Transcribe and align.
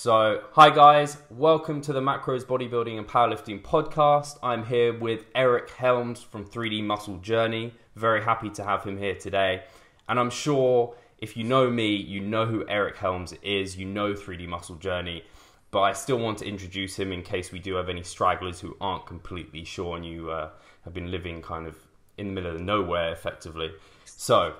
So, 0.00 0.44
hi 0.52 0.70
guys, 0.70 1.16
welcome 1.28 1.80
to 1.80 1.92
the 1.92 2.00
Macros 2.00 2.44
Bodybuilding 2.44 2.98
and 2.98 3.08
Powerlifting 3.08 3.60
podcast. 3.60 4.38
I'm 4.44 4.64
here 4.64 4.96
with 4.96 5.24
Eric 5.34 5.70
Helms 5.70 6.22
from 6.22 6.44
3D 6.44 6.84
Muscle 6.84 7.16
Journey. 7.16 7.74
Very 7.96 8.22
happy 8.22 8.48
to 8.50 8.62
have 8.62 8.84
him 8.84 8.96
here 8.96 9.16
today. 9.16 9.64
And 10.08 10.20
I'm 10.20 10.30
sure 10.30 10.94
if 11.18 11.36
you 11.36 11.42
know 11.42 11.68
me, 11.68 11.96
you 11.96 12.20
know 12.20 12.46
who 12.46 12.64
Eric 12.68 12.96
Helms 12.96 13.34
is, 13.42 13.76
you 13.76 13.86
know 13.86 14.14
3D 14.14 14.46
Muscle 14.46 14.76
Journey. 14.76 15.24
But 15.72 15.80
I 15.80 15.94
still 15.94 16.18
want 16.20 16.38
to 16.38 16.46
introduce 16.46 16.96
him 16.96 17.10
in 17.10 17.22
case 17.22 17.50
we 17.50 17.58
do 17.58 17.74
have 17.74 17.88
any 17.88 18.04
stragglers 18.04 18.60
who 18.60 18.76
aren't 18.80 19.04
completely 19.04 19.64
sure 19.64 19.96
and 19.96 20.06
you 20.06 20.30
uh, 20.30 20.50
have 20.84 20.94
been 20.94 21.10
living 21.10 21.42
kind 21.42 21.66
of 21.66 21.76
in 22.18 22.28
the 22.28 22.32
middle 22.34 22.54
of 22.54 22.60
nowhere 22.60 23.10
effectively. 23.10 23.72
So, 24.04 24.54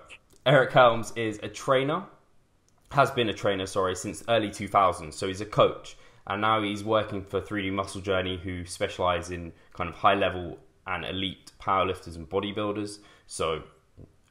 Eric 0.44 0.72
Helms 0.72 1.12
is 1.14 1.38
a 1.44 1.48
trainer 1.48 2.02
has 2.90 3.10
been 3.10 3.28
a 3.28 3.34
trainer, 3.34 3.66
sorry, 3.66 3.94
since 3.94 4.22
early 4.28 4.48
2000s. 4.48 5.14
So 5.14 5.28
he's 5.28 5.40
a 5.40 5.46
coach, 5.46 5.96
and 6.26 6.40
now 6.40 6.62
he's 6.62 6.84
working 6.84 7.22
for 7.22 7.40
3D 7.40 7.72
Muscle 7.72 8.00
Journey, 8.00 8.38
who 8.38 8.64
specialize 8.64 9.30
in 9.30 9.52
kind 9.74 9.88
of 9.88 9.96
high 9.96 10.14
level 10.14 10.58
and 10.86 11.04
elite 11.04 11.52
powerlifters 11.60 12.16
and 12.16 12.28
bodybuilders. 12.28 12.98
So 13.26 13.62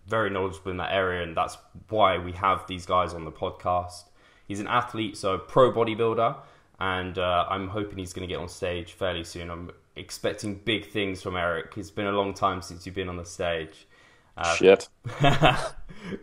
very 0.08 0.30
knowledgeable 0.30 0.72
in 0.72 0.78
that 0.78 0.92
area, 0.92 1.24
and 1.24 1.36
that's 1.36 1.58
why 1.90 2.18
we 2.18 2.32
have 2.34 2.66
these 2.68 2.86
guys 2.86 3.14
on 3.14 3.26
the 3.26 3.32
podcast. 3.32 4.06
He's 4.48 4.60
an 4.60 4.68
athlete, 4.68 5.18
so 5.18 5.38
pro 5.38 5.72
bodybuilder, 5.72 6.38
and 6.80 7.18
uh, 7.18 7.46
I'm 7.50 7.68
hoping 7.68 7.98
he's 7.98 8.14
going 8.14 8.28
to 8.28 8.34
get 8.34 8.40
on 8.40 8.48
stage 8.48 8.94
fairly 8.94 9.24
soon. 9.24 9.52
I'm 9.52 9.72
expecting 9.96 10.56
big 10.56 10.90
things 10.90 11.22
from 11.22 11.36
Eric. 11.36 11.74
It's 11.76 11.92
been 11.92 12.08
a 12.08 12.12
long 12.12 12.34
time 12.34 12.62
since 12.62 12.86
you've 12.86 12.96
been 12.96 13.10
on 13.10 13.18
the 13.18 13.26
stage. 13.26 13.88
Uh, 14.38 14.56
Shit. 14.56 14.90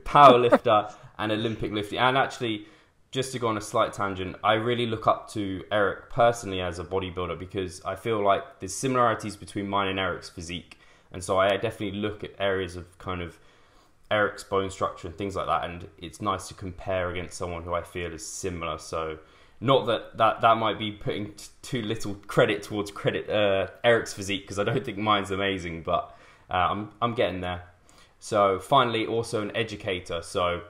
powerlifter 0.04 0.92
and 1.18 1.32
Olympic 1.32 1.72
lifting. 1.72 1.98
And 1.98 2.16
actually, 2.16 2.66
just 3.10 3.32
to 3.32 3.38
go 3.38 3.48
on 3.48 3.56
a 3.56 3.60
slight 3.60 3.92
tangent, 3.92 4.36
I 4.42 4.54
really 4.54 4.86
look 4.86 5.06
up 5.06 5.28
to 5.30 5.64
Eric 5.70 6.10
personally 6.10 6.60
as 6.60 6.78
a 6.78 6.84
bodybuilder 6.84 7.38
because 7.38 7.82
I 7.84 7.94
feel 7.96 8.22
like 8.22 8.60
there's 8.60 8.74
similarities 8.74 9.36
between 9.36 9.68
mine 9.68 9.88
and 9.88 9.98
Eric's 9.98 10.28
physique. 10.28 10.78
And 11.12 11.22
so 11.22 11.38
I 11.38 11.56
definitely 11.56 12.00
look 12.00 12.24
at 12.24 12.32
areas 12.38 12.76
of 12.76 12.98
kind 12.98 13.22
of 13.22 13.38
Eric's 14.10 14.42
bone 14.44 14.70
structure 14.70 15.08
and 15.08 15.16
things 15.16 15.36
like 15.36 15.46
that. 15.46 15.64
And 15.64 15.88
it's 15.98 16.20
nice 16.20 16.48
to 16.48 16.54
compare 16.54 17.10
against 17.10 17.36
someone 17.36 17.62
who 17.62 17.74
I 17.74 17.82
feel 17.82 18.12
is 18.12 18.26
similar. 18.26 18.78
So 18.78 19.18
not 19.60 19.86
that 19.86 20.16
that, 20.18 20.40
that 20.40 20.56
might 20.56 20.78
be 20.78 20.90
putting 20.92 21.34
too 21.62 21.82
little 21.82 22.14
credit 22.26 22.62
towards 22.62 22.90
credit 22.90 23.30
uh, 23.30 23.68
Eric's 23.84 24.12
physique 24.12 24.42
because 24.42 24.58
I 24.58 24.64
don't 24.64 24.84
think 24.84 24.98
mine's 24.98 25.30
amazing, 25.30 25.82
but 25.82 26.16
uh, 26.50 26.66
I'm 26.70 26.90
I'm 27.00 27.14
getting 27.14 27.40
there. 27.40 27.62
So 28.24 28.58
finally, 28.58 29.04
also 29.04 29.42
an 29.42 29.54
educator. 29.54 30.22
So 30.22 30.62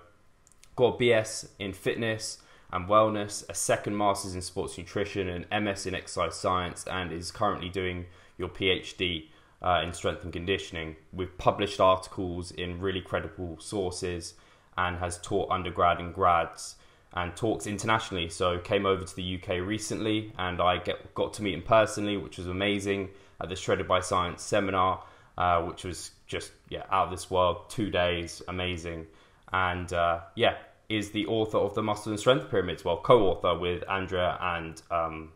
got 0.74 0.96
a 0.96 0.98
BS 0.98 1.50
in 1.60 1.72
fitness 1.72 2.38
and 2.72 2.88
wellness, 2.88 3.48
a 3.48 3.54
second 3.54 3.96
master's 3.96 4.34
in 4.34 4.42
sports 4.42 4.76
nutrition, 4.76 5.28
and 5.28 5.64
MS 5.64 5.86
in 5.86 5.94
exercise 5.94 6.34
science, 6.34 6.84
and 6.90 7.12
is 7.12 7.30
currently 7.30 7.68
doing 7.68 8.06
your 8.38 8.48
PhD 8.48 9.26
uh, 9.62 9.82
in 9.84 9.92
strength 9.92 10.24
and 10.24 10.32
conditioning. 10.32 10.96
We've 11.12 11.38
published 11.38 11.78
articles 11.78 12.50
in 12.50 12.80
really 12.80 13.00
credible 13.00 13.60
sources 13.60 14.34
and 14.76 14.98
has 14.98 15.18
taught 15.18 15.48
undergrad 15.52 16.00
and 16.00 16.12
grads 16.12 16.74
and 17.12 17.36
talks 17.36 17.68
internationally. 17.68 18.30
So 18.30 18.58
came 18.58 18.84
over 18.84 19.04
to 19.04 19.14
the 19.14 19.36
UK 19.40 19.60
recently, 19.64 20.32
and 20.38 20.60
I 20.60 20.78
get, 20.78 21.14
got 21.14 21.34
to 21.34 21.42
meet 21.44 21.54
him 21.54 21.62
personally, 21.62 22.16
which 22.16 22.36
was 22.36 22.48
amazing 22.48 23.10
at 23.40 23.48
the 23.48 23.54
Shredded 23.54 23.86
by 23.86 24.00
Science 24.00 24.42
seminar, 24.42 25.04
uh, 25.38 25.62
which 25.62 25.84
was 25.84 26.10
just 26.34 26.52
yeah 26.68 26.84
out 26.90 27.06
of 27.06 27.10
this 27.10 27.30
world. 27.30 27.70
Two 27.70 27.90
days, 27.90 28.42
amazing 28.48 29.06
and 29.54 29.92
uh, 29.92 30.20
yeah, 30.34 30.56
is 30.88 31.12
the 31.12 31.26
author 31.26 31.58
of 31.58 31.74
the 31.74 31.82
Muscle 31.82 32.10
and 32.10 32.18
Strength 32.18 32.50
Pyramids. 32.50 32.84
Well, 32.84 32.96
co-author 32.96 33.56
with 33.56 33.88
Andrea 33.88 34.36
and 34.40 34.82
um, 34.90 35.32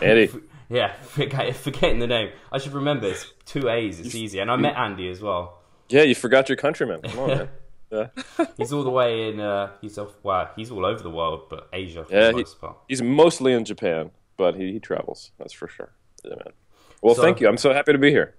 Andy. 0.00 0.30
yeah, 0.68 0.92
forget, 1.00 1.56
forgetting 1.56 1.98
the 1.98 2.06
name. 2.06 2.30
I 2.52 2.58
should 2.58 2.74
remember. 2.74 3.08
It's 3.08 3.32
two 3.46 3.70
A's. 3.70 3.98
It's 3.98 4.14
easy. 4.14 4.38
And 4.38 4.50
I 4.50 4.56
met 4.56 4.76
Andy 4.76 5.08
as 5.08 5.22
well. 5.22 5.62
Yeah, 5.88 6.02
you 6.02 6.14
forgot 6.14 6.48
your 6.50 6.56
countryman. 6.56 7.00
Come 7.02 7.18
on, 7.18 7.28
man. 7.28 7.48
Yeah. 7.88 8.08
he's 8.56 8.72
all 8.72 8.82
the 8.82 8.90
way 8.90 9.28
in. 9.28 9.38
Uh, 9.38 9.70
he's 9.80 9.96
off. 9.96 10.12
Wow, 10.24 10.50
he's 10.56 10.72
all 10.72 10.84
over 10.84 11.00
the 11.00 11.10
world, 11.10 11.42
but 11.48 11.68
Asia 11.72 12.04
for 12.04 12.12
yeah, 12.12 12.32
the 12.32 12.38
most 12.38 12.54
he, 12.54 12.58
part. 12.58 12.78
He's 12.88 13.00
mostly 13.00 13.52
in 13.52 13.64
Japan, 13.64 14.10
but 14.36 14.56
he, 14.56 14.72
he 14.72 14.80
travels. 14.80 15.30
That's 15.38 15.52
for 15.52 15.68
sure. 15.68 15.92
Yeah, 16.24 16.30
man. 16.30 16.52
Well, 17.00 17.14
so, 17.14 17.22
thank 17.22 17.40
you. 17.40 17.46
I'm 17.46 17.56
so 17.56 17.72
happy 17.72 17.92
to 17.92 17.98
be 17.98 18.10
here. 18.10 18.34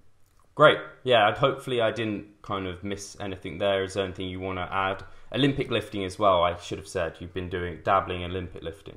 Great. 0.58 0.78
Yeah, 1.04 1.32
hopefully 1.36 1.80
I 1.80 1.92
didn't 1.92 2.42
kind 2.42 2.66
of 2.66 2.82
miss 2.82 3.16
anything 3.20 3.58
there. 3.58 3.84
Is 3.84 3.94
there 3.94 4.04
anything 4.04 4.26
you 4.26 4.40
want 4.40 4.58
to 4.58 4.66
add? 4.74 5.04
Olympic 5.32 5.70
lifting 5.70 6.04
as 6.04 6.18
well. 6.18 6.42
I 6.42 6.56
should 6.56 6.78
have 6.78 6.88
said 6.88 7.14
you've 7.20 7.32
been 7.32 7.48
doing 7.48 7.78
dabbling 7.84 8.22
in 8.22 8.32
Olympic 8.32 8.64
lifting. 8.64 8.96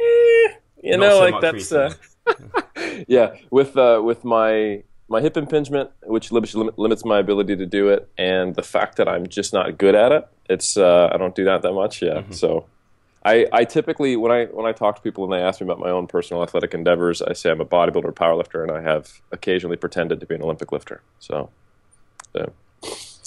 Eh, 0.00 0.54
you 0.82 0.96
Not 0.96 0.98
know, 0.98 1.18
so 1.20 1.24
like 1.28 1.40
that's 1.40 1.70
uh, 1.70 1.94
yeah. 3.06 3.36
With 3.48 3.76
uh, 3.76 4.00
with 4.04 4.24
my 4.24 4.82
my 5.08 5.20
hip 5.20 5.36
impingement, 5.36 5.90
which 6.02 6.32
limits 6.32 7.04
my 7.04 7.20
ability 7.20 7.54
to 7.54 7.66
do 7.66 7.88
it, 7.90 8.10
and 8.18 8.56
the 8.56 8.64
fact 8.64 8.96
that 8.96 9.08
I'm 9.08 9.28
just 9.28 9.52
not 9.52 9.78
good 9.78 9.94
at 9.94 10.10
it. 10.10 10.26
It's 10.50 10.76
uh, 10.76 11.10
I 11.12 11.16
don't 11.16 11.36
do 11.36 11.44
that 11.44 11.62
that 11.62 11.74
much. 11.74 12.02
Yeah, 12.02 12.22
mm-hmm. 12.22 12.32
so 12.32 12.66
I, 13.26 13.46
I 13.52 13.64
typically 13.64 14.14
when 14.14 14.30
I 14.30 14.44
when 14.44 14.66
I 14.66 14.72
talk 14.72 14.94
to 14.94 15.02
people 15.02 15.24
and 15.24 15.32
they 15.32 15.44
ask 15.44 15.60
me 15.60 15.64
about 15.64 15.80
my 15.80 15.90
own 15.90 16.06
personal 16.06 16.44
athletic 16.44 16.74
endeavors, 16.74 17.20
I 17.20 17.32
say 17.32 17.50
I'm 17.50 17.60
a 17.60 17.64
bodybuilder, 17.64 18.12
powerlifter, 18.12 18.62
and 18.62 18.70
I 18.70 18.80
have 18.82 19.20
occasionally 19.32 19.76
pretended 19.76 20.20
to 20.20 20.26
be 20.26 20.36
an 20.36 20.42
Olympic 20.42 20.70
lifter. 20.70 21.02
So, 21.18 21.50
so 22.32 22.52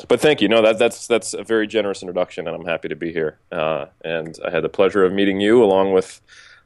but 0.07 0.21
thank 0.21 0.41
you. 0.41 0.47
No, 0.47 0.61
that, 0.61 0.79
that's 0.79 1.05
that's 1.05 1.33
a 1.33 1.43
very 1.43 1.67
generous 1.67 2.01
introduction, 2.01 2.47
and 2.47 2.55
I'm 2.55 2.65
happy 2.65 2.87
to 2.87 2.95
be 2.95 3.11
here. 3.11 3.39
Uh, 3.51 3.87
and 4.05 4.39
I 4.45 4.51
had 4.51 4.63
the 4.63 4.69
pleasure 4.69 5.03
of 5.03 5.11
meeting 5.11 5.41
you 5.41 5.61
along 5.61 5.91
with 5.91 6.21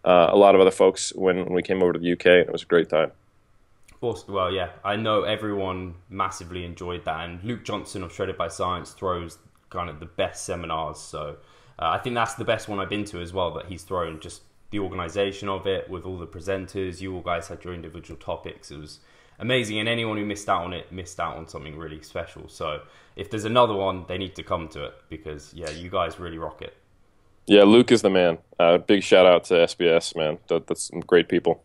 uh, 0.06 0.28
a 0.30 0.38
lot 0.38 0.54
of 0.54 0.62
other 0.62 0.70
folks 0.70 1.12
when, 1.16 1.38
when 1.38 1.54
we 1.54 1.64
came 1.64 1.82
over 1.82 1.94
to 1.94 2.00
the 2.00 2.12
UK, 2.12 2.26
and 2.28 2.48
it 2.48 2.52
was 2.52 2.62
a 2.62 2.68
great 2.68 2.90
time. 2.90 3.12
Well, 4.00 4.52
yeah, 4.52 4.70
I 4.84 4.98
know 4.98 5.24
everyone 5.24 5.96
massively 6.08 6.66
enjoyed 6.66 7.06
that, 7.06 7.22
and 7.22 7.44
Luke 7.44 7.64
Johnson 7.64 8.04
of 8.04 8.14
Shredded 8.14 8.38
by 8.38 8.50
Science 8.50 8.92
throws 8.92 9.40
kind 9.72 9.90
of 9.90 10.00
the 10.00 10.06
best 10.06 10.46
seminars. 10.46 11.00
So 11.00 11.38
uh, 11.80 11.90
I 11.90 11.98
think 11.98 12.16
that's 12.16 12.36
the 12.36 12.46
best 12.46 12.68
one 12.68 12.80
I've 12.80 12.90
been 12.90 13.06
to 13.06 13.22
as 13.22 13.34
well 13.34 13.52
that 13.56 13.66
he's 13.66 13.84
thrown. 13.84 14.20
Just 14.20 14.42
the 14.70 14.80
organisation 14.80 15.50
of 15.50 15.68
it 15.68 15.90
with 15.90 16.06
all 16.06 16.18
the 16.18 16.28
presenters. 16.28 17.02
You 17.02 17.16
all 17.16 17.22
guys 17.22 17.48
had 17.48 17.64
your 17.64 17.74
individual 17.74 18.20
topics. 18.20 18.72
It 18.72 18.80
was 18.80 19.00
amazing, 19.40 19.80
and 19.80 19.90
anyone 19.90 20.18
who 20.18 20.26
missed 20.26 20.50
out 20.50 20.64
on 20.64 20.74
it 20.74 20.92
missed 20.92 21.20
out 21.20 21.38
on 21.38 21.48
something 21.48 21.78
really 21.78 22.02
special. 22.02 22.48
So 22.48 22.82
if 23.16 23.30
there's 23.30 23.46
another 23.46 23.74
one, 23.74 24.06
they 24.08 24.18
need 24.18 24.36
to 24.36 24.44
come 24.44 24.68
to 24.70 24.86
it 24.86 24.94
because 25.10 25.54
yeah, 25.54 25.70
you 25.70 25.90
guys 25.90 26.20
really 26.20 26.38
rock 26.38 26.62
it. 26.62 26.76
Yeah, 27.46 27.64
Luke 27.64 27.92
is 27.92 28.02
the 28.02 28.10
man. 28.10 28.38
Uh, 28.60 28.78
big 28.78 29.04
shout 29.04 29.26
out 29.26 29.44
to 29.46 29.56
SBS, 29.56 30.16
man. 30.16 30.40
That, 30.48 30.68
that's 30.68 30.84
some 30.84 31.02
great 31.02 31.28
people. 31.28 31.64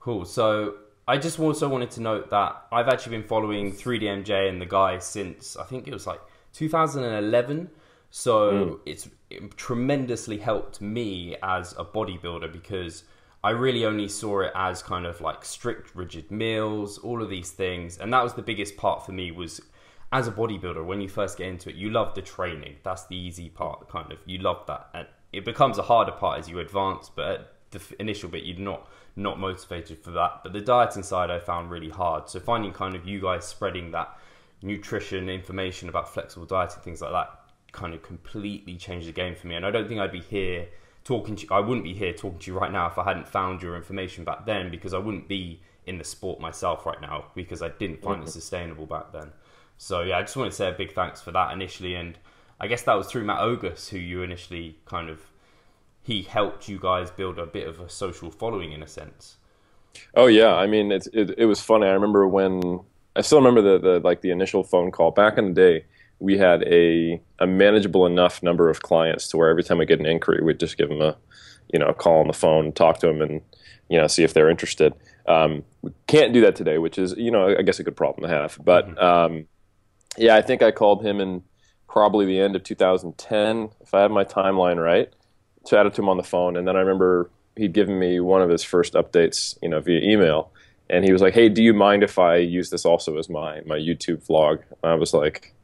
Cool. 0.00 0.24
So 0.24 0.76
I 1.06 1.18
just 1.18 1.38
also 1.38 1.68
wanted 1.68 1.90
to 1.92 2.00
note 2.00 2.30
that 2.30 2.66
I've 2.72 2.88
actually 2.88 3.18
been 3.18 3.28
following 3.28 3.72
3DMJ 3.72 4.48
and 4.48 4.60
the 4.60 4.66
guy 4.66 4.98
since 4.98 5.56
I 5.56 5.64
think 5.64 5.86
it 5.86 5.92
was 5.92 6.06
like 6.06 6.20
2011. 6.54 7.70
So 8.10 8.52
mm. 8.52 8.78
it's 8.86 9.06
it 9.06 9.12
tremendously 9.56 10.38
helped 10.38 10.80
me 10.80 11.36
as 11.42 11.72
a 11.72 11.84
bodybuilder 11.84 12.52
because 12.52 13.04
I 13.42 13.50
really 13.50 13.84
only 13.84 14.08
saw 14.08 14.40
it 14.40 14.52
as 14.54 14.82
kind 14.82 15.06
of 15.06 15.20
like 15.20 15.44
strict, 15.44 15.94
rigid 15.94 16.30
meals, 16.30 16.98
all 16.98 17.22
of 17.22 17.30
these 17.30 17.50
things, 17.50 17.98
and 17.98 18.12
that 18.12 18.22
was 18.22 18.34
the 18.34 18.42
biggest 18.42 18.76
part 18.76 19.04
for 19.04 19.12
me. 19.12 19.30
Was 19.30 19.60
as 20.12 20.28
a 20.28 20.32
bodybuilder, 20.32 20.84
when 20.84 21.00
you 21.00 21.08
first 21.08 21.38
get 21.38 21.48
into 21.48 21.70
it, 21.70 21.76
you 21.76 21.90
love 21.90 22.14
the 22.14 22.22
training. 22.22 22.76
That's 22.82 23.06
the 23.06 23.16
easy 23.16 23.48
part, 23.48 23.88
kind 23.88 24.12
of. 24.12 24.18
You 24.26 24.38
love 24.38 24.64
that, 24.66 24.88
and 24.94 25.06
it 25.32 25.44
becomes 25.44 25.78
a 25.78 25.82
harder 25.82 26.12
part 26.12 26.38
as 26.38 26.48
you 26.48 26.58
advance. 26.58 27.10
But 27.14 27.26
at 27.26 27.50
the 27.70 27.80
initial 28.00 28.28
bit, 28.28 28.44
you're 28.44 28.58
not 28.58 28.88
not 29.16 29.38
motivated 29.38 29.98
for 29.98 30.10
that. 30.12 30.40
But 30.42 30.52
the 30.52 30.60
dieting 30.60 31.02
side, 31.02 31.30
I 31.30 31.38
found 31.38 31.70
really 31.70 31.90
hard. 31.90 32.28
So 32.28 32.38
finding 32.38 32.72
kind 32.72 32.94
of 32.94 33.06
you 33.06 33.20
guys 33.20 33.44
spreading 33.46 33.90
that 33.92 34.18
nutrition 34.62 35.28
information 35.28 35.88
about 35.88 36.12
flexible 36.12 36.46
dieting, 36.46 36.80
things 36.82 37.00
like 37.00 37.12
that, 37.12 37.30
kind 37.76 37.94
of 37.94 38.02
completely 38.02 38.76
changed 38.76 39.06
the 39.06 39.12
game 39.12 39.36
for 39.36 39.46
me. 39.46 39.54
And 39.54 39.64
I 39.64 39.70
don't 39.70 39.86
think 39.86 40.00
I'd 40.00 40.10
be 40.10 40.20
here 40.20 40.66
talking 41.04 41.36
to 41.36 41.42
you. 41.42 41.48
I 41.52 41.60
wouldn't 41.60 41.84
be 41.84 41.94
here 41.94 42.12
talking 42.12 42.38
to 42.40 42.50
you 42.50 42.58
right 42.58 42.72
now 42.72 42.86
if 42.86 42.98
I 42.98 43.04
hadn't 43.04 43.28
found 43.28 43.62
your 43.62 43.76
information 43.76 44.24
back 44.24 44.46
then 44.46 44.70
because 44.70 44.92
I 44.92 44.98
wouldn't 44.98 45.28
be 45.28 45.60
in 45.86 45.98
the 45.98 46.04
sport 46.04 46.40
myself 46.40 46.84
right 46.84 47.00
now 47.00 47.26
because 47.34 47.62
I 47.62 47.68
didn't 47.68 48.02
find 48.02 48.16
mm-hmm. 48.16 48.28
it 48.28 48.32
sustainable 48.32 48.86
back 48.86 49.12
then. 49.12 49.30
So 49.78 50.02
yeah, 50.02 50.18
I 50.18 50.22
just 50.22 50.36
want 50.36 50.50
to 50.50 50.56
say 50.56 50.68
a 50.68 50.72
big 50.72 50.92
thanks 50.92 51.20
for 51.20 51.30
that 51.32 51.52
initially, 51.52 51.94
and 51.94 52.18
I 52.58 52.66
guess 52.66 52.82
that 52.82 52.94
was 52.94 53.06
through 53.06 53.24
Matt 53.24 53.40
Ogus 53.40 53.90
who 53.90 53.98
you 53.98 54.22
initially 54.22 54.78
kind 54.86 55.10
of 55.10 55.20
he 56.02 56.22
helped 56.22 56.68
you 56.68 56.78
guys 56.78 57.10
build 57.10 57.38
a 57.38 57.46
bit 57.46 57.68
of 57.68 57.80
a 57.80 57.88
social 57.88 58.30
following 58.30 58.72
in 58.72 58.82
a 58.82 58.86
sense. 58.86 59.36
Oh 60.14 60.26
yeah, 60.26 60.54
I 60.54 60.66
mean 60.66 60.90
it 60.92 61.06
it, 61.12 61.34
it 61.36 61.44
was 61.46 61.60
funny. 61.60 61.86
I 61.86 61.92
remember 61.92 62.26
when 62.26 62.80
I 63.14 63.20
still 63.20 63.38
remember 63.38 63.62
the, 63.62 63.78
the 63.78 64.00
like 64.00 64.22
the 64.22 64.30
initial 64.30 64.64
phone 64.64 64.90
call 64.90 65.10
back 65.10 65.36
in 65.36 65.52
the 65.52 65.54
day 65.54 65.84
we 66.18 66.38
had 66.38 66.62
a, 66.64 67.20
a 67.38 67.46
manageable 67.46 68.06
enough 68.06 68.42
number 68.42 68.70
of 68.70 68.82
clients 68.82 69.28
to 69.28 69.36
where 69.36 69.48
every 69.48 69.62
time 69.62 69.78
we 69.78 69.86
get 69.86 70.00
an 70.00 70.06
inquiry, 70.06 70.42
we'd 70.42 70.60
just 70.60 70.78
give 70.78 70.88
them 70.88 71.00
a, 71.00 71.16
you 71.72 71.78
know, 71.78 71.86
a 71.86 71.94
call 71.94 72.20
on 72.20 72.26
the 72.26 72.32
phone, 72.32 72.72
talk 72.72 72.98
to 73.00 73.06
them, 73.06 73.20
and 73.20 73.42
you 73.88 73.98
know, 73.98 74.06
see 74.06 74.24
if 74.24 74.34
they're 74.34 74.50
interested. 74.50 74.92
Um, 75.26 75.64
we 75.82 75.92
can't 76.06 76.32
do 76.32 76.40
that 76.42 76.56
today, 76.56 76.78
which 76.78 76.98
is, 76.98 77.14
you 77.16 77.30
know, 77.30 77.54
I 77.56 77.62
guess 77.62 77.78
a 77.78 77.84
good 77.84 77.96
problem 77.96 78.28
to 78.28 78.34
have. 78.34 78.58
But 78.64 78.88
mm-hmm. 78.88 78.98
um, 78.98 79.46
yeah, 80.16 80.36
I 80.36 80.42
think 80.42 80.62
I 80.62 80.70
called 80.70 81.04
him 81.04 81.20
in 81.20 81.42
probably 81.88 82.26
the 82.26 82.40
end 82.40 82.56
of 82.56 82.62
2010, 82.62 83.70
if 83.80 83.94
I 83.94 84.02
have 84.02 84.10
my 84.10 84.24
timeline 84.24 84.82
right. 84.82 85.12
chatted 85.66 85.94
to 85.94 86.02
him 86.02 86.08
on 86.08 86.16
the 86.16 86.22
phone, 86.22 86.56
and 86.56 86.66
then 86.66 86.76
I 86.76 86.80
remember 86.80 87.30
he'd 87.56 87.72
given 87.72 87.98
me 87.98 88.20
one 88.20 88.42
of 88.42 88.50
his 88.50 88.62
first 88.62 88.94
updates, 88.94 89.56
you 89.62 89.68
know, 89.68 89.80
via 89.80 90.00
email, 90.00 90.52
and 90.90 91.04
he 91.04 91.12
was 91.12 91.22
like, 91.22 91.34
"Hey, 91.34 91.48
do 91.48 91.62
you 91.62 91.72
mind 91.72 92.02
if 92.02 92.18
I 92.18 92.36
use 92.36 92.70
this 92.70 92.84
also 92.84 93.16
as 93.18 93.28
my 93.28 93.60
my 93.66 93.76
YouTube 93.76 94.26
vlog?" 94.26 94.62
And 94.82 94.92
I 94.92 94.94
was 94.94 95.14
like, 95.14 95.54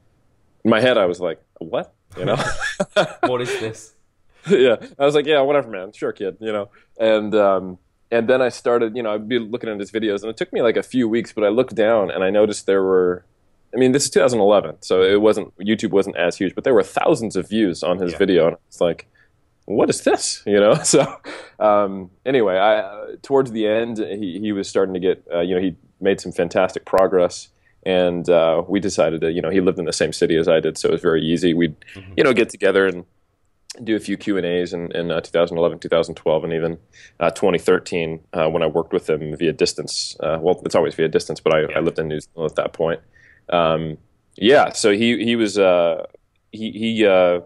in 0.65 0.71
my 0.71 0.81
head, 0.81 0.99
I 0.99 1.07
was 1.07 1.21
like, 1.21 1.41
"What?" 1.59 1.95
You 2.17 2.27
know, 2.27 2.37
what 3.21 3.41
is 3.41 3.61
this? 3.61 3.95
yeah, 4.49 4.77
I 4.99 5.05
was 5.05 5.15
like, 5.15 5.27
"Yeah, 5.27 5.41
whatever, 5.43 5.69
man. 5.69 5.93
Sure, 5.93 6.13
kid." 6.13 6.37
You 6.41 6.53
know, 6.53 6.71
and 6.99 7.35
um, 7.35 7.79
and 8.13 8.29
then 8.29 8.43
I 8.43 8.51
started, 8.51 8.95
you 8.95 9.03
know, 9.03 9.15
I'd 9.15 9.29
be 9.29 9.39
looking 9.39 9.71
at 9.71 9.81
his 9.81 9.91
videos, 9.91 10.21
and 10.21 10.31
it 10.31 10.37
took 10.37 10.53
me 10.53 10.61
like 10.61 10.77
a 10.77 10.83
few 10.83 11.09
weeks, 11.09 11.33
but 11.33 11.45
I 11.45 11.49
looked 11.49 11.75
down 11.75 12.11
and 12.11 12.23
I 12.23 12.29
noticed 12.29 12.67
there 12.67 12.83
were, 12.83 13.25
I 13.75 13.79
mean, 13.79 13.93
this 13.93 14.05
is 14.05 14.11
2011, 14.11 14.83
so 14.83 15.03
it 15.03 15.23
wasn't 15.23 15.57
YouTube 15.59 15.91
wasn't 15.91 16.17
as 16.17 16.37
huge, 16.37 16.55
but 16.55 16.63
there 16.63 16.75
were 16.75 16.83
thousands 16.83 17.37
of 17.37 17.49
views 17.49 17.83
on 17.83 17.99
his 17.99 18.13
yeah. 18.13 18.19
video, 18.19 18.49
and 18.49 18.57
it's 18.69 18.83
like, 18.83 19.07
what 19.65 19.89
is 19.89 20.03
this? 20.03 20.43
You 20.47 20.61
know. 20.61 20.75
So 20.85 21.17
um, 21.59 22.11
anyway, 22.27 22.57
I 22.57 22.81
uh, 22.81 23.07
towards 23.23 23.51
the 23.53 23.67
end, 23.67 23.99
he 23.99 24.39
he 24.39 24.53
was 24.53 24.69
starting 24.69 24.93
to 24.93 25.01
get, 25.01 25.27
uh, 25.33 25.41
you 25.41 25.55
know, 25.55 25.61
he 25.61 25.77
made 25.99 26.21
some 26.21 26.33
fantastic 26.33 26.85
progress. 26.85 27.49
And 27.85 28.29
uh, 28.29 28.63
we 28.69 28.81
decided 28.81 29.21
that 29.23 29.33
you 29.33 29.43
know, 29.43 29.51
he 29.51 29.61
lived 29.61 29.79
in 29.79 29.87
the 29.87 29.93
same 29.93 30.13
city 30.13 30.37
as 30.37 30.49
I 30.49 30.61
did, 30.61 30.79
so 30.79 30.89
it 30.89 30.93
was 30.93 31.03
very 31.03 31.23
easy. 31.23 31.53
We'd, 31.53 31.79
mm-hmm. 31.95 32.13
you 32.17 32.25
know, 32.25 32.33
get 32.33 32.49
together 32.49 32.87
and 32.87 33.05
do 33.83 33.97
a 33.97 34.01
few 34.01 34.17
Q 34.17 34.37
and 34.37 34.47
A's 34.47 34.73
in, 34.73 34.93
in 34.93 35.11
uh, 35.11 35.21
2011, 35.21 35.79
2012, 35.79 36.45
and 36.45 36.53
even 36.53 36.79
uh, 37.21 37.31
2013 37.31 38.21
uh, 38.33 38.49
when 38.49 38.63
I 38.63 38.67
worked 38.67 38.93
with 38.93 39.09
him 39.09 39.35
via 39.37 39.53
distance. 39.53 40.17
Uh, 40.21 40.39
well, 40.41 40.61
it's 40.65 40.75
always 40.75 40.95
via 40.95 41.09
distance, 41.09 41.41
but 41.41 41.55
I, 41.55 41.61
yeah. 41.63 41.79
I 41.79 41.81
lived 41.81 41.99
in 41.99 42.09
New 42.09 42.21
Zealand 42.21 42.51
at 42.51 42.57
that 42.57 42.73
point. 42.73 43.01
Um, 43.49 43.99
yeah, 44.37 44.73
so 44.73 44.93
he 44.93 45.23
he 45.25 45.37
was 45.37 45.59
uh, 45.59 46.07
he 46.53 46.71
he 46.71 47.07
uh, 47.07 47.41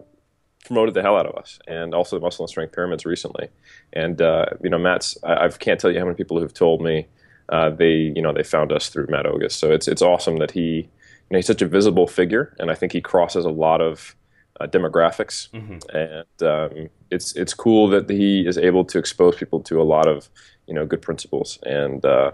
promoted 0.65 0.93
the 0.93 1.01
hell 1.01 1.17
out 1.17 1.25
of 1.25 1.35
us, 1.35 1.59
and 1.67 1.93
also 1.93 2.17
the 2.17 2.21
muscle 2.21 2.43
and 2.43 2.49
strength 2.49 2.73
pyramids 2.73 3.05
recently. 3.05 3.49
And 3.93 4.19
you 4.19 4.69
know, 4.69 4.77
Matt's 4.77 5.17
I, 5.23 5.45
I, 5.45 5.49
can't 5.49 5.79
tell 5.79 5.91
you 5.91 5.99
how 5.99 6.05
many 6.05 6.15
people 6.15 6.39
who've 6.39 6.53
told 6.53 6.81
me 6.81 7.07
they 7.69 8.13
you 8.15 8.21
know 8.21 8.33
they 8.33 8.43
found 8.43 8.71
us 8.71 8.89
through 8.89 9.07
Matt 9.09 9.25
Ogus. 9.25 9.51
So 9.53 9.71
it's 9.71 9.87
it's 9.87 10.01
awesome 10.01 10.37
that 10.37 10.51
he 10.51 10.61
you 10.61 11.31
know 11.31 11.37
he's 11.37 11.47
such 11.47 11.61
a 11.61 11.67
visible 11.67 12.07
figure, 12.07 12.55
and 12.59 12.71
I 12.71 12.75
think 12.75 12.91
he 12.91 13.01
crosses 13.01 13.45
a 13.45 13.49
lot 13.49 13.81
of 13.81 14.15
uh, 14.59 14.67
demographics, 14.67 15.49
mm-hmm. 15.51 15.95
and 15.95 16.43
um, 16.43 16.89
it's 17.11 17.35
it's 17.35 17.53
cool 17.53 17.87
that 17.89 18.09
he 18.09 18.47
is 18.47 18.57
able 18.57 18.83
to 18.85 18.97
expose 18.97 19.35
people 19.35 19.59
to 19.61 19.81
a 19.81 19.83
lot 19.83 20.07
of 20.07 20.29
you 20.67 20.73
know 20.73 20.85
good 20.85 21.01
principles, 21.01 21.59
and 21.63 22.05
uh, 22.05 22.31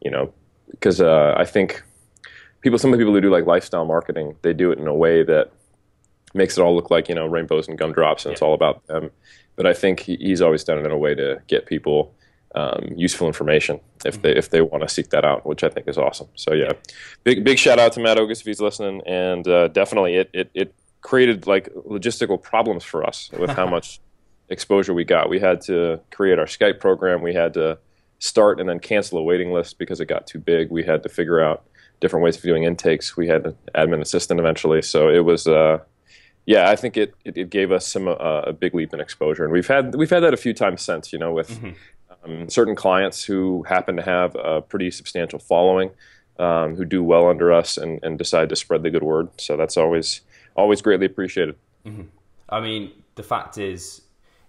you 0.00 0.10
know 0.10 0.32
because 0.70 1.00
uh, 1.00 1.34
I 1.36 1.44
think 1.44 1.82
people, 2.60 2.78
some 2.78 2.92
of 2.92 2.98
the 2.98 3.02
people 3.02 3.14
who 3.14 3.20
do 3.20 3.30
like 3.30 3.46
lifestyle 3.46 3.84
marketing, 3.84 4.36
they 4.42 4.52
do 4.52 4.70
it 4.70 4.78
in 4.78 4.86
a 4.86 4.94
way 4.94 5.22
that 5.22 5.50
makes 6.32 6.58
it 6.58 6.62
all 6.62 6.74
look 6.74 6.90
like 6.90 7.08
you 7.08 7.14
know 7.14 7.26
rainbows 7.26 7.68
and 7.68 7.78
gumdrops, 7.78 8.24
and 8.24 8.30
yeah. 8.30 8.34
it's 8.34 8.42
all 8.42 8.54
about 8.54 8.86
them. 8.86 9.10
But 9.56 9.66
I 9.66 9.72
think 9.72 10.00
he's 10.00 10.42
always 10.42 10.64
done 10.64 10.78
it 10.78 10.86
in 10.86 10.92
a 10.92 10.98
way 10.98 11.14
to 11.14 11.40
get 11.46 11.66
people. 11.66 12.14
Um, 12.56 12.92
useful 12.94 13.26
information 13.26 13.80
if 14.04 14.22
they 14.22 14.30
if 14.30 14.50
they 14.50 14.60
want 14.60 14.84
to 14.84 14.88
seek 14.88 15.10
that 15.10 15.24
out, 15.24 15.44
which 15.44 15.64
I 15.64 15.68
think 15.68 15.88
is 15.88 15.98
awesome. 15.98 16.28
So 16.36 16.52
yeah, 16.52 16.70
big 17.24 17.42
big 17.42 17.58
shout 17.58 17.80
out 17.80 17.92
to 17.94 18.00
Matt 18.00 18.16
Ogus 18.16 18.40
if 18.40 18.46
he's 18.46 18.60
listening, 18.60 19.02
and 19.06 19.46
uh, 19.48 19.66
definitely 19.68 20.14
it, 20.14 20.30
it 20.32 20.50
it 20.54 20.74
created 21.00 21.48
like 21.48 21.68
logistical 21.74 22.40
problems 22.40 22.84
for 22.84 23.04
us 23.04 23.30
with 23.36 23.50
how 23.50 23.66
much 23.76 24.00
exposure 24.48 24.94
we 24.94 25.04
got. 25.04 25.28
We 25.28 25.40
had 25.40 25.60
to 25.62 26.00
create 26.12 26.38
our 26.38 26.46
Skype 26.46 26.78
program. 26.78 27.22
We 27.22 27.34
had 27.34 27.54
to 27.54 27.78
start 28.18 28.60
and 28.60 28.68
then 28.68 28.78
cancel 28.78 29.18
a 29.18 29.22
waiting 29.22 29.52
list 29.52 29.78
because 29.78 30.00
it 30.00 30.06
got 30.06 30.26
too 30.26 30.38
big. 30.38 30.70
We 30.70 30.82
had 30.82 31.02
to 31.02 31.08
figure 31.08 31.40
out 31.40 31.64
different 32.00 32.24
ways 32.24 32.36
of 32.36 32.42
doing 32.42 32.64
intakes. 32.64 33.16
We 33.16 33.28
had 33.28 33.46
an 33.46 33.56
admin 33.74 34.00
assistant 34.00 34.40
eventually. 34.40 34.82
So 34.82 35.08
it 35.08 35.24
was, 35.24 35.46
uh, 35.46 35.78
yeah, 36.46 36.70
I 36.70 36.76
think 36.76 36.96
it, 36.96 37.14
it, 37.24 37.36
it 37.36 37.50
gave 37.50 37.72
us 37.72 37.86
some 37.86 38.08
uh, 38.08 38.14
a 38.14 38.52
big 38.52 38.74
leap 38.74 38.92
in 38.92 39.00
exposure, 39.00 39.44
and 39.44 39.52
we've 39.52 39.66
had 39.66 39.94
we've 39.94 40.10
had 40.10 40.20
that 40.20 40.34
a 40.34 40.36
few 40.36 40.52
times 40.52 40.82
since. 40.82 41.10
You 41.10 41.18
know, 41.18 41.32
with 41.32 41.50
mm-hmm. 41.50 41.70
Um, 42.24 42.48
certain 42.48 42.74
clients 42.74 43.24
who 43.24 43.62
happen 43.64 43.96
to 43.96 44.02
have 44.02 44.36
a 44.36 44.62
pretty 44.62 44.90
substantial 44.90 45.38
following, 45.38 45.90
um, 46.38 46.76
who 46.76 46.84
do 46.84 47.02
well 47.02 47.28
under 47.28 47.52
us 47.52 47.76
and, 47.76 48.00
and 48.02 48.18
decide 48.18 48.48
to 48.48 48.56
spread 48.56 48.82
the 48.82 48.90
good 48.90 49.02
word. 49.02 49.28
So 49.38 49.56
that's 49.56 49.76
always 49.76 50.20
always 50.54 50.82
greatly 50.82 51.06
appreciated. 51.06 51.56
Mm-hmm. 51.86 52.02
I 52.48 52.60
mean, 52.60 52.92
the 53.14 53.22
fact 53.22 53.58
is, 53.58 54.02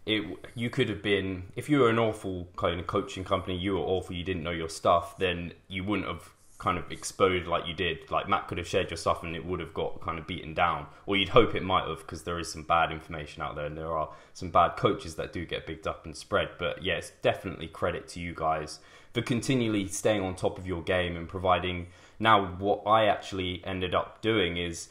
it 0.06 0.24
you 0.54 0.70
could 0.70 0.90
have 0.90 1.02
been 1.02 1.44
if 1.56 1.70
you 1.70 1.80
were 1.80 1.90
an 1.90 2.00
awful 2.00 2.48
kind 2.56 2.80
of 2.80 2.88
coaching 2.88 3.24
company, 3.24 3.58
you 3.58 3.74
were 3.74 3.86
awful, 3.86 4.16
you 4.16 4.24
didn't 4.24 4.44
know 4.44 4.52
your 4.52 4.70
stuff, 4.70 5.18
then 5.18 5.54
you 5.68 5.84
wouldn't 5.84 6.08
have 6.08 6.30
kind 6.66 6.80
of 6.80 6.92
exposed 6.92 7.46
like 7.46 7.68
you 7.68 7.76
did. 7.76 8.10
Like 8.10 8.28
Matt 8.28 8.48
could 8.48 8.58
have 8.58 8.68
shared 8.68 8.90
your 8.90 8.98
stuff 8.98 9.22
and 9.22 9.36
it 9.36 9.46
would 9.46 9.60
have 9.60 9.72
got 9.72 10.02
kind 10.02 10.18
of 10.18 10.26
beaten 10.26 10.56
down, 10.56 10.88
or 11.06 11.16
you'd 11.16 11.30
hope 11.30 11.54
it 11.54 11.62
might 11.62 11.88
have 11.88 12.00
because 12.00 12.24
there 12.24 12.40
is 12.40 12.52
some 12.52 12.64
bad 12.64 12.92
information 12.92 13.44
out 13.44 13.56
there 13.56 13.68
and 13.68 13.78
there 13.78 13.92
are 13.92 14.10
some 14.34 14.50
bad 14.50 14.76
coaches 14.76 15.14
that 15.14 15.32
do 15.32 15.46
get 15.46 15.68
bigged 15.68 15.86
up 15.86 16.06
and 16.06 16.18
spread. 16.18 16.50
But 16.58 16.84
yeah, 16.84 16.96
it's 16.96 17.12
definitely 17.22 17.68
credit 17.68 18.08
to 18.10 18.20
you 18.20 18.34
guys 18.36 18.80
for 19.14 19.22
continually 19.22 19.88
staying 19.88 20.24
on 20.24 20.36
top 20.36 20.58
of 20.58 20.66
your 20.66 20.82
game 20.82 21.16
and 21.16 21.30
providing. 21.30 21.86
Now, 22.18 22.48
what 22.58 22.82
I 22.88 23.06
actually 23.06 23.62
ended 23.64 23.94
up 23.94 24.24
doing 24.24 24.58
is 24.58 24.90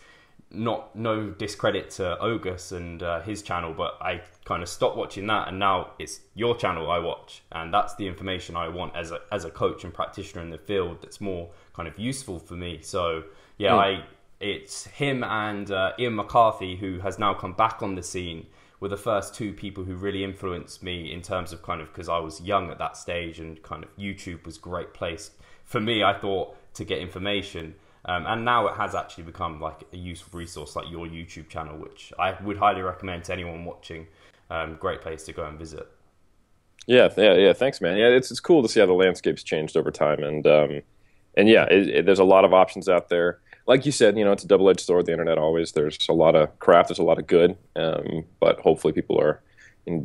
not 0.51 0.95
no 0.95 1.31
discredit 1.31 1.91
to 1.91 2.17
Ogus 2.21 2.73
and 2.73 3.03
uh, 3.03 3.21
his 3.23 3.43
channel, 3.43 3.75
but 3.75 3.99
I 4.01 4.23
kind 4.45 4.63
of 4.63 4.69
stopped 4.69 4.97
watching 4.97 5.27
that, 5.27 5.49
and 5.49 5.59
now 5.59 5.93
it's 5.99 6.21
your 6.35 6.57
channel 6.57 6.91
I 6.91 6.99
watch, 6.99 7.43
and 7.53 7.73
that's 7.73 7.95
the 7.97 8.07
information 8.07 8.57
I 8.57 8.69
want 8.69 8.95
as 8.97 9.11
a 9.11 9.21
as 9.33 9.45
a 9.45 9.51
coach 9.51 9.85
and 9.85 9.93
practitioner 9.93 10.43
in 10.43 10.51
the 10.51 10.59
field. 10.59 10.99
That's 11.03 11.21
more 11.21 11.51
kind 11.73 11.89
of 11.89 11.99
useful 11.99 12.39
for 12.39 12.55
me. 12.55 12.81
So 12.83 13.25
yeah, 13.59 13.73
mm. 13.73 13.79
I 13.79 14.05
it's 14.41 14.87
him 14.87 15.25
and 15.25 15.71
uh, 15.71 15.93
Ian 15.99 16.17
McCarthy 16.17 16.77
who 16.77 17.01
has 17.01 17.19
now 17.19 17.35
come 17.35 17.53
back 17.53 17.83
on 17.83 17.95
the 17.95 18.03
scene. 18.03 18.47
Were 18.81 18.89
the 18.89 18.97
first 18.97 19.35
two 19.35 19.53
people 19.53 19.85
who 19.85 19.95
really 19.95 20.25
influenced 20.25 20.83
me 20.83 21.11
in 21.11 21.23
terms 21.23 21.53
of 21.53 21.63
kind 21.63 21.81
of 21.81 21.89
because 21.89 22.09
I 22.09 22.19
was 22.19 22.43
young 22.43 22.71
at 22.71 22.79
that 22.79 22.97
stage 22.97 23.41
and 23.41 23.63
kind 23.63 23.83
of 23.83 23.97
YouTube 23.97 24.45
was 24.45 24.59
a 24.59 24.61
great 24.61 24.93
place 24.93 25.31
for 25.65 25.81
me. 25.81 26.03
I 26.03 26.13
thought 26.13 26.57
to 26.75 26.85
get 26.85 26.99
information 26.99 27.77
um, 28.07 28.27
and 28.27 28.45
now 28.45 28.67
it 28.67 28.75
has 28.77 28.95
actually 28.95 29.25
become 29.25 29.61
like 29.61 29.83
a 29.93 29.97
useful 29.97 30.39
resource 30.39 30.77
like 30.77 30.91
your 30.91 31.07
YouTube 31.07 31.49
channel, 31.49 31.77
which 31.77 32.13
I 32.19 32.37
would 32.43 32.59
highly 32.59 32.83
recommend 32.83 33.25
to 33.25 33.33
anyone 33.33 33.65
watching. 33.65 34.07
Um, 34.51 34.77
great 34.79 35.01
place 35.01 35.25
to 35.25 35.33
go 35.33 35.45
and 35.47 35.59
visit. 35.59 35.89
Yeah, 36.87 37.09
yeah, 37.17 37.35
yeah. 37.35 37.53
Thanks, 37.55 37.81
man. 37.81 37.97
Yeah, 37.97 38.09
it's 38.09 38.31
it's 38.31 38.41
cool 38.41 38.63
to 38.63 38.69
see 38.69 38.81
how 38.81 38.87
the 38.87 38.93
landscape's 38.93 39.43
changed 39.43 39.77
over 39.77 39.91
time, 39.91 40.23
and 40.23 40.47
um, 40.47 40.83
and 41.37 41.49
yeah, 41.49 41.65
it, 41.65 41.89
it, 41.89 42.07
there's 42.07 42.19
a 42.19 42.25
lot 42.25 42.45
of 42.45 42.53
options 42.53 42.89
out 42.89 43.09
there. 43.09 43.41
Like 43.67 43.87
you 43.87 43.93
said, 43.93 44.19
you 44.19 44.25
know, 44.25 44.33
it's 44.33 44.45
a 44.45 44.47
double-edged 44.47 44.81
sword. 44.81 45.07
The 45.07 45.13
internet 45.13 45.39
always 45.39 45.73
there's 45.73 45.99
a 46.11 46.13
lot 46.13 46.35
of 46.35 46.59
crap, 46.59 46.89
there's 46.89 46.99
a 46.99 47.03
lot 47.03 47.19
of 47.19 47.27
good, 47.27 47.57
um, 47.77 48.27
but 48.39 48.61
hopefully 48.61 48.93
people 48.93 49.19
are 49.19 49.41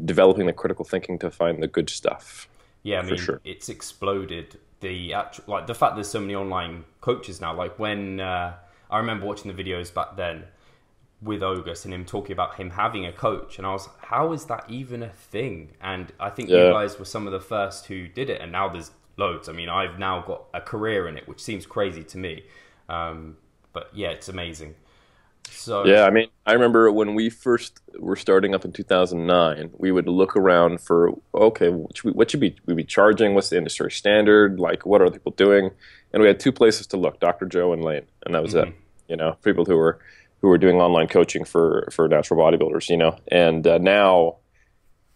developing 0.06 0.46
the 0.46 0.54
critical 0.54 0.86
thinking 0.86 1.20
to 1.20 1.30
find 1.30 1.62
the 1.62 1.68
good 1.68 1.90
stuff. 1.90 2.48
Yeah, 2.84 3.00
I 3.00 3.04
mean, 3.04 3.18
sure. 3.18 3.42
it's 3.44 3.68
exploded 3.68 4.58
the 4.82 5.14
actual 5.14 5.44
like 5.48 5.68
the 5.68 5.76
fact 5.76 5.96
there's 5.96 6.10
so 6.10 6.20
many 6.20 6.36
online 6.36 6.86
coaches 7.02 7.42
now. 7.42 7.54
Like 7.54 7.78
when 7.80 8.20
uh, 8.20 8.56
I 8.90 8.98
remember 8.98 9.26
watching 9.26 9.54
the 9.54 9.64
videos 9.64 9.94
back 9.94 10.16
then 10.16 10.46
with 11.22 11.42
Ogus 11.42 11.84
and 11.84 11.94
him 11.94 12.06
talking 12.06 12.32
about 12.32 12.56
him 12.56 12.72
having 12.72 13.06
a 13.06 13.12
coach, 13.12 13.58
and 13.58 13.68
I 13.68 13.74
was, 13.74 13.90
how 14.04 14.32
is 14.32 14.46
that 14.46 14.64
even 14.70 15.04
a 15.04 15.10
thing? 15.10 15.72
And 15.82 16.14
I 16.20 16.30
think 16.30 16.50
yeah. 16.50 16.68
you 16.68 16.72
guys 16.72 16.98
were 16.98 17.06
some 17.06 17.28
of 17.28 17.34
the 17.34 17.42
first 17.42 17.88
who 17.88 18.08
did 18.08 18.30
it, 18.30 18.42
and 18.42 18.52
now 18.52 18.70
there's 18.70 18.92
loads. 19.18 19.50
I 19.50 19.52
mean, 19.52 19.70
I've 19.70 20.00
now 20.00 20.22
got 20.22 20.44
a 20.54 20.62
career 20.62 21.08
in 21.08 21.18
it, 21.18 21.28
which 21.28 21.42
seems 21.42 21.66
crazy 21.66 22.04
to 22.06 22.18
me, 22.18 22.44
um, 22.88 23.38
but 23.74 23.90
yeah, 23.94 24.10
it's 24.10 24.30
amazing. 24.30 24.76
So 25.52 25.86
yeah, 25.86 26.04
I 26.04 26.10
mean, 26.10 26.28
I 26.46 26.54
remember 26.54 26.92
when 26.92 27.16
we 27.16 27.30
first 27.30 27.80
were 28.00 28.16
starting 28.16 28.56
up 28.56 28.66
in 28.66 28.72
2009, 28.72 29.72
we 29.78 29.92
would 29.92 30.08
look 30.08 30.36
around 30.36 30.82
for 30.82 31.12
okay, 31.34 31.70
what 31.70 31.98
should 31.98 32.06
we, 32.06 32.12
what 32.12 32.32
should 32.32 32.42
we, 32.42 32.56
we 32.66 32.74
be 32.74 32.84
charging? 32.84 33.36
What's 33.36 33.50
the 33.50 33.58
industry 33.58 33.92
standard? 33.92 34.60
Like, 34.60 34.86
what 34.86 35.02
are 35.02 35.10
people 35.12 35.34
doing? 35.34 35.72
And 36.14 36.22
we 36.22 36.28
had 36.28 36.40
two 36.40 36.52
places 36.52 36.88
to 36.88 36.98
look: 36.98 37.20
Dr. 37.20 37.46
Joe 37.46 37.74
and 37.74 37.84
Layne, 37.84 38.06
and 38.26 38.36
that 38.36 38.42
was 38.42 38.54
mm-hmm. 38.54 38.70
it. 38.70 38.76
You 39.08 39.18
know, 39.18 39.38
people 39.44 39.66
who 39.66 39.76
were 39.76 40.00
who 40.42 40.48
were 40.48 40.58
doing 40.58 40.78
online 40.78 41.08
coaching 41.08 41.46
for 41.46 41.90
for 41.92 42.08
natural 42.08 42.40
bodybuilders. 42.40 42.90
You 42.90 42.98
know, 42.98 43.18
and 43.32 43.66
uh, 43.66 43.78
now. 43.78 44.38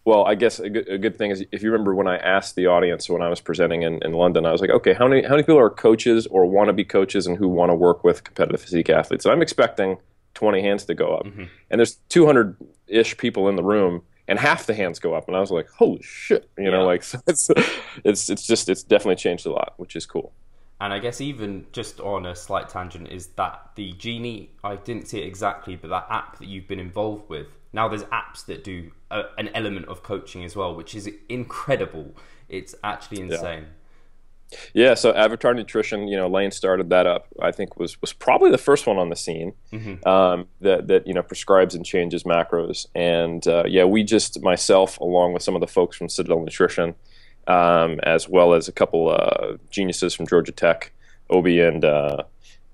Well, 0.06 0.26
I 0.26 0.34
guess 0.34 0.60
a 0.60 0.68
good, 0.68 0.86
a 0.86 0.98
good 0.98 1.16
thing 1.16 1.30
is 1.30 1.46
if 1.50 1.62
you 1.62 1.72
remember 1.72 1.94
when 1.94 2.06
I 2.06 2.18
asked 2.18 2.56
the 2.56 2.66
audience 2.66 3.08
when 3.08 3.22
I 3.22 3.30
was 3.30 3.40
presenting 3.40 3.84
in, 3.84 4.00
in 4.02 4.12
London, 4.12 4.44
I 4.44 4.52
was 4.52 4.60
like, 4.60 4.68
okay, 4.68 4.92
how 4.92 5.08
many 5.08 5.22
how 5.22 5.30
many 5.30 5.44
people 5.44 5.58
are 5.58 5.70
coaches 5.70 6.26
or 6.26 6.44
want 6.44 6.68
to 6.68 6.74
be 6.74 6.84
coaches 6.84 7.26
and 7.26 7.38
who 7.38 7.48
want 7.48 7.70
to 7.70 7.74
work 7.74 8.04
with 8.04 8.22
competitive 8.22 8.60
physique 8.60 8.90
athletes? 8.90 9.24
And 9.24 9.32
I'm 9.32 9.40
expecting 9.40 9.96
20 10.34 10.60
hands 10.60 10.84
to 10.84 10.94
go 10.94 11.14
up. 11.14 11.26
Mm-hmm. 11.26 11.44
And 11.70 11.78
there's 11.78 11.96
200 12.08 12.56
ish 12.88 13.16
people 13.16 13.48
in 13.48 13.56
the 13.56 13.62
room 13.62 14.02
and 14.26 14.38
half 14.38 14.66
the 14.66 14.74
hands 14.74 14.98
go 14.98 15.14
up 15.14 15.28
and 15.28 15.36
I 15.36 15.40
was 15.40 15.50
like, 15.50 15.68
"Holy 15.68 16.02
shit." 16.02 16.48
You 16.56 16.64
yeah. 16.64 16.70
know, 16.70 16.84
like 16.84 17.02
so 17.02 17.20
it's 17.26 17.50
it's 18.04 18.30
it's 18.30 18.46
just 18.46 18.68
it's 18.68 18.82
definitely 18.82 19.16
changed 19.16 19.46
a 19.46 19.50
lot, 19.50 19.74
which 19.76 19.96
is 19.96 20.06
cool. 20.06 20.32
And 20.80 20.92
I 20.92 20.98
guess 20.98 21.20
even 21.20 21.66
just 21.72 22.00
on 22.00 22.26
a 22.26 22.34
slight 22.34 22.68
tangent 22.68 23.08
is 23.08 23.28
that 23.28 23.74
FitGenie, 23.76 24.48
I 24.64 24.76
didn't 24.76 25.08
see 25.08 25.20
it 25.20 25.26
exactly, 25.26 25.76
but 25.76 25.88
that 25.88 26.06
app 26.10 26.38
that 26.38 26.48
you've 26.48 26.66
been 26.66 26.80
involved 26.80 27.28
with. 27.28 27.56
Now 27.72 27.88
there's 27.88 28.04
apps 28.04 28.44
that 28.46 28.64
do 28.64 28.90
a, 29.10 29.22
an 29.38 29.48
element 29.54 29.86
of 29.86 30.02
coaching 30.02 30.44
as 30.44 30.56
well, 30.56 30.74
which 30.74 30.94
is 30.94 31.08
incredible. 31.28 32.14
It's 32.48 32.74
actually 32.82 33.20
insane. 33.20 33.62
Yeah. 33.62 33.68
Yeah, 34.72 34.94
so 34.94 35.12
Avatar 35.12 35.54
Nutrition, 35.54 36.08
you 36.08 36.16
know, 36.16 36.28
Lane 36.28 36.50
started 36.50 36.90
that 36.90 37.06
up. 37.06 37.26
I 37.40 37.52
think 37.52 37.78
was 37.78 38.00
was 38.00 38.12
probably 38.12 38.50
the 38.50 38.58
first 38.58 38.86
one 38.86 38.98
on 38.98 39.08
the 39.08 39.16
scene 39.16 39.52
mm-hmm. 39.72 40.06
um, 40.08 40.46
that 40.60 40.88
that 40.88 41.06
you 41.06 41.14
know 41.14 41.22
prescribes 41.22 41.74
and 41.74 41.84
changes 41.84 42.24
macros. 42.24 42.86
And 42.94 43.46
uh, 43.46 43.64
yeah, 43.66 43.84
we 43.84 44.02
just 44.02 44.42
myself, 44.42 44.98
along 44.98 45.32
with 45.32 45.42
some 45.42 45.54
of 45.54 45.60
the 45.60 45.66
folks 45.66 45.96
from 45.96 46.08
Citadel 46.08 46.40
Nutrition, 46.40 46.94
um, 47.46 48.00
as 48.02 48.28
well 48.28 48.54
as 48.54 48.68
a 48.68 48.72
couple 48.72 49.10
uh, 49.10 49.56
geniuses 49.70 50.14
from 50.14 50.26
Georgia 50.26 50.52
Tech, 50.52 50.92
Obi 51.30 51.60
and 51.60 51.84
uh, 51.84 52.24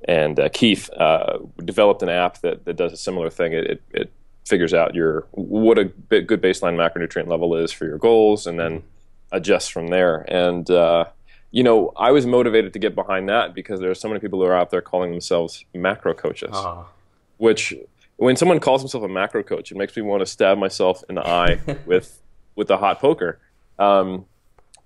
and 0.05 0.41
uh, 0.41 0.49
Keith, 0.53 0.91
uh, 0.91 1.39
developed 1.65 2.03
an 2.03 2.09
app 2.09 2.41
that, 2.41 2.65
that 2.65 2.77
does 2.77 2.93
a 2.93 2.97
similar 2.97 3.29
thing. 3.31 3.53
It, 3.53 3.65
it, 3.67 3.83
it 3.93 4.13
figures 4.47 4.75
out 4.75 4.95
your 4.95 5.27
what 5.33 5.79
a 5.79 5.85
good 5.85 6.43
baseline 6.43 6.75
macronutrient 6.75 7.29
level 7.29 7.55
is 7.55 7.73
for 7.73 7.87
your 7.87 7.99
goals, 7.99 8.47
and 8.47 8.59
then 8.59 8.79
mm-hmm. 8.79 9.37
adjusts 9.37 9.69
from 9.69 9.89
there. 9.89 10.25
And 10.29 10.71
uh, 10.71 11.07
you 11.51 11.63
know, 11.63 11.93
I 11.97 12.13
was 12.13 12.27
motivated 12.27 12.73
to 12.75 12.79
get 12.79 12.95
behind 12.95 13.29
that 13.29 13.55
because 13.55 13.81
there 13.81 13.91
are 13.91 13.95
so 13.95 14.09
many 14.09 14.21
people 14.21 14.39
who 14.39 14.47
are 14.47 14.55
out 14.55 14.71
there 14.71 14.81
calling 14.81 15.11
themselves 15.11 15.65
macro 15.75 16.15
coaches, 16.15 16.51
uh-huh. 16.53 16.85
which 17.39 17.75
when 18.17 18.37
someone 18.37 18.61
calls 18.61 18.83
himself 18.83 19.03
a 19.03 19.09
macro 19.09 19.43
coach, 19.43 19.73
it 19.73 19.77
makes 19.77 19.97
me 19.97 20.03
want 20.03 20.21
to 20.21 20.27
stab 20.27 20.59
myself 20.59 21.03
in 21.09 21.17
the 21.17 21.27
eye 21.27 21.59
with 21.87 22.21
with 22.55 22.71
a 22.71 22.77
hot 22.77 23.01
poker, 23.01 23.41
um, 23.79 24.27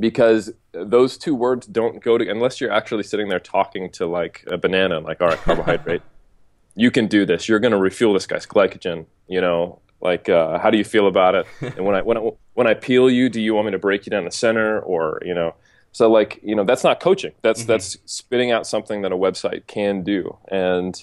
because 0.01 0.53
those 0.73 1.19
two 1.19 1.35
words 1.35 1.67
don't 1.67 2.03
go 2.03 2.17
to 2.17 2.29
unless 2.29 2.61
you're 2.61 2.73
actually 2.73 3.03
sitting 3.03 3.29
there 3.29 3.41
talking 3.41 3.91
to 3.91 4.07
like 4.07 4.45
a 4.47 4.57
banana, 4.57 5.01
like 5.01 5.21
all 5.21 5.29
right, 5.29 5.39
carbohydrate, 5.39 6.03
you 6.77 6.91
can 6.91 7.07
do 7.07 7.27
this. 7.27 7.49
You're 7.49 7.61
going 7.61 7.73
to 7.73 7.79
refuel 7.79 8.15
this 8.15 8.27
guy's 8.27 8.47
glycogen. 8.47 9.05
You 9.29 9.43
know, 9.43 9.81
like 10.01 10.31
uh, 10.31 10.59
how 10.59 10.71
do 10.71 10.79
you 10.79 10.85
feel 10.85 11.09
about 11.09 11.35
it? 11.35 11.47
and 11.61 11.85
when 11.85 11.95
I 11.95 12.01
when 12.01 12.17
I 12.17 12.31
when 12.55 12.67
I 12.67 12.73
peel 12.73 13.11
you, 13.11 13.29
do 13.29 13.41
you 13.41 13.55
want 13.55 13.67
me 13.67 13.73
to 13.73 13.79
break 13.79 14.07
you 14.07 14.11
down 14.11 14.25
the 14.25 14.31
center 14.31 14.81
or 14.81 15.21
you 15.23 15.35
know? 15.35 15.55
So 15.95 16.11
like 16.11 16.41
you 16.43 16.57
know 16.57 16.65
that's 16.65 16.83
not 16.83 16.99
coaching. 16.99 17.33
That's 17.43 17.61
mm-hmm. 17.61 17.69
that's 17.69 17.99
spitting 18.05 18.51
out 18.51 18.67
something 18.67 19.03
that 19.03 19.13
a 19.13 19.17
website 19.17 19.69
can 19.69 20.03
do. 20.03 20.37
And 20.49 21.03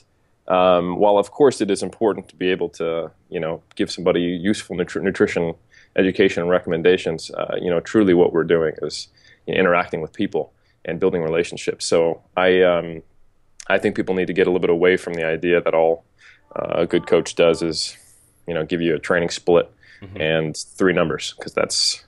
um, 0.50 0.98
while 0.98 1.18
of 1.18 1.32
course 1.32 1.62
it 1.62 1.72
is 1.72 1.82
important 1.82 2.28
to 2.28 2.36
be 2.36 2.50
able 2.50 2.68
to 2.82 3.10
you 3.30 3.40
know 3.40 3.64
give 3.76 3.90
somebody 3.90 4.22
useful 4.22 4.76
nutri- 4.76 5.02
nutrition 5.02 5.56
education 5.96 6.44
and 6.44 6.52
recommendations, 6.52 7.32
uh, 7.32 7.56
you 7.60 7.70
know 7.70 7.80
truly 7.80 8.14
what 8.14 8.34
we're 8.34 8.44
doing 8.44 8.76
is 8.82 9.08
you 9.48 9.54
know, 9.54 9.62
interacting 9.62 10.02
with 10.02 10.12
people 10.12 10.52
and 10.84 11.00
building 11.00 11.22
relationships. 11.22 11.86
So 11.86 12.22
I 12.36 12.62
um, 12.62 13.02
I 13.68 13.78
think 13.78 13.96
people 13.96 14.14
need 14.14 14.28
to 14.28 14.34
get 14.34 14.46
a 14.46 14.50
little 14.50 14.60
bit 14.60 14.70
away 14.70 14.98
from 14.98 15.14
the 15.14 15.26
idea 15.26 15.62
that 15.62 15.74
all 15.74 16.04
uh, 16.54 16.82
a 16.82 16.86
good 16.86 17.08
coach 17.08 17.36
does 17.36 17.62
is 17.62 17.98
you 18.46 18.54
know 18.54 18.66
give 18.66 18.82
you 18.82 18.94
a 18.94 19.00
training 19.00 19.30
split 19.30 19.72
mm-hmm. 20.02 20.20
and 20.20 20.58
three 20.58 20.92
numbers 20.92 21.34
because 21.38 21.54
that's 21.54 22.04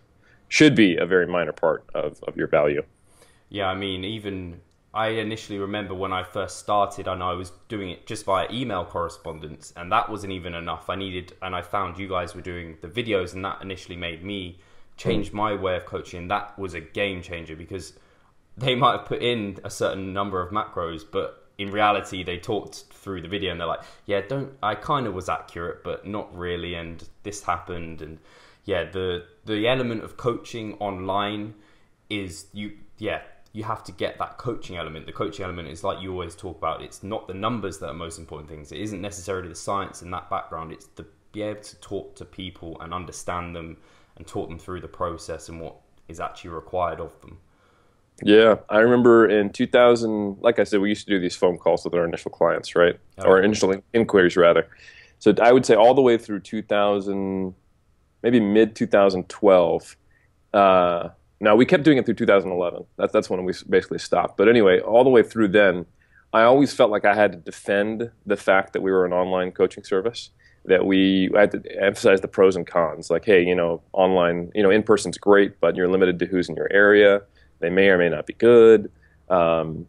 should 0.47 0.75
be 0.75 0.97
a 0.97 1.05
very 1.05 1.27
minor 1.27 1.51
part 1.51 1.83
of, 1.93 2.21
of 2.27 2.37
your 2.37 2.47
value. 2.47 2.83
Yeah, 3.49 3.67
I 3.67 3.75
mean, 3.75 4.03
even 4.03 4.61
I 4.93 5.07
initially 5.07 5.57
remember 5.57 5.95
when 5.95 6.13
I 6.13 6.23
first 6.23 6.59
started 6.59 7.07
and 7.07 7.23
I 7.23 7.33
was 7.33 7.51
doing 7.67 7.89
it 7.89 8.05
just 8.05 8.25
via 8.25 8.47
email 8.51 8.85
correspondence, 8.85 9.73
and 9.75 9.91
that 9.91 10.09
wasn't 10.09 10.33
even 10.33 10.53
enough. 10.53 10.89
I 10.89 10.95
needed, 10.95 11.33
and 11.41 11.55
I 11.55 11.61
found 11.61 11.97
you 11.97 12.07
guys 12.07 12.35
were 12.35 12.41
doing 12.41 12.77
the 12.81 12.87
videos, 12.87 13.33
and 13.33 13.43
that 13.43 13.61
initially 13.61 13.97
made 13.97 14.23
me 14.23 14.59
change 14.97 15.33
my 15.33 15.55
way 15.55 15.75
of 15.75 15.85
coaching. 15.85 16.27
That 16.27 16.57
was 16.59 16.75
a 16.75 16.81
game 16.81 17.23
changer 17.23 17.55
because 17.55 17.93
they 18.55 18.75
might 18.75 18.97
have 18.97 19.05
put 19.05 19.23
in 19.23 19.59
a 19.63 19.69
certain 19.69 20.13
number 20.13 20.41
of 20.41 20.51
macros, 20.51 21.03
but 21.09 21.47
in 21.57 21.71
reality, 21.71 22.23
they 22.23 22.37
talked 22.37 22.83
through 22.91 23.21
the 23.21 23.27
video 23.27 23.51
and 23.51 23.59
they're 23.59 23.67
like, 23.67 23.83
"Yeah, 24.05 24.21
don't." 24.21 24.53
I 24.61 24.75
kind 24.75 25.07
of 25.07 25.13
was 25.15 25.27
accurate, 25.29 25.83
but 25.83 26.05
not 26.05 26.35
really, 26.35 26.75
and 26.75 27.07
this 27.23 27.43
happened, 27.43 28.01
and 28.01 28.19
yeah, 28.65 28.85
the 28.85 29.25
the 29.45 29.67
element 29.67 30.03
of 30.03 30.17
coaching 30.17 30.75
online 30.75 31.55
is 32.09 32.47
you 32.53 32.77
yeah 32.97 33.21
you 33.53 33.63
have 33.63 33.83
to 33.83 33.91
get 33.91 34.17
that 34.17 34.37
coaching 34.37 34.77
element. 34.77 35.05
The 35.05 35.11
coaching 35.11 35.43
element 35.45 35.67
is 35.67 35.83
like 35.83 36.01
you 36.01 36.11
always 36.11 36.35
talk 36.35 36.57
about. 36.57 36.81
It's 36.81 37.03
not 37.03 37.27
the 37.27 37.35
numbers 37.35 37.77
that 37.79 37.87
are 37.87 37.93
most 37.93 38.17
important 38.17 38.49
things. 38.49 38.71
It 38.71 38.79
isn't 38.79 38.99
necessarily 38.99 39.47
the 39.47 39.55
science 39.55 40.01
in 40.01 40.09
that 40.11 40.29
background. 40.29 40.71
It's 40.71 40.87
to 40.95 41.05
be 41.31 41.43
able 41.43 41.61
to 41.61 41.75
talk 41.77 42.15
to 42.15 42.25
people 42.25 42.77
and 42.81 42.93
understand 42.93 43.55
them 43.55 43.77
and 44.17 44.25
talk 44.25 44.49
them 44.49 44.57
through 44.57 44.81
the 44.81 44.87
process 44.87 45.49
and 45.49 45.61
what 45.61 45.75
is 46.07 46.19
actually 46.19 46.49
required 46.49 46.99
of 46.99 47.19
them. 47.21 47.39
Yeah, 48.23 48.55
I 48.69 48.79
remember 48.79 49.27
in 49.27 49.51
2000, 49.51 50.37
like 50.41 50.59
I 50.59 50.63
said, 50.63 50.79
we 50.81 50.89
used 50.89 51.05
to 51.07 51.13
do 51.13 51.19
these 51.19 51.35
phone 51.35 51.57
calls 51.57 51.83
with 51.83 51.93
our 51.93 52.05
initial 52.05 52.31
clients, 52.31 52.75
right? 52.75 52.99
Oh. 53.19 53.25
Or 53.25 53.41
initial 53.41 53.73
inquiries, 53.93 54.37
rather. 54.37 54.67
So 55.19 55.33
I 55.41 55.51
would 55.51 55.65
say 55.65 55.75
all 55.75 55.93
the 55.93 56.01
way 56.01 56.17
through 56.17 56.41
2000, 56.41 57.53
maybe 58.23 58.39
mid 58.39 58.75
2012. 58.75 59.97
Uh, 60.53 61.09
now 61.39 61.55
we 61.55 61.65
kept 61.65 61.83
doing 61.83 61.97
it 61.97 62.05
through 62.05 62.15
2011. 62.15 62.85
That's 62.97 63.11
that's 63.11 63.29
when 63.29 63.43
we 63.43 63.53
basically 63.69 63.99
stopped. 63.99 64.37
But 64.37 64.47
anyway, 64.47 64.79
all 64.79 65.03
the 65.03 65.09
way 65.09 65.21
through 65.21 65.49
then, 65.49 65.85
I 66.31 66.43
always 66.43 66.73
felt 66.73 66.89
like 66.89 67.05
I 67.05 67.13
had 67.13 67.33
to 67.33 67.37
defend 67.37 68.09
the 68.25 68.37
fact 68.37 68.73
that 68.73 68.81
we 68.81 68.91
were 68.91 69.05
an 69.05 69.13
online 69.13 69.51
coaching 69.51 69.83
service. 69.83 70.29
That 70.65 70.85
we 70.85 71.29
I 71.35 71.41
had 71.41 71.51
to 71.51 71.83
emphasize 71.83 72.21
the 72.21 72.29
pros 72.29 72.55
and 72.55 72.65
cons. 72.65 73.09
Like, 73.09 73.25
hey, 73.25 73.45
you 73.45 73.53
know, 73.53 73.81
online, 73.91 74.51
you 74.55 74.63
know, 74.63 74.71
in 74.71 74.81
person's 74.81 75.17
great, 75.17 75.59
but 75.59 75.75
you're 75.75 75.89
limited 75.89 76.17
to 76.19 76.25
who's 76.25 76.47
in 76.47 76.55
your 76.55 76.71
area. 76.71 77.21
They 77.59 77.69
may 77.69 77.89
or 77.89 77.97
may 77.97 78.09
not 78.09 78.25
be 78.25 78.33
good. 78.33 78.89
Um, 79.29 79.85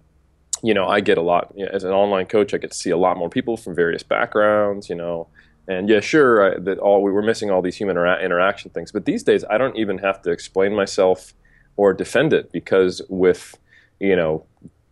you 0.62 0.74
know, 0.74 0.88
I 0.88 1.00
get 1.00 1.18
a 1.18 1.22
lot 1.22 1.52
you 1.54 1.66
know, 1.66 1.70
as 1.72 1.84
an 1.84 1.92
online 1.92 2.26
coach. 2.26 2.52
I 2.54 2.58
get 2.58 2.72
to 2.72 2.76
see 2.76 2.90
a 2.90 2.96
lot 2.96 3.16
more 3.16 3.28
people 3.28 3.56
from 3.56 3.76
various 3.76 4.02
backgrounds. 4.02 4.88
You 4.88 4.96
know, 4.96 5.28
and 5.66 5.88
yeah, 5.88 6.00
sure, 6.00 6.54
I, 6.54 6.58
that 6.60 6.78
all 6.78 7.02
we 7.02 7.10
were 7.10 7.22
missing 7.22 7.50
all 7.50 7.62
these 7.62 7.76
human 7.76 7.96
interaction 7.96 8.70
things. 8.70 8.92
But 8.92 9.06
these 9.06 9.22
days, 9.22 9.44
I 9.48 9.58
don't 9.58 9.76
even 9.76 9.98
have 9.98 10.20
to 10.22 10.30
explain 10.30 10.74
myself 10.74 11.34
or 11.76 11.92
defend 11.92 12.32
it 12.32 12.52
because 12.52 13.00
with 13.08 13.58
you 13.98 14.16
know 14.16 14.44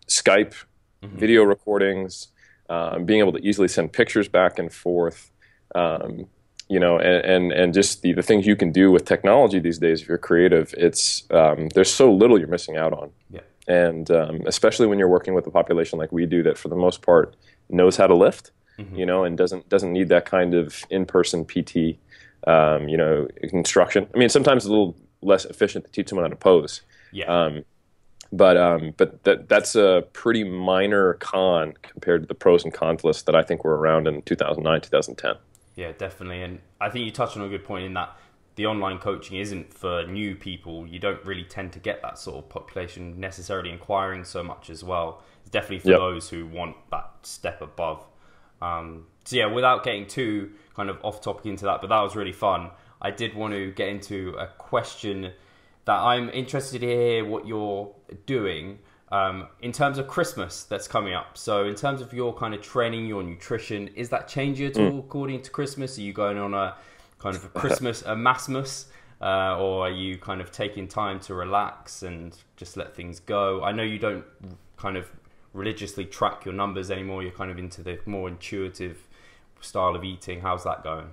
Skype, 0.08 0.54
mm-hmm. 1.02 1.16
video 1.18 1.42
recordings, 1.42 2.28
um, 2.70 3.04
being 3.04 3.20
able 3.20 3.32
to 3.32 3.46
easily 3.46 3.68
send 3.68 3.92
pictures 3.92 4.28
back 4.28 4.58
and 4.58 4.72
forth, 4.72 5.30
um, 5.74 6.26
you 6.68 6.80
know, 6.80 6.98
and, 6.98 7.24
and, 7.24 7.52
and 7.52 7.74
just 7.74 8.00
the, 8.00 8.14
the 8.14 8.22
things 8.22 8.46
you 8.46 8.56
can 8.56 8.72
do 8.72 8.90
with 8.90 9.04
technology 9.04 9.58
these 9.58 9.78
days 9.78 10.00
if 10.02 10.08
you're 10.08 10.16
creative, 10.18 10.74
it's 10.78 11.24
um, 11.30 11.68
there's 11.74 11.92
so 11.92 12.10
little 12.12 12.38
you're 12.38 12.48
missing 12.48 12.78
out 12.78 12.94
on. 12.94 13.10
Yeah. 13.30 13.40
And 13.68 14.10
um, 14.10 14.40
especially 14.46 14.86
when 14.86 14.98
you're 14.98 15.08
working 15.08 15.34
with 15.34 15.46
a 15.46 15.50
population 15.50 15.98
like 15.98 16.12
we 16.12 16.24
do, 16.26 16.42
that 16.44 16.56
for 16.56 16.68
the 16.68 16.76
most 16.76 17.02
part 17.02 17.36
knows 17.68 17.96
how 17.96 18.06
to 18.06 18.14
lift 18.14 18.50
mm-hmm. 18.78 18.94
you 18.94 19.06
know, 19.06 19.24
and 19.24 19.36
doesn't 19.36 19.68
doesn't 19.68 19.92
need 19.92 20.08
that 20.08 20.26
kind 20.26 20.54
of 20.54 20.84
in-person 20.90 21.44
PT, 21.44 21.98
um, 22.46 22.88
you 22.88 22.96
know, 22.96 23.28
instruction. 23.42 24.08
I 24.14 24.18
mean, 24.18 24.28
sometimes 24.28 24.64
it's 24.64 24.68
a 24.68 24.70
little 24.70 24.96
less 25.22 25.44
efficient 25.44 25.84
to 25.84 25.90
teach 25.90 26.08
someone 26.08 26.24
how 26.24 26.30
to 26.30 26.36
pose. 26.36 26.82
Yeah. 27.12 27.26
Um, 27.26 27.64
but 28.32 28.56
um, 28.56 28.94
but 28.96 29.22
that 29.24 29.48
that's 29.48 29.74
a 29.74 30.04
pretty 30.14 30.42
minor 30.42 31.14
con 31.14 31.74
compared 31.82 32.22
to 32.22 32.26
the 32.26 32.34
pros 32.34 32.64
and 32.64 32.72
cons 32.72 33.04
list 33.04 33.26
that 33.26 33.34
I 33.34 33.42
think 33.42 33.62
were 33.62 33.76
around 33.76 34.08
in 34.08 34.22
2009, 34.22 34.80
2010. 34.80 35.34
Yeah, 35.76 35.92
definitely, 35.92 36.42
and 36.42 36.60
I 36.80 36.88
think 36.88 37.04
you 37.04 37.10
touched 37.10 37.36
on 37.36 37.44
a 37.44 37.48
good 37.48 37.64
point 37.64 37.84
in 37.84 37.94
that 37.94 38.16
the 38.54 38.66
online 38.66 38.98
coaching 38.98 39.38
isn't 39.38 39.72
for 39.72 40.06
new 40.06 40.34
people. 40.34 40.86
You 40.86 40.98
don't 40.98 41.24
really 41.24 41.44
tend 41.44 41.72
to 41.72 41.78
get 41.78 42.02
that 42.02 42.18
sort 42.18 42.36
of 42.36 42.48
population 42.48 43.18
necessarily 43.18 43.70
inquiring 43.70 44.24
so 44.24 44.42
much 44.42 44.68
as 44.68 44.84
well. 44.84 45.22
It's 45.40 45.50
definitely 45.50 45.80
for 45.80 45.90
yep. 45.90 45.98
those 45.98 46.28
who 46.28 46.46
want 46.46 46.76
that 46.90 47.10
step 47.22 47.62
above. 47.62 48.04
Um, 48.62 49.06
so 49.24 49.36
yeah, 49.36 49.46
without 49.46 49.84
getting 49.84 50.06
too 50.06 50.52
kind 50.74 50.88
of 50.88 50.98
off 51.02 51.20
topic 51.20 51.46
into 51.46 51.64
that, 51.64 51.80
but 51.80 51.88
that 51.88 52.00
was 52.00 52.16
really 52.16 52.32
fun. 52.32 52.70
I 53.00 53.10
did 53.10 53.34
want 53.34 53.52
to 53.54 53.72
get 53.72 53.88
into 53.88 54.34
a 54.38 54.46
question 54.46 55.32
that 55.84 55.98
I'm 55.98 56.30
interested 56.30 56.80
to 56.80 56.86
hear 56.86 57.24
what 57.24 57.46
you're 57.46 57.92
doing 58.26 58.78
um, 59.10 59.48
in 59.60 59.72
terms 59.72 59.98
of 59.98 60.06
Christmas 60.06 60.62
that's 60.64 60.86
coming 60.86 61.12
up. 61.12 61.36
So 61.36 61.66
in 61.66 61.74
terms 61.74 62.00
of 62.00 62.12
your 62.12 62.32
kind 62.32 62.54
of 62.54 62.62
training, 62.62 63.06
your 63.06 63.22
nutrition, 63.22 63.88
is 63.88 64.08
that 64.10 64.28
changing 64.28 64.66
at 64.66 64.78
all 64.78 64.92
mm. 64.92 64.98
according 65.00 65.42
to 65.42 65.50
Christmas? 65.50 65.98
Are 65.98 66.02
you 66.02 66.12
going 66.12 66.38
on 66.38 66.54
a 66.54 66.76
kind 67.18 67.36
of 67.36 67.44
a 67.44 67.48
Christmas 67.48 68.02
a 68.02 68.14
massmas? 68.14 68.86
Uh, 69.20 69.56
or 69.56 69.86
are 69.86 69.90
you 69.90 70.18
kind 70.18 70.40
of 70.40 70.50
taking 70.50 70.88
time 70.88 71.20
to 71.20 71.34
relax 71.34 72.02
and 72.02 72.36
just 72.56 72.76
let 72.76 72.94
things 72.94 73.20
go? 73.20 73.62
I 73.62 73.70
know 73.70 73.84
you 73.84 73.98
don't 73.98 74.24
kind 74.76 74.96
of 74.96 75.08
religiously 75.52 76.04
track 76.04 76.44
your 76.44 76.54
numbers 76.54 76.90
anymore. 76.90 77.22
You're 77.22 77.32
kind 77.32 77.50
of 77.50 77.58
into 77.58 77.82
the 77.82 77.98
more 78.06 78.28
intuitive 78.28 79.08
style 79.60 79.94
of 79.94 80.04
eating. 80.04 80.40
How's 80.40 80.64
that 80.64 80.82
going? 80.82 81.08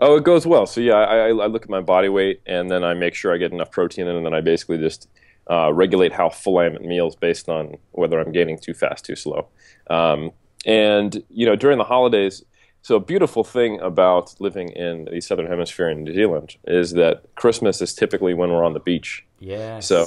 Oh, 0.00 0.16
it 0.16 0.24
goes 0.24 0.46
well. 0.46 0.66
So 0.66 0.80
yeah, 0.80 0.94
I, 0.94 1.28
I 1.28 1.46
look 1.46 1.64
at 1.64 1.68
my 1.68 1.80
body 1.80 2.08
weight 2.08 2.40
and 2.46 2.70
then 2.70 2.82
I 2.84 2.94
make 2.94 3.14
sure 3.14 3.34
I 3.34 3.36
get 3.36 3.52
enough 3.52 3.70
protein 3.70 4.06
in, 4.06 4.16
and 4.16 4.24
then 4.24 4.34
I 4.34 4.40
basically 4.40 4.78
just 4.78 5.08
uh, 5.50 5.72
regulate 5.72 6.12
how 6.12 6.30
full 6.30 6.58
I 6.58 6.66
am 6.66 6.74
at 6.74 6.82
meals 6.82 7.16
based 7.16 7.48
on 7.48 7.76
whether 7.92 8.18
I'm 8.18 8.32
gaining 8.32 8.58
too 8.58 8.74
fast, 8.74 9.04
too 9.04 9.16
slow. 9.16 9.48
Um, 9.88 10.32
and 10.64 11.22
you 11.28 11.44
know, 11.44 11.54
during 11.54 11.78
the 11.78 11.84
holidays, 11.84 12.42
so 12.80 12.96
a 12.96 13.00
beautiful 13.00 13.44
thing 13.44 13.80
about 13.80 14.34
living 14.40 14.70
in 14.70 15.06
the 15.06 15.20
southern 15.20 15.46
hemisphere 15.46 15.88
in 15.88 16.04
New 16.04 16.14
Zealand 16.14 16.56
is 16.64 16.92
that 16.92 17.22
Christmas 17.34 17.80
is 17.80 17.94
typically 17.94 18.34
when 18.34 18.50
we're 18.50 18.64
on 18.64 18.74
the 18.74 18.80
beach. 18.80 19.24
Yes. 19.38 19.86
So 19.86 20.06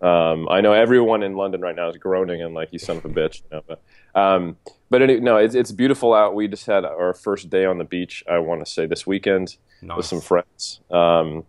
um, 0.00 0.48
I 0.48 0.60
know 0.60 0.72
everyone 0.72 1.22
in 1.22 1.34
London 1.34 1.60
right 1.60 1.74
now 1.74 1.88
is 1.88 1.96
groaning 1.96 2.40
and 2.42 2.54
like, 2.54 2.72
"You 2.72 2.78
son 2.78 2.98
of 2.98 3.04
a 3.04 3.08
bitch." 3.08 3.42
You 3.50 3.56
know, 3.56 3.62
but 3.66 3.82
um, 4.14 4.56
but 4.90 4.98
no, 5.00 5.36
it's 5.36 5.54
it's 5.54 5.72
beautiful 5.72 6.14
out. 6.14 6.34
We 6.34 6.46
just 6.46 6.66
had 6.66 6.84
our 6.84 7.14
first 7.14 7.50
day 7.50 7.64
on 7.64 7.78
the 7.78 7.84
beach. 7.84 8.22
I 8.30 8.38
want 8.38 8.64
to 8.64 8.70
say 8.70 8.86
this 8.86 9.06
weekend 9.06 9.56
nice. 9.82 9.96
with 9.96 10.06
some 10.06 10.20
friends, 10.20 10.80
um, 10.90 11.44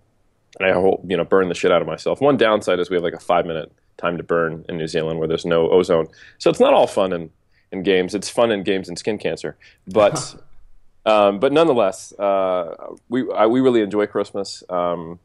and 0.59 0.67
I 0.67 0.73
hope 0.73 1.03
you 1.07 1.15
know 1.15 1.23
burn 1.23 1.47
the 1.47 1.55
shit 1.55 1.71
out 1.71 1.81
of 1.81 1.87
myself. 1.87 2.21
One 2.21 2.37
downside 2.37 2.79
is 2.79 2.89
we 2.89 2.95
have 2.95 3.03
like 3.03 3.13
a 3.13 3.19
five 3.19 3.45
minute 3.45 3.71
time 3.97 4.17
to 4.17 4.23
burn 4.23 4.65
in 4.67 4.77
New 4.77 4.87
Zealand 4.87 5.19
where 5.19 5.27
there's 5.27 5.45
no 5.45 5.69
ozone. 5.69 6.07
So 6.39 6.49
it's 6.49 6.59
not 6.59 6.73
all 6.73 6.87
fun 6.87 7.13
in, 7.13 7.29
in 7.71 7.83
games. 7.83 8.15
It's 8.15 8.29
fun 8.29 8.51
in 8.51 8.63
games 8.63 8.89
and 8.89 8.97
skin 8.97 9.19
cancer, 9.19 9.57
but 9.87 10.35
um, 11.05 11.39
but 11.39 11.53
nonetheless, 11.53 12.13
uh, 12.17 12.75
we 13.09 13.31
I, 13.31 13.45
we 13.45 13.61
really 13.61 13.81
enjoy 13.81 14.07
Christmas. 14.07 14.63
Um, 14.69 15.19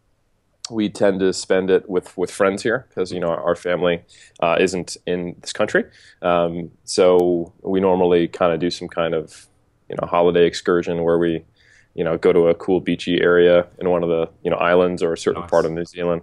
we 0.70 0.88
tend 0.88 1.20
to 1.20 1.32
spend 1.32 1.70
it 1.70 1.88
with, 1.88 2.16
with 2.16 2.30
friends 2.30 2.62
here 2.62 2.86
because 2.88 3.12
you 3.12 3.20
know 3.20 3.28
our 3.28 3.54
family 3.54 4.02
uh, 4.40 4.56
isn't 4.58 4.96
in 5.06 5.36
this 5.40 5.52
country, 5.52 5.84
um, 6.22 6.70
so 6.84 7.52
we 7.62 7.80
normally 7.80 8.28
kind 8.28 8.52
of 8.52 8.60
do 8.60 8.70
some 8.70 8.88
kind 8.88 9.14
of 9.14 9.46
you 9.88 9.96
know 10.00 10.06
holiday 10.06 10.46
excursion 10.46 11.02
where 11.02 11.18
we 11.18 11.44
you 11.94 12.02
know 12.04 12.16
go 12.16 12.32
to 12.32 12.48
a 12.48 12.54
cool 12.54 12.80
beachy 12.80 13.20
area 13.20 13.66
in 13.78 13.90
one 13.90 14.02
of 14.02 14.08
the 14.08 14.28
you 14.42 14.50
know 14.50 14.56
islands 14.56 15.02
or 15.02 15.12
a 15.12 15.18
certain 15.18 15.42
nice. 15.42 15.50
part 15.50 15.66
of 15.66 15.72
New 15.72 15.84
Zealand, 15.84 16.22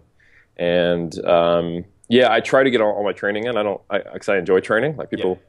and 0.58 1.24
um, 1.26 1.86
yeah, 2.10 2.32
I 2.32 2.40
try 2.40 2.64
to 2.64 2.72
get 2.72 2.82
all, 2.82 2.94
all, 2.94 3.04
my 3.04 3.14
training 3.14 3.46
in. 3.46 3.58
I 3.58 3.64
don't 3.64 3.82
because 3.90 4.30
I, 4.30 4.36
I, 4.36 4.38
enjoy 4.40 4.60
training. 4.60 4.98
Like 4.98 5.10
people. 5.10 5.40
Yeah 5.40 5.48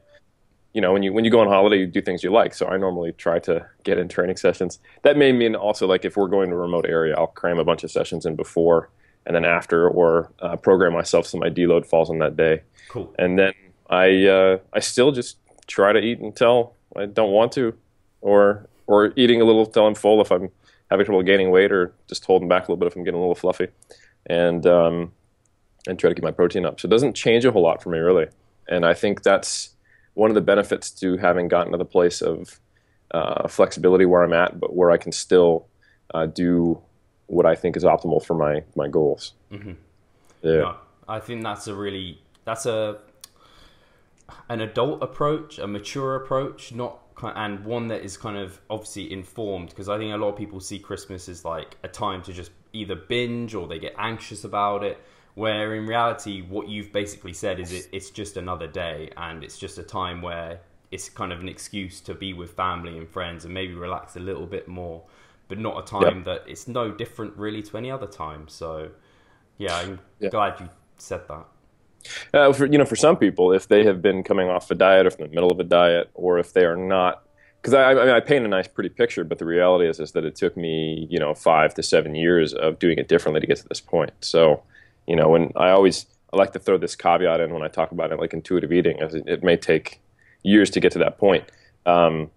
you 0.73 0.81
know, 0.81 0.91
when 0.91 1.03
you 1.03 1.13
when 1.13 1.23
you 1.23 1.31
go 1.31 1.39
on 1.39 1.47
holiday, 1.47 1.77
you 1.77 1.87
do 1.87 2.01
things 2.01 2.23
you 2.23 2.31
like. 2.31 2.53
So 2.53 2.67
I 2.67 2.77
normally 2.77 3.11
try 3.13 3.39
to 3.39 3.65
get 3.83 3.97
in 3.97 4.07
training 4.09 4.37
sessions. 4.37 4.79
That 5.03 5.17
may 5.17 5.31
mean 5.31 5.55
also 5.55 5.87
like 5.87 6.03
if 6.03 6.17
we're 6.17 6.27
going 6.27 6.49
to 6.49 6.55
a 6.55 6.59
remote 6.59 6.85
area, 6.87 7.15
I'll 7.15 7.27
cram 7.27 7.59
a 7.59 7.63
bunch 7.63 7.83
of 7.83 7.91
sessions 7.91 8.25
in 8.25 8.35
before 8.35 8.89
and 9.25 9.35
then 9.35 9.45
after, 9.45 9.87
or 9.87 10.31
uh, 10.39 10.55
program 10.57 10.93
myself 10.93 11.27
so 11.27 11.37
my 11.37 11.49
deload 11.49 11.85
falls 11.85 12.09
on 12.09 12.19
that 12.19 12.35
day. 12.35 12.61
Cool. 12.89 13.13
And 13.17 13.39
then 13.39 13.53
I 13.89 14.25
uh, 14.25 14.57
I 14.73 14.79
still 14.79 15.11
just 15.11 15.37
try 15.67 15.93
to 15.93 15.99
eat 15.99 16.19
until 16.19 16.73
I 16.95 17.05
don't 17.05 17.31
want 17.31 17.51
to, 17.53 17.75
or 18.21 18.67
or 18.87 19.13
eating 19.15 19.41
a 19.41 19.45
little 19.45 19.65
until 19.65 19.87
I'm 19.87 19.95
full 19.95 20.21
if 20.21 20.31
I'm 20.31 20.49
having 20.89 21.05
trouble 21.05 21.23
gaining 21.23 21.51
weight, 21.51 21.71
or 21.71 21.93
just 22.07 22.25
holding 22.25 22.47
back 22.47 22.63
a 22.63 22.71
little 22.71 22.77
bit 22.77 22.87
if 22.87 22.95
I'm 22.95 23.03
getting 23.03 23.19
a 23.19 23.21
little 23.21 23.35
fluffy, 23.35 23.67
and 24.25 24.65
um, 24.65 25.11
and 25.87 25.99
try 25.99 26.09
to 26.09 26.15
keep 26.15 26.23
my 26.23 26.31
protein 26.31 26.65
up. 26.65 26.79
So 26.79 26.87
it 26.87 26.91
doesn't 26.91 27.13
change 27.13 27.45
a 27.45 27.51
whole 27.51 27.63
lot 27.63 27.81
for 27.81 27.89
me 27.89 27.99
really, 27.99 28.27
and 28.67 28.85
I 28.85 28.93
think 28.93 29.23
that's 29.23 29.72
one 30.13 30.29
of 30.29 30.35
the 30.35 30.41
benefits 30.41 30.91
to 30.91 31.17
having 31.17 31.47
gotten 31.47 31.71
to 31.71 31.77
the 31.77 31.85
place 31.85 32.21
of 32.21 32.59
uh, 33.11 33.47
flexibility 33.47 34.05
where 34.05 34.23
I'm 34.23 34.33
at, 34.33 34.59
but 34.59 34.75
where 34.75 34.91
I 34.91 34.97
can 34.97 35.11
still 35.11 35.67
uh, 36.13 36.25
do 36.25 36.81
what 37.27 37.45
I 37.45 37.55
think 37.55 37.77
is 37.77 37.83
optimal 37.83 38.23
for 38.23 38.35
my 38.35 38.63
my 38.75 38.87
goals. 38.87 39.33
Mm-hmm. 39.51 39.73
Yeah, 40.41 40.51
no, 40.51 40.75
I 41.07 41.19
think 41.19 41.43
that's 41.43 41.67
a 41.67 41.75
really 41.75 42.21
that's 42.45 42.65
a 42.65 42.99
an 44.49 44.61
adult 44.61 45.03
approach, 45.03 45.59
a 45.59 45.67
mature 45.67 46.15
approach, 46.15 46.73
not 46.73 46.99
and 47.21 47.63
one 47.63 47.87
that 47.87 48.01
is 48.01 48.17
kind 48.17 48.37
of 48.37 48.59
obviously 48.69 49.11
informed 49.11 49.69
because 49.69 49.87
I 49.87 49.97
think 49.97 50.13
a 50.13 50.17
lot 50.17 50.29
of 50.29 50.37
people 50.37 50.59
see 50.59 50.79
Christmas 50.79 51.29
as 51.29 51.45
like 51.45 51.77
a 51.83 51.87
time 51.87 52.21
to 52.23 52.33
just 52.33 52.51
either 52.73 52.95
binge 52.95 53.53
or 53.55 53.67
they 53.67 53.79
get 53.79 53.93
anxious 53.97 54.43
about 54.43 54.83
it 54.83 54.97
where 55.35 55.75
in 55.75 55.85
reality, 55.87 56.41
what 56.41 56.67
you've 56.67 56.91
basically 56.91 57.33
said 57.33 57.59
is 57.59 57.71
it, 57.71 57.87
it's 57.91 58.09
just 58.09 58.37
another 58.37 58.67
day 58.67 59.09
and 59.17 59.43
it's 59.43 59.57
just 59.57 59.77
a 59.77 59.83
time 59.83 60.21
where 60.21 60.59
it's 60.91 61.09
kind 61.09 61.33
of 61.33 61.39
an 61.39 61.49
excuse 61.49 62.01
to 62.01 62.13
be 62.13 62.33
with 62.33 62.51
family 62.51 62.97
and 62.97 63.09
friends 63.09 63.45
and 63.45 63.53
maybe 63.53 63.73
relax 63.73 64.15
a 64.15 64.19
little 64.19 64.45
bit 64.45 64.67
more, 64.67 65.01
but 65.47 65.57
not 65.57 65.83
a 65.83 65.85
time 65.85 66.17
yep. 66.17 66.25
that 66.25 66.43
it's 66.47 66.67
no 66.67 66.91
different 66.91 67.35
really 67.35 67.63
to 67.63 67.77
any 67.77 67.89
other 67.89 68.05
time. 68.05 68.47
So, 68.47 68.89
yeah, 69.57 69.75
I'm 69.75 69.99
glad 70.29 70.59
you 70.59 70.69
said 70.97 71.27
that. 71.27 71.45
Uh, 72.33 72.53
for 72.53 72.65
you 72.65 72.77
know, 72.77 72.85
for 72.85 72.95
some 72.95 73.17
people, 73.17 73.51
if 73.51 73.67
they 73.67 73.83
have 73.85 74.01
been 74.01 74.23
coming 74.23 74.49
off 74.49 74.69
a 74.69 74.75
diet, 74.75 75.07
or 75.07 75.09
from 75.11 75.25
the 75.25 75.33
middle 75.33 75.51
of 75.51 75.59
a 75.59 75.63
diet, 75.63 76.09
or 76.13 76.37
if 76.37 76.53
they 76.53 76.65
are 76.65 76.75
not, 76.75 77.23
because 77.61 77.73
I, 77.73 77.91
I, 77.91 77.93
mean, 77.93 78.09
I 78.09 78.19
paint 78.19 78.45
a 78.45 78.47
nice, 78.47 78.67
pretty 78.67 78.89
picture, 78.89 79.23
but 79.23 79.39
the 79.39 79.45
reality 79.45 79.87
is, 79.87 79.99
is 79.99 80.11
that 80.11 80.25
it 80.25 80.35
took 80.35 80.57
me, 80.57 81.07
you 81.09 81.17
know, 81.17 81.33
five 81.33 81.73
to 81.75 81.83
seven 81.83 82.13
years 82.13 82.53
of 82.53 82.77
doing 82.77 82.97
it 82.97 83.07
differently 83.07 83.39
to 83.39 83.47
get 83.47 83.57
to 83.57 83.67
this 83.69 83.79
point. 83.79 84.11
So, 84.19 84.63
you 85.07 85.15
know, 85.15 85.29
when 85.29 85.51
I 85.55 85.69
always 85.69 86.05
I 86.33 86.37
like 86.37 86.53
to 86.53 86.59
throw 86.59 86.77
this 86.77 86.95
caveat 86.95 87.39
in 87.39 87.53
when 87.53 87.61
I 87.61 87.67
talk 87.67 87.91
about 87.91 88.11
it, 88.11 88.19
like 88.19 88.33
intuitive 88.33 88.73
eating, 88.73 88.99
as 89.01 89.13
it, 89.13 89.23
it 89.27 89.43
may 89.43 89.55
take 89.55 90.01
years 90.41 90.69
to 90.71 90.79
get 90.79 90.91
to 90.93 90.99
that 90.99 91.17
point. 91.17 91.45
Um, 91.85 92.31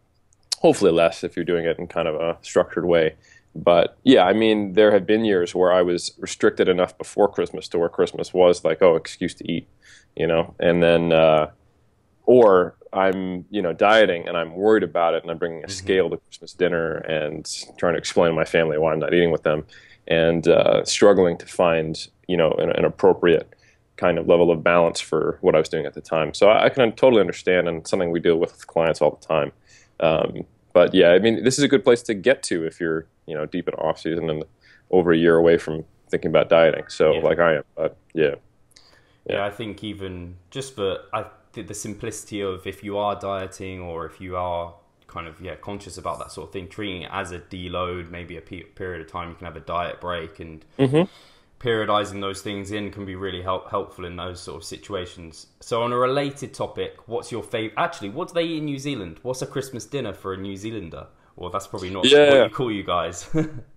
hopefully 0.59 0.91
less 0.91 1.25
if 1.25 1.37
you're 1.37 1.45
doing 1.45 1.65
it 1.65 1.79
in 1.79 1.87
kind 1.87 2.09
of 2.09 2.15
a 2.15 2.37
structured 2.43 2.85
way. 2.85 3.15
But 3.55 3.97
yeah, 4.05 4.25
I 4.25 4.35
mean, 4.35 4.75
there 4.75 4.93
have 4.93 5.07
been 5.07 5.25
years 5.25 5.55
where 5.55 5.73
I 5.73 5.81
was 5.81 6.13
restricted 6.19 6.69
enough 6.69 6.97
before 6.99 7.29
Christmas 7.29 7.69
to 7.69 7.79
where 7.79 7.89
Christmas 7.89 8.35
was 8.35 8.65
like, 8.65 8.83
oh, 8.83 8.97
excuse 8.97 9.35
to 9.35 9.51
eat, 9.51 9.67
you 10.15 10.27
know, 10.27 10.55
and 10.61 10.83
then, 10.83 11.13
uh, 11.13 11.51
or 12.25 12.77
I'm, 12.93 13.47
you 13.51 13.63
know, 13.63 13.73
dieting 13.73 14.29
and 14.29 14.37
I'm 14.37 14.55
worried 14.55 14.83
about 14.83 15.15
it 15.15 15.23
and 15.23 15.31
I'm 15.31 15.39
bringing 15.39 15.63
a 15.63 15.67
mm-hmm. 15.67 15.73
scale 15.73 16.11
to 16.11 16.19
Christmas 16.19 16.53
dinner 16.53 16.97
and 16.97 17.49
trying 17.79 17.95
to 17.95 17.99
explain 17.99 18.31
to 18.31 18.37
my 18.37 18.45
family 18.45 18.77
why 18.77 18.93
I'm 18.93 18.99
not 18.99 19.15
eating 19.15 19.31
with 19.31 19.43
them 19.43 19.65
and 20.07 20.47
uh, 20.47 20.85
struggling 20.85 21.39
to 21.39 21.47
find 21.47 22.09
you 22.27 22.37
know 22.37 22.51
an, 22.53 22.71
an, 22.71 22.85
appropriate 22.85 23.55
kind 23.97 24.19
of 24.19 24.29
level 24.29 24.51
of 24.51 24.63
balance 24.63 25.01
for 25.01 25.39
what 25.41 25.55
I 25.55 25.59
was 25.59 25.69
doing 25.69 25.87
at 25.87 25.95
the 25.95 26.01
time. 26.01 26.35
So 26.35 26.49
I, 26.49 26.65
I 26.65 26.69
can 26.69 26.93
totally 26.93 27.21
understand, 27.21 27.69
and 27.69 27.87
something 27.87 28.11
we 28.11 28.21
deal 28.21 28.37
with 28.37 28.53
with 28.53 28.67
clients 28.67 29.01
all 29.01 29.19
the 29.21 29.27
time. 29.27 29.53
Um, 30.01 30.45
but 30.73 30.93
yeah, 30.93 31.11
I 31.11 31.19
mean, 31.19 31.45
this 31.45 31.59
is 31.59 31.65
a 31.65 31.69
good 31.69 31.85
place 31.85 32.03
to 32.03 32.15
get 32.15 32.43
to 32.45 32.65
if 32.65 32.81
you're 32.81 33.07
you 33.27 33.35
know 33.35 33.47
deep 33.47 33.69
in 33.69 33.75
off 33.75 34.01
season 34.01 34.29
and 34.31 34.45
over 34.91 35.13
a 35.13 35.17
year 35.17 35.37
away 35.37 35.59
from 35.59 35.85
thinking 36.09 36.31
about 36.31 36.49
dieting. 36.49 36.85
So 36.89 37.15
yeah. 37.15 37.21
like 37.21 37.39
I 37.39 37.57
am, 37.57 37.65
but 37.75 37.97
yeah. 38.15 38.35
yeah. 39.27 39.37
yeah. 39.37 39.45
I 39.45 39.51
think 39.51 39.83
even 39.83 40.37
just 40.51 40.77
for 40.77 40.99
I 41.13 41.27
the 41.53 41.75
simplicity 41.75 42.43
of 42.43 42.67
if 42.67 42.85
you 42.85 42.99
are 42.99 43.19
dieting 43.19 43.81
or 43.81 44.05
if 44.07 44.21
you 44.21 44.37
are 44.37 44.75
kind 45.07 45.27
of 45.27 45.41
yeah 45.41 45.55
conscious 45.55 45.97
about 45.97 46.19
that 46.19 46.31
sort 46.31 46.49
of 46.49 46.53
thing, 46.53 46.69
treating 46.69 47.03
it 47.03 47.11
as 47.13 47.33
a 47.33 47.39
deload, 47.39 48.11
maybe 48.11 48.37
a 48.37 48.41
period 48.41 49.01
of 49.01 49.11
time 49.11 49.31
you 49.31 49.35
can 49.35 49.47
have 49.47 49.57
a 49.57 49.61
diet 49.61 50.01
break 50.01 50.41
and 50.41 50.65
mm-hmm. 50.79 51.11
Periodizing 51.67 52.21
those 52.21 52.43
things 52.43 52.71
in 52.71 52.91
can 52.93 53.05
be 53.05 53.17
really 53.17 53.43
help, 53.43 53.69
helpful 53.69 54.05
in 54.05 54.15
those 54.15 54.41
sort 54.41 54.57
of 54.59 54.65
situations. 54.65 55.49
So 55.61 55.83
on 55.83 55.93
a 55.93 55.99
related 55.99 56.55
topic, 56.55 56.97
what's 57.07 57.33
your 57.33 57.43
favorite? 57.43 57.75
Actually, 57.77 58.11
what 58.11 58.29
do 58.29 58.35
they 58.35 58.45
eat 58.45 58.59
in 58.59 58.67
New 58.67 58.79
Zealand? 58.79 59.19
What's 59.23 59.43
a 59.43 59.47
Christmas 59.47 59.85
dinner 59.85 60.13
for 60.13 60.35
a 60.35 60.37
New 60.37 60.57
Zealander? 60.57 61.09
Well, 61.35 61.51
that's 61.51 61.67
probably 61.67 61.91
not 61.91 62.09
yeah. 62.09 62.31
what 62.31 62.51
you 62.51 62.55
call 62.55 62.71
you 62.71 62.85
guys. 62.85 63.29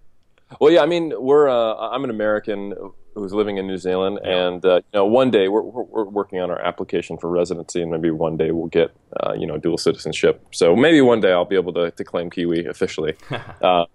well, 0.60 0.72
yeah, 0.72 0.82
I 0.82 0.86
mean, 0.86 1.14
we're 1.18 1.50
uh, 1.50 1.76
I'm 1.76 2.04
an 2.04 2.12
American 2.12 2.74
who's 3.16 3.34
living 3.34 3.58
in 3.58 3.66
New 3.66 3.78
Zealand, 3.78 4.20
yeah. 4.24 4.48
and 4.48 4.66
uh, 4.66 4.76
you 4.76 5.00
know, 5.00 5.06
one 5.06 5.32
day 5.32 5.48
we're, 5.48 5.62
we're, 5.62 6.06
working 6.06 6.40
on 6.40 6.52
our 6.52 6.62
application 6.62 7.18
for 7.18 7.28
residency, 7.30 7.82
and 7.82 7.92
maybe 7.92 8.12
one 8.12 8.38
day 8.38 8.52
we'll 8.52 8.68
get 8.68 8.92
uh, 9.22 9.34
you 9.34 9.48
know 9.48 9.58
dual 9.58 9.78
citizenship. 9.78 10.46
So 10.52 10.76
maybe 10.76 11.02
one 11.02 11.22
day 11.22 11.32
I'll 11.32 11.44
be 11.44 11.56
able 11.56 11.74
to, 11.74 11.92
to 11.92 12.04
claim 12.04 12.30
Kiwi 12.30 12.66
officially. 12.68 13.16
uh, 13.62 13.86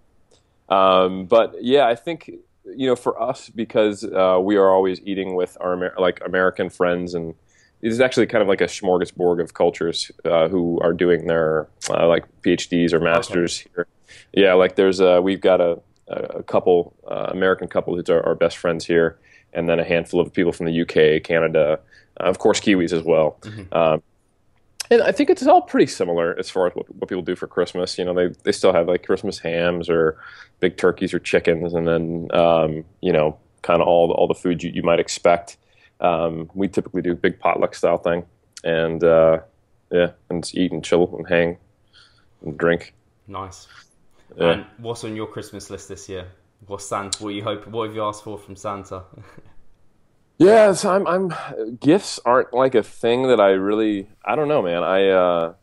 um, 0.69 1.27
but 1.27 1.55
yeah, 1.63 1.87
I 1.87 1.95
think 1.95 2.31
you 2.65 2.87
know 2.87 2.97
for 2.97 3.21
us 3.21 3.51
because 3.51 4.05
uh, 4.05 4.39
we 4.41 4.57
are 4.57 4.71
always 4.71 5.01
eating 5.03 5.35
with 5.35 5.57
our 5.61 5.75
Amer- 5.75 5.95
like 5.99 6.21
American 6.25 6.71
friends, 6.71 7.15
and 7.15 7.35
it 7.83 7.89
is 7.89 8.01
actually 8.01 8.27
kind 8.27 8.43
of 8.43 8.49
like 8.49 8.61
a 8.61 8.67
smorgasbord 8.67 9.41
of 9.41 9.55
cultures 9.55 10.11
uh, 10.25 10.49
who 10.49 10.79
are 10.81 10.93
doing 10.93 11.27
their 11.27 11.69
uh, 11.91 12.07
like 12.07 12.25
PhDs 12.43 12.93
or 12.93 13.01
masters 13.01 13.61
okay. 13.61 13.71
here. 13.75 13.87
Yeah, 14.33 14.55
like 14.55 14.77
there's 14.77 15.01
a 15.01 15.21
we've 15.21 15.41
got 15.41 15.61
a 15.61 15.81
a 16.09 16.43
couple, 16.43 16.95
uh, 17.11 17.29
American 17.31 17.69
couple 17.69 17.97
who's 17.97 18.11
our, 18.11 18.25
our, 18.27 18.35
best 18.35 18.59
friends 18.59 18.85
here, 18.85 19.19
and 19.53 19.69
then 19.69 19.81
a 19.81 19.85
handful 19.85 20.21
of 20.21 20.33
people 20.33 20.53
from 20.53 20.67
the 20.67 20.83
UK, 20.83 21.23
Canada, 21.23 21.81
uh, 22.21 22.25
of 22.25 22.39
course, 22.39 22.61
Kiwis 22.61 22.93
as 22.93 23.03
well. 23.03 23.39
Mm-hmm. 23.41 23.75
Um, 23.75 24.03
and 24.91 25.03
I 25.03 25.13
think 25.13 25.31
it's 25.31 25.47
all 25.47 25.63
pretty 25.63 25.87
similar 25.87 26.39
as 26.39 26.51
far 26.51 26.67
as 26.67 26.75
what, 26.75 26.95
what, 26.95 27.09
people 27.09 27.23
do 27.23 27.37
for 27.37 27.47
Christmas. 27.47 27.99
You 27.99 28.05
know, 28.05 28.15
they, 28.15 28.35
they 28.43 28.53
still 28.53 28.73
have 28.73 28.89
like 28.89 29.07
Christmas 29.07 29.39
hams 29.39 29.89
or 29.89 30.19
big 30.61 30.77
turkeys 30.77 31.15
or 31.15 31.19
chickens, 31.19 31.75
and 31.75 31.87
then 31.87 32.29
um, 32.33 32.85
you 33.01 33.13
know, 33.13 33.39
kind 33.63 33.81
of 33.81 33.89
all 33.89 34.13
all 34.13 34.29
the 34.29 34.35
food 34.35 34.63
you, 34.63 34.71
you 34.71 34.83
might 34.83 35.01
expect. 35.01 35.57
Um, 36.01 36.51
we 36.55 36.69
typically 36.69 37.03
do 37.03 37.13
a 37.13 37.17
big 37.17 37.39
potluck 37.39 37.75
style 37.75 37.99
thing, 37.99 38.25
and 38.63 39.03
uh, 39.03 39.41
yeah, 39.91 40.11
and 40.29 40.51
eat 40.55 40.73
and 40.73 40.85
chill 40.85 41.15
and 41.17 41.29
hang 41.29 41.57
and 42.43 42.59
drink. 42.59 42.95
Nice. 43.27 43.69
Yeah. 44.37 44.51
And 44.51 44.67
what's 44.79 45.05
on 45.05 45.17
your 45.17 45.27
Christmas 45.27 45.71
list 45.71 45.89
this 45.89 46.09
year? 46.09 46.27
What's 46.67 46.87
Santa? 46.87 47.23
What 47.23 47.35
you 47.35 47.43
hope? 47.43 47.67
What 47.69 47.87
have 47.87 47.95
you 47.95 48.03
asked 48.03 48.25
for 48.25 48.39
from 48.39 48.57
Santa? 48.57 49.05
yeah, 50.39 50.73
so 50.73 50.95
I'm. 50.95 51.07
I'm. 51.07 51.77
Gifts 51.81 52.21
aren't 52.25 52.53
like 52.53 52.75
a 52.75 52.83
thing 52.83 53.29
that 53.29 53.41
I 53.41 53.51
really. 53.51 54.09
I 54.25 54.37
don't 54.37 54.49
know, 54.49 54.63
man. 54.63 54.83
I. 54.83 55.09
Uh, 55.09 55.55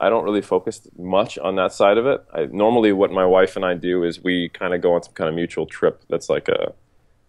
I 0.00 0.08
don't 0.08 0.24
really 0.24 0.42
focus 0.42 0.80
much 0.98 1.38
on 1.38 1.54
that 1.56 1.72
side 1.72 1.96
of 1.96 2.06
it. 2.06 2.24
I, 2.34 2.46
normally, 2.46 2.92
what 2.92 3.12
my 3.12 3.24
wife 3.24 3.54
and 3.54 3.64
I 3.64 3.74
do 3.74 4.02
is 4.02 4.22
we 4.22 4.48
kind 4.48 4.74
of 4.74 4.80
go 4.80 4.94
on 4.94 5.02
some 5.04 5.14
kind 5.14 5.28
of 5.28 5.34
mutual 5.36 5.64
trip. 5.64 6.02
That's 6.08 6.28
like 6.28 6.48
a, 6.48 6.72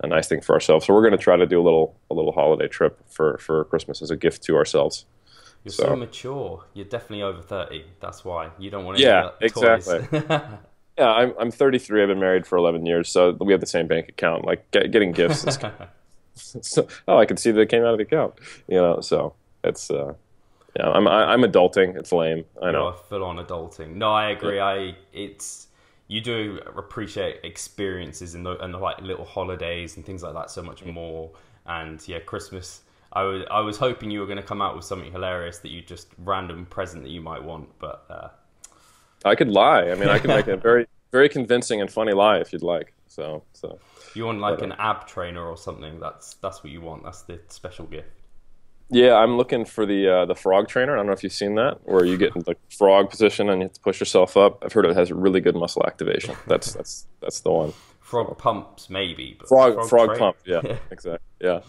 a 0.02 0.08
nice 0.08 0.28
thing 0.28 0.42
for 0.42 0.54
ourselves. 0.54 0.88
So 0.88 0.94
we're 0.96 1.04
going 1.04 1.12
to 1.12 1.24
try 1.24 1.38
to 1.38 1.46
do 1.46 1.62
a 1.62 1.62
little 1.62 1.96
a 2.10 2.16
little 2.16 2.32
holiday 2.32 2.68
trip 2.68 3.00
for 3.08 3.38
for 3.38 3.66
Christmas 3.66 4.02
as 4.02 4.10
a 4.10 4.18
gift 4.18 4.44
to 4.46 4.56
ourselves. 4.56 5.06
You're 5.64 5.72
so, 5.72 5.84
so 5.84 5.96
mature. 5.96 6.64
You're 6.74 6.86
definitely 6.86 7.22
over 7.22 7.44
thirty. 7.44 7.86
That's 8.00 8.26
why 8.26 8.50
you 8.58 8.72
don't 8.72 8.86
want 8.86 8.98
to. 8.98 9.04
Yeah, 9.04 9.30
exactly. 9.40 10.22
Yeah, 10.98 11.10
I'm 11.10 11.34
I'm 11.40 11.50
33. 11.50 12.04
I've 12.04 12.08
been 12.08 12.20
married 12.20 12.46
for 12.46 12.56
11 12.56 12.86
years, 12.86 13.10
so 13.10 13.36
we 13.42 13.52
have 13.52 13.62
the 13.62 13.66
same 13.66 13.88
bank 13.88 14.10
account. 14.10 14.46
Like 14.46 14.70
get, 14.70 14.92
getting 14.92 15.12
gifts. 15.12 15.44
So, 16.36 16.88
oh, 17.08 17.18
I 17.18 17.26
can 17.26 17.38
see 17.38 17.52
that 17.52 17.62
it 17.62 17.70
came 17.70 17.84
out 17.84 17.94
of 17.94 17.98
the 17.98 18.04
account. 18.04 18.36
You 18.68 18.78
know, 18.78 19.02
so 19.02 19.36
it's 19.64 19.90
uh, 19.92 20.14
yeah. 20.76 20.90
I'm 20.90 21.08
I, 21.08 21.34
am 21.34 21.42
adulting. 21.42 21.98
It's 21.98 22.12
lame. 22.12 22.46
I 22.62 22.72
know. 22.72 22.94
Full 23.10 23.24
on 23.24 23.38
adulting. 23.38 23.96
No, 23.96 24.12
I 24.12 24.32
agree. 24.32 24.58
Yeah. 24.58 24.66
I 24.66 24.96
it's 25.14 25.68
you 26.08 26.22
do 26.22 26.60
appreciate 26.76 27.40
experiences 27.44 28.36
and 28.36 28.46
the 28.46 28.58
and 28.60 28.74
the 28.74 28.78
like 28.78 29.02
little 29.02 29.26
holidays 29.26 29.96
and 29.96 30.06
things 30.06 30.24
like 30.24 30.34
that 30.34 30.52
so 30.52 30.62
much 30.62 30.84
more. 30.86 31.32
And 31.66 32.06
yeah, 32.08 32.20
Christmas. 32.20 32.82
I 33.16 33.24
was 33.24 33.44
I 33.52 33.60
was 33.60 33.78
hoping 33.78 34.10
you 34.10 34.20
were 34.20 34.26
going 34.26 34.38
to 34.38 34.44
come 34.44 34.62
out 34.62 34.76
with 34.76 34.86
something 34.86 35.12
hilarious 35.12 35.60
that 35.60 35.70
you 35.70 35.82
just 35.82 36.08
random 36.18 36.66
present 36.66 37.04
that 37.04 37.12
you 37.12 37.22
might 37.22 37.44
want, 37.44 37.70
but 37.78 38.06
uh... 38.10 38.30
I 39.24 39.36
could 39.36 39.50
lie. 39.50 39.92
I 39.92 39.96
mean, 39.96 40.10
I 40.10 40.18
could 40.18 40.30
make 40.30 40.48
a 40.48 40.58
very 40.70 40.88
very 41.12 41.30
convincing 41.30 41.80
and 41.80 41.92
funny 41.92 42.14
lie 42.14 42.40
if 42.40 42.52
you'd 42.52 42.64
like. 42.64 42.92
So 43.14 43.44
so 43.54 43.78
you 44.16 44.26
want 44.26 44.40
like 44.40 44.58
but, 44.58 44.66
an 44.66 44.72
ab 44.80 45.06
trainer 45.06 45.46
or 45.46 45.56
something? 45.56 46.00
That's 46.00 46.34
that's 46.36 46.64
what 46.64 46.74
you 46.74 46.82
want. 46.82 47.04
That's 47.04 47.22
the 47.22 47.40
special 47.50 47.86
gift. 47.86 48.10
Yeah, 48.90 49.14
I'm 49.14 49.38
looking 49.38 49.66
for 49.66 49.86
the 49.86 50.10
uh, 50.10 50.26
the 50.26 50.34
frog 50.34 50.68
trainer. 50.68 50.94
I 50.94 50.98
don't 50.98 51.06
know 51.06 51.12
if 51.12 51.22
you've 51.22 51.32
seen 51.32 51.54
that, 51.56 51.82
where 51.84 52.06
you 52.06 52.18
get 52.18 52.36
in 52.36 52.42
the 52.42 52.56
frog 52.76 53.12
position 53.12 53.50
and 53.50 53.62
you 53.62 53.66
have 53.66 53.74
to 53.74 53.82
push 53.82 54.00
yourself 54.00 54.36
up. 54.36 54.64
I've 54.66 54.74
heard 54.74 54.86
it 54.86 54.96
has 54.96 55.12
really 55.12 55.42
good 55.42 55.56
muscle 55.56 55.86
activation. 55.86 56.36
That's 56.48 56.74
that's 56.78 57.06
that's 57.22 57.42
the 57.42 57.52
one. 57.52 57.74
Frog 58.00 58.36
pumps, 58.40 58.90
maybe. 58.90 59.38
frog 59.48 59.76
frog, 59.76 59.90
frog 59.90 60.18
pump. 60.18 60.38
Yeah, 60.46 60.62
exactly. 60.92 61.20
Yeah. 61.40 61.60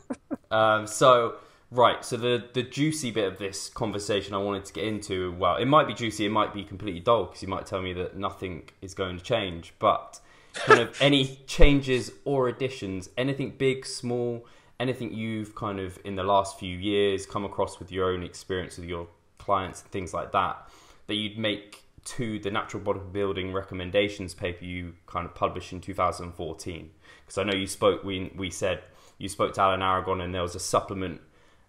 um, 0.50 0.86
so 0.86 1.34
right, 1.70 2.02
so 2.02 2.16
the 2.16 2.42
the 2.54 2.62
juicy 2.62 3.10
bit 3.10 3.30
of 3.30 3.38
this 3.38 3.68
conversation 3.68 4.32
I 4.32 4.38
wanted 4.38 4.64
to 4.64 4.72
get 4.72 4.84
into. 4.84 5.32
Well, 5.32 5.56
it 5.56 5.66
might 5.66 5.86
be 5.86 5.92
juicy. 5.92 6.24
It 6.24 6.30
might 6.30 6.54
be 6.54 6.64
completely 6.64 7.00
dull 7.00 7.26
because 7.26 7.42
you 7.42 7.48
might 7.48 7.66
tell 7.66 7.82
me 7.82 7.92
that 7.92 8.16
nothing 8.16 8.70
is 8.80 8.94
going 8.94 9.18
to 9.18 9.22
change. 9.22 9.74
But 9.78 10.20
kind 10.60 10.80
of 10.80 10.96
any 11.00 11.40
changes 11.46 12.12
or 12.24 12.48
additions, 12.48 13.10
anything 13.16 13.54
big, 13.56 13.86
small 13.86 14.46
anything 14.78 15.12
you've 15.12 15.54
kind 15.54 15.80
of 15.80 15.98
in 16.04 16.16
the 16.16 16.22
last 16.22 16.58
few 16.58 16.76
years 16.76 17.26
come 17.26 17.44
across 17.44 17.78
with 17.78 17.90
your 17.90 18.10
own 18.12 18.22
experience 18.22 18.76
with 18.76 18.88
your 18.88 19.08
clients 19.38 19.82
and 19.82 19.90
things 19.90 20.12
like 20.12 20.32
that 20.32 20.68
that 21.06 21.14
you'd 21.14 21.38
make 21.38 21.82
to 22.04 22.38
the 22.40 22.50
natural 22.50 22.82
bodybuilding 22.82 23.52
recommendations 23.52 24.34
paper 24.34 24.64
you 24.64 24.94
kind 25.06 25.26
of 25.26 25.34
published 25.34 25.72
in 25.72 25.80
2014 25.80 26.90
because 27.20 27.38
I 27.38 27.42
know 27.42 27.54
you 27.54 27.66
spoke 27.66 28.04
we 28.04 28.32
we 28.36 28.50
said 28.50 28.82
you 29.18 29.28
spoke 29.28 29.54
to 29.54 29.62
Alan 29.62 29.82
Aragon 29.82 30.20
and 30.20 30.34
there 30.34 30.42
was 30.42 30.54
a 30.54 30.60
supplement 30.60 31.20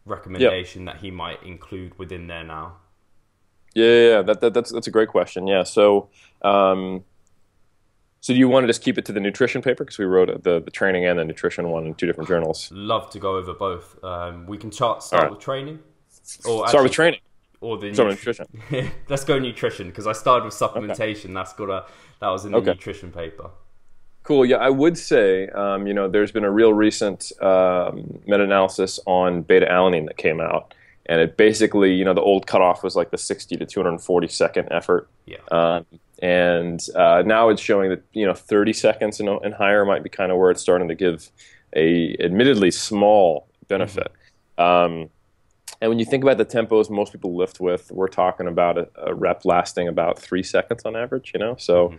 recommendation 0.05 0.85
yep. 0.85 0.95
that 0.95 1.01
he 1.01 1.11
might 1.11 1.41
include 1.43 1.97
within 1.97 2.27
there 2.27 2.43
now. 2.43 2.77
Yeah, 3.73 3.85
yeah, 3.85 4.21
that, 4.23 4.41
that, 4.41 4.53
that's 4.53 4.71
that's 4.71 4.87
a 4.87 4.91
great 4.91 5.09
question. 5.09 5.45
Yeah, 5.45 5.63
so 5.63 6.09
um, 6.41 7.03
so 8.21 8.33
do 8.33 8.39
you 8.39 8.49
want 8.49 8.63
to 8.63 8.67
just 8.67 8.81
keep 8.81 8.97
it 8.97 9.05
to 9.05 9.13
the 9.13 9.19
nutrition 9.19 9.61
paper 9.61 9.83
because 9.83 9.97
we 9.97 10.05
wrote 10.05 10.43
the, 10.43 10.59
the 10.59 10.71
training 10.71 11.05
and 11.05 11.19
the 11.19 11.25
nutrition 11.25 11.69
one 11.69 11.85
in 11.85 11.93
two 11.93 12.05
different 12.05 12.27
journals? 12.27 12.69
Love 12.71 13.09
to 13.11 13.19
go 13.19 13.37
over 13.37 13.53
both. 13.53 14.03
Um, 14.03 14.45
we 14.47 14.57
can 14.57 14.71
start 14.71 15.03
start 15.03 15.23
right. 15.23 15.31
with 15.31 15.39
training, 15.39 15.79
or 16.45 16.67
start 16.67 16.67
actually, 16.67 16.83
with 16.83 16.91
training, 16.91 17.19
or 17.61 17.77
the 17.77 17.93
start 17.93 18.09
nutrition. 18.09 18.47
Let's 19.09 19.23
go 19.23 19.39
nutrition 19.39 19.87
because 19.87 20.07
I 20.07 20.13
started 20.13 20.45
with 20.45 20.53
supplementation. 20.53 21.25
Okay. 21.25 21.33
That's 21.33 21.53
got 21.53 21.69
a 21.69 21.85
that 22.19 22.29
was 22.29 22.45
in 22.45 22.51
the 22.51 22.57
okay. 22.57 22.71
nutrition 22.71 23.11
paper. 23.11 23.51
Cool. 24.23 24.45
Yeah, 24.45 24.57
I 24.57 24.69
would 24.69 24.97
say 24.97 25.47
um, 25.49 25.87
you 25.87 25.93
know 25.93 26.09
there's 26.09 26.31
been 26.31 26.43
a 26.43 26.51
real 26.51 26.73
recent 26.73 27.31
um, 27.41 28.19
meta-analysis 28.25 28.99
on 29.05 29.43
beta 29.43 29.67
alanine 29.67 30.05
that 30.07 30.17
came 30.17 30.41
out, 30.41 30.73
and 31.05 31.21
it 31.21 31.37
basically 31.37 31.93
you 31.93 32.03
know 32.03 32.13
the 32.13 32.21
old 32.21 32.45
cutoff 32.45 32.83
was 32.83 32.95
like 32.95 33.11
the 33.11 33.17
60 33.17 33.55
to 33.55 33.65
240 33.65 34.27
second 34.27 34.67
effort. 34.71 35.07
Yeah. 35.25 35.37
Um, 35.51 35.85
and 36.21 36.83
uh, 36.95 37.23
now 37.25 37.49
it's 37.49 37.61
showing 37.61 37.89
that 37.89 38.03
you 38.13 38.25
know 38.25 38.33
30 38.33 38.73
seconds 38.73 39.19
and, 39.19 39.29
and, 39.29 39.53
higher 39.53 39.85
might 39.85 40.03
be 40.03 40.09
kind 40.09 40.31
of 40.31 40.37
where 40.37 40.51
it's 40.51 40.61
starting 40.61 40.87
to 40.87 40.95
give 40.95 41.29
a 41.75 42.15
admittedly 42.19 42.71
small 42.71 43.47
benefit. 43.67 44.11
Mm-hmm. 44.57 44.63
Um, 44.63 45.09
and 45.79 45.89
when 45.89 45.99
you 45.99 46.05
think 46.05 46.23
about 46.23 46.37
the 46.37 46.45
tempos 46.45 46.89
most 46.89 47.11
people 47.11 47.35
lift 47.35 47.59
with, 47.59 47.91
we're 47.91 48.07
talking 48.07 48.47
about 48.47 48.77
a, 48.77 48.87
a 48.97 49.13
rep 49.13 49.45
lasting 49.45 49.87
about 49.87 50.17
three 50.17 50.43
seconds 50.43 50.83
on 50.85 50.95
average. 50.95 51.31
You 51.33 51.39
know, 51.39 51.55
so. 51.57 51.89
Mm-hmm. 51.89 51.97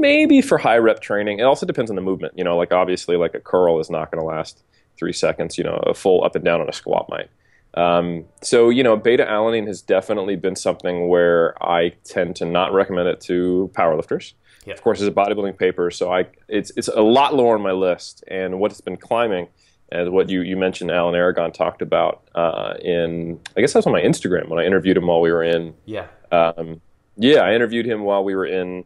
Maybe 0.00 0.40
for 0.40 0.56
high 0.56 0.78
rep 0.78 1.00
training, 1.00 1.38
it 1.38 1.42
also 1.42 1.66
depends 1.66 1.90
on 1.90 1.96
the 1.96 2.02
movement. 2.02 2.32
You 2.36 2.42
know, 2.42 2.56
like 2.56 2.72
obviously, 2.72 3.16
like 3.16 3.34
a 3.34 3.40
curl 3.40 3.78
is 3.78 3.90
not 3.90 4.10
going 4.10 4.20
to 4.20 4.26
last 4.26 4.64
three 4.98 5.12
seconds. 5.12 5.58
You 5.58 5.64
know, 5.64 5.76
a 5.86 5.92
full 5.92 6.24
up 6.24 6.34
and 6.34 6.42
down 6.42 6.62
on 6.62 6.68
a 6.68 6.72
squat 6.72 7.06
might. 7.10 7.28
Um, 7.76 8.24
so 8.42 8.70
you 8.70 8.82
know, 8.82 8.96
beta 8.96 9.24
alanine 9.24 9.66
has 9.66 9.82
definitely 9.82 10.36
been 10.36 10.56
something 10.56 11.08
where 11.08 11.62
I 11.62 11.90
tend 12.04 12.36
to 12.36 12.44
not 12.44 12.72
recommend 12.72 13.08
it 13.08 13.20
to 13.22 13.70
powerlifters. 13.74 14.32
Yeah. 14.64 14.74
Of 14.74 14.82
course, 14.82 15.00
it's 15.00 15.08
a 15.08 15.12
bodybuilding 15.12 15.58
paper, 15.58 15.90
so 15.90 16.12
I 16.12 16.26
it's 16.48 16.72
it's 16.76 16.88
a 16.88 17.02
lot 17.02 17.34
lower 17.34 17.54
on 17.54 17.62
my 17.62 17.72
list. 17.72 18.24
And 18.28 18.58
what 18.58 18.72
it's 18.72 18.80
been 18.80 18.96
climbing, 18.96 19.48
as 19.92 20.08
what 20.08 20.28
you 20.28 20.40
you 20.40 20.56
mentioned, 20.56 20.90
Alan 20.90 21.14
Aragon 21.14 21.52
talked 21.52 21.82
about 21.82 22.28
uh, 22.34 22.74
in 22.80 23.38
I 23.56 23.60
guess 23.60 23.74
that 23.74 23.80
was 23.80 23.86
on 23.86 23.92
my 23.92 24.02
Instagram 24.02 24.48
when 24.48 24.58
I 24.58 24.66
interviewed 24.66 24.96
him 24.96 25.06
while 25.06 25.20
we 25.20 25.30
were 25.30 25.44
in. 25.44 25.74
Yeah. 25.84 26.06
Um, 26.32 26.80
yeah, 27.16 27.40
I 27.40 27.54
interviewed 27.54 27.86
him 27.86 28.02
while 28.02 28.24
we 28.24 28.34
were 28.34 28.46
in 28.46 28.84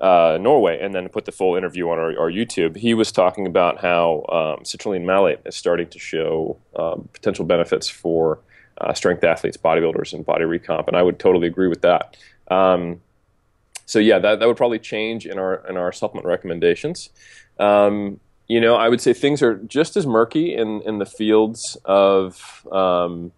uh, 0.00 0.38
Norway 0.40 0.78
and 0.80 0.94
then 0.94 1.08
put 1.08 1.24
the 1.24 1.32
full 1.32 1.56
interview 1.56 1.88
on 1.90 1.98
our, 1.98 2.18
our 2.18 2.30
YouTube, 2.30 2.76
he 2.76 2.94
was 2.94 3.12
talking 3.12 3.46
about 3.46 3.80
how 3.80 4.24
um, 4.28 4.64
citrulline 4.64 5.04
malate 5.04 5.40
is 5.44 5.56
starting 5.56 5.88
to 5.88 5.98
show 5.98 6.58
um, 6.76 7.08
potential 7.12 7.44
benefits 7.44 7.88
for 7.88 8.40
uh, 8.78 8.94
strength 8.94 9.22
athletes, 9.24 9.56
bodybuilders, 9.56 10.12
and 10.12 10.24
body 10.24 10.44
recomp, 10.44 10.88
and 10.88 10.96
I 10.96 11.02
would 11.02 11.18
totally 11.18 11.46
agree 11.46 11.68
with 11.68 11.82
that. 11.82 12.16
Um, 12.48 13.00
so 13.86 13.98
yeah, 13.98 14.18
that, 14.18 14.40
that 14.40 14.48
would 14.48 14.56
probably 14.56 14.78
change 14.78 15.26
in 15.26 15.38
our 15.38 15.66
in 15.68 15.76
our 15.76 15.92
supplement 15.92 16.26
recommendations. 16.26 17.10
Um, 17.58 18.20
you 18.48 18.60
know, 18.60 18.74
I 18.74 18.88
would 18.88 19.00
say 19.00 19.12
things 19.12 19.42
are 19.42 19.56
just 19.56 19.96
as 19.96 20.06
murky 20.06 20.54
in 20.54 20.82
in 20.82 20.98
the 20.98 21.06
fields 21.06 21.76
of 21.84 22.66
um, 22.72 23.32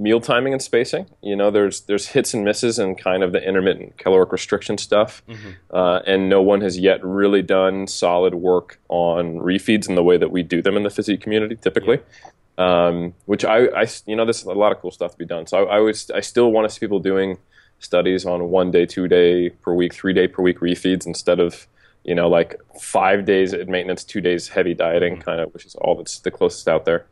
meal 0.00 0.20
timing 0.20 0.52
and 0.52 0.62
spacing. 0.62 1.06
You 1.22 1.36
know, 1.36 1.50
there's 1.50 1.82
there's 1.82 2.08
hits 2.08 2.32
and 2.32 2.44
misses 2.44 2.78
and 2.78 2.98
kind 2.98 3.22
of 3.22 3.32
the 3.32 3.46
intermittent 3.46 3.98
caloric 3.98 4.32
restriction 4.32 4.78
stuff, 4.78 5.22
mm-hmm. 5.28 5.50
uh, 5.70 6.00
and 6.06 6.28
no 6.28 6.40
one 6.40 6.62
has 6.62 6.78
yet 6.78 7.04
really 7.04 7.42
done 7.42 7.86
solid 7.86 8.34
work 8.34 8.80
on 8.88 9.36
refeeds 9.36 9.88
in 9.88 9.94
the 9.94 10.02
way 10.02 10.16
that 10.16 10.30
we 10.30 10.42
do 10.42 10.62
them 10.62 10.76
in 10.76 10.82
the 10.82 10.90
physique 10.90 11.20
community 11.20 11.56
typically. 11.56 11.98
Yeah. 11.98 12.30
Um, 12.58 13.14
which 13.24 13.44
I, 13.44 13.66
I, 13.68 13.86
you 14.04 14.14
know, 14.14 14.26
there's 14.26 14.44
a 14.44 14.52
lot 14.52 14.70
of 14.70 14.82
cool 14.82 14.90
stuff 14.90 15.12
to 15.12 15.18
be 15.18 15.24
done. 15.24 15.46
So 15.46 15.64
I, 15.64 15.76
I 15.76 15.78
was, 15.78 16.10
I 16.10 16.20
still 16.20 16.52
want 16.52 16.68
to 16.68 16.74
see 16.74 16.80
people 16.80 16.98
doing 16.98 17.38
studies 17.78 18.26
on 18.26 18.50
one 18.50 18.70
day, 18.70 18.84
two 18.84 19.08
day 19.08 19.48
per 19.48 19.72
week, 19.72 19.94
three 19.94 20.12
day 20.12 20.28
per 20.28 20.42
week 20.42 20.60
refeeds 20.60 21.06
instead 21.06 21.40
of 21.40 21.66
you 22.04 22.14
know 22.14 22.28
like 22.28 22.60
five 22.78 23.24
days 23.24 23.54
at 23.54 23.68
maintenance, 23.68 24.04
two 24.04 24.20
days 24.20 24.48
heavy 24.48 24.74
dieting, 24.74 25.14
mm-hmm. 25.14 25.22
kind 25.22 25.40
of, 25.40 25.52
which 25.52 25.64
is 25.64 25.74
all 25.76 25.96
that's 25.96 26.18
the 26.20 26.30
closest 26.30 26.68
out 26.68 26.84
there. 26.84 27.06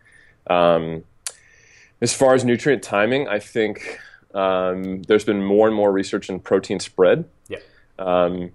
Um, 0.49 1.05
as 2.01 2.15
far 2.15 2.35
as 2.35 2.45
nutrient 2.45 2.83
timing, 2.83 3.29
I 3.29 3.39
think 3.39 3.99
um, 4.35 5.03
there's 5.03 5.25
been 5.25 5.45
more 5.45 5.67
and 5.67 5.77
more 5.77 5.91
research 5.91 6.29
in 6.29 6.41
protein 6.41 6.81
spread. 6.81 7.25
Yeah. 7.49 7.59
Um, 7.99 8.53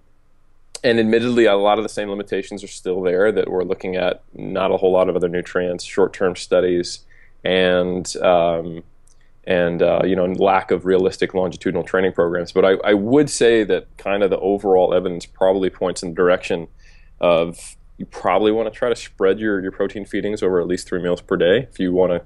and 0.84 1.00
admittedly, 1.00 1.46
a 1.46 1.56
lot 1.56 1.78
of 1.78 1.84
the 1.84 1.90
same 1.90 2.10
limitations 2.10 2.64
are 2.64 2.68
still 2.68 3.02
there 3.02 3.32
that 3.32 3.50
we're 3.50 3.64
looking 3.64 3.96
at 3.96 4.22
not 4.34 4.72
a 4.72 4.78
whole 4.78 4.92
lot 4.92 5.08
of 5.08 5.16
other 5.16 5.30
nutrients, 5.30 5.84
short-term 5.84 6.36
studies, 6.36 7.00
and 7.44 8.16
um, 8.18 8.84
and 9.46 9.82
uh, 9.82 10.02
you 10.04 10.16
know 10.16 10.26
lack 10.26 10.72
of 10.72 10.86
realistic 10.86 11.34
longitudinal 11.34 11.84
training 11.84 12.12
programs. 12.14 12.52
But 12.52 12.66
I, 12.66 12.72
I, 12.84 12.94
would 12.94 13.30
say 13.30 13.64
that 13.64 13.88
kind 13.98 14.24
of 14.24 14.30
the 14.30 14.40
overall 14.40 14.94
evidence 14.94 15.26
probably 15.26 15.70
points 15.70 16.04
in 16.04 16.10
the 16.10 16.16
direction 16.16 16.68
of 17.20 17.76
you 17.98 18.06
probably 18.06 18.52
want 18.52 18.72
to 18.72 18.78
try 18.78 18.90
to 18.90 18.96
spread 18.96 19.40
your, 19.40 19.62
your 19.62 19.72
protein 19.72 20.06
feedings 20.06 20.44
over 20.44 20.60
at 20.60 20.68
least 20.68 20.88
three 20.88 21.02
meals 21.02 21.22
per 21.22 21.38
day 21.38 21.68
if 21.72 21.80
you 21.80 21.94
want 21.94 22.12
to 22.12 22.22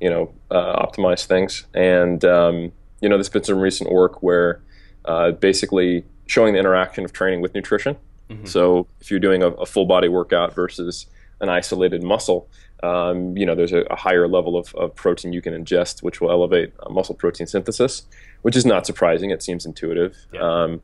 you 0.00 0.10
know 0.10 0.32
uh, 0.50 0.84
optimize 0.84 1.26
things. 1.26 1.66
And 1.74 2.24
um, 2.24 2.72
you 3.00 3.08
know, 3.08 3.16
there's 3.16 3.28
been 3.28 3.44
some 3.44 3.58
recent 3.58 3.90
work 3.90 4.22
where 4.22 4.60
uh, 5.04 5.32
basically 5.32 6.04
showing 6.26 6.52
the 6.54 6.58
interaction 6.58 7.04
of 7.04 7.12
training 7.12 7.40
with 7.40 7.54
nutrition. 7.54 7.96
Mm-hmm. 8.28 8.46
So 8.46 8.86
if 9.00 9.10
you're 9.10 9.20
doing 9.20 9.42
a, 9.42 9.48
a, 9.48 9.66
full 9.66 9.86
body 9.86 10.08
workout 10.08 10.54
versus 10.54 11.06
an 11.40 11.48
isolated 11.48 12.02
muscle, 12.02 12.48
um, 12.82 13.36
you 13.36 13.44
know, 13.44 13.56
there's 13.56 13.72
a, 13.72 13.80
a 13.90 13.96
higher 13.96 14.28
level 14.28 14.56
of, 14.56 14.72
of, 14.76 14.94
protein 14.94 15.32
you 15.32 15.42
can 15.42 15.52
ingest, 15.52 16.02
which 16.02 16.20
will 16.20 16.30
elevate 16.30 16.72
uh, 16.80 16.90
muscle 16.90 17.14
protein 17.14 17.46
synthesis, 17.46 18.04
which 18.42 18.56
is 18.56 18.64
not 18.64 18.86
surprising. 18.86 19.30
It 19.30 19.42
seems 19.42 19.66
intuitive. 19.66 20.16
Yeah. 20.32 20.40
Um, 20.40 20.82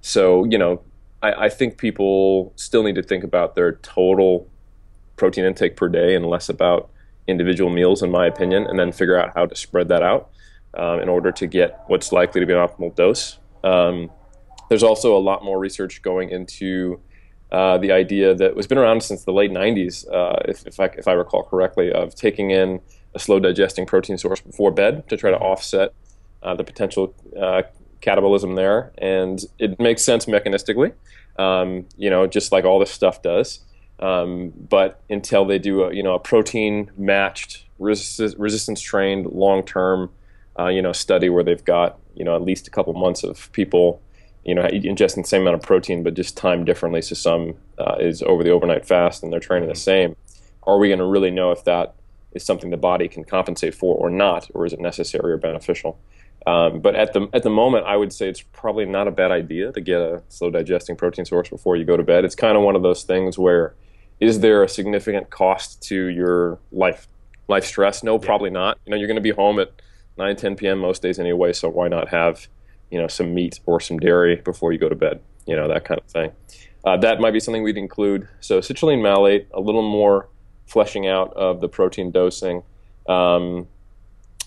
so, 0.00 0.44
you 0.44 0.58
know, 0.58 0.82
I, 1.22 1.44
I, 1.44 1.48
think 1.48 1.78
people 1.78 2.52
still 2.56 2.82
need 2.82 2.96
to 2.96 3.02
think 3.02 3.22
about 3.22 3.54
their 3.54 3.72
total 3.76 4.48
protein 5.16 5.44
intake 5.44 5.76
per 5.76 5.88
day 5.88 6.14
and 6.14 6.26
less 6.26 6.48
about 6.48 6.90
individual 7.30 7.70
meals, 7.70 8.02
in 8.02 8.10
my 8.10 8.26
opinion, 8.26 8.66
and 8.66 8.78
then 8.78 8.92
figure 8.92 9.18
out 9.18 9.32
how 9.34 9.46
to 9.46 9.56
spread 9.56 9.88
that 9.88 10.02
out 10.02 10.30
um, 10.74 11.00
in 11.00 11.08
order 11.08 11.32
to 11.32 11.46
get 11.46 11.80
what's 11.86 12.12
likely 12.12 12.40
to 12.40 12.46
be 12.46 12.52
an 12.52 12.58
optimal 12.58 12.94
dose. 12.94 13.38
Um, 13.64 14.10
there's 14.68 14.82
also 14.82 15.16
a 15.16 15.18
lot 15.18 15.44
more 15.44 15.58
research 15.58 16.02
going 16.02 16.30
into 16.30 17.00
uh, 17.52 17.78
the 17.78 17.90
idea 17.90 18.34
that 18.34 18.54
has 18.56 18.66
been 18.66 18.78
around 18.78 19.02
since 19.02 19.24
the 19.24 19.32
late 19.32 19.50
90s, 19.50 20.06
uh, 20.12 20.40
if, 20.46 20.66
if, 20.66 20.78
I, 20.78 20.84
if 20.86 21.08
I 21.08 21.12
recall 21.12 21.42
correctly, 21.42 21.92
of 21.92 22.14
taking 22.14 22.50
in 22.50 22.80
a 23.14 23.18
slow 23.18 23.40
digesting 23.40 23.86
protein 23.86 24.16
source 24.16 24.40
before 24.40 24.70
bed 24.70 25.08
to 25.08 25.16
try 25.16 25.30
to 25.30 25.38
offset 25.38 25.92
uh, 26.42 26.54
the 26.54 26.62
potential 26.62 27.14
uh, 27.36 27.62
catabolism 28.00 28.54
there. 28.56 28.92
And 28.98 29.40
it 29.58 29.80
makes 29.80 30.02
sense 30.02 30.26
mechanistically, 30.26 30.92
um, 31.38 31.86
you 31.96 32.08
know, 32.08 32.26
just 32.26 32.52
like 32.52 32.64
all 32.64 32.78
this 32.78 32.92
stuff 32.92 33.22
does. 33.22 33.60
Um, 34.00 34.52
but 34.56 35.02
until 35.10 35.44
they 35.44 35.58
do 35.58 35.84
a 35.84 35.94
you 35.94 36.02
know 36.02 36.14
a 36.14 36.18
protein 36.18 36.90
matched 36.96 37.66
resist- 37.78 38.36
resistance 38.38 38.80
trained 38.80 39.26
long 39.26 39.62
term 39.62 40.10
uh, 40.58 40.68
you 40.68 40.80
know 40.80 40.92
study 40.92 41.28
where 41.28 41.44
they've 41.44 41.64
got 41.64 41.98
you 42.14 42.24
know 42.24 42.34
at 42.34 42.42
least 42.42 42.66
a 42.66 42.70
couple 42.70 42.94
months 42.94 43.22
of 43.22 43.52
people 43.52 44.00
you 44.44 44.54
know 44.54 44.62
ingesting 44.62 45.22
the 45.22 45.28
same 45.28 45.42
amount 45.42 45.56
of 45.56 45.62
protein 45.62 46.02
but 46.02 46.14
just 46.14 46.34
timed 46.34 46.64
differently 46.64 47.02
so 47.02 47.14
some 47.14 47.54
uh, 47.78 47.96
is 48.00 48.22
over 48.22 48.42
the 48.42 48.50
overnight 48.50 48.86
fast 48.86 49.22
and 49.22 49.30
they're 49.30 49.38
training 49.38 49.68
the 49.68 49.74
same 49.74 50.16
are 50.62 50.78
we 50.78 50.88
going 50.88 50.98
to 50.98 51.04
really 51.04 51.30
know 51.30 51.50
if 51.50 51.64
that 51.64 51.94
is 52.32 52.44
something 52.44 52.70
the 52.70 52.76
body 52.76 53.08
can 53.08 53.24
compensate 53.24 53.74
for 53.74 53.96
or 53.96 54.10
not, 54.10 54.48
or 54.54 54.66
is 54.66 54.72
it 54.72 54.80
necessary 54.80 55.32
or 55.32 55.36
beneficial? 55.36 55.98
Um, 56.46 56.80
but 56.80 56.94
at 56.94 57.12
the 57.12 57.28
at 57.32 57.42
the 57.42 57.50
moment, 57.50 57.86
I 57.86 57.96
would 57.96 58.12
say 58.12 58.28
it's 58.28 58.40
probably 58.40 58.86
not 58.86 59.06
a 59.06 59.10
bad 59.10 59.30
idea 59.30 59.72
to 59.72 59.80
get 59.80 60.00
a 60.00 60.22
slow 60.28 60.50
digesting 60.50 60.96
protein 60.96 61.24
source 61.24 61.48
before 61.48 61.76
you 61.76 61.84
go 61.84 61.96
to 61.96 62.02
bed. 62.02 62.24
It's 62.24 62.34
kind 62.34 62.56
of 62.56 62.62
one 62.62 62.76
of 62.76 62.82
those 62.82 63.02
things 63.02 63.38
where 63.38 63.74
is 64.20 64.40
there 64.40 64.62
a 64.62 64.68
significant 64.68 65.30
cost 65.30 65.82
to 65.84 66.06
your 66.06 66.58
life 66.70 67.08
life 67.48 67.64
stress? 67.64 68.02
No, 68.02 68.18
yeah. 68.20 68.26
probably 68.26 68.50
not. 68.50 68.78
You 68.84 68.90
know, 68.90 68.96
you're 68.96 69.08
going 69.08 69.16
to 69.16 69.22
be 69.22 69.30
home 69.30 69.58
at 69.58 69.72
9, 70.18 70.36
10 70.36 70.56
p.m. 70.56 70.78
most 70.78 71.02
days 71.02 71.18
anyway, 71.18 71.52
so 71.52 71.68
why 71.68 71.88
not 71.88 72.08
have 72.08 72.46
you 72.90 73.00
know 73.00 73.08
some 73.08 73.34
meat 73.34 73.60
or 73.66 73.80
some 73.80 73.98
dairy 73.98 74.36
before 74.36 74.72
you 74.72 74.78
go 74.78 74.88
to 74.88 74.94
bed? 74.94 75.20
You 75.46 75.56
know 75.56 75.66
that 75.68 75.84
kind 75.84 76.00
of 76.00 76.06
thing. 76.06 76.32
Uh, 76.84 76.96
that 76.98 77.20
might 77.20 77.32
be 77.32 77.40
something 77.40 77.62
we'd 77.62 77.76
include. 77.76 78.28
So 78.40 78.60
citrulline 78.60 79.02
malate, 79.02 79.46
a 79.52 79.60
little 79.60 79.82
more 79.82 80.28
fleshing 80.66 81.06
out 81.06 81.32
of 81.34 81.60
the 81.60 81.68
protein 81.68 82.10
dosing. 82.10 82.62
Um, 83.08 83.66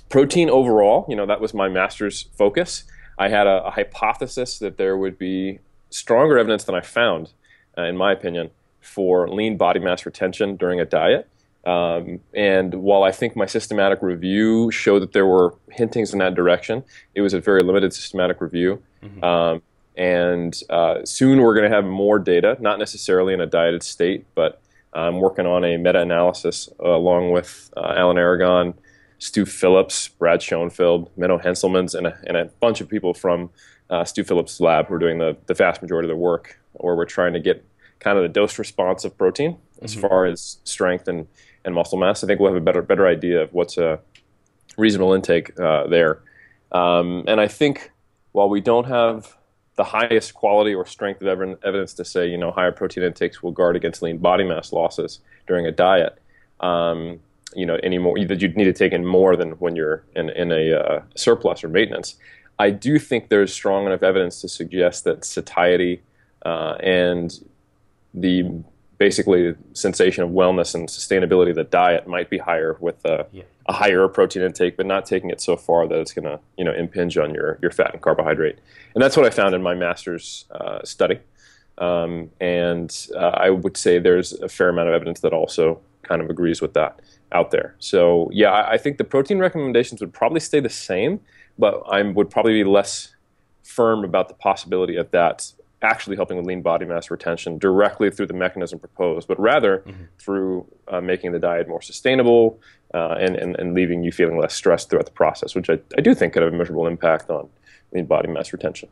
protein 0.09 0.49
overall, 0.49 1.05
you 1.09 1.15
know, 1.15 1.25
that 1.25 1.41
was 1.41 1.53
my 1.53 1.67
master's 1.67 2.29
focus. 2.37 2.85
I 3.19 3.29
had 3.29 3.45
a, 3.45 3.65
a 3.65 3.71
hypothesis 3.71 4.57
that 4.59 4.77
there 4.77 4.97
would 4.97 5.17
be 5.17 5.59
stronger 5.89 6.37
evidence 6.39 6.63
than 6.63 6.75
I 6.75 6.81
found, 6.81 7.33
uh, 7.77 7.83
in 7.83 7.97
my 7.97 8.11
opinion, 8.11 8.49
for 8.83 9.27
lean 9.27 9.57
body 9.57 9.79
mass 9.79 10.05
retention 10.05 10.55
during 10.55 10.79
a 10.79 10.85
diet. 10.85 11.27
Um, 11.65 12.19
and 12.33 12.73
while 12.75 13.03
I 13.03 13.11
think 13.11 13.35
my 13.35 13.45
systematic 13.45 14.01
review 14.01 14.69
showed 14.69 15.01
that 15.01 15.13
there 15.13 15.25
were 15.25 15.55
hintings 15.71 16.11
in 16.11 16.19
that 16.19 16.35
direction, 16.35 16.83
it 17.15 17.21
was 17.21 17.33
a 17.33 17.39
very 17.39 17.61
limited 17.61 17.93
systematic 17.93 18.41
review. 18.41 18.83
Mm-hmm. 19.01 19.23
Um, 19.23 19.61
and 19.95 20.59
uh, 20.69 21.05
soon 21.05 21.41
we're 21.41 21.55
going 21.55 21.69
to 21.69 21.75
have 21.75 21.85
more 21.85 22.19
data, 22.19 22.57
not 22.59 22.79
necessarily 22.79 23.33
in 23.33 23.39
a 23.39 23.45
dieted 23.45 23.83
state, 23.83 24.25
but 24.35 24.61
I'm 24.93 25.19
working 25.19 25.45
on 25.45 25.63
a 25.63 25.77
meta 25.77 26.01
analysis 26.01 26.69
uh, 26.83 26.89
along 26.89 27.31
with 27.31 27.71
uh, 27.77 27.93
Alan 27.95 28.17
Aragon, 28.17 28.73
Stu 29.19 29.45
Phillips, 29.45 30.09
Brad 30.09 30.41
Schoenfeld, 30.41 31.15
Menno 31.17 31.41
Henselmans, 31.41 31.95
and 31.95 32.07
a, 32.07 32.17
and 32.27 32.35
a 32.35 32.45
bunch 32.59 32.81
of 32.81 32.89
people 32.89 33.13
from 33.13 33.49
uh, 33.89 34.03
Stu 34.03 34.23
Phillips' 34.23 34.59
lab 34.59 34.87
who 34.87 34.95
are 34.95 34.99
doing 34.99 35.19
the, 35.19 35.37
the 35.45 35.53
vast 35.53 35.81
majority 35.81 36.07
of 36.07 36.15
the 36.15 36.21
work, 36.21 36.59
where 36.73 36.95
we're 36.95 37.05
trying 37.05 37.33
to 37.33 37.39
get 37.39 37.63
kind 38.03 38.17
of 38.17 38.23
the 38.23 38.29
dose 38.29 38.59
response 38.59 39.05
of 39.05 39.17
protein 39.17 39.57
as 39.81 39.91
mm-hmm. 39.91 40.07
far 40.07 40.25
as 40.25 40.57
strength 40.63 41.07
and, 41.07 41.27
and 41.65 41.73
muscle 41.73 41.97
mass. 41.97 42.23
I 42.23 42.27
think 42.27 42.39
we'll 42.39 42.51
have 42.51 42.61
a 42.61 42.65
better 42.65 42.81
better 42.81 43.07
idea 43.07 43.41
of 43.41 43.53
what's 43.53 43.77
a 43.77 43.99
reasonable 44.77 45.13
intake 45.13 45.57
uh, 45.59 45.87
there. 45.87 46.21
Um, 46.71 47.23
and 47.27 47.39
I 47.39 47.47
think 47.47 47.91
while 48.31 48.49
we 48.49 48.61
don't 48.61 48.85
have 48.85 49.35
the 49.75 49.83
highest 49.83 50.33
quality 50.33 50.73
or 50.73 50.85
strength 50.85 51.21
of 51.21 51.27
evidence 51.27 51.93
to 51.93 52.05
say, 52.05 52.27
you 52.27 52.37
know, 52.37 52.51
higher 52.51 52.71
protein 52.71 53.03
intakes 53.03 53.41
will 53.41 53.51
guard 53.51 53.75
against 53.75 54.01
lean 54.01 54.17
body 54.17 54.43
mass 54.43 54.71
losses 54.71 55.19
during 55.47 55.65
a 55.65 55.71
diet. 55.71 56.19
Um, 56.59 57.19
you 57.55 57.65
know, 57.65 57.77
anymore 57.83 58.17
that 58.25 58.41
you'd 58.41 58.57
need 58.57 58.65
to 58.65 58.73
take 58.73 58.93
in 58.93 59.05
more 59.05 59.35
than 59.35 59.51
when 59.53 59.75
you're 59.75 60.03
in, 60.15 60.29
in 60.31 60.51
a 60.51 60.73
uh, 60.73 61.01
surplus 61.15 61.63
or 61.63 61.69
maintenance. 61.69 62.15
I 62.59 62.69
do 62.69 62.99
think 62.99 63.29
there's 63.29 63.53
strong 63.53 63.85
enough 63.85 64.03
evidence 64.03 64.41
to 64.41 64.49
suggest 64.49 65.03
that 65.03 65.25
satiety 65.25 66.01
uh, 66.45 66.75
and 66.81 67.33
the 68.13 68.63
basically 68.97 69.55
sensation 69.73 70.23
of 70.23 70.29
wellness 70.29 70.75
and 70.75 70.87
sustainability 70.87 71.49
of 71.49 71.55
the 71.55 71.63
diet 71.63 72.07
might 72.07 72.29
be 72.29 72.37
higher 72.37 72.77
with 72.79 73.03
a, 73.05 73.25
yeah. 73.31 73.43
a 73.65 73.73
higher 73.73 74.07
protein 74.07 74.43
intake, 74.43 74.77
but 74.77 74.85
not 74.85 75.05
taking 75.05 75.29
it 75.29 75.41
so 75.41 75.57
far 75.57 75.87
that 75.87 75.99
it's 75.99 76.13
going 76.13 76.25
to 76.25 76.39
you 76.57 76.63
know 76.63 76.73
impinge 76.73 77.17
on 77.17 77.33
your 77.33 77.59
your 77.61 77.71
fat 77.71 77.91
and 77.93 78.01
carbohydrate. 78.01 78.57
And 78.93 79.03
that's 79.03 79.17
what 79.17 79.25
I 79.25 79.29
found 79.29 79.55
in 79.55 79.61
my 79.61 79.73
master's 79.73 80.45
uh, 80.51 80.83
study. 80.83 81.19
Um, 81.79 82.29
and 82.39 82.95
uh, 83.15 83.31
I 83.33 83.49
would 83.49 83.75
say 83.77 83.99
there's 83.99 84.33
a 84.33 84.47
fair 84.47 84.69
amount 84.69 84.89
of 84.89 84.93
evidence 84.93 85.21
that 85.21 85.33
also 85.33 85.81
kind 86.03 86.21
of 86.21 86.29
agrees 86.29 86.61
with 86.61 86.73
that 86.75 86.99
out 87.31 87.51
there. 87.51 87.75
So 87.79 88.29
yeah, 88.31 88.51
I, 88.51 88.73
I 88.73 88.77
think 88.77 88.97
the 88.97 89.03
protein 89.03 89.39
recommendations 89.39 89.99
would 90.01 90.13
probably 90.13 90.39
stay 90.39 90.59
the 90.59 90.69
same, 90.69 91.19
but 91.57 91.81
I 91.89 92.01
would 92.03 92.29
probably 92.29 92.53
be 92.53 92.63
less 92.63 93.15
firm 93.63 94.03
about 94.03 94.27
the 94.27 94.35
possibility 94.35 94.97
of 94.97 95.09
that 95.11 95.51
actually 95.83 96.15
helping 96.15 96.37
with 96.37 96.45
lean 96.45 96.61
body 96.61 96.85
mass 96.85 97.11
retention 97.11 97.57
directly 97.57 98.09
through 98.09 98.25
the 98.25 98.33
mechanism 98.33 98.79
proposed, 98.79 99.27
but 99.27 99.39
rather 99.39 99.79
mm-hmm. 99.79 100.03
through 100.17 100.65
uh, 100.87 101.01
making 101.01 101.33
the 101.33 101.39
diet 101.39 101.67
more 101.67 101.81
sustainable 101.81 102.59
uh, 102.93 103.15
and, 103.19 103.35
and, 103.35 103.55
and, 103.59 103.73
leaving 103.73 104.03
you 104.03 104.11
feeling 104.11 104.39
less 104.39 104.53
stressed 104.53 104.89
throughout 104.89 105.05
the 105.05 105.11
process, 105.11 105.55
which 105.55 105.69
I, 105.69 105.79
I 105.97 106.01
do 106.01 106.15
think 106.15 106.33
could 106.33 106.43
have 106.43 106.53
a 106.53 106.55
measurable 106.55 106.87
impact 106.87 107.29
on 107.29 107.49
lean 107.91 108.05
body 108.05 108.29
mass 108.29 108.53
retention. 108.53 108.89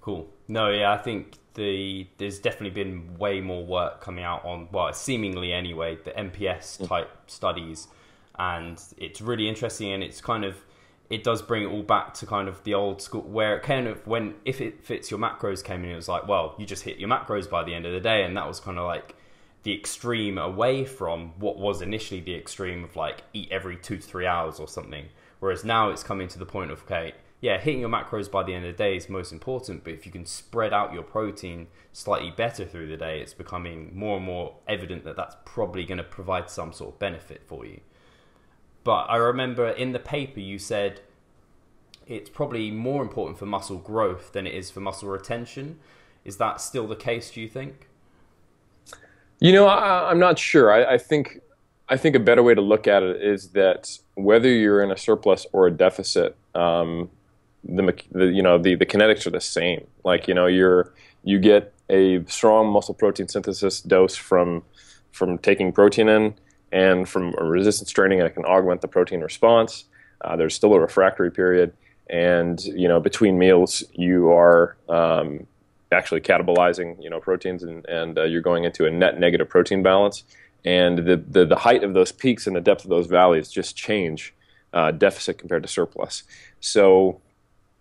Cool. 0.00 0.28
No, 0.48 0.70
yeah, 0.70 0.92
I 0.92 0.98
think 0.98 1.36
the 1.54 2.06
there's 2.16 2.38
definitely 2.38 2.70
been 2.70 3.18
way 3.18 3.40
more 3.40 3.64
work 3.64 4.00
coming 4.00 4.24
out 4.24 4.44
on 4.44 4.68
well, 4.72 4.92
seemingly 4.92 5.52
anyway, 5.52 5.98
the 6.04 6.12
MPS 6.12 6.80
mm. 6.80 6.88
type 6.88 7.10
mm. 7.10 7.30
studies, 7.30 7.88
and 8.38 8.82
it's 8.96 9.20
really 9.20 9.48
interesting 9.48 9.92
and 9.92 10.02
it's 10.02 10.20
kind 10.20 10.44
of 10.44 10.56
it 11.10 11.24
does 11.24 11.40
bring 11.40 11.62
it 11.62 11.66
all 11.66 11.82
back 11.82 12.12
to 12.14 12.26
kind 12.26 12.48
of 12.48 12.62
the 12.64 12.74
old 12.74 13.00
school 13.00 13.22
where 13.22 13.56
it 13.56 13.62
kind 13.62 13.86
of 13.86 14.06
when 14.06 14.34
if 14.44 14.60
it 14.60 14.84
fits 14.84 15.10
your 15.10 15.18
macros 15.18 15.64
came 15.64 15.84
in 15.84 15.90
it 15.90 15.96
was 15.96 16.08
like 16.08 16.28
well 16.28 16.54
you 16.58 16.66
just 16.66 16.82
hit 16.82 16.98
your 16.98 17.08
macros 17.08 17.48
by 17.48 17.64
the 17.64 17.74
end 17.74 17.86
of 17.86 17.92
the 17.92 18.00
day. 18.00 18.24
And 18.24 18.36
that 18.36 18.46
was 18.46 18.60
kind 18.60 18.78
of 18.78 18.86
like 18.86 19.14
the 19.62 19.74
extreme 19.74 20.38
away 20.38 20.84
from 20.84 21.32
what 21.38 21.58
was 21.58 21.82
initially 21.82 22.20
the 22.20 22.34
extreme 22.34 22.84
of 22.84 22.96
like 22.96 23.22
eat 23.32 23.48
every 23.50 23.76
two 23.76 23.96
to 23.96 24.02
three 24.02 24.26
hours 24.26 24.60
or 24.60 24.68
something. 24.68 25.06
Whereas 25.40 25.64
now 25.64 25.90
it's 25.90 26.02
coming 26.02 26.28
to 26.28 26.38
the 26.38 26.46
point 26.46 26.70
of 26.70 26.82
okay 26.82 27.14
yeah 27.40 27.56
hitting 27.56 27.80
your 27.80 27.88
macros 27.88 28.28
by 28.28 28.42
the 28.42 28.52
end 28.52 28.66
of 28.66 28.76
the 28.76 28.78
day 28.78 28.96
is 28.96 29.08
most 29.08 29.32
important. 29.32 29.84
But 29.84 29.94
if 29.94 30.04
you 30.04 30.12
can 30.12 30.26
spread 30.26 30.72
out 30.72 30.92
your 30.92 31.04
protein 31.04 31.68
slightly 31.92 32.30
better 32.30 32.64
through 32.64 32.88
the 32.88 32.96
day 32.96 33.20
it's 33.20 33.34
becoming 33.34 33.90
more 33.94 34.18
and 34.18 34.26
more 34.26 34.56
evident 34.68 35.04
that 35.04 35.16
that's 35.16 35.36
probably 35.44 35.84
going 35.84 35.98
to 35.98 36.04
provide 36.04 36.50
some 36.50 36.72
sort 36.72 36.94
of 36.94 36.98
benefit 36.98 37.42
for 37.46 37.64
you 37.64 37.80
but 38.88 39.04
I 39.10 39.16
remember 39.16 39.68
in 39.68 39.92
the 39.92 39.98
paper 39.98 40.40
you 40.40 40.58
said 40.58 41.02
it's 42.06 42.30
probably 42.30 42.70
more 42.70 43.02
important 43.02 43.38
for 43.38 43.44
muscle 43.44 43.76
growth 43.76 44.32
than 44.32 44.46
it 44.46 44.54
is 44.54 44.70
for 44.70 44.80
muscle 44.80 45.10
retention. 45.10 45.78
Is 46.24 46.38
that 46.38 46.58
still 46.62 46.86
the 46.86 46.96
case? 46.96 47.30
Do 47.30 47.42
you 47.42 47.50
think? 47.50 47.86
You 49.40 49.52
know, 49.52 49.66
I, 49.66 50.10
am 50.10 50.18
not 50.18 50.38
sure. 50.38 50.72
I, 50.72 50.94
I, 50.94 50.96
think 50.96 51.42
I 51.90 51.98
think 51.98 52.16
a 52.16 52.18
better 52.18 52.42
way 52.42 52.54
to 52.54 52.62
look 52.62 52.88
at 52.88 53.02
it 53.02 53.22
is 53.22 53.48
that 53.48 53.98
whether 54.14 54.48
you're 54.48 54.82
in 54.82 54.90
a 54.90 54.96
surplus 54.96 55.46
or 55.52 55.66
a 55.66 55.70
deficit, 55.70 56.34
um, 56.54 57.10
the, 57.64 57.94
the 58.10 58.24
you 58.28 58.42
know 58.42 58.56
the, 58.56 58.74
the 58.74 58.86
kinetics 58.86 59.26
are 59.26 59.30
the 59.32 59.38
same. 59.42 59.86
Like 60.02 60.28
you 60.28 60.32
know 60.32 60.46
you're 60.46 60.94
you 61.24 61.38
get 61.38 61.74
a 61.90 62.24
strong 62.24 62.72
muscle 62.72 62.94
protein 62.94 63.28
synthesis 63.28 63.82
dose 63.82 64.16
from 64.16 64.62
from 65.12 65.36
taking 65.36 65.72
protein 65.72 66.08
in 66.08 66.34
and 66.72 67.08
from 67.08 67.32
resistance 67.32 67.90
training, 67.90 68.20
it 68.20 68.34
can 68.34 68.44
augment 68.44 68.80
the 68.80 68.88
protein 68.88 69.20
response. 69.20 69.84
Uh, 70.20 70.36
there's 70.36 70.54
still 70.54 70.74
a 70.74 70.80
refractory 70.80 71.30
period, 71.30 71.72
and 72.10 72.62
you 72.64 72.88
know 72.88 73.00
between 73.00 73.38
meals 73.38 73.84
you 73.92 74.30
are 74.30 74.76
um, 74.88 75.46
actually 75.92 76.20
catabolizing 76.20 77.02
you 77.02 77.10
know 77.10 77.20
proteins, 77.20 77.62
and, 77.62 77.86
and 77.86 78.18
uh, 78.18 78.24
you're 78.24 78.42
going 78.42 78.64
into 78.64 78.86
a 78.86 78.90
net 78.90 79.18
negative 79.18 79.48
protein 79.48 79.82
balance. 79.82 80.24
And 80.64 80.98
the, 80.98 81.16
the, 81.16 81.46
the 81.46 81.56
height 81.56 81.84
of 81.84 81.94
those 81.94 82.10
peaks 82.10 82.46
and 82.46 82.56
the 82.56 82.60
depth 82.60 82.82
of 82.82 82.90
those 82.90 83.06
valleys 83.06 83.48
just 83.48 83.76
change 83.76 84.34
uh, 84.72 84.90
deficit 84.90 85.38
compared 85.38 85.62
to 85.62 85.68
surplus. 85.68 86.24
So 86.60 87.20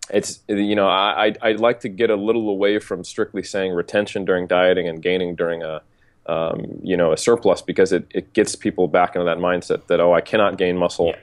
it's 0.09 0.41
you 0.47 0.75
know 0.75 0.87
I 0.87 1.33
I'd 1.41 1.59
like 1.59 1.81
to 1.81 1.89
get 1.89 2.09
a 2.09 2.15
little 2.15 2.49
away 2.49 2.79
from 2.79 3.03
strictly 3.03 3.43
saying 3.43 3.73
retention 3.73 4.25
during 4.25 4.47
dieting 4.47 4.87
and 4.87 5.01
gaining 5.01 5.35
during 5.35 5.63
a 5.63 5.81
um, 6.27 6.79
you 6.83 6.97
know, 6.97 7.11
a 7.11 7.17
surplus 7.17 7.61
because 7.61 7.91
it, 7.91 8.05
it 8.11 8.33
gets 8.33 8.55
people 8.55 8.87
back 8.87 9.15
into 9.15 9.25
that 9.25 9.37
mindset 9.37 9.87
that, 9.87 9.99
oh, 9.99 10.13
I 10.13 10.21
cannot 10.21 10.57
gain 10.57 10.77
muscle 10.77 11.07
yeah. 11.07 11.19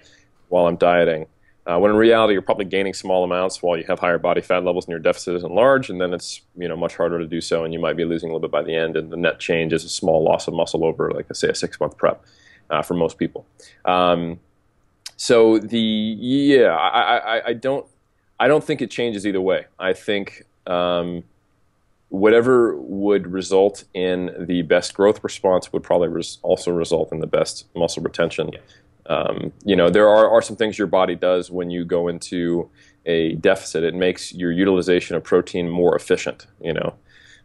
while 0.49 0.67
I'm 0.67 0.77
dieting. 0.77 1.27
Uh, 1.67 1.79
when 1.79 1.91
in 1.91 1.97
reality, 1.97 2.35
you're 2.35 2.43
probably 2.43 2.67
gaining 2.67 2.93
small 2.93 3.25
amounts 3.25 3.63
while 3.63 3.77
you 3.77 3.85
have 3.85 3.99
higher 3.99 4.19
body 4.19 4.43
fat 4.43 4.65
levels 4.65 4.85
and 4.85 4.91
your 4.91 4.99
deficit 4.99 5.35
isn't 5.35 5.53
large, 5.53 5.89
and 5.89 5.99
then 5.99 6.13
it's 6.13 6.43
you 6.57 6.69
know 6.69 6.77
much 6.77 6.95
harder 6.95 7.19
to 7.19 7.27
do 7.27 7.41
so, 7.41 7.65
and 7.65 7.73
you 7.73 7.81
might 7.81 7.97
be 7.97 8.05
losing 8.05 8.29
a 8.29 8.33
little 8.33 8.47
bit 8.47 8.51
by 8.51 8.63
the 8.63 8.75
end, 8.75 8.99
and 8.99 9.11
the 9.11 9.17
net 9.17 9.41
change 9.41 9.73
is 9.73 9.83
a 9.83 9.89
small 9.89 10.23
loss 10.23 10.47
of 10.47 10.53
muscle 10.53 10.85
over, 10.85 11.11
like 11.11 11.25
I 11.31 11.33
say, 11.33 11.49
a 11.49 11.55
six 11.55 11.81
month 11.81 11.97
prep 11.97 12.23
uh, 12.69 12.83
for 12.83 12.93
most 12.93 13.17
people. 13.17 13.47
Um, 13.87 14.41
so 15.17 15.59
the 15.59 15.79
yeah, 15.79 16.77
I, 16.77 17.17
I, 17.17 17.47
I, 17.47 17.53
don't 17.55 17.87
I 18.39 18.47
don't 18.47 18.63
think 18.63 18.83
it 18.83 18.91
changes 18.91 19.27
either 19.27 19.41
way. 19.41 19.65
I 19.79 19.95
think 19.95 20.45
um, 20.67 21.25
whatever 22.15 22.77
would 22.77 23.27
result 23.27 23.83
in 23.93 24.33
the 24.39 24.63
best 24.63 24.95
growth 24.95 25.25
response 25.25 25.73
would 25.73 25.83
probably 25.83 26.07
res- 26.07 26.39
also 26.43 26.71
result 26.71 27.11
in 27.11 27.19
the 27.19 27.27
best 27.27 27.67
muscle 27.75 28.03
retention. 28.05 28.51
Yeah. 28.53 28.61
Um, 29.07 29.53
you 29.65 29.75
know, 29.75 29.91
there 29.91 30.09
are, 30.09 30.31
are 30.31 30.41
some 30.41 30.55
things 30.55 30.79
your 30.79 30.87
body 30.87 31.17
does 31.17 31.51
when 31.51 31.71
you 31.71 31.85
go 31.85 32.07
into 32.07 32.71
a 33.05 33.35
deficit. 33.35 33.83
It 33.83 33.95
makes 33.95 34.33
your 34.33 34.53
utilization 34.53 35.17
of 35.17 35.25
protein 35.25 35.69
more 35.69 35.97
efficient, 35.97 36.47
you 36.61 36.73
know, 36.73 36.95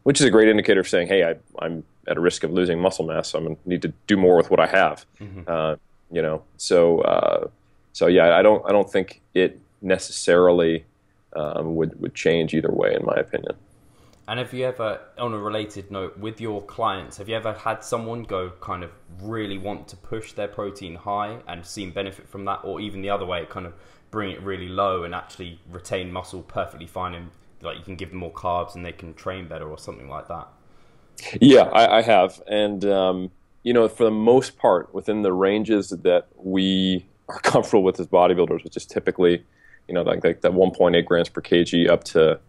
which 0.03 0.21
is 0.21 0.27
a 0.27 0.29
great 0.29 0.47
indicator 0.47 0.81
of 0.81 0.87
saying, 0.87 1.07
hey, 1.07 1.23
I, 1.23 1.65
am 1.65 1.83
at 2.07 2.17
a 2.17 2.21
risk 2.21 2.43
of 2.43 2.51
losing 2.51 2.79
muscle 2.79 3.05
mass. 3.05 3.29
So 3.29 3.39
I'm 3.39 3.45
going 3.45 3.55
to 3.55 3.69
need 3.69 3.81
to 3.81 3.93
do 4.05 4.17
more 4.17 4.37
with 4.37 4.51
what 4.51 4.59
I 4.59 4.67
have. 4.67 5.03
Mm-hmm. 5.19 5.41
Uh, 5.47 5.75
you 6.11 6.21
know, 6.21 6.43
so, 6.57 7.01
uh, 7.01 7.47
so 7.93 8.05
yeah, 8.05 8.37
I 8.37 8.43
don't, 8.43 8.63
I 8.67 8.71
don't 8.71 8.89
think 8.89 9.19
it 9.33 9.59
necessarily 9.81 10.85
um, 11.35 11.75
would, 11.75 11.99
would 11.99 12.13
change 12.13 12.53
either 12.53 12.71
way, 12.71 12.93
in 12.93 13.03
my 13.03 13.15
opinion. 13.15 13.55
And 14.29 14.37
have 14.37 14.53
you 14.53 14.63
ever, 14.67 14.99
on 15.17 15.33
a 15.33 15.39
related 15.39 15.89
note, 15.89 16.15
with 16.19 16.39
your 16.39 16.61
clients, 16.61 17.17
have 17.17 17.27
you 17.27 17.35
ever 17.35 17.51
had 17.51 17.83
someone 17.83 18.21
go 18.21 18.51
kind 18.61 18.83
of 18.83 18.91
really 19.23 19.57
want 19.57 19.87
to 19.87 19.97
push 19.97 20.33
their 20.33 20.47
protein 20.47 20.93
high 20.93 21.39
and 21.47 21.65
seen 21.65 21.89
benefit 21.89 22.29
from 22.29 22.45
that, 22.45 22.59
or 22.63 22.79
even 22.79 23.01
the 23.01 23.09
other 23.09 23.25
way, 23.25 23.47
kind 23.49 23.65
of 23.65 23.73
bring 24.11 24.29
it 24.29 24.39
really 24.43 24.69
low 24.69 25.03
and 25.03 25.15
actually 25.15 25.59
retain 25.71 26.11
muscle 26.11 26.43
perfectly 26.43 26.85
fine, 26.85 27.15
and 27.15 27.31
like 27.63 27.79
you 27.79 27.83
can 27.83 27.95
give 27.95 28.11
them 28.11 28.19
more 28.19 28.31
carbs 28.31 28.75
and 28.75 28.85
they 28.85 28.91
can 28.91 29.15
train 29.15 29.47
better, 29.47 29.67
or 29.67 29.79
something 29.79 30.07
like 30.07 30.27
that? 30.27 30.47
Yeah, 31.41 31.63
I, 31.63 31.97
I 31.97 32.01
have, 32.03 32.39
and 32.45 32.85
um, 32.85 33.31
you 33.63 33.73
know, 33.73 33.87
for 33.87 34.03
the 34.03 34.11
most 34.11 34.59
part, 34.59 34.93
within 34.93 35.23
the 35.23 35.33
ranges 35.33 35.89
that 35.89 36.27
we 36.35 37.07
are 37.29 37.39
comfortable 37.43 37.81
with 37.81 37.99
as 37.99 38.05
bodybuilders, 38.05 38.63
which 38.63 38.77
is 38.77 38.85
typically, 38.85 39.43
you 39.87 39.95
know, 39.95 40.03
like, 40.03 40.23
like 40.23 40.41
that 40.41 40.51
1.8 40.51 41.03
grams 41.05 41.29
per 41.29 41.41
kg 41.41 41.89
up 41.89 42.03
to 42.03 42.39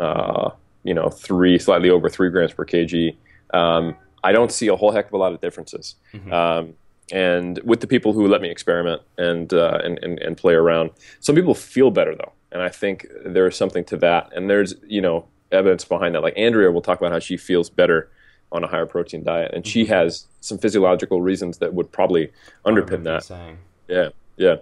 uh, 0.00 0.50
you 0.88 0.94
know 0.94 1.10
three, 1.10 1.58
slightly 1.58 1.90
over 1.90 2.08
three 2.08 2.30
grams 2.30 2.52
per 2.52 2.64
kg. 2.64 3.14
Um, 3.52 3.94
I 4.24 4.32
don't 4.32 4.50
see 4.50 4.68
a 4.68 4.76
whole 4.76 4.90
heck 4.90 5.06
of 5.06 5.12
a 5.12 5.18
lot 5.18 5.32
of 5.32 5.40
differences. 5.40 5.94
Mm-hmm. 6.12 6.32
Um, 6.32 6.74
and 7.12 7.60
with 7.64 7.80
the 7.80 7.86
people 7.86 8.12
who 8.12 8.26
let 8.26 8.42
me 8.42 8.50
experiment 8.50 9.00
and, 9.16 9.52
uh, 9.52 9.80
and, 9.82 9.98
and 10.02 10.18
and 10.18 10.36
play 10.36 10.54
around, 10.54 10.90
some 11.20 11.34
people 11.34 11.54
feel 11.54 11.90
better 11.90 12.14
though, 12.14 12.32
and 12.52 12.62
I 12.62 12.68
think 12.68 13.06
there 13.24 13.46
is 13.46 13.56
something 13.56 13.84
to 13.84 13.96
that. 13.98 14.30
And 14.34 14.48
there's 14.50 14.74
you 14.86 15.00
know 15.00 15.26
evidence 15.52 15.84
behind 15.84 16.14
that. 16.14 16.22
Like 16.22 16.36
Andrea 16.36 16.70
will 16.70 16.82
talk 16.82 16.98
about 16.98 17.12
how 17.12 17.18
she 17.18 17.36
feels 17.36 17.70
better 17.70 18.10
on 18.50 18.64
a 18.64 18.66
higher 18.66 18.86
protein 18.86 19.24
diet, 19.24 19.52
and 19.54 19.62
mm-hmm. 19.62 19.70
she 19.70 19.84
has 19.86 20.26
some 20.40 20.58
physiological 20.58 21.20
reasons 21.20 21.58
that 21.58 21.74
would 21.74 21.92
probably 21.92 22.32
underpin 22.64 23.04
that. 23.04 23.24
Saying. 23.24 23.58
Yeah, 23.88 24.08
yeah. 24.36 24.56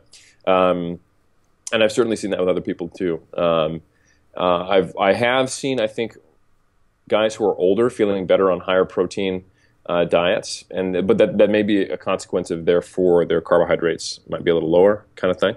Um, 0.46 1.00
and 1.72 1.82
I've 1.82 1.92
certainly 1.92 2.16
seen 2.16 2.30
that 2.30 2.40
with 2.40 2.48
other 2.48 2.60
people 2.60 2.88
too. 2.88 3.20
Um, 3.36 3.82
uh, 4.36 4.66
I've 4.68 4.96
I 4.96 5.14
have 5.14 5.50
seen 5.50 5.80
I 5.80 5.86
think 5.86 6.16
guys 7.08 7.36
who 7.36 7.44
are 7.44 7.56
older 7.56 7.90
feeling 7.90 8.26
better 8.26 8.50
on 8.50 8.60
higher 8.60 8.84
protein 8.84 9.44
uh, 9.86 10.04
diets, 10.04 10.64
and 10.70 11.06
but 11.06 11.18
that 11.18 11.38
that 11.38 11.50
may 11.50 11.62
be 11.62 11.82
a 11.82 11.96
consequence 11.96 12.50
of 12.50 12.64
therefore 12.64 13.24
their 13.24 13.40
carbohydrates 13.40 14.20
might 14.28 14.44
be 14.44 14.50
a 14.50 14.54
little 14.54 14.70
lower, 14.70 15.06
kind 15.14 15.30
of 15.30 15.38
thing. 15.38 15.56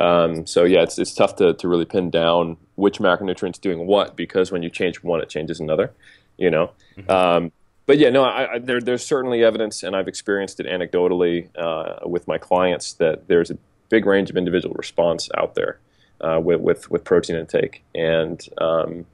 Um, 0.00 0.46
so 0.46 0.64
yeah, 0.64 0.82
it's 0.82 0.98
it's 0.98 1.14
tough 1.14 1.36
to 1.36 1.54
to 1.54 1.68
really 1.68 1.84
pin 1.84 2.10
down 2.10 2.56
which 2.74 2.98
macronutrients 2.98 3.60
doing 3.60 3.86
what 3.86 4.16
because 4.16 4.52
when 4.52 4.62
you 4.62 4.70
change 4.70 5.02
one, 5.02 5.20
it 5.20 5.28
changes 5.28 5.60
another. 5.60 5.92
You 6.36 6.50
know. 6.50 6.70
Mm-hmm. 6.96 7.10
Um, 7.10 7.52
but 7.84 7.98
yeah, 7.98 8.10
no, 8.10 8.22
I, 8.22 8.54
I, 8.54 8.58
there, 8.58 8.80
there's 8.80 9.04
certainly 9.04 9.42
evidence, 9.42 9.82
and 9.82 9.96
I've 9.96 10.06
experienced 10.06 10.60
it 10.60 10.66
anecdotally 10.66 11.48
uh, 11.58 12.08
with 12.08 12.28
my 12.28 12.38
clients 12.38 12.92
that 12.94 13.26
there's 13.26 13.50
a 13.50 13.58
big 13.88 14.06
range 14.06 14.30
of 14.30 14.36
individual 14.36 14.74
response 14.74 15.28
out 15.36 15.56
there 15.56 15.78
uh, 16.22 16.40
with, 16.42 16.60
with, 16.60 16.90
with 16.90 17.04
protein 17.04 17.36
intake, 17.36 17.82
and 17.94 18.40
um, 18.58 19.06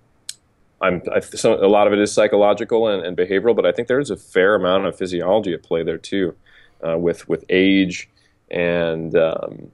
I'm 0.80 1.02
I, 1.12 1.20
so 1.20 1.54
a 1.54 1.66
lot 1.66 1.86
of 1.86 1.92
it 1.92 1.98
is 1.98 2.12
psychological 2.12 2.88
and, 2.88 3.04
and, 3.04 3.16
behavioral, 3.16 3.56
but 3.56 3.66
I 3.66 3.72
think 3.72 3.88
there's 3.88 4.10
a 4.10 4.16
fair 4.16 4.54
amount 4.54 4.86
of 4.86 4.96
physiology 4.96 5.52
at 5.52 5.62
play 5.62 5.82
there 5.82 5.98
too, 5.98 6.36
uh, 6.86 6.96
with 6.96 7.28
with 7.28 7.44
age 7.48 8.08
and 8.50 9.16
um, 9.16 9.70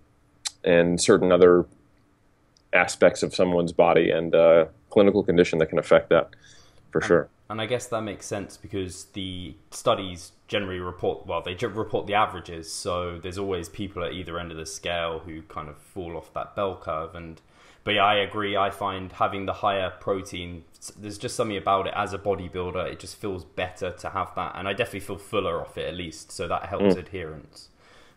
and 0.65 1.01
certain 1.01 1.31
other 1.31 1.67
aspects 2.73 3.23
of 3.23 3.35
someone's 3.35 3.73
body 3.73 4.11
and 4.11 4.35
uh, 4.35 4.67
clinical 4.91 5.23
condition 5.23 5.59
that 5.59 5.67
can 5.67 5.79
affect 5.79 6.09
that 6.11 6.31
for 7.01 7.07
sure. 7.07 7.29
And 7.51 7.61
I 7.61 7.67
guess 7.67 7.87
that 7.89 8.01
makes 8.03 8.27
sense 8.27 8.57
because 8.57 9.07
the 9.07 9.55
studies 9.71 10.33
generally 10.49 10.81
report 10.81 11.27
well, 11.27 11.43
they 11.43 11.55
report 11.55 12.07
the 12.07 12.15
averages, 12.15 12.73
so 12.73 13.19
there's 13.19 13.39
always 13.39 13.69
people 13.69 14.05
at 14.05 14.13
either 14.13 14.39
end 14.39 14.51
of 14.51 14.57
the 14.57 14.67
scale 14.67 15.21
who 15.21 15.43
kind 15.43 15.69
of 15.69 15.77
fall 15.77 16.17
off 16.17 16.33
that 16.35 16.57
bell 16.57 16.77
curve 16.77 17.15
and 17.15 17.41
but 17.85 17.95
yeah, 17.95 18.05
I 18.05 18.15
agree. 18.15 18.57
I 18.57 18.71
find 18.71 19.13
having 19.13 19.45
the 19.45 19.53
higher 19.53 19.91
protein, 19.91 20.65
there's 20.99 21.19
just 21.19 21.37
something 21.37 21.59
about 21.59 21.87
it 21.87 21.93
as 21.95 22.15
a 22.15 22.19
bodybuilder. 22.19 22.91
It 22.91 22.99
just 22.99 23.17
feels 23.17 23.45
better 23.45 23.91
to 23.91 24.09
have 24.09 24.35
that, 24.37 24.55
and 24.57 24.67
I 24.67 24.73
definitely 24.73 25.01
feel 25.01 25.19
fuller 25.19 25.61
off 25.61 25.77
it 25.77 25.87
at 25.87 25.95
least. 25.95 26.33
So 26.33 26.49
that 26.49 26.65
helps 26.65 26.95
mm. 26.95 26.99
adherence. 26.99 27.69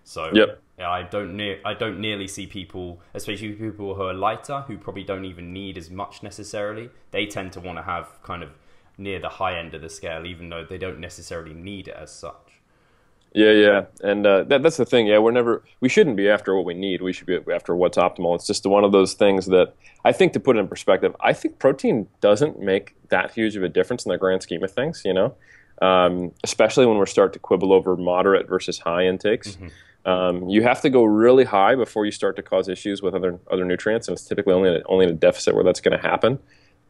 So 0.05 0.31
yep. 0.33 0.61
yeah, 0.79 0.89
I 0.89 1.03
don't 1.03 1.35
ne- 1.35 1.59
I 1.65 1.73
don't 1.73 1.99
nearly 1.99 2.29
see 2.29 2.47
people, 2.47 3.01
especially 3.13 3.51
people 3.51 3.95
who 3.95 4.03
are 4.03 4.13
lighter, 4.13 4.61
who 4.61 4.77
probably 4.77 5.03
don't 5.03 5.25
even 5.25 5.51
need 5.51 5.77
as 5.77 5.89
much 5.89 6.23
necessarily. 6.23 6.89
They 7.11 7.25
tend 7.25 7.51
to 7.53 7.59
want 7.59 7.77
to 7.77 7.83
have 7.83 8.07
kind 8.23 8.43
of 8.43 8.51
near 8.97 9.19
the 9.19 9.29
high 9.29 9.57
end 9.57 9.73
of 9.73 9.81
the 9.81 9.89
scale, 9.89 10.25
even 10.25 10.49
though 10.49 10.65
they 10.65 10.77
don't 10.77 10.99
necessarily 10.99 11.53
need 11.53 11.88
it 11.88 11.95
as 11.95 12.12
such. 12.12 12.33
Yeah, 13.33 13.51
yeah, 13.51 13.86
and 14.01 14.25
uh, 14.25 14.43
that, 14.45 14.63
that's 14.63 14.77
the 14.77 14.86
thing. 14.86 15.05
Yeah, 15.05 15.19
we're 15.19 15.31
never, 15.31 15.63
we 15.79 15.89
shouldn't 15.89 16.15
be 16.15 16.29
after 16.29 16.55
what 16.55 16.65
we 16.65 16.73
need. 16.73 17.01
We 17.01 17.13
should 17.13 17.27
be 17.27 17.39
after 17.53 17.75
what's 17.75 17.97
optimal. 17.97 18.33
It's 18.36 18.47
just 18.47 18.65
one 18.65 18.83
of 18.83 18.91
those 18.91 19.13
things 19.13 19.47
that 19.47 19.75
I 20.03 20.12
think, 20.12 20.33
to 20.33 20.39
put 20.39 20.55
it 20.55 20.60
in 20.60 20.67
perspective, 20.67 21.15
I 21.19 21.33
think 21.33 21.60
protein 21.60 22.07
doesn't 22.21 22.60
make 22.60 22.95
that 23.10 23.31
huge 23.31 23.55
of 23.55 23.63
a 23.63 23.69
difference 23.69 24.05
in 24.05 24.12
the 24.12 24.17
grand 24.17 24.41
scheme 24.41 24.63
of 24.63 24.71
things. 24.71 25.03
You 25.05 25.13
know, 25.13 25.36
um, 25.81 26.31
especially 26.43 26.86
when 26.86 26.97
we 26.97 27.05
start 27.05 27.33
to 27.33 27.39
quibble 27.39 27.73
over 27.73 27.95
moderate 27.95 28.47
versus 28.47 28.79
high 28.79 29.05
intakes. 29.05 29.51
Mm-hmm. 29.51 30.10
Um, 30.10 30.47
you 30.47 30.63
have 30.63 30.81
to 30.81 30.89
go 30.89 31.03
really 31.03 31.43
high 31.43 31.75
before 31.75 32.05
you 32.05 32.12
start 32.12 32.38
to 32.38 32.41
cause 32.41 32.69
issues 32.69 33.01
with 33.01 33.13
other 33.13 33.39
other 33.51 33.65
nutrients, 33.65 34.07
and 34.07 34.15
it's 34.15 34.25
typically 34.25 34.53
only 34.53 34.81
only 34.86 35.05
in 35.05 35.12
a 35.12 35.13
deficit 35.15 35.53
where 35.53 35.65
that's 35.65 35.81
going 35.81 35.99
to 35.99 36.07
happen 36.07 36.39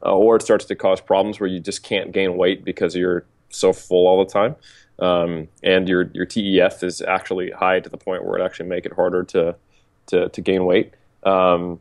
uh, 0.06 0.16
or 0.16 0.36
it 0.36 0.42
starts 0.42 0.66
to 0.66 0.76
cause 0.76 1.02
problems 1.02 1.40
where 1.40 1.50
you 1.50 1.60
just 1.60 1.84
can't 1.84 2.12
gain 2.12 2.38
weight 2.38 2.64
because 2.64 2.96
you're 2.96 3.26
so 3.50 3.74
full 3.74 4.08
all 4.08 4.24
the 4.24 4.32
time. 4.32 4.56
Um, 5.00 5.48
and 5.64 5.88
your 5.88 6.10
your 6.14 6.26
TEF 6.26 6.84
is 6.84 7.02
actually 7.02 7.52
high 7.52 7.80
to 7.80 7.90
the 7.90 7.98
point 7.98 8.26
where 8.26 8.40
it 8.40 8.44
actually 8.44 8.70
make 8.70 8.86
it 8.86 8.94
harder 8.94 9.24
to 9.26 9.56
to, 10.08 10.30
to 10.30 10.42
gain 10.42 10.66
weight. 10.66 10.94
Um, 11.24 11.80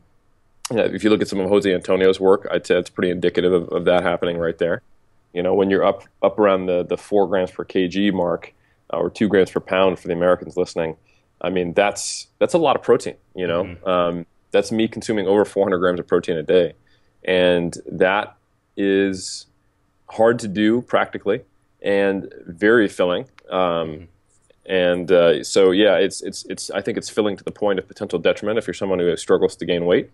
if 0.69 1.03
you 1.03 1.09
look 1.09 1.21
at 1.21 1.27
some 1.27 1.39
of 1.39 1.49
Jose 1.49 1.73
Antonio's 1.73 2.19
work, 2.19 2.47
I'd 2.51 2.67
say 2.67 2.77
it's 2.77 2.89
pretty 2.89 3.09
indicative 3.09 3.53
of, 3.53 3.69
of, 3.69 3.85
that 3.85 4.03
happening 4.03 4.37
right 4.37 4.57
there. 4.57 4.81
You 5.33 5.41
know, 5.41 5.53
when 5.53 5.69
you're 5.69 5.85
up 5.85 6.03
up 6.21 6.37
around 6.37 6.67
the 6.67 6.83
the 6.83 6.97
four 6.97 7.27
grams 7.27 7.51
per 7.51 7.65
kg 7.65 8.13
mark 8.13 8.53
uh, 8.93 8.97
or 8.97 9.09
two 9.09 9.27
grams 9.27 9.51
per 9.51 9.59
pound 9.59 9.99
for 9.99 10.07
the 10.07 10.13
Americans 10.13 10.57
listening, 10.57 10.95
I 11.41 11.49
mean 11.49 11.73
that's 11.73 12.27
that's 12.39 12.53
a 12.53 12.59
lot 12.59 12.75
of 12.75 12.83
protein. 12.83 13.15
You 13.35 13.47
know, 13.47 13.63
mm-hmm. 13.63 13.87
um, 13.87 14.25
that's 14.51 14.71
me 14.71 14.87
consuming 14.87 15.27
over 15.27 15.43
400 15.43 15.79
grams 15.79 15.99
of 15.99 16.07
protein 16.07 16.37
a 16.37 16.43
day 16.43 16.73
and 17.23 17.75
that 17.91 18.35
is 18.75 19.45
hard 20.09 20.39
to 20.39 20.47
do 20.47 20.81
practically 20.81 21.41
and 21.81 22.33
very 22.45 22.87
filling. 22.87 23.25
Um, 23.49 24.07
and 24.65 25.11
uh, 25.11 25.43
so, 25.43 25.71
yeah, 25.71 25.95
it's 25.95 26.21
it's 26.21 26.45
it's. 26.45 26.69
I 26.71 26.81
think 26.81 26.97
it's 26.97 27.09
filling 27.09 27.37
to 27.37 27.43
the 27.43 27.51
point 27.51 27.79
of 27.79 27.87
potential 27.87 28.19
detriment 28.19 28.57
if 28.57 28.67
you're 28.67 28.73
someone 28.73 28.99
who 28.99 29.15
struggles 29.15 29.55
to 29.57 29.65
gain 29.65 29.85
weight. 29.85 30.09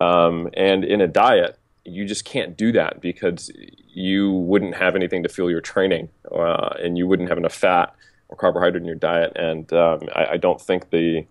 Um, 0.00 0.48
and 0.54 0.84
in 0.84 1.00
a 1.00 1.08
diet, 1.08 1.58
you 1.84 2.04
just 2.04 2.24
can't 2.24 2.56
do 2.56 2.70
that 2.72 3.00
because 3.00 3.50
you 3.92 4.30
wouldn't 4.30 4.76
have 4.76 4.94
anything 4.94 5.24
to 5.24 5.28
fuel 5.28 5.50
your 5.50 5.60
training, 5.60 6.08
uh, 6.30 6.74
and 6.80 6.96
you 6.96 7.08
wouldn't 7.08 7.28
have 7.28 7.38
enough 7.38 7.54
fat 7.54 7.92
or 8.28 8.36
carbohydrate 8.36 8.82
in 8.82 8.86
your 8.86 8.94
diet. 8.94 9.32
And 9.34 9.70
um, 9.72 10.00
I, 10.14 10.26
I, 10.32 10.36
don't 10.36 10.60
think 10.60 10.90
the 10.90 11.26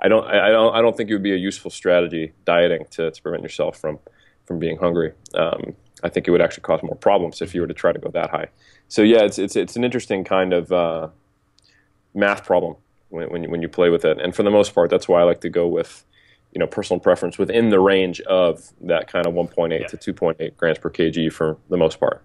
I 0.00 0.08
don't 0.08 0.26
I 0.26 0.50
don't 0.50 0.74
I 0.74 0.82
don't 0.82 0.96
think 0.96 1.08
it 1.10 1.14
would 1.14 1.22
be 1.22 1.32
a 1.32 1.36
useful 1.36 1.70
strategy 1.70 2.32
dieting 2.44 2.84
to, 2.92 3.10
to 3.10 3.22
prevent 3.22 3.42
yourself 3.42 3.78
from 3.78 3.98
from 4.48 4.58
being 4.58 4.78
hungry. 4.78 5.12
Um, 5.34 5.76
I 6.02 6.08
think 6.08 6.26
it 6.26 6.30
would 6.30 6.40
actually 6.40 6.62
cause 6.62 6.82
more 6.82 6.96
problems 6.96 7.42
if 7.42 7.54
you 7.54 7.60
were 7.60 7.66
to 7.66 7.74
try 7.74 7.92
to 7.92 7.98
go 7.98 8.10
that 8.10 8.30
high. 8.30 8.48
So 8.88 9.02
yeah, 9.02 9.22
it's 9.22 9.38
it's 9.38 9.54
it's 9.54 9.76
an 9.76 9.84
interesting 9.84 10.24
kind 10.24 10.52
of 10.52 10.72
uh, 10.72 11.08
math 12.14 12.44
problem 12.44 12.76
when 13.10 13.30
when 13.30 13.42
you, 13.44 13.50
when 13.50 13.62
you 13.62 13.68
play 13.68 13.90
with 13.90 14.04
it. 14.04 14.20
And 14.20 14.34
for 14.34 14.42
the 14.42 14.50
most 14.50 14.74
part, 14.74 14.90
that's 14.90 15.06
why 15.06 15.20
I 15.20 15.24
like 15.24 15.42
to 15.42 15.50
go 15.50 15.68
with 15.68 16.04
you 16.52 16.58
know 16.58 16.66
personal 16.66 16.98
preference 16.98 17.36
within 17.38 17.68
the 17.68 17.80
range 17.80 18.20
of 18.22 18.72
that 18.80 19.06
kind 19.06 19.26
of 19.26 19.34
1.8 19.34 19.80
yeah. 19.80 19.86
to 19.86 19.96
2.8 19.96 20.56
grams 20.56 20.78
per 20.78 20.90
kg 20.90 21.32
for 21.32 21.58
the 21.68 21.76
most 21.76 22.00
part. 22.00 22.22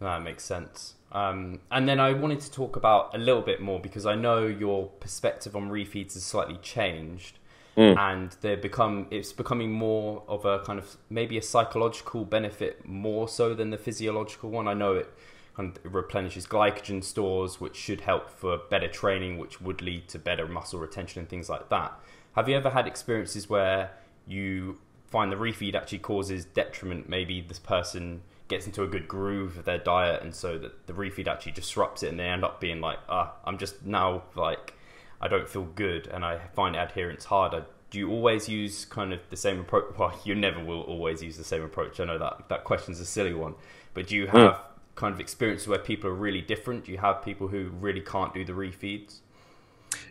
That 0.00 0.22
makes 0.22 0.44
sense. 0.44 0.94
Um, 1.12 1.60
and 1.70 1.88
then 1.88 1.98
I 1.98 2.12
wanted 2.12 2.40
to 2.40 2.50
talk 2.50 2.76
about 2.76 3.14
a 3.14 3.18
little 3.18 3.42
bit 3.42 3.60
more 3.60 3.80
because 3.80 4.06
I 4.06 4.14
know 4.14 4.46
your 4.46 4.86
perspective 4.86 5.56
on 5.56 5.68
refeeds 5.68 6.14
has 6.14 6.22
slightly 6.22 6.58
changed 6.62 7.39
mm. 7.76 7.96
and 7.96 8.36
they 8.40 8.56
become 8.56 9.06
it's 9.10 9.32
becoming 9.32 9.72
more 9.72 10.22
of 10.28 10.44
a 10.44 10.60
kind 10.60 10.78
of 10.78 10.96
maybe 11.08 11.38
a 11.38 11.42
psychological 11.42 12.24
benefit 12.24 12.86
more 12.86 13.28
so 13.28 13.54
than 13.54 13.70
the 13.70 13.78
physiological 13.78 14.50
one. 14.50 14.68
I 14.68 14.74
know 14.74 14.94
it 14.94 15.12
kind 15.54 15.76
of 15.84 15.94
replenishes 15.94 16.46
glycogen 16.46 17.02
stores, 17.02 17.60
which 17.60 17.76
should 17.76 18.02
help 18.02 18.30
for 18.30 18.58
better 18.70 18.88
training, 18.88 19.38
which 19.38 19.60
would 19.60 19.82
lead 19.82 20.08
to 20.08 20.18
better 20.18 20.46
muscle 20.46 20.78
retention 20.78 21.20
and 21.20 21.28
things 21.28 21.48
like 21.48 21.68
that. 21.68 21.92
Have 22.34 22.48
you 22.48 22.56
ever 22.56 22.70
had 22.70 22.86
experiences 22.86 23.48
where 23.48 23.90
you 24.26 24.78
find 25.08 25.32
the 25.32 25.36
refeed 25.36 25.74
actually 25.74 25.98
causes 25.98 26.44
detriment? 26.44 27.08
Maybe 27.08 27.40
this 27.40 27.58
person 27.58 28.22
gets 28.48 28.66
into 28.66 28.82
a 28.82 28.86
good 28.86 29.08
groove 29.08 29.58
of 29.58 29.64
their 29.64 29.78
diet, 29.78 30.22
and 30.22 30.34
so 30.34 30.58
that 30.58 30.86
the 30.86 30.92
refeed 30.92 31.26
actually 31.26 31.52
disrupts 31.52 32.02
it, 32.02 32.08
and 32.08 32.18
they 32.18 32.28
end 32.28 32.44
up 32.44 32.60
being 32.60 32.80
like, 32.80 32.98
ah, 33.08 33.32
I'm 33.44 33.58
just 33.58 33.84
now 33.84 34.24
like 34.34 34.74
I 35.20 35.28
don't 35.28 35.48
feel 35.48 35.64
good 35.64 36.06
and 36.06 36.24
I 36.24 36.38
find 36.54 36.76
adherence 36.76 37.26
harder. 37.26 37.66
Do 37.90 37.98
you 37.98 38.10
always 38.10 38.48
use 38.48 38.84
kind 38.84 39.12
of 39.12 39.20
the 39.30 39.36
same 39.36 39.60
approach? 39.60 39.84
Well, 39.98 40.18
you 40.24 40.34
never 40.34 40.62
will 40.62 40.82
always 40.82 41.22
use 41.22 41.36
the 41.36 41.44
same 41.44 41.62
approach. 41.62 42.00
I 42.00 42.04
know 42.04 42.18
that 42.18 42.48
that 42.48 42.64
question's 42.64 43.00
a 43.00 43.04
silly 43.04 43.34
one, 43.34 43.54
but 43.94 44.08
do 44.08 44.16
you 44.16 44.26
hmm. 44.26 44.36
have 44.36 44.54
mm. 44.54 44.60
kind 44.94 45.12
of 45.12 45.20
experiences 45.20 45.68
where 45.68 45.78
people 45.78 46.08
are 46.08 46.14
really 46.14 46.40
different? 46.40 46.84
Do 46.84 46.92
you 46.92 46.98
have 46.98 47.22
people 47.24 47.48
who 47.48 47.70
really 47.80 48.00
can't 48.00 48.32
do 48.32 48.44
the 48.44 48.52
refeeds? 48.52 49.20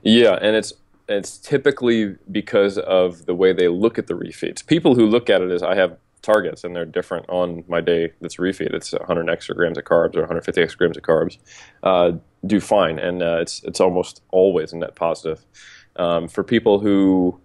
Yeah, 0.03 0.37
and 0.41 0.55
it's 0.55 0.73
it's 1.07 1.37
typically 1.37 2.15
because 2.31 2.77
of 2.77 3.25
the 3.25 3.33
way 3.33 3.51
they 3.51 3.67
look 3.67 3.97
at 3.97 4.07
the 4.07 4.13
refeeds. 4.13 4.65
People 4.65 4.93
who 4.93 5.07
look 5.07 5.29
at 5.29 5.41
it 5.41 5.49
as 5.49 5.63
I 5.63 5.75
have 5.75 5.97
targets 6.21 6.63
and 6.63 6.75
they're 6.75 6.85
different 6.85 7.25
on 7.29 7.63
my 7.67 7.81
day 7.81 8.11
that's 8.21 8.35
refeed. 8.35 8.73
It's 8.73 8.93
100 8.93 9.29
extra 9.29 9.55
grams 9.55 9.77
of 9.77 9.85
carbs 9.85 10.15
or 10.15 10.19
150 10.19 10.61
extra 10.61 10.77
grams 10.77 10.97
of 10.97 11.03
carbs. 11.03 11.37
Uh, 11.81 12.11
do 12.45 12.59
fine, 12.59 12.99
and 12.99 13.21
uh, 13.21 13.37
it's 13.41 13.63
it's 13.63 13.79
almost 13.79 14.21
always 14.31 14.73
a 14.73 14.77
net 14.77 14.95
positive. 14.95 15.45
Um, 15.95 16.27
for 16.27 16.43
people 16.43 16.79
who 16.79 17.39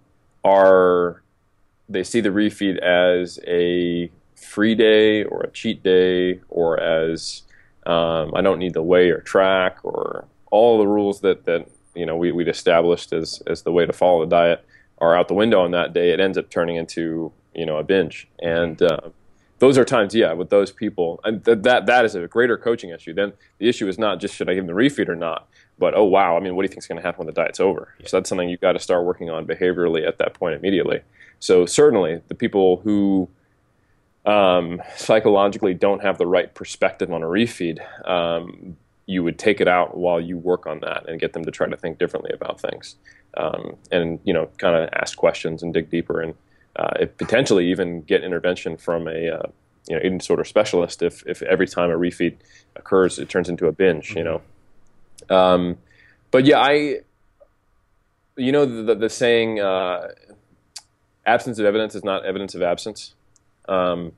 are 0.45 1.23
they 1.89 2.05
see 2.05 2.21
the 2.21 2.29
refeed 2.31 2.79
as 2.79 3.39
a 3.47 4.11
free 4.37 4.75
day 4.75 5.25
or 5.25 5.43
a 5.43 5.51
cheat 5.51 5.83
day 5.83 6.41
or 6.49 6.79
as 6.81 7.43
um, 7.87 8.33
I 8.35 8.41
don't 8.41 8.59
need 8.59 8.75
to 8.75 8.83
weigh 8.83 9.11
or 9.11 9.21
track 9.21 9.79
or 9.83 10.27
all 10.51 10.79
the 10.79 10.87
rules 10.87 11.21
that, 11.21 11.45
that 11.45 11.69
you 11.95 12.07
know 12.07 12.17
we, 12.17 12.33
we'd 12.33 12.49
established 12.49 13.13
as, 13.13 13.43
as 13.47 13.63
the 13.63 13.73
way 13.73 13.87
to 13.87 13.93
follow 13.93 14.21
the 14.25 14.31
diet 14.31 14.65
are 14.99 15.17
out 15.17 15.29
the 15.29 15.35
window 15.35 15.61
on 15.61 15.73
that 15.73 15.93
day. 15.93 16.11
It 16.11 16.21
ends 16.21 16.39
up 16.39 16.51
turning 16.51 16.77
into 16.77 17.33
you 17.55 17.67
know 17.67 17.77
a 17.77 17.83
binge, 17.83 18.29
and 18.41 18.81
uh, 18.81 19.11
those 19.59 19.79
are 19.79 19.85
times, 19.85 20.15
yeah, 20.15 20.33
with 20.33 20.51
those 20.51 20.73
people, 20.73 21.21
and 21.25 21.45
th- 21.45 21.59
that 21.63 21.87
that 21.87 22.05
is 22.05 22.15
a 22.15 22.27
greater 22.27 22.57
coaching 22.57 22.91
issue. 22.91 23.15
Then 23.15 23.33
the 23.59 23.69
issue 23.69 23.89
is 23.89 23.99
not 23.99 24.21
just 24.21 24.35
should 24.35 24.49
I 24.49 24.55
give 24.55 24.67
them 24.67 24.75
the 24.75 24.81
refeed 24.81 25.09
or 25.09 25.15
not, 25.17 25.49
but 25.79 25.95
oh 25.95 26.05
wow, 26.05 26.37
I 26.37 26.41
mean, 26.41 26.55
what 26.55 26.63
do 26.63 26.65
you 26.65 26.69
think 26.69 26.83
is 26.83 26.87
going 26.87 27.01
to 27.01 27.03
happen 27.03 27.19
when 27.19 27.27
the 27.27 27.41
diet's 27.41 27.61
over? 27.61 27.95
Yeah. 28.01 28.07
So 28.09 28.17
that's 28.17 28.29
something 28.29 28.49
you've 28.49 28.61
got 28.61 28.73
to 28.73 28.81
start 28.81 29.05
working 29.05 29.31
on 29.31 29.47
behaviorally 29.47 30.07
at 30.07 30.19
that 30.19 30.35
point 30.35 30.55
immediately. 30.55 31.03
So 31.39 31.67
certainly 31.67 32.21
the 32.29 32.35
people 32.35 32.79
who 32.79 33.29
um, 34.27 34.83
psychologically 34.97 35.75
don't 35.75 36.03
have 36.03 36.19
the 36.19 36.27
right 36.27 36.53
perspective 36.55 37.13
on 37.13 37.23
a 37.23 37.27
refeed, 37.27 37.79
um, 38.09 38.77
you 39.07 39.23
would 39.23 39.39
take 39.39 39.61
it 39.61 39.69
out 39.69 39.97
while 39.97 40.21
you 40.21 40.39
work 40.39 40.67
on 40.67 40.81
that 40.81 41.09
and 41.09 41.21
get 41.21 41.35
them 41.35 41.45
to 41.45 41.51
try 41.51 41.69
to 41.69 41.77
think 41.77 41.99
differently 41.99 42.31
about 42.33 42.61
things, 42.61 42.97
um, 43.37 43.77
and 43.93 44.19
you 44.25 44.33
know, 44.33 44.49
kind 44.59 44.77
of 44.77 44.89
ask 44.95 45.17
questions 45.19 45.63
and 45.63 45.75
dig 45.75 45.91
deeper 45.91 46.21
and 46.21 46.35
uh, 46.77 47.07
potentially 47.19 47.71
even 47.71 48.03
get 48.03 48.25
intervention 48.25 48.77
from 48.77 49.07
a 49.09 49.29
uh, 49.29 49.47
you 49.89 49.97
know 49.97 50.01
eating 50.01 50.19
disorder 50.19 50.45
specialist 50.45 51.03
if 51.03 51.23
if 51.27 51.43
every 51.43 51.67
time 51.67 51.91
a 51.91 51.95
refeed 51.95 52.37
occurs 52.77 53.19
it 53.19 53.29
turns 53.29 53.49
into 53.49 53.67
a 53.67 53.73
binge, 53.73 54.11
mm-hmm. 54.11 54.19
you 54.19 54.25
know. 54.25 54.41
Um, 55.31 55.79
but 56.31 56.45
yeah, 56.45 56.61
I 56.61 57.01
you 58.37 58.53
know 58.53 58.67
the 58.67 58.83
the, 58.83 58.95
the 58.95 59.11
saying 59.11 59.61
uh, 59.61 60.09
absence 61.27 61.59
of 61.59 61.67
evidence 61.67 61.95
is 61.95 62.05
not 62.05 62.25
evidence 62.25 62.55
of 62.55 62.63
absence. 62.63 63.15
Um, 63.69 64.13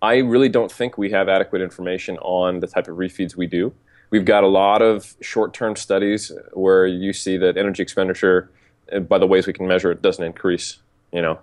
I 0.00 0.18
really 0.18 0.48
don't 0.48 0.70
think 0.70 0.96
we 0.96 1.10
have 1.10 1.28
adequate 1.28 1.60
information 1.60 2.18
on 2.18 2.60
the 2.60 2.66
type 2.66 2.88
of 2.88 2.96
refeeds 2.96 3.36
we 3.36 3.46
do. 3.46 3.74
We've 4.10 4.24
got 4.24 4.44
a 4.44 4.48
lot 4.48 4.80
of 4.80 5.16
short-term 5.20 5.76
studies 5.76 6.32
where 6.52 6.86
you 6.86 7.12
see 7.12 7.36
that 7.36 7.56
energy 7.56 7.82
expenditure, 7.82 8.50
uh, 8.92 9.00
by 9.00 9.18
the 9.18 9.26
ways 9.26 9.46
we 9.46 9.52
can 9.52 9.66
measure 9.66 9.90
it, 9.90 10.00
doesn't 10.00 10.24
increase. 10.24 10.78
You 11.12 11.22
know, 11.22 11.38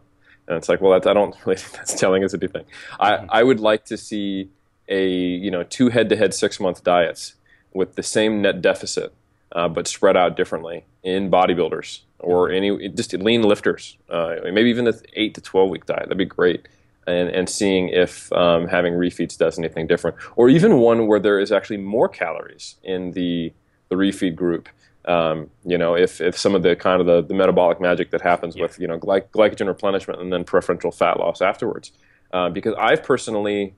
and 0.48 0.58
it's 0.58 0.70
like, 0.70 0.82
well, 0.82 0.92
that's, 0.92 1.08
I 1.08 1.14
don't 1.14 1.36
really 1.46 1.58
think 1.58 1.74
that's 1.74 2.00
telling 2.00 2.24
us 2.24 2.34
anything. 2.34 2.66
I, 3.00 3.12
mm-hmm. 3.12 3.26
I 3.30 3.44
would 3.44 3.60
like 3.60 3.86
to 3.86 3.98
see 3.98 4.50
a 4.88 5.08
you 5.08 5.50
know 5.50 5.64
two 5.64 5.90
head-to-head 5.90 6.34
six-month 6.34 6.84
diets 6.84 7.36
with 7.74 7.96
the 7.96 8.04
same 8.04 8.42
net 8.42 8.62
deficit, 8.62 9.14
uh, 9.52 9.68
but 9.68 9.88
spread 9.88 10.16
out 10.16 10.38
differently 10.38 10.86
in 11.04 11.30
bodybuilders 11.30 12.02
or 12.20 12.50
any 12.52 12.90
just 12.90 13.14
lean 13.14 13.44
lifters, 13.44 13.98
uh, 14.10 14.36
maybe 14.44 14.70
even 14.70 14.86
the 14.86 15.02
eight 15.14 15.34
to 15.36 15.42
twelve 15.42 15.70
week 15.70 15.86
diet. 15.86 16.04
That'd 16.04 16.18
be 16.18 16.26
great. 16.26 16.68
And, 17.08 17.30
and 17.30 17.48
seeing 17.48 17.90
if 17.90 18.34
um, 18.34 18.68
having 18.68 18.94
refeeds 18.94 19.38
does 19.38 19.60
anything 19.60 19.86
different, 19.86 20.18
or 20.36 20.50
even 20.50 20.80
one 20.80 21.06
where 21.06 21.20
there 21.20 21.40
is 21.40 21.52
actually 21.52 21.78
more 21.78 22.10
calories 22.10 22.76
in 22.84 23.12
the 23.12 23.54
the 23.90 23.96
refeed 23.96 24.36
group. 24.36 24.70
Um, 25.08 25.52
you 25.64 25.78
know, 25.78 25.96
if, 25.96 26.20
if 26.20 26.38
some 26.38 26.56
of 26.56 26.64
the 26.64 26.76
kind 26.76 27.00
of 27.00 27.06
the, 27.06 27.22
the 27.22 27.36
metabolic 27.36 27.80
magic 27.80 28.10
that 28.12 28.22
happens 28.22 28.56
yeah. 28.56 28.64
with 28.64 28.80
you 28.80 28.88
know 28.88 28.98
gly- 28.98 29.30
glycogen 29.32 29.68
replenishment 29.68 30.20
and 30.20 30.34
then 30.34 30.44
preferential 30.44 30.92
fat 30.92 31.20
loss 31.20 31.42
afterwards, 31.42 31.92
uh, 32.34 32.50
because 32.50 32.74
I've 32.78 33.04
personally 33.04 33.76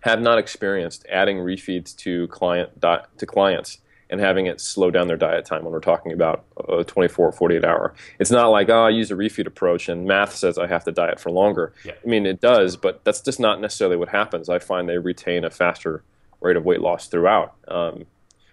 have 0.00 0.20
not 0.20 0.38
experienced 0.38 1.06
adding 1.10 1.38
refeeds 1.38 1.94
to 1.98 2.26
client 2.28 2.80
di- 2.80 3.04
to 3.18 3.26
clients 3.26 3.78
and 4.10 4.20
having 4.20 4.46
it 4.46 4.60
slow 4.60 4.90
down 4.90 5.06
their 5.06 5.16
diet 5.16 5.44
time 5.44 5.62
when 5.62 5.72
we're 5.72 5.80
talking 5.80 6.12
about 6.12 6.44
a 6.68 6.82
24 6.82 7.28
or 7.28 7.32
48 7.32 7.64
hour. 7.64 7.94
It's 8.18 8.30
not 8.30 8.48
like, 8.48 8.68
oh, 8.68 8.86
I 8.86 8.90
use 8.90 9.10
a 9.12 9.14
refeed 9.14 9.46
approach 9.46 9.88
and 9.88 10.04
math 10.04 10.34
says 10.34 10.58
I 10.58 10.66
have 10.66 10.84
to 10.84 10.92
diet 10.92 11.20
for 11.20 11.30
longer. 11.30 11.72
Yeah. 11.84 11.92
I 12.04 12.08
mean, 12.08 12.26
it 12.26 12.40
does, 12.40 12.76
but 12.76 13.04
that's 13.04 13.20
just 13.20 13.38
not 13.38 13.60
necessarily 13.60 13.96
what 13.96 14.08
happens. 14.08 14.48
I 14.48 14.58
find 14.58 14.88
they 14.88 14.98
retain 14.98 15.44
a 15.44 15.50
faster 15.50 16.02
rate 16.40 16.56
of 16.56 16.64
weight 16.64 16.80
loss 16.80 17.06
throughout. 17.06 17.54
Um, 17.68 18.06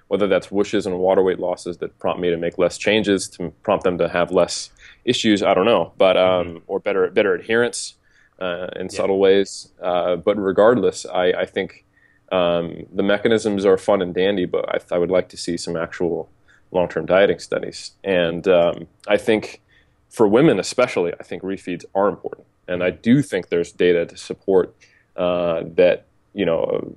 whether 0.08 0.28
that's 0.28 0.48
whooshes 0.48 0.86
and 0.86 0.98
water 1.00 1.22
weight 1.22 1.40
losses 1.40 1.78
that 1.78 1.98
prompt 2.00 2.22
me 2.22 2.30
to 2.30 2.38
make 2.38 2.58
less 2.58 2.78
changes 2.78 3.28
to 3.28 3.50
prompt 3.64 3.84
them 3.84 3.98
to 3.98 4.08
have 4.08 4.32
less 4.32 4.70
issues, 5.06 5.44
I 5.44 5.54
don't 5.54 5.66
know, 5.66 5.94
but 5.98 6.18
um, 6.18 6.48
mm-hmm. 6.48 6.58
or 6.68 6.80
better 6.80 7.10
better 7.10 7.34
adherence 7.34 7.96
uh, 8.40 8.68
in 8.76 8.84
yeah. 8.84 8.98
subtle 8.98 9.20
ways. 9.20 9.70
Uh, 9.82 10.16
but 10.16 10.38
regardless, 10.38 11.06
I, 11.06 11.32
I 11.32 11.46
think 11.46 11.86
um, 12.32 12.86
the 12.94 13.04
mechanisms 13.04 13.66
are 13.66 13.78
fun 13.78 14.02
and 14.02 14.14
dandy, 14.14 14.46
but 14.46 14.68
I, 14.70 14.96
I 14.96 14.98
would 14.98 15.12
like 15.12 15.30
to 15.30 15.38
see 15.38 15.58
some 15.58 15.76
actual 15.76 16.30
long-term 16.72 17.06
dieting 17.06 17.40
studies. 17.40 17.92
And 18.04 18.48
um, 18.48 18.88
I 19.08 19.18
think 19.18 19.62
for 20.10 20.28
women 20.28 20.60
especially, 20.60 21.14
I 21.20 21.24
think 21.24 21.44
refeeds 21.44 21.86
are 21.96 22.08
important, 22.08 22.48
and 22.68 22.84
I 22.84 22.92
do 22.92 23.22
think 23.22 23.50
there's 23.50 23.72
data 23.72 24.06
to 24.06 24.18
support 24.18 24.76
uh, 25.16 25.64
that 25.76 26.06
you 26.34 26.46
know 26.46 26.96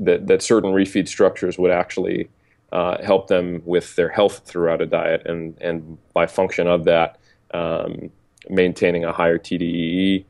that 0.00 0.26
that 0.26 0.42
certain 0.42 0.72
refeed 0.72 1.08
structures 1.08 1.58
would 1.58 1.70
actually 1.70 2.28
uh, 2.72 3.02
help 3.02 3.28
them 3.28 3.62
with 3.64 3.94
their 3.96 4.08
health 4.08 4.42
throughout 4.44 4.80
a 4.80 4.86
diet, 4.86 5.26
and 5.26 5.56
and 5.60 5.98
by 6.12 6.26
function 6.26 6.66
of 6.66 6.84
that, 6.84 7.18
um, 7.54 8.10
maintaining 8.48 9.04
a 9.04 9.12
higher 9.12 9.38
TDEE 9.38 10.24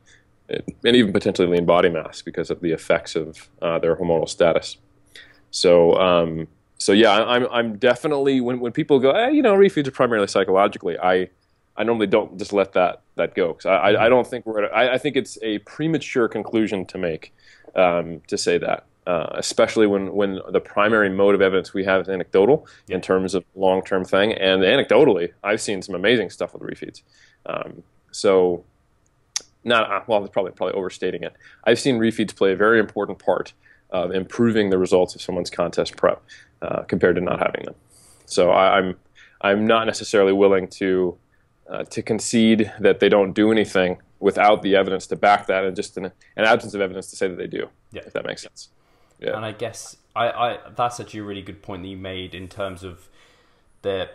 and 0.83 0.95
even 0.95 1.13
potentially 1.13 1.47
lean 1.47 1.65
body 1.65 1.89
mass 1.89 2.21
because 2.21 2.49
of 2.49 2.59
the 2.61 2.71
effects 2.71 3.15
of 3.15 3.49
uh, 3.61 3.79
their 3.79 3.95
hormonal 3.95 4.27
status. 4.27 4.77
So, 5.51 5.93
um, 5.95 6.47
so 6.77 6.91
yeah, 6.91 7.23
I'm, 7.23 7.47
I'm 7.51 7.77
definitely 7.77 8.41
when, 8.41 8.59
when 8.59 8.71
people 8.71 8.99
go, 8.99 9.11
eh, 9.11 9.29
you 9.29 9.41
know, 9.41 9.55
refeeds 9.55 9.87
are 9.87 9.91
primarily 9.91 10.27
psychologically. 10.27 10.97
I, 10.97 11.29
I 11.77 11.83
normally 11.83 12.07
don't 12.07 12.37
just 12.37 12.53
let 12.53 12.73
that 12.73 13.01
that 13.15 13.33
go 13.33 13.53
because 13.53 13.65
I, 13.65 13.75
I, 13.75 14.05
I, 14.05 14.09
don't 14.09 14.27
think 14.27 14.45
we're. 14.45 14.65
At, 14.65 14.75
I, 14.75 14.93
I 14.93 14.97
think 14.97 15.15
it's 15.15 15.37
a 15.41 15.59
premature 15.59 16.27
conclusion 16.27 16.85
to 16.87 16.97
make 16.97 17.33
um, 17.75 18.21
to 18.27 18.37
say 18.37 18.57
that, 18.57 18.85
uh, 19.11 19.27
especially 19.33 19.87
when 19.87 20.13
when 20.13 20.39
the 20.51 20.61
primary 20.61 21.09
mode 21.09 21.35
of 21.35 21.41
evidence 21.41 21.73
we 21.73 21.83
have 21.83 21.99
is 21.99 22.07
anecdotal 22.07 22.65
yeah. 22.87 22.95
in 22.95 23.01
terms 23.01 23.35
of 23.35 23.43
long 23.55 23.83
term 23.83 24.05
thing, 24.05 24.31
and 24.31 24.61
anecdotally, 24.61 25.33
I've 25.43 25.59
seen 25.59 25.81
some 25.81 25.95
amazing 25.95 26.29
stuff 26.29 26.53
with 26.53 26.63
refeeds. 26.63 27.01
Um, 27.45 27.83
so 28.11 28.63
not 29.65 29.91
uh, 29.91 30.01
well, 30.07 30.25
probably 30.29 30.53
probably 30.53 30.75
overstating 30.75 31.23
it. 31.23 31.33
I've 31.65 31.77
seen 31.77 31.97
refeeds 31.99 32.33
play 32.33 32.53
a 32.53 32.55
very 32.55 32.79
important 32.79 33.19
part 33.19 33.51
of 33.89 34.11
improving 34.11 34.69
the 34.69 34.77
results 34.77 35.13
of 35.13 35.21
someone's 35.21 35.49
contest 35.49 35.97
prep 35.97 36.23
uh, 36.61 36.83
compared 36.83 37.15
to 37.15 37.21
not 37.21 37.39
having 37.39 37.65
them. 37.65 37.75
So 38.25 38.51
I, 38.51 38.77
am 38.77 38.95
I'm, 39.41 39.51
I'm 39.59 39.67
not 39.67 39.87
necessarily 39.87 40.31
willing 40.31 40.69
to 40.79 41.17
uh, 41.69 41.83
to 41.83 42.01
concede 42.01 42.71
that 42.79 43.01
they 43.01 43.09
don't 43.09 43.33
do 43.33 43.51
anything 43.51 43.97
without 44.21 44.61
the 44.61 44.77
evidence 44.77 45.05
to 45.07 45.17
back 45.17 45.47
that, 45.47 45.65
and 45.65 45.75
just 45.75 45.97
an, 45.97 46.05
an 46.05 46.45
absence 46.45 46.73
of 46.73 46.79
evidence 46.79 47.09
to 47.09 47.17
say 47.17 47.27
that 47.27 47.37
they 47.37 47.47
do. 47.47 47.67
Yeah. 47.91 48.03
If 48.05 48.13
that 48.13 48.25
makes 48.25 48.43
sense. 48.43 48.69
Yeah. 49.21 49.35
And 49.35 49.45
I 49.45 49.51
guess 49.51 49.95
I, 50.15 50.29
I 50.29 50.57
that's 50.75 50.99
actually 50.99 51.21
a 51.21 51.23
really 51.23 51.41
good 51.41 51.61
point 51.61 51.83
that 51.83 51.89
you 51.89 51.97
made 51.97 52.35
in 52.35 52.47
terms 52.47 52.83
of 52.83 53.07
the 53.81 54.09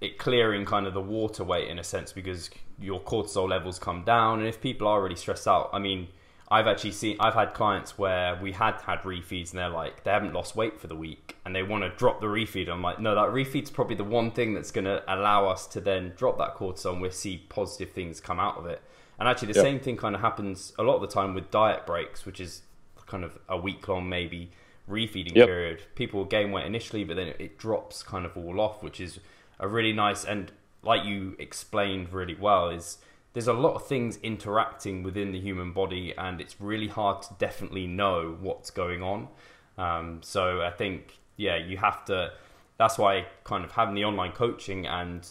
it 0.00 0.18
clearing 0.18 0.64
kind 0.64 0.86
of 0.86 0.94
the 0.94 1.00
water 1.00 1.44
weight 1.44 1.68
in 1.68 1.78
a 1.78 1.84
sense 1.84 2.12
because 2.12 2.50
your 2.78 3.00
cortisol 3.00 3.48
levels 3.48 3.78
come 3.78 4.04
down 4.04 4.38
and 4.38 4.48
if 4.48 4.60
people 4.60 4.86
are 4.86 5.02
really 5.02 5.16
stressed 5.16 5.48
out 5.48 5.68
i 5.72 5.78
mean 5.78 6.06
i've 6.50 6.66
actually 6.66 6.92
seen 6.92 7.16
i've 7.18 7.34
had 7.34 7.52
clients 7.52 7.98
where 7.98 8.36
we 8.36 8.52
had 8.52 8.80
had 8.82 9.00
refeeds 9.00 9.50
and 9.50 9.58
they're 9.58 9.68
like 9.68 10.04
they 10.04 10.10
haven't 10.10 10.32
lost 10.32 10.54
weight 10.54 10.80
for 10.80 10.86
the 10.86 10.94
week 10.94 11.36
and 11.44 11.54
they 11.54 11.62
want 11.62 11.82
to 11.82 11.90
drop 11.90 12.20
the 12.20 12.26
refeed 12.26 12.68
i'm 12.68 12.82
like 12.82 13.00
no 13.00 13.14
that 13.14 13.28
refeed's 13.28 13.70
probably 13.70 13.96
the 13.96 14.04
one 14.04 14.30
thing 14.30 14.54
that's 14.54 14.70
going 14.70 14.84
to 14.84 15.02
allow 15.12 15.48
us 15.48 15.66
to 15.66 15.80
then 15.80 16.12
drop 16.16 16.38
that 16.38 16.54
cortisol 16.54 16.92
and 16.92 17.02
we 17.02 17.10
see 17.10 17.44
positive 17.48 17.90
things 17.90 18.20
come 18.20 18.38
out 18.38 18.56
of 18.56 18.66
it 18.66 18.80
and 19.18 19.28
actually 19.28 19.52
the 19.52 19.58
yep. 19.58 19.64
same 19.64 19.80
thing 19.80 19.96
kind 19.96 20.14
of 20.14 20.20
happens 20.20 20.72
a 20.78 20.82
lot 20.82 20.94
of 20.94 21.00
the 21.00 21.08
time 21.08 21.34
with 21.34 21.50
diet 21.50 21.84
breaks 21.84 22.24
which 22.24 22.38
is 22.38 22.62
kind 23.08 23.24
of 23.24 23.38
a 23.48 23.56
week 23.56 23.86
long 23.88 24.08
maybe 24.08 24.50
refeeding 24.88 25.34
yep. 25.34 25.46
period 25.46 25.82
people 25.94 26.24
gain 26.24 26.50
weight 26.50 26.64
initially 26.64 27.04
but 27.04 27.16
then 27.16 27.28
it 27.38 27.58
drops 27.58 28.02
kind 28.02 28.24
of 28.24 28.36
all 28.36 28.60
off 28.60 28.82
which 28.82 29.00
is 29.00 29.18
a 29.58 29.66
really 29.68 29.92
nice 29.92 30.24
and 30.24 30.52
like 30.82 31.04
you 31.04 31.34
explained 31.38 32.12
really 32.12 32.34
well 32.34 32.70
is 32.70 32.98
there's 33.32 33.48
a 33.48 33.52
lot 33.52 33.74
of 33.74 33.86
things 33.86 34.18
interacting 34.22 35.02
within 35.02 35.32
the 35.32 35.40
human 35.40 35.72
body 35.72 36.14
and 36.16 36.40
it's 36.40 36.60
really 36.60 36.88
hard 36.88 37.20
to 37.22 37.28
definitely 37.38 37.86
know 37.86 38.36
what's 38.40 38.70
going 38.70 39.02
on 39.02 39.28
um, 39.76 40.20
so 40.22 40.62
i 40.62 40.70
think 40.70 41.18
yeah 41.36 41.56
you 41.56 41.76
have 41.76 42.04
to 42.04 42.32
that's 42.78 42.96
why 42.96 43.26
kind 43.44 43.64
of 43.64 43.72
having 43.72 43.94
the 43.94 44.04
online 44.04 44.32
coaching 44.32 44.86
and 44.86 45.28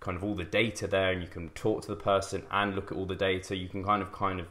kind 0.00 0.16
of 0.16 0.24
all 0.24 0.34
the 0.34 0.44
data 0.44 0.86
there 0.86 1.12
and 1.12 1.22
you 1.22 1.28
can 1.28 1.48
talk 1.50 1.82
to 1.82 1.88
the 1.88 1.96
person 1.96 2.42
and 2.50 2.74
look 2.74 2.90
at 2.90 2.96
all 2.96 3.06
the 3.06 3.14
data 3.14 3.56
you 3.56 3.68
can 3.68 3.84
kind 3.84 4.02
of 4.02 4.12
kind 4.12 4.40
of 4.40 4.46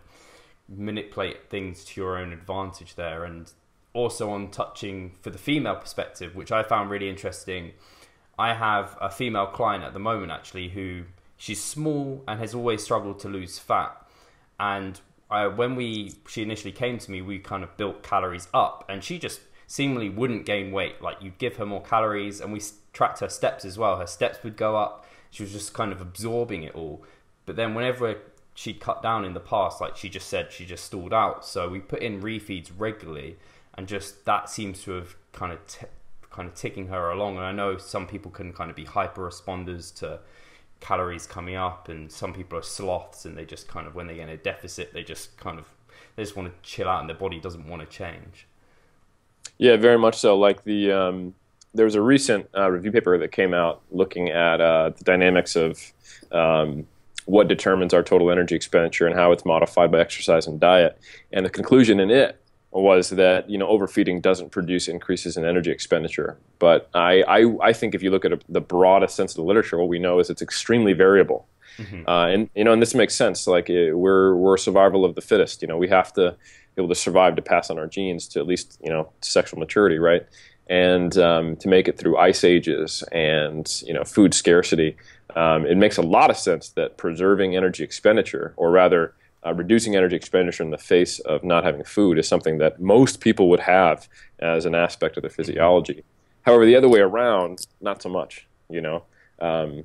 manipulate 0.70 1.50
things 1.50 1.84
to 1.84 2.00
your 2.00 2.18
own 2.18 2.32
advantage 2.32 2.96
there 2.96 3.24
and 3.24 3.52
also 3.94 4.30
on 4.30 4.52
touching 4.52 5.16
for 5.22 5.32
the 5.32 5.38
female 5.38 5.76
perspective 5.76 6.36
which 6.36 6.52
i 6.52 6.62
found 6.62 6.90
really 6.92 7.10
interesting 7.10 7.72
I 8.40 8.54
have 8.54 8.98
a 9.02 9.10
female 9.10 9.48
client 9.48 9.84
at 9.84 9.92
the 9.92 10.00
moment 10.00 10.32
actually 10.32 10.70
who 10.70 11.04
she's 11.36 11.62
small 11.62 12.24
and 12.26 12.40
has 12.40 12.56
always 12.56 12.82
struggled 12.82 13.20
to 13.20 13.28
lose 13.28 13.60
fat. 13.60 13.92
And 14.58 15.00
I, 15.30 15.48
when 15.48 15.76
we 15.76 16.14
she 16.26 16.42
initially 16.42 16.72
came 16.72 16.98
to 17.00 17.12
me, 17.12 17.22
we 17.22 17.40
kind 17.40 17.64
of 17.66 17.76
built 17.76 18.02
calories 18.02 18.48
up, 18.54 18.86
and 18.88 19.04
she 19.04 19.20
just 19.20 19.42
seemingly 19.68 20.10
wouldn't 20.10 20.46
gain 20.46 20.72
weight. 20.72 21.02
Like 21.02 21.22
you'd 21.22 21.38
give 21.38 21.58
her 21.58 21.66
more 21.66 21.82
calories, 21.82 22.40
and 22.40 22.54
we 22.54 22.62
tracked 22.94 23.20
her 23.20 23.28
steps 23.28 23.66
as 23.66 23.78
well. 23.78 23.98
Her 23.98 24.08
steps 24.08 24.42
would 24.44 24.56
go 24.56 24.78
up. 24.78 25.06
She 25.32 25.44
was 25.44 25.52
just 25.52 25.74
kind 25.74 25.92
of 25.92 26.00
absorbing 26.00 26.64
it 26.64 26.74
all. 26.74 27.04
But 27.46 27.58
then 27.58 27.74
whenever 27.74 28.18
she'd 28.54 28.80
cut 28.80 29.02
down 29.02 29.26
in 29.26 29.34
the 29.34 29.40
past, 29.40 29.80
like 29.82 29.96
she 29.96 30.10
just 30.10 30.28
said, 30.28 30.52
she 30.52 30.66
just 30.66 30.86
stalled 30.86 31.14
out. 31.14 31.46
So 31.46 31.70
we 31.70 31.80
put 31.80 32.02
in 32.02 32.22
refeeds 32.22 32.72
regularly, 32.78 33.38
and 33.76 33.88
just 33.88 34.26
that 34.26 34.50
seems 34.50 34.84
to 34.84 34.92
have 34.92 35.16
kind 35.32 35.54
of 35.54 35.66
t- 35.68 35.86
kind 36.30 36.48
of 36.48 36.56
ticking 36.56 36.88
her 36.88 37.10
along. 37.10 37.38
And 37.38 37.46
I 37.46 37.52
know 37.52 37.78
some 37.78 38.08
people 38.08 38.32
can 38.32 38.54
kind 38.54 38.70
of 38.70 38.76
be 38.76 38.86
hyper 38.86 39.28
responders 39.28 39.96
to 40.00 40.20
calories 40.80 41.26
coming 41.26 41.56
up, 41.56 41.90
and 41.90 42.12
some 42.12 42.34
people 42.34 42.58
are 42.58 42.64
sloths, 42.64 43.26
and 43.26 43.38
they 43.38 43.46
just 43.46 43.68
kind 43.68 43.88
of 43.88 43.96
when 43.96 44.08
they 44.08 44.16
get 44.16 44.24
in 44.24 44.30
a 44.30 44.38
deficit, 44.38 44.94
they 44.94 45.04
just 45.04 45.38
kind 45.38 45.60
of 45.60 45.66
they 46.16 46.24
just 46.24 46.36
want 46.36 46.52
to 46.52 46.70
chill 46.70 46.90
out, 46.90 47.00
and 47.02 47.10
their 47.10 47.18
body 47.18 47.40
doesn't 47.40 47.68
want 47.68 47.82
to 47.82 47.88
change. 47.88 48.46
Yeah, 49.58 49.76
very 49.76 49.98
much 49.98 50.18
so. 50.18 50.38
Like 50.38 50.64
the 50.64 50.92
um, 50.92 51.34
there 51.74 51.86
was 51.86 51.96
a 51.96 52.02
recent 52.02 52.48
uh, 52.58 52.70
review 52.70 52.92
paper 52.92 53.18
that 53.18 53.32
came 53.32 53.54
out 53.54 53.82
looking 53.92 54.30
at 54.30 54.60
uh, 54.60 54.90
the 54.90 55.04
dynamics 55.04 55.56
of 55.56 55.80
um, 56.32 56.88
what 57.30 57.48
determines 57.48 57.94
our 57.94 58.02
total 58.02 58.32
energy 58.32 58.56
expenditure 58.56 59.06
and 59.06 59.16
how 59.16 59.32
it's 59.32 59.46
modified 59.46 59.92
by 59.92 60.00
exercise 60.00 60.48
and 60.48 60.60
diet. 60.60 61.00
And 61.32 61.46
the 61.46 61.50
conclusion 61.50 62.00
in 62.00 62.10
it 62.10 62.42
was 62.72 63.10
that 63.12 63.50
you 63.50 63.58
know 63.58 63.68
overfeeding 63.68 64.20
doesn't 64.20 64.52
produce 64.52 64.88
increases 64.88 65.38
in 65.38 65.46
energy 65.46 65.70
expenditure. 65.70 66.38
But 66.58 66.90
I, 66.94 67.22
I, 67.24 67.70
I 67.70 67.74
think 67.74 67.94
if 67.94 68.02
you 68.02 68.10
look 68.10 68.26
at 68.26 68.34
a, 68.34 68.40
the 68.50 68.62
broadest 68.62 69.16
sense 69.16 69.32
of 69.34 69.38
the 69.38 69.44
literature, 69.44 69.78
what 69.78 69.90
we 69.90 70.00
know 70.00 70.20
is 70.20 70.30
it's 70.30 70.42
extremely 70.42 70.94
variable. 70.94 71.48
Mm-hmm. 71.78 72.10
Uh, 72.10 72.28
and 72.28 72.50
you 72.56 72.64
know, 72.64 72.74
and 72.74 72.82
this 72.82 72.96
makes 72.96 73.14
sense. 73.14 73.46
Like 73.46 73.70
it, 73.70 73.94
we're 73.94 74.36
we're 74.36 74.58
survival 74.58 75.06
of 75.06 75.14
the 75.14 75.22
fittest. 75.22 75.62
You 75.62 75.68
know, 75.68 75.78
we 75.78 75.88
have 75.88 76.12
to 76.14 76.36
be 76.76 76.82
able 76.82 76.90
to 76.90 77.00
survive 77.00 77.36
to 77.36 77.44
pass 77.44 77.70
on 77.70 77.78
our 77.78 77.88
genes 77.88 78.28
to 78.30 78.40
at 78.40 78.48
least 78.48 78.80
you 78.84 78.90
know 78.90 79.12
sexual 79.22 79.60
maturity, 79.60 80.00
right? 80.00 80.26
And 80.68 81.16
um, 81.18 81.56
to 81.58 81.68
make 81.68 81.88
it 81.88 81.98
through 81.98 82.18
ice 82.18 82.44
ages 82.44 83.04
and 83.12 83.72
you 83.86 83.94
know 83.94 84.04
food 84.04 84.34
scarcity, 84.34 84.98
um, 85.36 85.66
it 85.66 85.78
makes 85.78 85.98
a 85.98 86.02
lot 86.02 86.30
of 86.30 86.38
sense 86.38 86.70
that 86.70 86.98
preserving 86.98 87.56
energy 87.56 87.84
expenditure, 87.84 88.54
or 88.58 88.72
rather 88.72 89.14
uh, 89.46 89.54
reducing 89.54 89.96
energy 89.96 90.16
expenditure 90.16 90.64
in 90.64 90.72
the 90.72 90.78
face 90.78 91.20
of 91.20 91.44
not 91.44 91.64
having 91.64 91.84
food 91.84 92.18
is 92.18 92.28
something 92.28 92.58
that 92.58 92.82
most 92.82 93.22
people 93.22 93.50
would 93.50 93.62
have 93.62 94.08
as 94.40 94.66
an 94.66 94.76
aspect 94.76 95.18
of 95.18 95.22
their 95.22 95.30
physiology. 95.30 96.04
However, 96.42 96.66
the 96.66 96.76
other 96.76 96.90
way 96.90 97.00
around, 97.00 97.66
not 97.82 98.02
so 98.02 98.10
much. 98.10 98.48
You 98.70 98.82
know, 98.82 99.04
um, 99.40 99.84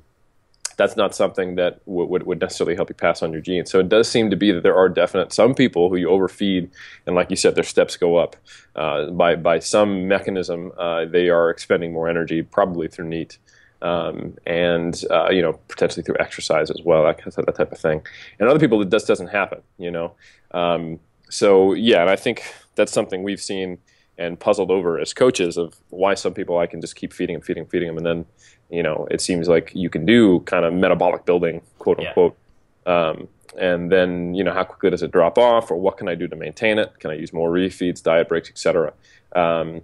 that's 0.77 0.95
not 0.95 1.15
something 1.15 1.55
that 1.55 1.79
would, 1.85 2.23
would 2.23 2.39
necessarily 2.39 2.75
help 2.75 2.89
you 2.89 2.95
pass 2.95 3.23
on 3.23 3.31
your 3.31 3.41
genes. 3.41 3.71
So 3.71 3.79
it 3.79 3.89
does 3.89 4.09
seem 4.09 4.29
to 4.29 4.35
be 4.35 4.51
that 4.51 4.61
there 4.61 4.75
are 4.75 4.89
definite 4.89 5.33
some 5.33 5.55
people 5.55 5.89
who 5.89 5.95
you 5.95 6.09
overfeed, 6.09 6.69
and 7.05 7.15
like 7.15 7.29
you 7.29 7.35
said, 7.35 7.55
their 7.55 7.63
steps 7.63 7.97
go 7.97 8.17
up 8.17 8.35
uh, 8.75 9.09
by 9.11 9.35
by 9.35 9.59
some 9.59 10.07
mechanism. 10.07 10.71
Uh, 10.77 11.05
they 11.05 11.29
are 11.29 11.49
expending 11.49 11.93
more 11.93 12.07
energy, 12.07 12.41
probably 12.41 12.87
through 12.87 13.07
NEAT 13.07 13.37
um, 13.81 14.35
and 14.45 15.03
uh, 15.11 15.29
you 15.29 15.41
know 15.41 15.53
potentially 15.67 16.03
through 16.03 16.17
exercise 16.19 16.69
as 16.69 16.81
well, 16.83 17.03
that, 17.03 17.19
that 17.23 17.55
type 17.55 17.71
of 17.71 17.77
thing. 17.77 18.01
And 18.39 18.49
other 18.49 18.59
people, 18.59 18.81
it 18.81 18.89
just 18.89 19.07
doesn't 19.07 19.27
happen, 19.27 19.61
you 19.77 19.91
know. 19.91 20.13
Um, 20.51 20.99
so 21.29 21.73
yeah, 21.73 22.01
and 22.01 22.09
I 22.09 22.15
think 22.15 22.43
that's 22.75 22.91
something 22.91 23.23
we've 23.23 23.41
seen 23.41 23.79
and 24.17 24.39
puzzled 24.39 24.71
over 24.71 24.99
as 24.99 25.13
coaches 25.13 25.57
of 25.57 25.75
why 25.89 26.13
some 26.13 26.33
people 26.33 26.57
I 26.57 26.67
can 26.67 26.79
just 26.79 26.95
keep 26.95 27.11
feeding 27.11 27.35
them, 27.35 27.41
feeding, 27.41 27.65
feeding 27.65 27.87
them, 27.87 27.97
and 27.97 28.05
then 28.05 28.25
you 28.69 28.83
know 28.83 29.07
it 29.11 29.21
seems 29.21 29.47
like 29.47 29.71
you 29.75 29.89
can 29.89 30.05
do 30.05 30.39
kind 30.41 30.65
of 30.65 30.73
metabolic 30.73 31.25
building, 31.25 31.61
quote 31.79 31.99
unquote. 31.99 32.37
Yeah. 32.85 33.09
Um, 33.09 33.27
and 33.57 33.91
then 33.91 34.33
you 34.33 34.43
know 34.43 34.53
how 34.53 34.63
quickly 34.63 34.89
does 34.89 35.03
it 35.03 35.11
drop 35.11 35.37
off, 35.37 35.71
or 35.71 35.77
what 35.77 35.97
can 35.97 36.07
I 36.07 36.15
do 36.15 36.27
to 36.27 36.35
maintain 36.35 36.79
it? 36.79 36.99
Can 36.99 37.11
I 37.11 37.15
use 37.15 37.33
more 37.33 37.51
refeeds, 37.51 38.01
diet 38.01 38.29
breaks, 38.29 38.49
etc. 38.49 38.93
Um, 39.33 39.81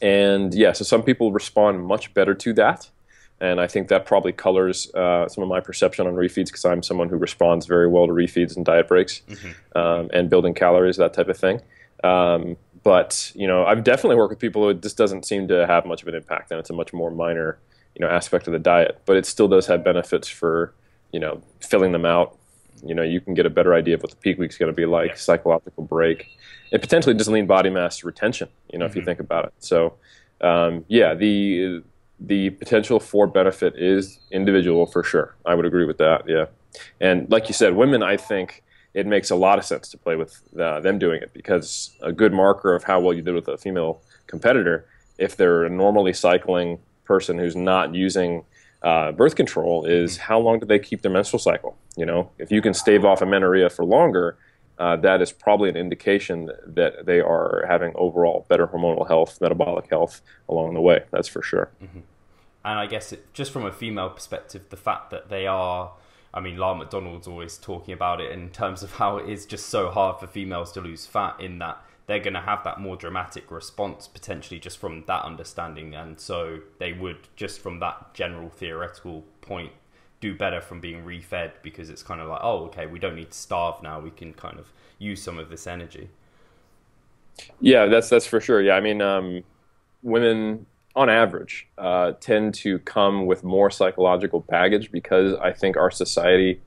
and 0.00 0.52
yeah, 0.52 0.72
so 0.72 0.84
some 0.84 1.02
people 1.02 1.32
respond 1.32 1.84
much 1.84 2.12
better 2.12 2.34
to 2.34 2.52
that 2.54 2.90
and 3.42 3.60
I 3.60 3.66
think 3.66 3.88
that 3.88 4.06
probably 4.06 4.30
colors 4.30 4.88
uh, 4.94 5.28
some 5.28 5.42
of 5.42 5.48
my 5.48 5.58
perception 5.58 6.06
on 6.06 6.14
refeeds 6.14 6.46
because 6.46 6.64
I'm 6.64 6.80
someone 6.80 7.08
who 7.08 7.16
responds 7.16 7.66
very 7.66 7.88
well 7.88 8.06
to 8.06 8.12
refeeds 8.12 8.54
and 8.56 8.64
diet 8.64 8.86
breaks 8.86 9.20
mm-hmm. 9.28 9.76
um, 9.76 10.08
and 10.14 10.30
building 10.30 10.54
calories, 10.54 10.96
that 10.98 11.12
type 11.12 11.28
of 11.28 11.36
thing. 11.36 11.60
Um, 12.04 12.56
but 12.84 13.32
you 13.34 13.48
know, 13.48 13.64
I've 13.66 13.82
definitely 13.82 14.14
worked 14.14 14.30
with 14.30 14.38
people 14.38 14.68
who 14.68 14.74
this 14.74 14.94
doesn't 14.94 15.26
seem 15.26 15.48
to 15.48 15.66
have 15.66 15.84
much 15.86 16.02
of 16.02 16.08
an 16.08 16.14
impact, 16.14 16.52
and 16.52 16.60
it's 16.60 16.70
a 16.70 16.72
much 16.72 16.92
more 16.92 17.10
minor, 17.10 17.58
you 17.96 18.06
know, 18.06 18.12
aspect 18.12 18.46
of 18.46 18.52
the 18.52 18.60
diet. 18.60 19.02
But 19.06 19.16
it 19.16 19.26
still 19.26 19.48
does 19.48 19.66
have 19.66 19.82
benefits 19.82 20.28
for 20.28 20.72
you 21.12 21.18
know 21.18 21.42
filling 21.58 21.90
them 21.90 22.06
out. 22.06 22.38
You 22.84 22.94
know, 22.94 23.02
you 23.02 23.20
can 23.20 23.34
get 23.34 23.44
a 23.44 23.50
better 23.50 23.74
idea 23.74 23.96
of 23.96 24.02
what 24.02 24.10
the 24.10 24.16
peak 24.18 24.38
week 24.38 24.52
is 24.52 24.56
going 24.58 24.70
to 24.72 24.76
be 24.76 24.86
like, 24.86 25.10
yeah. 25.10 25.16
psychological 25.16 25.82
break, 25.82 26.28
and 26.70 26.80
potentially 26.80 27.16
just 27.16 27.28
lean 27.28 27.48
body 27.48 27.70
mass 27.70 28.04
retention. 28.04 28.48
You 28.72 28.78
know, 28.78 28.84
mm-hmm. 28.84 28.90
if 28.90 28.94
you 28.94 29.00
mm-hmm. 29.00 29.06
think 29.06 29.20
about 29.20 29.46
it. 29.46 29.54
So, 29.58 29.94
um, 30.40 30.84
yeah, 30.86 31.14
the 31.14 31.82
the 32.20 32.50
potential 32.50 33.00
for 33.00 33.26
benefit 33.26 33.74
is 33.76 34.20
individual 34.30 34.86
for 34.86 35.02
sure. 35.02 35.34
I 35.44 35.54
would 35.54 35.66
agree 35.66 35.84
with 35.84 35.98
that. 35.98 36.28
Yeah, 36.28 36.46
and 37.00 37.30
like 37.30 37.48
you 37.48 37.54
said, 37.54 37.74
women, 37.74 38.02
I 38.02 38.16
think 38.16 38.62
it 38.94 39.06
makes 39.06 39.30
a 39.30 39.36
lot 39.36 39.58
of 39.58 39.64
sense 39.64 39.88
to 39.88 39.98
play 39.98 40.16
with 40.16 40.42
uh, 40.58 40.80
them 40.80 40.98
doing 40.98 41.22
it 41.22 41.32
because 41.32 41.96
a 42.02 42.12
good 42.12 42.32
marker 42.32 42.74
of 42.74 42.84
how 42.84 43.00
well 43.00 43.14
you 43.14 43.22
did 43.22 43.34
with 43.34 43.48
a 43.48 43.56
female 43.56 44.02
competitor, 44.26 44.86
if 45.18 45.36
they're 45.36 45.64
a 45.64 45.70
normally 45.70 46.12
cycling 46.12 46.78
person 47.04 47.38
who's 47.38 47.56
not 47.56 47.94
using 47.94 48.44
uh, 48.82 49.12
birth 49.12 49.34
control, 49.34 49.84
is 49.84 50.16
how 50.16 50.38
long 50.38 50.58
do 50.58 50.66
they 50.66 50.78
keep 50.78 51.02
their 51.02 51.10
menstrual 51.10 51.38
cycle? 51.38 51.76
You 51.96 52.04
know, 52.04 52.30
if 52.38 52.50
you 52.50 52.60
can 52.60 52.74
stave 52.74 53.04
off 53.04 53.22
amenorrhea 53.22 53.70
for 53.70 53.84
longer. 53.84 54.36
Uh, 54.78 54.96
that 54.96 55.22
is 55.22 55.32
probably 55.32 55.68
an 55.68 55.76
indication 55.76 56.50
that 56.66 57.06
they 57.06 57.20
are 57.20 57.64
having 57.68 57.92
overall 57.94 58.46
better 58.48 58.66
hormonal 58.66 59.06
health, 59.06 59.40
metabolic 59.40 59.88
health 59.90 60.22
along 60.48 60.74
the 60.74 60.80
way. 60.80 61.04
That's 61.10 61.28
for 61.28 61.42
sure. 61.42 61.70
Mm-hmm 61.82 62.00
and 62.64 62.78
I 62.78 62.86
guess 62.86 63.12
it, 63.12 63.32
just 63.32 63.52
from 63.52 63.64
a 63.64 63.72
female 63.72 64.10
perspective, 64.10 64.62
the 64.70 64.76
fact 64.76 65.10
that 65.10 65.28
they 65.28 65.46
are, 65.46 65.92
I 66.32 66.40
mean, 66.40 66.56
Lyle 66.56 66.74
McDonald's 66.74 67.26
always 67.26 67.58
talking 67.58 67.92
about 67.92 68.20
it 68.20 68.30
in 68.30 68.50
terms 68.50 68.82
of 68.82 68.94
how 68.94 69.16
it 69.18 69.28
is 69.28 69.46
just 69.46 69.66
so 69.66 69.90
hard 69.90 70.20
for 70.20 70.26
females 70.26 70.72
to 70.72 70.80
lose 70.80 71.06
fat, 71.06 71.40
in 71.40 71.58
that 71.58 71.82
they're 72.06 72.20
going 72.20 72.34
to 72.34 72.40
have 72.40 72.62
that 72.64 72.80
more 72.80 72.96
dramatic 72.96 73.50
response 73.50 74.06
potentially 74.06 74.60
just 74.60 74.78
from 74.78 75.04
that 75.06 75.24
understanding, 75.24 75.94
and 75.94 76.20
so 76.20 76.60
they 76.78 76.92
would 76.92 77.28
just 77.36 77.60
from 77.60 77.80
that 77.80 78.14
general 78.14 78.48
theoretical 78.48 79.24
point 79.40 79.72
do 80.22 80.34
better 80.34 80.62
from 80.62 80.80
being 80.80 81.04
refed 81.04 81.50
because 81.62 81.90
it's 81.90 82.02
kind 82.02 82.20
of 82.22 82.28
like, 82.28 82.40
oh, 82.42 82.64
okay, 82.64 82.86
we 82.86 82.98
don't 82.98 83.16
need 83.16 83.30
to 83.32 83.36
starve 83.36 83.82
now; 83.82 84.00
we 84.00 84.10
can 84.10 84.32
kind 84.32 84.58
of 84.58 84.72
use 84.98 85.22
some 85.22 85.36
of 85.38 85.50
this 85.50 85.66
energy. 85.66 86.08
Yeah, 87.60 87.86
that's 87.86 88.08
that's 88.08 88.24
for 88.24 88.40
sure. 88.40 88.62
Yeah, 88.62 88.74
I 88.74 88.80
mean, 88.80 89.02
um, 89.02 89.44
women 90.02 90.64
on 90.94 91.10
average, 91.10 91.68
uh, 91.78 92.12
tend 92.20 92.54
to 92.54 92.78
come 92.80 93.26
with 93.26 93.42
more 93.44 93.70
psychological 93.70 94.40
baggage 94.40 94.92
because 94.92 95.34
I 95.40 95.52
think 95.52 95.76
our 95.76 95.90
society 95.90 96.60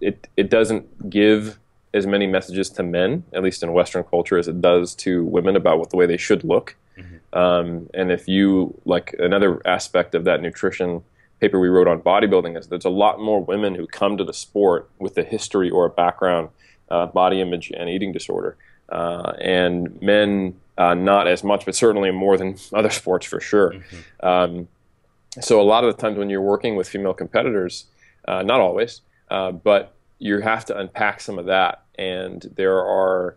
it 0.00 0.28
it 0.36 0.50
doesn't 0.50 1.10
give 1.10 1.58
as 1.92 2.06
many 2.06 2.26
messages 2.26 2.70
to 2.70 2.82
men, 2.82 3.24
at 3.32 3.42
least 3.42 3.62
in 3.62 3.72
Western 3.72 4.02
culture, 4.04 4.36
as 4.36 4.48
it 4.48 4.60
does 4.60 4.94
to 4.96 5.24
women 5.24 5.54
about 5.54 5.78
what 5.78 5.90
the 5.90 5.96
way 5.96 6.06
they 6.06 6.16
should 6.16 6.42
look. 6.42 6.76
Mm-hmm. 6.98 7.38
Um, 7.38 7.90
and 7.94 8.10
if 8.10 8.26
you 8.26 8.80
like 8.84 9.14
another 9.18 9.60
aspect 9.66 10.14
of 10.14 10.24
that 10.24 10.42
nutrition 10.42 11.02
paper 11.40 11.60
we 11.60 11.68
wrote 11.68 11.88
on 11.88 12.00
bodybuilding 12.00 12.58
is 12.58 12.68
there's 12.68 12.84
a 12.84 12.90
lot 12.90 13.20
more 13.20 13.42
women 13.42 13.74
who 13.74 13.86
come 13.86 14.16
to 14.16 14.24
the 14.24 14.32
sport 14.32 14.88
with 14.98 15.16
a 15.18 15.24
history 15.24 15.70
or 15.70 15.86
a 15.86 15.90
background, 15.90 16.48
uh, 16.90 17.06
body 17.06 17.40
image 17.40 17.70
and 17.76 17.88
eating 17.88 18.12
disorder, 18.12 18.56
uh, 18.88 19.32
and 19.40 20.00
men 20.00 20.54
uh, 20.78 20.94
not 20.94 21.26
as 21.26 21.44
much, 21.44 21.64
but 21.64 21.74
certainly 21.74 22.10
more 22.10 22.36
than 22.36 22.56
other 22.72 22.90
sports 22.90 23.26
for 23.26 23.40
sure. 23.40 23.72
Mm-hmm. 23.72 24.26
Um, 24.26 24.68
so 25.40 25.60
a 25.60 25.64
lot 25.64 25.84
of 25.84 25.94
the 25.94 26.00
times 26.00 26.16
when 26.16 26.30
you're 26.30 26.40
working 26.40 26.76
with 26.76 26.88
female 26.88 27.14
competitors, 27.14 27.86
uh, 28.26 28.42
not 28.42 28.60
always, 28.60 29.00
uh, 29.30 29.50
but 29.52 29.94
you 30.18 30.40
have 30.40 30.64
to 30.66 30.78
unpack 30.78 31.20
some 31.20 31.38
of 31.38 31.46
that, 31.46 31.82
and 31.96 32.52
there 32.56 32.78
are, 32.78 33.36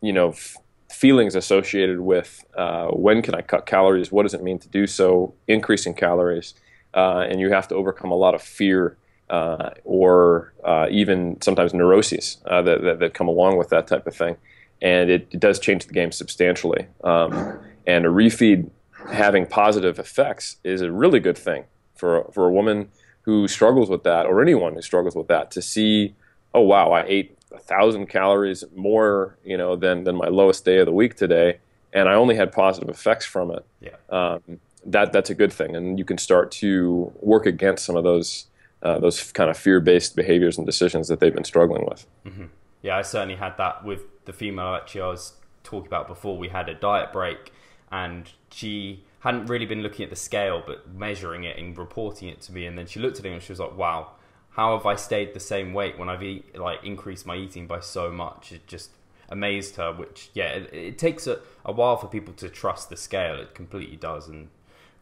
you 0.00 0.12
know, 0.12 0.30
f- 0.30 0.56
feelings 0.90 1.34
associated 1.34 2.00
with 2.00 2.44
uh, 2.56 2.88
when 2.88 3.22
can 3.22 3.34
I 3.34 3.42
cut 3.42 3.66
calories, 3.66 4.10
what 4.10 4.24
does 4.24 4.34
it 4.34 4.42
mean 4.42 4.58
to 4.58 4.68
do 4.68 4.86
so, 4.86 5.34
increasing 5.46 5.94
calories, 5.94 6.54
uh, 6.94 7.26
and 7.28 7.40
you 7.40 7.50
have 7.50 7.68
to 7.68 7.74
overcome 7.74 8.10
a 8.10 8.16
lot 8.16 8.34
of 8.34 8.42
fear. 8.42 8.96
Uh, 9.30 9.74
or 9.84 10.54
even 10.90 11.38
sometimes 11.42 11.74
neuroses 11.74 12.38
that, 12.46 12.64
that, 12.64 12.98
that 12.98 13.12
come 13.12 13.28
along 13.28 13.58
with 13.58 13.68
that 13.68 13.86
type 13.86 14.06
of 14.06 14.16
thing 14.16 14.38
and 14.80 15.10
it, 15.10 15.28
it 15.30 15.40
does 15.40 15.58
change 15.58 15.86
the 15.86 15.92
game 15.92 16.12
substantially. 16.12 16.86
Um, 17.04 17.58
and 17.86 18.04
a 18.04 18.08
refeed 18.08 18.70
having 19.10 19.46
positive 19.46 19.98
effects 19.98 20.56
is 20.64 20.80
a 20.80 20.92
really 20.92 21.20
good 21.20 21.38
thing 21.38 21.64
for 21.94 22.30
for 22.32 22.46
a 22.46 22.52
woman 22.52 22.90
who 23.22 23.48
struggles 23.48 23.90
with 23.90 24.04
that, 24.04 24.26
or 24.26 24.40
anyone 24.40 24.74
who 24.74 24.82
struggles 24.82 25.14
with 25.14 25.28
that, 25.28 25.50
to 25.50 25.60
see, 25.60 26.14
oh 26.54 26.62
wow, 26.62 26.92
I 26.92 27.04
ate 27.06 27.36
a 27.52 27.58
thousand 27.58 28.06
calories 28.06 28.64
more, 28.74 29.36
you 29.44 29.56
know, 29.56 29.76
than 29.76 30.04
than 30.04 30.16
my 30.16 30.28
lowest 30.28 30.64
day 30.64 30.78
of 30.78 30.86
the 30.86 30.92
week 30.92 31.16
today, 31.16 31.58
and 31.92 32.08
I 32.08 32.14
only 32.14 32.36
had 32.36 32.52
positive 32.52 32.88
effects 32.88 33.26
from 33.26 33.50
it. 33.50 33.64
Yeah. 33.80 33.96
Um, 34.10 34.60
that 34.92 35.12
that's 35.12 35.30
a 35.30 35.34
good 35.34 35.52
thing, 35.52 35.76
and 35.76 35.98
you 35.98 36.04
can 36.04 36.18
start 36.18 36.50
to 36.50 37.12
work 37.20 37.46
against 37.46 37.84
some 37.84 37.96
of 37.96 38.04
those 38.04 38.46
uh, 38.82 38.98
those 38.98 39.32
kind 39.32 39.50
of 39.50 39.56
fear 39.56 39.80
based 39.80 40.16
behaviors 40.16 40.56
and 40.56 40.66
decisions 40.66 41.08
that 41.08 41.20
they've 41.20 41.34
been 41.34 41.44
struggling 41.44 41.84
with. 41.86 42.06
Mm-hmm. 42.26 42.46
yeah, 42.82 42.96
I 42.96 43.02
certainly 43.02 43.36
had 43.36 43.56
that 43.58 43.84
with 43.84 44.02
the 44.24 44.32
female 44.32 44.74
actually 44.74 45.00
I 45.00 45.08
was 45.08 45.32
talking 45.64 45.86
about 45.86 46.06
before. 46.06 46.36
We 46.36 46.48
had 46.48 46.68
a 46.68 46.74
diet 46.74 47.12
break, 47.12 47.52
and 47.90 48.30
she 48.50 49.04
hadn't 49.20 49.46
really 49.46 49.66
been 49.66 49.82
looking 49.82 50.04
at 50.04 50.10
the 50.10 50.16
scale, 50.16 50.62
but 50.64 50.92
measuring 50.92 51.44
it 51.44 51.58
and 51.58 51.76
reporting 51.76 52.28
it 52.28 52.40
to 52.42 52.52
me. 52.52 52.66
And 52.66 52.78
then 52.78 52.86
she 52.86 53.00
looked 53.00 53.18
at 53.18 53.26
it 53.26 53.32
and 53.32 53.42
she 53.42 53.52
was 53.52 53.60
like, 53.60 53.76
"Wow, 53.76 54.12
how 54.50 54.76
have 54.76 54.86
I 54.86 54.94
stayed 54.94 55.34
the 55.34 55.40
same 55.40 55.74
weight 55.74 55.98
when 55.98 56.08
I've 56.08 56.22
eat, 56.22 56.58
like 56.58 56.84
increased 56.84 57.26
my 57.26 57.36
eating 57.36 57.66
by 57.66 57.80
so 57.80 58.10
much?" 58.10 58.52
It 58.52 58.66
just 58.66 58.90
amazed 59.28 59.76
her. 59.76 59.92
Which 59.92 60.30
yeah, 60.34 60.50
it, 60.50 60.72
it 60.72 60.98
takes 60.98 61.26
a, 61.26 61.40
a 61.64 61.72
while 61.72 61.96
for 61.96 62.06
people 62.06 62.32
to 62.34 62.48
trust 62.48 62.90
the 62.90 62.96
scale. 62.96 63.40
It 63.40 63.54
completely 63.54 63.96
does, 63.96 64.28
and 64.28 64.48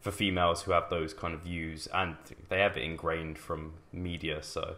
for 0.01 0.11
females 0.11 0.63
who 0.63 0.71
have 0.71 0.89
those 0.89 1.13
kind 1.13 1.33
of 1.33 1.41
views 1.41 1.87
and 1.93 2.15
they 2.49 2.59
have 2.59 2.77
it 2.77 2.83
ingrained 2.83 3.37
from 3.37 3.73
media. 3.91 4.41
So 4.43 4.75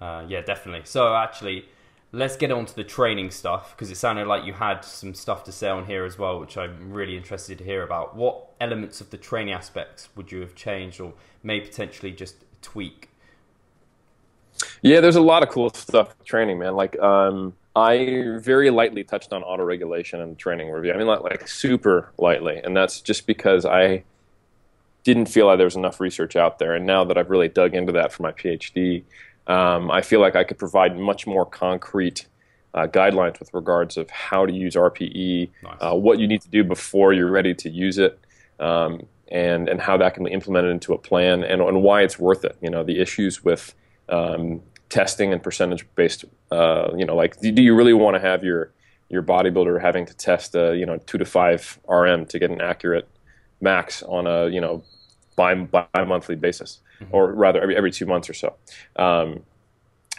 uh, 0.00 0.24
yeah, 0.28 0.42
definitely. 0.42 0.82
So 0.84 1.14
actually 1.14 1.66
let's 2.12 2.36
get 2.36 2.50
on 2.50 2.64
to 2.64 2.74
the 2.74 2.84
training 2.84 3.30
stuff 3.30 3.74
because 3.74 3.90
it 3.90 3.96
sounded 3.96 4.26
like 4.26 4.44
you 4.44 4.52
had 4.52 4.84
some 4.84 5.14
stuff 5.14 5.44
to 5.44 5.52
say 5.52 5.68
on 5.68 5.86
here 5.86 6.04
as 6.04 6.18
well, 6.18 6.40
which 6.40 6.56
I'm 6.56 6.92
really 6.92 7.16
interested 7.16 7.58
to 7.58 7.64
hear 7.64 7.82
about. 7.82 8.16
What 8.16 8.50
elements 8.60 9.00
of 9.00 9.10
the 9.10 9.16
training 9.16 9.54
aspects 9.54 10.08
would 10.16 10.32
you 10.32 10.40
have 10.40 10.54
changed 10.54 11.00
or 11.00 11.12
may 11.42 11.60
potentially 11.60 12.12
just 12.12 12.36
tweak? 12.62 13.10
Yeah, 14.82 15.00
there's 15.00 15.16
a 15.16 15.20
lot 15.20 15.42
of 15.42 15.50
cool 15.50 15.70
stuff 15.70 16.14
training, 16.24 16.58
man. 16.58 16.74
Like, 16.74 16.98
um, 17.00 17.54
I 17.74 18.38
very 18.38 18.70
lightly 18.70 19.04
touched 19.04 19.34
on 19.34 19.42
auto 19.42 19.64
regulation 19.64 20.20
and 20.22 20.38
training 20.38 20.70
review. 20.70 20.92
I 20.92 20.96
mean, 20.96 21.06
like, 21.06 21.20
like 21.20 21.46
super 21.46 22.10
lightly, 22.16 22.60
and 22.64 22.74
that's 22.74 23.02
just 23.02 23.26
because 23.26 23.66
I 23.66 24.04
didn't 25.06 25.26
feel 25.26 25.46
like 25.46 25.56
there 25.56 25.66
was 25.66 25.76
enough 25.76 26.00
research 26.00 26.34
out 26.34 26.58
there. 26.58 26.74
And 26.74 26.84
now 26.84 27.04
that 27.04 27.16
I've 27.16 27.30
really 27.30 27.48
dug 27.48 27.76
into 27.76 27.92
that 27.92 28.12
for 28.12 28.24
my 28.24 28.32
PhD, 28.32 29.04
um, 29.46 29.88
I 29.88 30.02
feel 30.02 30.20
like 30.20 30.34
I 30.34 30.42
could 30.42 30.58
provide 30.58 30.98
much 30.98 31.28
more 31.28 31.46
concrete 31.46 32.26
uh, 32.74 32.88
guidelines 32.88 33.38
with 33.38 33.54
regards 33.54 33.96
of 33.96 34.10
how 34.10 34.44
to 34.44 34.52
use 34.52 34.74
RPE, 34.74 35.48
nice. 35.62 35.74
uh, 35.80 35.94
what 35.94 36.18
you 36.18 36.26
need 36.26 36.42
to 36.42 36.50
do 36.50 36.64
before 36.64 37.12
you're 37.12 37.30
ready 37.30 37.54
to 37.54 37.70
use 37.70 37.98
it, 37.98 38.18
um, 38.58 39.06
and 39.28 39.68
and 39.68 39.80
how 39.80 39.96
that 39.96 40.14
can 40.14 40.24
be 40.24 40.32
implemented 40.32 40.72
into 40.72 40.92
a 40.92 40.98
plan, 40.98 41.44
and, 41.44 41.62
and 41.62 41.82
why 41.84 42.02
it's 42.02 42.18
worth 42.18 42.44
it. 42.44 42.56
You 42.60 42.68
know, 42.68 42.82
the 42.82 43.00
issues 43.00 43.44
with 43.44 43.74
um, 44.08 44.60
testing 44.88 45.32
and 45.32 45.40
percentage 45.40 45.86
based. 45.94 46.24
Uh, 46.50 46.90
you 46.96 47.06
know, 47.06 47.14
like 47.14 47.40
do 47.40 47.62
you 47.62 47.74
really 47.76 47.94
want 47.94 48.16
to 48.16 48.20
have 48.20 48.42
your 48.42 48.72
your 49.08 49.22
bodybuilder 49.22 49.80
having 49.80 50.04
to 50.04 50.14
test 50.14 50.56
a 50.56 50.76
you 50.76 50.84
know 50.84 50.98
two 51.06 51.16
to 51.16 51.24
five 51.24 51.78
RM 51.88 52.26
to 52.26 52.38
get 52.40 52.50
an 52.50 52.60
accurate 52.60 53.08
max 53.60 54.02
on 54.02 54.26
a 54.26 54.48
you 54.48 54.60
know 54.60 54.82
bi 55.36 55.54
bi 55.54 56.04
monthly 56.04 56.36
basis? 56.36 56.80
mm-hmm. 57.00 57.14
or 57.14 57.32
rather 57.32 57.60
every 57.60 57.76
every 57.76 57.90
two 57.90 58.06
months 58.06 58.28
or 58.28 58.34
so. 58.34 58.54
Um, 58.96 59.42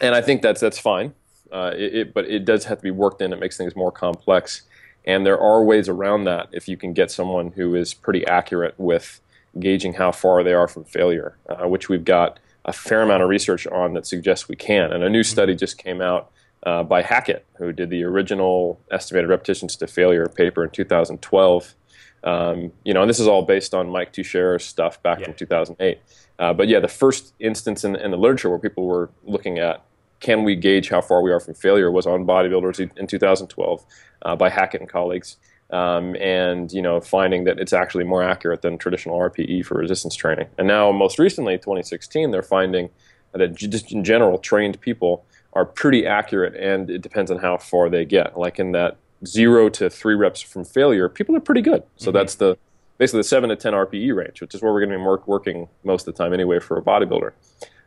and 0.02 0.16
I 0.16 0.22
think 0.22 0.42
that's 0.42 0.62
that's 0.62 0.80
fine. 0.80 1.14
Uh, 1.52 1.72
it, 1.76 1.96
it, 1.96 2.14
but 2.14 2.26
it 2.26 2.44
does 2.46 2.66
have 2.66 2.80
to 2.80 2.84
be 2.84 2.92
worked 2.92 3.22
in. 3.22 3.32
It 3.32 3.40
makes 3.40 3.58
things 3.58 3.76
more 3.76 3.92
complex, 3.92 4.64
and 5.06 5.26
there 5.26 5.40
are 5.40 5.64
ways 5.64 5.90
around 5.90 6.26
that 6.26 6.50
if 6.52 6.68
you 6.68 6.78
can 6.78 6.94
get 6.94 7.12
someone 7.12 7.52
who 7.52 7.76
is 7.76 7.94
pretty 7.94 8.26
accurate 8.26 8.76
with 8.78 9.22
gauging 9.60 9.94
how 9.94 10.12
far 10.12 10.44
they 10.44 10.54
are 10.54 10.68
from 10.68 10.84
failure, 10.84 11.38
uh, 11.50 11.68
which 11.68 11.90
we've 11.90 12.06
got 12.06 12.40
a 12.66 12.74
fair 12.74 13.02
amount 13.02 13.24
of 13.24 13.30
research 13.30 13.66
on 13.68 13.94
that 13.94 14.06
suggests 14.06 14.50
we 14.50 14.56
can. 14.56 14.92
And 14.92 15.04
a 15.04 15.10
new 15.10 15.22
mm-hmm. 15.22 15.32
study 15.32 15.56
just 15.56 15.78
came 15.78 16.02
out 16.02 16.30
uh, 16.64 16.84
by 16.84 17.02
Hackett, 17.02 17.46
who 17.58 17.72
did 17.72 17.90
the 17.90 18.04
original 18.04 18.80
estimated 18.92 19.30
repetitions 19.30 19.78
to 19.78 19.88
failure 19.88 20.28
paper 20.28 20.66
in 20.66 20.70
2012. 20.70 21.76
Um, 22.24 22.72
you 22.84 22.94
know, 22.94 23.02
and 23.02 23.10
this 23.10 23.20
is 23.20 23.28
all 23.28 23.44
based 23.44 23.74
on 23.74 23.90
Mike 23.90 24.12
Tuchscherer's 24.14 24.66
stuff 24.66 25.02
back 25.04 25.20
yeah. 25.20 25.26
from 25.26 25.34
2008. 25.36 26.00
Uh, 26.40 26.54
but 26.54 26.68
yeah, 26.68 26.80
the 26.80 26.88
first 26.88 27.34
instance 27.40 27.84
in, 27.84 27.96
in, 27.96 28.12
the 28.12 28.18
literature 28.18 28.50
where 28.50 28.60
people 28.60 28.86
were 28.86 29.10
looking 29.24 29.60
at 29.60 29.84
can 30.20 30.44
we 30.44 30.56
gauge 30.56 30.90
how 30.90 31.02
far 31.02 31.22
we 31.22 31.32
are 31.32 31.40
from 31.40 31.54
failure 31.54 31.92
was 31.92 32.08
on 32.08 32.26
bodybuilders 32.26 32.80
in 32.98 33.08
2012 33.08 33.86
uh, 34.24 34.36
by 34.36 34.50
Hackett 34.50 34.82
and 34.82 34.90
colleagues. 34.90 35.38
Um, 35.70 36.16
and 36.16 36.72
you 36.72 36.82
know, 36.82 37.02
finding 37.02 37.44
that 37.44 37.60
it's 37.60 37.74
actually 37.74 38.06
more 38.06 38.24
accurate 38.24 38.62
than 38.62 38.78
traditional 38.78 39.20
RPE 39.20 39.66
for 39.66 39.78
resistance 39.78 40.16
training. 40.16 40.48
And 40.58 40.68
now, 40.68 40.92
most 40.92 41.20
recently, 41.20 41.58
2016, 41.58 42.32
they're 42.32 42.42
finding 42.42 42.90
that 43.34 43.54
just 43.54 43.92
in 43.92 44.04
general, 44.04 44.38
trained 44.38 44.80
people 44.80 45.26
are 45.54 45.66
pretty 45.66 46.06
accurate, 46.06 46.56
and 46.56 46.90
it 46.90 47.02
depends 47.02 47.32
on 47.32 47.40
how 47.40 47.58
far 47.58 47.90
they 47.90 48.06
get. 48.06 48.38
Like 48.38 48.60
in 48.60 48.72
that 48.72 48.98
zero 49.26 49.70
to 49.70 49.90
three 49.90 50.16
reps 50.16 50.42
from 50.42 50.64
failure, 50.64 51.10
people 51.10 51.36
are 51.36 51.42
pretty 51.42 51.62
good. 51.62 51.84
So 51.98 52.08
mm-hmm. 52.08 52.18
that's 52.18 52.36
the 52.36 52.58
basically 52.98 53.20
the 53.20 53.26
seven 53.26 53.50
to 53.50 53.56
ten 53.56 53.74
RPE 53.74 54.16
range, 54.16 54.42
which 54.42 54.54
is 54.56 54.62
where 54.62 54.72
we're 54.74 54.82
going 54.82 54.92
to 54.92 54.98
be 54.98 55.04
work, 55.04 55.28
working 55.28 55.68
most 55.84 56.08
of 56.08 56.16
the 56.16 56.24
time 56.24 56.34
anyway 56.34 56.60
for 56.60 56.78
a 56.78 56.82
bodybuilder. 56.82 57.32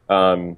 Um, 0.09 0.57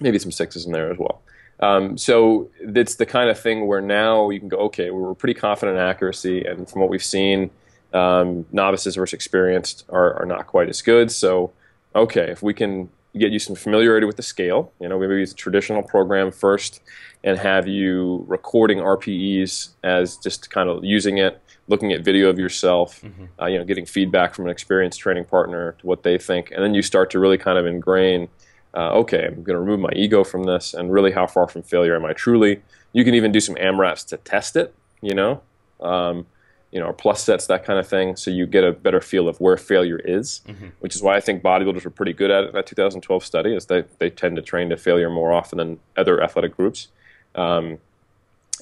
maybe 0.00 0.18
some 0.18 0.32
sixes 0.32 0.66
in 0.66 0.72
there 0.72 0.90
as 0.90 0.98
well. 0.98 1.22
Um, 1.60 1.96
so 1.96 2.50
it's 2.58 2.96
the 2.96 3.06
kind 3.06 3.30
of 3.30 3.38
thing 3.38 3.66
where 3.66 3.80
now 3.80 4.30
you 4.30 4.40
can 4.40 4.48
go, 4.48 4.56
okay, 4.58 4.90
we're 4.90 5.14
pretty 5.14 5.34
confident 5.34 5.78
in 5.78 5.84
accuracy, 5.84 6.44
and 6.44 6.68
from 6.68 6.80
what 6.80 6.90
we've 6.90 7.04
seen, 7.04 7.50
um, 7.92 8.44
novices 8.50 8.96
versus 8.96 9.14
experienced 9.14 9.84
are, 9.88 10.14
are 10.20 10.26
not 10.26 10.46
quite 10.48 10.68
as 10.68 10.82
good. 10.82 11.12
So, 11.12 11.52
okay, 11.94 12.28
if 12.30 12.42
we 12.42 12.54
can 12.54 12.88
get 13.20 13.32
you 13.32 13.38
some 13.38 13.56
familiarity 13.56 14.06
with 14.06 14.16
the 14.16 14.22
scale, 14.22 14.72
you 14.80 14.88
know, 14.88 14.98
maybe 14.98 15.14
use 15.14 15.32
a 15.32 15.36
traditional 15.36 15.82
program 15.82 16.30
first, 16.32 16.82
and 17.22 17.38
have 17.38 17.66
you 17.66 18.24
recording 18.28 18.78
RPEs 18.78 19.70
as 19.82 20.16
just 20.16 20.50
kind 20.50 20.68
of 20.68 20.84
using 20.84 21.18
it 21.18 21.40
looking 21.68 21.92
at 21.92 22.02
video 22.02 22.28
of 22.28 22.38
yourself, 22.38 23.00
mm-hmm. 23.00 23.24
uh, 23.40 23.46
you 23.46 23.58
know, 23.58 23.64
getting 23.64 23.86
feedback 23.86 24.34
from 24.34 24.44
an 24.44 24.50
experienced 24.50 25.00
training 25.00 25.24
partner 25.24 25.72
to 25.78 25.86
what 25.86 26.02
they 26.02 26.18
think, 26.18 26.50
and 26.50 26.62
then 26.62 26.74
you 26.74 26.82
start 26.82 27.10
to 27.10 27.18
really 27.18 27.38
kind 27.38 27.58
of 27.58 27.66
ingrain. 27.66 28.28
Uh, 28.76 28.90
okay, 28.92 29.26
I'm 29.26 29.42
going 29.44 29.54
to 29.54 29.60
remove 29.60 29.80
my 29.80 29.92
ego 29.94 30.24
from 30.24 30.44
this, 30.44 30.74
and 30.74 30.92
really, 30.92 31.12
how 31.12 31.26
far 31.26 31.48
from 31.48 31.62
failure 31.62 31.94
am 31.94 32.04
I 32.04 32.12
truly? 32.12 32.62
You 32.92 33.04
can 33.04 33.14
even 33.14 33.32
do 33.32 33.40
some 33.40 33.54
AMRAPs 33.54 34.06
to 34.08 34.16
test 34.18 34.56
it, 34.56 34.74
you 35.00 35.14
know, 35.14 35.42
um, 35.80 36.26
you 36.74 36.80
know, 36.80 36.86
or 36.86 36.92
plus 36.92 37.22
sets, 37.22 37.46
that 37.46 37.64
kind 37.64 37.78
of 37.78 37.86
thing, 37.86 38.16
so 38.16 38.32
you 38.32 38.46
get 38.46 38.64
a 38.64 38.72
better 38.72 39.00
feel 39.00 39.28
of 39.28 39.40
where 39.40 39.56
failure 39.56 40.00
is. 40.04 40.40
Mm-hmm. 40.48 40.66
Which 40.80 40.96
is 40.96 41.02
why 41.02 41.14
I 41.14 41.20
think 41.20 41.40
bodybuilders 41.40 41.84
were 41.84 41.90
pretty 41.90 42.12
good 42.12 42.32
at 42.32 42.42
it 42.42 42.48
in 42.48 42.54
that 42.54 42.66
2012 42.66 43.24
study, 43.24 43.54
is 43.54 43.66
they 43.66 43.84
they 44.00 44.10
tend 44.10 44.34
to 44.36 44.42
train 44.42 44.70
to 44.70 44.76
failure 44.76 45.08
more 45.08 45.32
often 45.32 45.58
than 45.58 45.78
other 45.96 46.20
athletic 46.20 46.56
groups. 46.56 46.88
Um, 47.36 47.78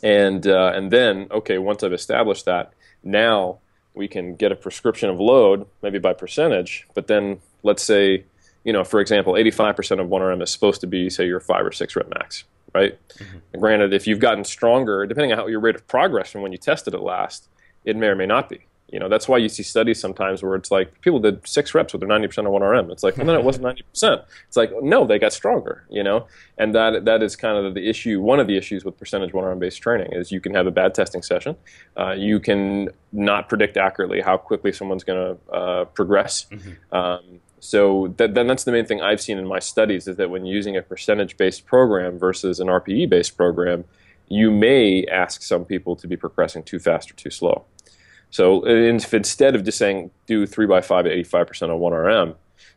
and 0.02 0.46
uh, 0.46 0.72
and 0.74 0.90
then, 0.90 1.26
okay, 1.30 1.56
once 1.56 1.82
I've 1.82 1.94
established 1.94 2.44
that, 2.44 2.74
now 3.02 3.60
we 3.94 4.08
can 4.08 4.36
get 4.36 4.52
a 4.52 4.56
prescription 4.56 5.08
of 5.08 5.18
load, 5.18 5.66
maybe 5.82 5.98
by 5.98 6.12
percentage, 6.12 6.86
but 6.94 7.06
then 7.06 7.40
let's 7.62 7.82
say, 7.82 8.24
you 8.64 8.74
know, 8.74 8.84
for 8.84 9.00
example, 9.00 9.34
85% 9.34 10.00
of 10.00 10.08
1RM 10.08 10.42
is 10.42 10.50
supposed 10.50 10.80
to 10.82 10.86
be, 10.86 11.10
say, 11.10 11.26
your 11.26 11.40
five 11.40 11.64
or 11.64 11.72
six 11.72 11.96
rep 11.96 12.08
max, 12.08 12.44
right? 12.74 12.98
Mm-hmm. 13.18 13.60
Granted, 13.60 13.92
if 13.92 14.06
you've 14.06 14.18
gotten 14.18 14.44
stronger, 14.44 15.06
depending 15.06 15.32
on 15.32 15.38
how 15.38 15.46
your 15.46 15.60
rate 15.60 15.74
of 15.74 15.86
progress 15.86 16.30
from 16.30 16.42
when 16.42 16.52
you 16.52 16.58
tested 16.58 16.94
it 16.94 17.00
last, 17.00 17.48
it 17.84 17.96
may 17.96 18.06
or 18.06 18.16
may 18.16 18.26
not 18.26 18.48
be. 18.48 18.66
You 18.92 18.98
know, 18.98 19.08
that's 19.08 19.26
why 19.26 19.38
you 19.38 19.48
see 19.48 19.62
studies 19.62 19.98
sometimes 19.98 20.42
where 20.42 20.54
it's 20.54 20.70
like 20.70 21.00
people 21.00 21.18
did 21.18 21.48
six 21.48 21.74
reps 21.74 21.94
with 21.94 22.00
their 22.00 22.08
90% 22.10 22.26
of 22.40 22.44
1RM. 22.44 22.92
It's 22.92 23.02
like, 23.02 23.16
well, 23.16 23.24
then 23.24 23.36
it 23.36 23.42
wasn't 23.42 23.64
90%. 23.64 24.22
It's 24.46 24.56
like, 24.56 24.70
no, 24.82 25.06
they 25.06 25.18
got 25.18 25.32
stronger, 25.32 25.86
you 25.88 26.02
know? 26.02 26.26
And 26.58 26.74
that 26.74 27.06
that 27.06 27.22
is 27.22 27.34
kind 27.34 27.56
of 27.56 27.72
the 27.72 27.88
issue. 27.88 28.20
One 28.20 28.38
of 28.38 28.46
the 28.46 28.58
issues 28.58 28.84
with 28.84 28.98
percentage 28.98 29.32
1RM 29.32 29.58
based 29.58 29.80
training 29.80 30.12
is 30.12 30.30
you 30.30 30.42
can 30.42 30.52
have 30.54 30.66
a 30.66 30.70
bad 30.70 30.94
testing 30.94 31.22
session. 31.22 31.56
Uh, 31.98 32.12
you 32.12 32.38
can 32.38 32.90
not 33.12 33.48
predict 33.48 33.78
accurately 33.78 34.20
how 34.20 34.36
quickly 34.36 34.72
someone's 34.72 35.04
going 35.04 35.38
to 35.38 35.52
uh, 35.52 35.84
progress. 35.86 36.44
Mm-hmm. 36.50 36.94
Um, 36.94 37.40
so 37.60 38.12
that, 38.18 38.34
then 38.34 38.46
that's 38.46 38.64
the 38.64 38.72
main 38.72 38.84
thing 38.84 39.00
I've 39.00 39.22
seen 39.22 39.38
in 39.38 39.46
my 39.46 39.60
studies 39.60 40.06
is 40.06 40.16
that 40.16 40.28
when 40.28 40.44
using 40.44 40.76
a 40.76 40.82
percentage 40.82 41.38
based 41.38 41.64
program 41.64 42.18
versus 42.18 42.60
an 42.60 42.66
RPE 42.66 43.08
based 43.08 43.38
program, 43.38 43.84
you 44.32 44.50
may 44.50 45.04
ask 45.12 45.42
some 45.42 45.62
people 45.62 45.94
to 45.94 46.06
be 46.06 46.16
progressing 46.16 46.62
too 46.62 46.78
fast 46.78 47.10
or 47.10 47.14
too 47.14 47.28
slow. 47.28 47.66
So 48.30 48.66
if 48.66 49.12
instead 49.12 49.54
of 49.54 49.62
just 49.62 49.76
saying 49.76 50.10
do 50.26 50.46
3 50.46 50.66
by 50.66 50.80
5 50.80 51.04
at 51.04 51.12
85% 51.12 51.70
of 51.70 51.78
1RM, 51.78 52.34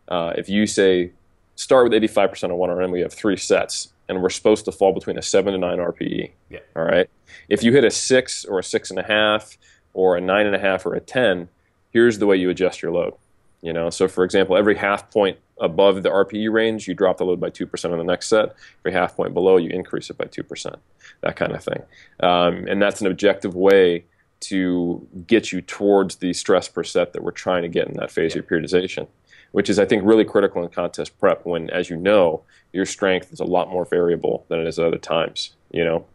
uh, 0.10 0.34
if 0.38 0.50
you 0.50 0.68
say 0.68 1.14
start 1.56 1.90
with 1.90 2.04
85% 2.04 2.52
of 2.52 2.58
1RM, 2.58 2.92
we 2.92 3.00
have 3.00 3.14
three 3.14 3.38
sets, 3.38 3.94
and 4.10 4.22
we're 4.22 4.30
supposed 4.30 4.66
to 4.66 4.74
fall 4.74 4.92
between 4.92 5.18
a 5.18 5.22
7 5.22 5.54
to 5.54 5.58
9 5.58 5.78
RPE. 5.78 6.32
Yeah. 6.50 6.60
All 6.76 6.84
right? 6.84 7.10
If 7.48 7.64
you 7.64 7.72
hit 7.72 7.86
a 7.86 7.92
6 7.92 8.46
or 8.46 8.60
a 8.60 8.62
6.5 8.62 9.58
or 9.94 10.18
a 10.18 10.22
9.5 10.22 10.86
or 10.86 10.96
a 10.96 11.00
10, 11.00 11.48
here's 11.92 12.20
the 12.20 12.26
way 12.26 12.36
you 12.36 12.50
adjust 12.50 12.82
your 12.82 12.92
load. 12.92 13.14
You 13.62 13.74
know, 13.74 13.90
so 13.90 14.08
for 14.08 14.24
example, 14.24 14.58
every 14.58 14.76
half 14.76 15.10
point 15.10 15.40
above 15.60 16.04
the 16.04 16.10
RPE 16.10 16.52
range, 16.52 16.88
you 16.88 16.94
drop 16.94 17.18
the 17.18 17.26
load 17.26 17.40
by 17.40 17.50
2% 17.50 17.92
on 17.92 17.98
the 17.98 18.04
next 18.04 18.28
set. 18.28 18.56
Every 18.82 18.92
half 18.92 19.16
point 19.16 19.34
below, 19.34 19.58
you 19.58 19.70
increase 19.70 20.10
it 20.10 20.18
by 20.18 20.26
2%. 20.26 20.76
That 21.22 21.36
kind 21.36 21.54
of 21.54 21.64
thing. 21.64 21.82
Um, 22.20 22.68
and 22.68 22.82
that's 22.82 23.02
an 23.02 23.08
objective 23.08 23.56
way 23.56 24.06
to 24.42 25.08
get 25.26 25.52
you 25.52 25.62
towards 25.62 26.18
the 26.18 26.34
stress 26.34 26.68
per 26.68 26.84
set 26.84 27.14
that 27.14 27.24
we're 27.24 27.32
trying 27.32 27.64
to 27.64 27.70
get 27.70 27.88
in 27.88 27.96
that 27.96 28.12
phase 28.12 28.36
yeah. 28.36 28.40
of 28.40 28.48
periodization, 28.48 29.08
which 29.54 29.70
is, 29.70 29.80
I 29.80 29.86
think, 29.86 30.04
really 30.06 30.26
critical 30.26 30.64
in 30.64 30.70
contest 30.70 31.18
prep 31.20 31.46
when, 31.46 31.70
as 31.70 31.90
you 31.90 31.96
know, 31.96 32.44
your 32.74 32.86
strength 32.86 33.32
is 33.32 33.40
a 33.40 33.46
lot 33.46 33.70
more 33.70 33.86
variable 33.86 34.46
than 34.50 34.60
it 34.60 34.68
is 34.68 34.78
at 34.78 34.86
other 34.86 34.98
times, 34.98 35.56
you 35.72 35.84
know? 35.86 36.06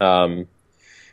Um, 0.00 0.48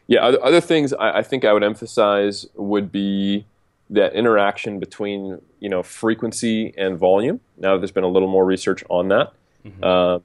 yeah, 0.07 0.21
other, 0.25 0.43
other 0.43 0.61
things 0.61 0.93
I, 0.93 1.19
I, 1.19 1.23
think 1.23 1.45
I 1.45 1.53
would 1.53 1.63
emphasize 1.63 2.47
would 2.55 2.91
be 2.91 3.45
that 3.91 4.13
interaction 4.13 4.79
between, 4.79 5.39
you 5.59 5.69
know, 5.69 5.83
frequency 5.83 6.73
and 6.77 6.97
volume. 6.97 7.39
Now 7.57 7.77
there's 7.77 7.91
been 7.91 8.03
a 8.03 8.09
little 8.09 8.29
more 8.29 8.45
research 8.45 8.83
on 8.89 9.09
that. 9.09 9.33
Mm-hmm. 9.65 9.83
Uh, 9.83 10.19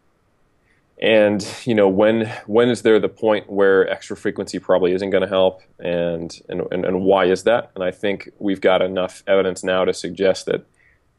and 1.00 1.46
you 1.64 1.74
know 1.74 1.88
when 1.88 2.26
when 2.46 2.70
is 2.70 2.82
there 2.82 2.98
the 2.98 3.08
point 3.08 3.50
where 3.50 3.88
extra 3.90 4.16
frequency 4.16 4.58
probably 4.58 4.92
isn't 4.92 5.10
going 5.10 5.22
to 5.22 5.28
help 5.28 5.60
and, 5.78 6.40
and 6.48 6.62
and 6.70 6.84
and 6.86 7.02
why 7.02 7.26
is 7.26 7.42
that 7.42 7.70
and 7.74 7.84
i 7.84 7.90
think 7.90 8.30
we've 8.38 8.62
got 8.62 8.80
enough 8.80 9.22
evidence 9.26 9.62
now 9.62 9.84
to 9.84 9.92
suggest 9.92 10.46
that 10.46 10.64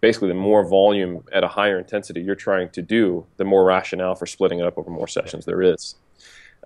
basically 0.02 0.30
the 0.30 0.34
more 0.34 0.68
volume 0.68 1.24
at 1.32 1.43
a 1.43 1.48
higher 1.48 1.78
intensity 1.78 2.22
you're 2.22 2.36
trying 2.36 2.70
to 2.70 2.82
do 2.82 3.24
the 3.38 3.45
more 3.45 3.64
rationale 3.64 4.16
for 4.16 4.26
splitting 4.26 4.60
it 4.60 4.66
up 4.66 4.78
over 4.80 4.89
more 4.89 5.08
sessions 5.08 5.45
there 5.45 5.62
is 5.62 5.95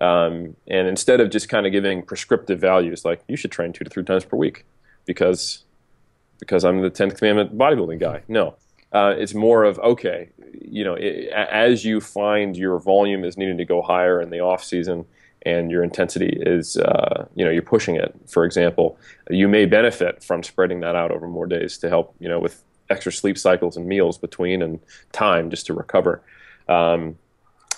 um, 0.00 0.56
and 0.66 0.88
instead 0.88 1.20
of 1.20 1.28
just 1.28 1.50
kind 1.50 1.66
of 1.66 1.72
giving 1.72 2.02
prescriptive 2.02 2.58
values 2.58 3.04
like 3.04 3.22
you 3.28 3.36
should 3.36 3.52
train 3.52 3.74
two 3.74 3.84
to 3.84 3.90
three 3.90 4.04
times 4.04 4.24
per 4.24 4.38
week 4.38 4.64
because 5.04 5.64
because 6.42 6.64
i'm 6.64 6.82
the 6.82 6.90
10th 6.90 7.16
commandment 7.18 7.56
bodybuilding 7.56 8.00
guy 8.00 8.20
no 8.26 8.56
uh, 8.92 9.14
it's 9.16 9.34
more 9.34 9.64
of 9.64 9.78
okay, 9.78 10.28
you 10.60 10.84
know, 10.84 10.94
it, 10.94 11.28
as 11.30 11.84
you 11.84 12.00
find 12.00 12.56
your 12.56 12.78
volume 12.78 13.24
is 13.24 13.38
needing 13.38 13.56
to 13.56 13.64
go 13.64 13.80
higher 13.80 14.20
in 14.20 14.30
the 14.30 14.40
off 14.40 14.62
season 14.62 15.04
and 15.44 15.70
your 15.70 15.82
intensity 15.82 16.38
is, 16.42 16.76
uh, 16.76 17.26
you 17.34 17.44
know, 17.44 17.50
you're 17.50 17.62
pushing 17.62 17.96
it. 17.96 18.14
For 18.28 18.44
example, 18.44 18.98
you 19.28 19.48
may 19.48 19.64
benefit 19.64 20.22
from 20.22 20.42
spreading 20.42 20.80
that 20.80 20.94
out 20.94 21.10
over 21.10 21.26
more 21.26 21.46
days 21.46 21.78
to 21.78 21.88
help, 21.88 22.14
you 22.20 22.28
know, 22.28 22.38
with 22.38 22.62
extra 22.90 23.10
sleep 23.10 23.38
cycles 23.38 23.76
and 23.76 23.86
meals 23.86 24.18
between 24.18 24.62
and 24.62 24.78
time 25.10 25.50
just 25.50 25.66
to 25.66 25.74
recover. 25.74 26.22
Um, 26.68 27.16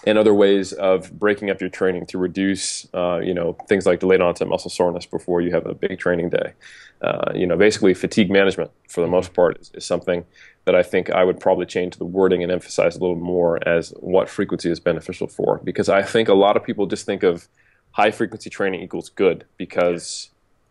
and 0.06 0.18
other 0.18 0.34
ways 0.34 0.72
of 0.72 1.18
breaking 1.18 1.50
up 1.50 1.60
your 1.60 1.70
training 1.70 2.06
to 2.06 2.18
reduce, 2.18 2.86
uh, 2.94 3.20
you 3.22 3.32
know, 3.32 3.54
things 3.68 3.86
like 3.86 4.00
delayed 4.00 4.20
onset 4.20 4.48
muscle 4.48 4.70
soreness 4.70 5.06
before 5.06 5.40
you 5.40 5.50
have 5.50 5.66
a 5.66 5.74
big 5.74 5.98
training 5.98 6.28
day. 6.30 6.52
Uh, 7.00 7.32
you 7.34 7.46
know, 7.46 7.56
basically 7.56 7.94
fatigue 7.94 8.30
management 8.30 8.70
for 8.88 9.00
the 9.00 9.06
most 9.06 9.32
part 9.34 9.60
is, 9.60 9.70
is, 9.74 9.84
something 9.84 10.24
that 10.64 10.74
I 10.74 10.82
think 10.82 11.10
I 11.10 11.24
would 11.24 11.40
probably 11.40 11.66
change 11.66 11.96
the 11.96 12.04
wording 12.04 12.42
and 12.42 12.52
emphasize 12.52 12.96
a 12.96 13.00
little 13.00 13.16
more 13.16 13.66
as 13.68 13.90
what 14.00 14.28
frequency 14.28 14.70
is 14.70 14.80
beneficial 14.80 15.26
for. 15.26 15.60
Because 15.64 15.88
I 15.88 16.02
think 16.02 16.28
a 16.28 16.34
lot 16.34 16.56
of 16.56 16.64
people 16.64 16.86
just 16.86 17.04
think 17.04 17.22
of 17.22 17.48
high 17.92 18.10
frequency 18.10 18.50
training 18.50 18.82
equals 18.82 19.08
good 19.08 19.44
because 19.56 20.30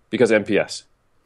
because 0.09 0.29
MPS, 0.31 0.83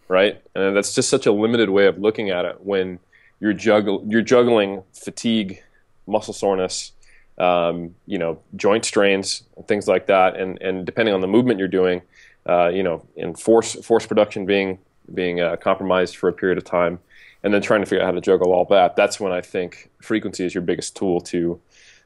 right? 0.08 0.42
And 0.56 0.76
that's 0.76 0.94
just 0.94 1.10
such 1.10 1.26
a 1.26 1.32
limited 1.32 1.70
way 1.70 1.88
of 1.88 2.00
looking 2.00 2.30
at 2.30 2.46
it 2.46 2.62
when 2.62 3.00
you're 3.40 3.54
juggle 3.54 4.04
you're 4.08 4.22
juggling 4.22 4.84
fatigue, 4.94 5.62
muscle 6.06 6.34
soreness 6.34 6.92
um, 7.38 7.94
you 8.06 8.18
know, 8.18 8.40
joint 8.56 8.86
strains, 8.86 9.44
things 9.68 9.88
like 9.88 10.08
that, 10.08 10.36
and 10.36 10.62
and 10.62 10.86
depending 10.86 11.14
on 11.14 11.22
the 11.22 11.28
movement 11.28 11.60
you're 11.60 11.68
doing, 11.68 12.02
uh, 12.48 12.70
you 12.70 12.84
know, 12.84 13.06
and 13.16 13.40
force 13.40 13.74
force 13.86 14.06
production 14.06 14.46
being 14.46 14.80
being 15.14 15.40
uh, 15.40 15.56
compromised 15.58 16.18
for 16.18 16.30
a 16.30 16.34
period 16.34 16.58
of 16.58 16.64
time, 16.64 17.00
and 17.44 17.54
then 17.54 17.62
trying 17.62 17.82
to 17.82 17.86
figure 17.86 18.02
out 18.04 18.08
how 18.08 18.12
to 18.12 18.22
juggle 18.22 18.52
all 18.54 18.66
that. 18.66 18.96
That's 18.96 19.20
when 19.20 19.32
I 19.32 19.42
think 19.42 19.90
frequency 20.02 20.46
is 20.46 20.54
your 20.54 20.64
biggest 20.64 20.96
tool 20.96 21.22
to, 21.22 21.60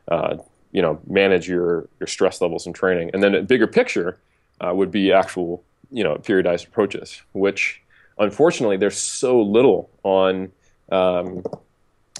uh, 0.10 0.38
you 0.72 0.82
know, 0.82 1.00
manage 1.08 1.48
your 1.48 1.88
your 2.00 2.08
stress 2.08 2.42
levels 2.42 2.68
in 2.68 2.74
training. 2.74 3.12
And 3.14 3.24
then 3.24 3.34
a 3.34 3.42
bigger 3.42 3.68
picture 3.68 4.20
uh, 4.60 4.74
would 4.74 4.92
be 4.92 5.14
actual, 5.14 5.64
you 5.92 6.04
know, 6.04 6.16
periodized 6.16 6.68
approaches, 6.68 7.22
which 7.32 7.82
unfortunately 8.18 8.78
there's 8.78 8.98
so 8.98 9.42
little 9.42 9.90
on 10.04 10.52
um, 10.92 11.44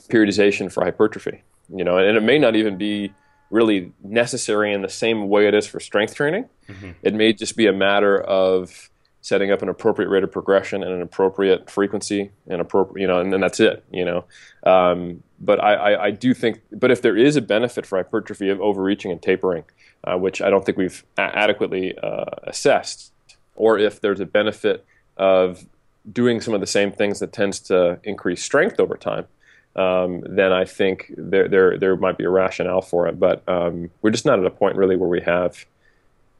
periodization 0.10 0.72
for 0.72 0.86
hypertrophy 0.86 1.44
you 1.74 1.84
know, 1.84 1.98
and 1.98 2.18
it 2.18 2.24
may 2.24 2.38
not 2.38 2.56
even 2.56 2.78
be 2.78 3.14
really 3.50 3.92
necessary 4.04 4.74
in 4.74 4.82
the 4.82 4.90
same 4.90 5.28
way 5.28 5.48
it 5.48 5.54
is 5.54 5.68
for 5.68 5.80
strength 5.80 6.16
training. 6.16 6.46
Mm-hmm. 6.68 6.92
It 7.04 7.14
may 7.14 7.34
just 7.34 7.56
be 7.58 7.68
a 7.68 7.74
matter 7.74 8.20
of 8.20 8.90
setting 9.22 9.52
up 9.52 9.62
an 9.62 9.70
appropriate 9.70 10.10
rate 10.10 10.24
of 10.24 10.32
progression 10.32 10.84
and 10.84 10.92
an 10.92 11.02
appropriate 11.02 11.70
frequency 11.70 12.32
and 12.48 12.60
appropriate, 12.60 13.02
you 13.02 13.08
know, 13.08 13.20
and 13.20 13.32
then 13.32 13.40
that's 13.40 13.60
it, 13.60 13.84
you 13.92 14.04
know. 14.04 14.26
Um, 14.64 15.22
but 15.40 15.64
I, 15.64 15.74
I, 15.74 16.04
I, 16.06 16.12
do 16.12 16.34
think, 16.34 16.62
but 16.72 16.92
if 16.92 17.02
there 17.02 17.16
is 17.16 17.36
a 17.36 17.42
benefit 17.42 17.86
for 17.86 17.98
hypertrophy 17.98 18.50
of 18.50 18.60
overreaching 18.60 19.12
and 19.12 19.22
tapering, 19.22 19.64
uh, 20.04 20.18
which 20.18 20.42
I 20.42 20.50
don't 20.50 20.66
think 20.66 20.78
we've 20.78 21.04
a- 21.18 21.22
adequately 21.22 21.96
uh, 21.98 22.26
assessed, 22.44 23.12
or 23.56 23.78
if 23.78 24.02
there's 24.02 24.20
a 24.20 24.26
benefit 24.26 24.86
of 25.18 25.66
doing 26.12 26.42
some 26.42 26.56
of 26.56 26.62
the 26.62 26.68
same 26.68 26.92
things 26.92 27.20
that 27.20 27.32
tends 27.32 27.60
to 27.60 28.00
increase 28.04 28.44
strength 28.44 28.80
over 28.80 28.98
time, 28.98 29.28
um, 29.76 30.22
then 30.28 30.52
I 30.52 30.66
think 30.66 31.14
there, 31.18 31.48
there 31.48 31.78
there 31.78 31.96
might 31.96 32.18
be 32.18 32.26
a 32.26 32.30
rationale 32.30 32.82
for 32.82 33.08
it. 33.08 33.20
But 33.20 33.48
um, 33.48 33.90
we're 34.02 34.12
just 34.12 34.26
not 34.26 34.40
at 34.40 34.46
a 34.46 34.52
point 34.52 34.76
really 34.76 34.96
where 34.96 35.10
we 35.10 35.22
have 35.22 35.66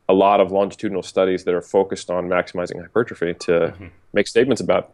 a 0.10 0.14
lot 0.14 0.42
of 0.42 0.52
longitudinal 0.52 1.04
studies 1.04 1.46
that 1.46 1.54
are 1.54 1.62
focused 1.62 2.10
on 2.10 2.28
maximizing 2.28 2.82
hypertrophy 2.82 3.34
to 3.36 3.52
mm-hmm. 3.52 3.88
make 4.14 4.28
statements 4.28 4.62
about 4.62 4.94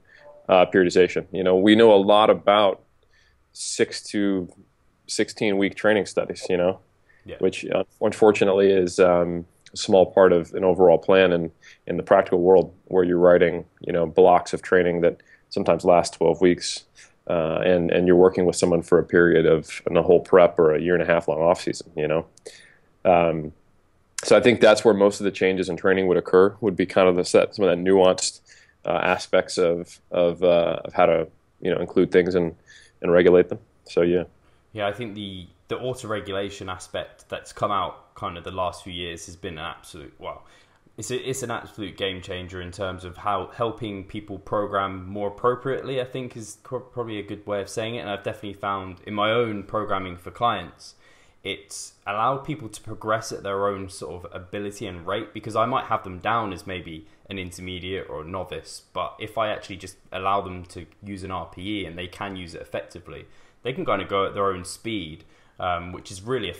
uh, 0.50 0.66
periodization. 0.66 1.26
You 1.32 1.44
know, 1.44 1.56
we 1.56 1.76
know 1.76 1.94
a 1.94 1.98
lot 1.98 2.30
about 2.30 2.84
six 3.54 4.04
to 4.10 4.48
sixteen 5.08 5.58
week 5.58 5.76
training 5.76 6.06
studies. 6.06 6.46
You 6.50 6.58
know, 6.58 6.80
yeah. 7.26 7.38
which 7.40 7.66
uh, 7.66 7.84
unfortunately 8.02 8.72
is 8.72 9.00
um, 9.00 9.46
a 9.74 9.78
small 9.78 10.06
part 10.12 10.32
of 10.32 10.54
an 10.54 10.64
overall 10.64 11.00
plan 11.00 11.34
in 11.34 11.52
in 11.88 11.98
the 11.98 12.04
practical 12.04 12.42
world 12.42 12.74
where 12.86 13.04
you're 13.04 13.18
writing 13.18 13.66
you 13.82 13.92
know 13.92 14.06
blocks 14.06 14.54
of 14.54 14.62
training 14.62 15.02
that 15.02 15.22
sometimes 15.50 15.86
last 15.86 16.14
12 16.14 16.42
weeks 16.42 16.84
uh, 17.30 17.62
and 17.66 17.92
and 17.92 18.08
you're 18.08 18.16
working 18.16 18.46
with 18.46 18.56
someone 18.56 18.82
for 18.82 19.00
a 19.00 19.04
period 19.04 19.46
of 19.46 19.82
a 19.90 20.02
whole 20.02 20.20
prep 20.20 20.58
or 20.58 20.74
a 20.74 20.82
year 20.82 20.94
and 20.94 21.04
a 21.04 21.06
half 21.06 21.28
long 21.28 21.40
off 21.40 21.62
season, 21.62 21.92
you 21.96 22.08
know. 22.08 22.26
Um, 23.06 23.54
so 24.24 24.36
I 24.36 24.42
think 24.42 24.62
that's 24.62 24.84
where 24.84 24.94
most 24.94 25.20
of 25.20 25.26
the 25.26 25.32
changes 25.32 25.70
in 25.70 25.78
training 25.78 26.08
would 26.08 26.18
occur. 26.18 26.56
Would 26.62 26.76
be 26.76 26.86
kind 26.86 27.08
of 27.08 27.16
the 27.16 27.26
set 27.26 27.56
some 27.56 27.66
of 27.66 27.72
that 27.72 27.84
nuanced 27.84 28.42
uh, 28.86 29.00
aspects 29.04 29.58
of 29.58 30.00
of 30.12 30.44
uh, 30.44 30.80
of 30.86 30.94
how 30.94 31.06
to 31.06 31.28
you 31.62 31.74
know 31.74 31.80
include 31.80 32.12
things 32.12 32.36
and 32.36 32.56
and 33.02 33.12
regulate 33.12 33.50
them. 33.50 33.60
So 33.86 34.02
yeah. 34.02 34.24
Yeah, 34.74 34.88
I 34.88 34.94
think 34.94 35.16
the 35.16 35.48
the 35.68 35.78
auto 35.78 36.08
regulation 36.08 36.70
aspect 36.70 37.28
that's 37.30 37.52
come 37.52 37.72
out 37.72 38.16
kind 38.16 38.38
of 38.38 38.44
the 38.44 38.52
last 38.52 38.84
few 38.84 38.94
years 38.94 39.26
has 39.26 39.36
been 39.36 39.58
an 39.58 39.66
absolute 39.66 40.14
well 40.18 40.44
it's 40.98 41.12
a, 41.12 41.30
it's 41.30 41.44
an 41.44 41.52
absolute 41.52 41.96
game 41.96 42.22
changer 42.22 42.60
in 42.60 42.72
terms 42.72 43.06
of 43.06 43.18
how 43.18 43.52
helping 43.54 44.04
people 44.04 44.40
program 44.40 45.08
more 45.08 45.28
appropriately. 45.28 46.02
I 46.02 46.06
think 46.06 46.36
is 46.36 46.58
probably 46.64 47.20
a 47.20 47.24
good 47.24 47.46
way 47.46 47.62
of 47.62 47.70
saying 47.70 47.96
it, 47.96 48.00
and 48.00 48.10
I've 48.10 48.24
definitely 48.24 48.54
found 48.54 48.98
in 49.06 49.14
my 49.14 49.32
own 49.32 49.64
programming 49.64 50.18
for 50.18 50.32
clients, 50.32 50.96
it's 51.44 51.94
allowed 52.06 52.40
people 52.40 52.68
to 52.68 52.82
progress 52.82 53.32
at 53.32 53.44
their 53.44 53.68
own 53.68 53.90
sort 53.90 54.26
of 54.26 54.36
ability 54.36 54.88
and 54.88 55.06
rate 55.06 55.34
because 55.34 55.56
I 55.56 55.66
might 55.66 55.86
have 55.86 56.04
them 56.04 56.20
down 56.20 56.52
as 56.52 56.66
maybe 56.66 57.08
an 57.30 57.38
intermediate 57.38 58.10
or 58.10 58.22
a 58.22 58.26
novice, 58.26 58.82
but 58.92 59.16
if 59.20 59.38
I 59.38 59.50
actually 59.50 59.78
just 59.78 59.98
allow 60.12 60.42
them 60.42 60.66
to 60.66 60.88
use 61.04 61.24
an 61.24 61.30
RPE 61.30 61.88
and 61.88 61.98
they 61.98 62.08
can 62.08 62.36
use 62.36 62.56
it 62.56 62.62
effectively, 62.62 63.26
they 63.64 63.72
can 63.72 63.86
kind 63.86 64.02
of 64.02 64.10
go 64.10 64.26
at 64.26 64.34
their 64.34 64.48
own 64.48 64.66
speed, 64.66 65.26
um, 65.60 65.92
which 65.92 66.12
is 66.12 66.22
really 66.22 66.50
a 66.50 66.56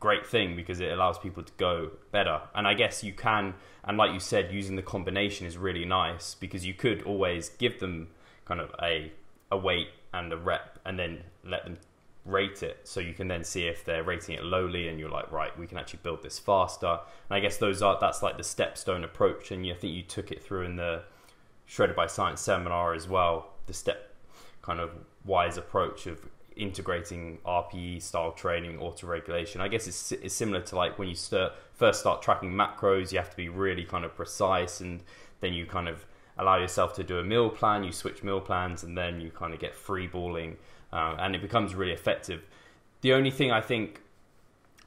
great 0.00 0.26
thing 0.26 0.56
because 0.56 0.80
it 0.80 0.92
allows 0.92 1.18
people 1.18 1.42
to 1.42 1.52
go 1.56 1.90
better. 2.12 2.40
And 2.54 2.66
I 2.66 2.74
guess 2.74 3.02
you 3.02 3.12
can, 3.12 3.54
and 3.84 3.96
like 3.96 4.12
you 4.12 4.20
said, 4.20 4.52
using 4.52 4.76
the 4.76 4.82
combination 4.82 5.46
is 5.46 5.56
really 5.56 5.84
nice 5.84 6.34
because 6.34 6.64
you 6.64 6.74
could 6.74 7.02
always 7.02 7.48
give 7.50 7.80
them 7.80 8.08
kind 8.44 8.60
of 8.60 8.70
a 8.82 9.12
a 9.50 9.56
weight 9.56 9.88
and 10.12 10.32
a 10.32 10.36
rep, 10.36 10.78
and 10.84 10.98
then 10.98 11.22
let 11.44 11.64
them 11.64 11.78
rate 12.24 12.62
it. 12.62 12.80
So 12.84 13.00
you 13.00 13.14
can 13.14 13.28
then 13.28 13.44
see 13.44 13.66
if 13.66 13.84
they're 13.84 14.02
rating 14.02 14.34
it 14.34 14.44
lowly 14.44 14.88
and 14.88 14.98
you're 15.00 15.08
like 15.08 15.32
right 15.32 15.58
we 15.58 15.66
can 15.66 15.78
actually 15.78 16.00
build 16.02 16.22
this 16.22 16.38
faster. 16.38 16.86
And 17.30 17.36
i 17.36 17.40
guess 17.40 17.56
those 17.56 17.80
are 17.82 17.96
that's 17.98 18.22
like 18.22 18.36
the 18.36 18.42
stepstone 18.42 19.04
approach. 19.04 19.50
And 19.50 19.66
i 19.66 19.74
think 19.74 19.94
you 19.94 20.02
took 20.02 20.30
it 20.30 20.42
through 20.42 20.62
in 20.62 20.76
the 20.76 21.02
shredded 21.64 21.96
by 21.96 22.06
science 22.06 22.40
seminar 22.40 22.94
as 22.94 23.08
well 23.08 23.52
the 23.66 23.72
step 23.72 24.14
kind 24.62 24.80
of 24.80 24.90
wise 25.24 25.56
approach 25.56 26.06
of 26.06 26.28
integrating 26.58 27.38
RPE 27.46 28.02
style 28.02 28.32
training, 28.32 28.78
auto 28.78 29.06
regulation. 29.06 29.60
I 29.60 29.68
guess 29.68 29.86
it's, 29.86 30.12
it's 30.12 30.34
similar 30.34 30.60
to 30.62 30.76
like 30.76 30.98
when 30.98 31.08
you 31.08 31.14
start, 31.14 31.52
first 31.74 32.00
start 32.00 32.20
tracking 32.20 32.52
macros, 32.52 33.12
you 33.12 33.18
have 33.18 33.30
to 33.30 33.36
be 33.36 33.48
really 33.48 33.84
kind 33.84 34.04
of 34.04 34.14
precise, 34.14 34.80
and 34.80 35.02
then 35.40 35.52
you 35.52 35.66
kind 35.66 35.88
of 35.88 36.04
allow 36.36 36.56
yourself 36.56 36.94
to 36.94 37.04
do 37.04 37.18
a 37.18 37.24
meal 37.24 37.48
plan. 37.48 37.84
You 37.84 37.92
switch 37.92 38.22
meal 38.22 38.40
plans, 38.40 38.82
and 38.82 38.98
then 38.98 39.20
you 39.20 39.30
kind 39.30 39.54
of 39.54 39.60
get 39.60 39.74
free 39.74 40.06
balling, 40.06 40.56
uh, 40.92 41.16
and 41.18 41.34
it 41.34 41.42
becomes 41.42 41.74
really 41.74 41.92
effective. 41.92 42.42
The 43.00 43.12
only 43.12 43.30
thing 43.30 43.52
I 43.52 43.60
think, 43.60 44.00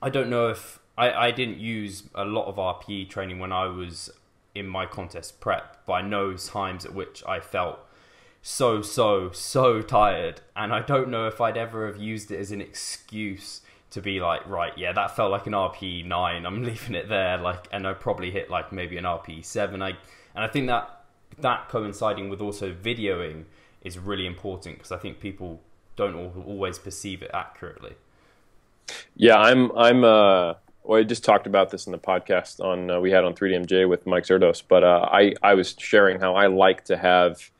I 0.01 0.09
don't 0.09 0.29
know 0.29 0.49
if 0.49 0.79
I, 0.97 1.11
I 1.11 1.31
didn't 1.31 1.57
use 1.57 2.03
a 2.13 2.25
lot 2.25 2.45
of 2.45 2.55
RPE 2.57 3.09
training 3.09 3.39
when 3.39 3.51
I 3.51 3.65
was 3.65 4.11
in 4.53 4.67
my 4.67 4.85
contest 4.85 5.39
prep, 5.39 5.85
but 5.85 5.93
I 5.93 6.01
know 6.01 6.35
times 6.35 6.85
at 6.85 6.93
which 6.93 7.23
I 7.25 7.39
felt 7.39 7.79
so 8.41 8.81
so 8.81 9.31
so 9.31 9.81
tired 9.81 10.41
and 10.55 10.73
i 10.73 10.79
don't 10.81 11.09
know 11.09 11.27
if 11.27 11.39
i'd 11.39 11.57
ever 11.57 11.85
have 11.85 12.01
used 12.01 12.31
it 12.31 12.39
as 12.39 12.51
an 12.51 12.59
excuse 12.59 13.61
to 13.91 14.01
be 14.01 14.19
like 14.19 14.45
right 14.47 14.73
yeah 14.77 14.91
that 14.91 15.15
felt 15.15 15.31
like 15.31 15.45
an 15.45 15.53
RP 15.53 16.03
nine. 16.05 16.45
i'm 16.45 16.63
leaving 16.63 16.95
it 16.95 17.07
there 17.07 17.37
like 17.37 17.67
and 17.71 17.87
i 17.87 17.93
probably 17.93 18.31
hit 18.31 18.49
like 18.49 18.71
maybe 18.71 18.97
an 18.97 19.03
RP 19.03 19.43
seven. 19.45 19.81
i 19.81 19.89
and 19.89 20.43
i 20.43 20.47
think 20.47 20.67
that 20.67 21.03
that 21.39 21.69
coinciding 21.69 22.29
with 22.29 22.41
also 22.41 22.73
videoing 22.73 23.45
is 23.83 23.99
really 23.99 24.25
important 24.25 24.77
because 24.77 24.91
i 24.91 24.97
think 24.97 25.19
people 25.19 25.61
don't 25.95 26.15
always 26.15 26.79
perceive 26.79 27.21
it 27.21 27.29
accurately 27.33 27.93
yeah 29.15 29.37
i'm 29.37 29.71
i'm 29.77 30.03
uh 30.03 30.53
well, 30.83 30.99
I 30.99 31.03
just 31.03 31.23
talked 31.23 31.45
about 31.45 31.69
this 31.69 31.85
in 31.85 31.91
the 31.91 31.99
podcast 31.99 32.59
on 32.59 32.89
uh, 32.89 32.99
we 32.99 33.11
had 33.11 33.23
on 33.23 33.35
3DMJ 33.35 33.87
with 33.87 34.07
Mike 34.07 34.23
Zourdos, 34.23 34.63
but 34.67 34.83
uh, 34.83 35.07
I 35.11 35.35
I 35.43 35.53
was 35.53 35.75
sharing 35.77 36.19
how 36.19 36.33
I 36.33 36.47
like 36.47 36.85
to 36.85 36.97
have 36.97 37.51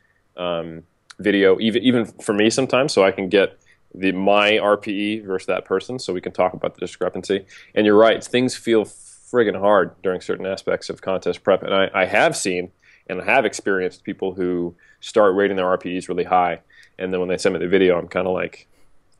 um, 0.42 0.84
video, 1.20 1.60
even 1.60 1.84
even 1.84 2.06
for 2.06 2.34
me 2.34 2.50
sometimes, 2.50 2.94
so 2.94 3.04
I 3.04 3.12
can 3.12 3.30
get 3.30 3.60
the 3.94 4.12
my 4.12 4.52
RPE 4.52 5.26
versus 5.26 5.48
that 5.48 5.66
person, 5.66 6.00
so 6.00 6.14
we 6.14 6.22
can 6.22 6.32
talk 6.32 6.54
about 6.54 6.76
the 6.76 6.80
discrepancy. 6.80 7.46
And 7.76 7.86
you're 7.86 7.98
right, 7.98 8.24
things 8.24 8.56
feel 8.56 8.86
friggin' 8.86 9.60
hard 9.60 9.94
during 10.02 10.22
certain 10.22 10.46
aspects 10.46 10.90
of 10.90 11.02
contest 11.02 11.44
prep, 11.44 11.64
and 11.64 11.74
I, 11.74 11.90
I 11.94 12.06
have 12.06 12.36
seen 12.36 12.72
and 13.08 13.22
I 13.22 13.26
have 13.26 13.46
experienced 13.46 14.04
people 14.04 14.34
who 14.34 14.76
start 15.00 15.36
rating 15.36 15.58
their 15.58 15.66
RPEs 15.66 16.08
really 16.08 16.24
high, 16.24 16.62
and 16.98 17.12
then 17.12 17.20
when 17.20 17.30
they 17.30 17.38
send 17.38 17.54
me 17.54 17.60
the 17.60 17.68
video, 17.68 17.98
I'm 17.98 18.08
kind 18.08 18.28
of 18.28 18.34
like, 18.34 18.68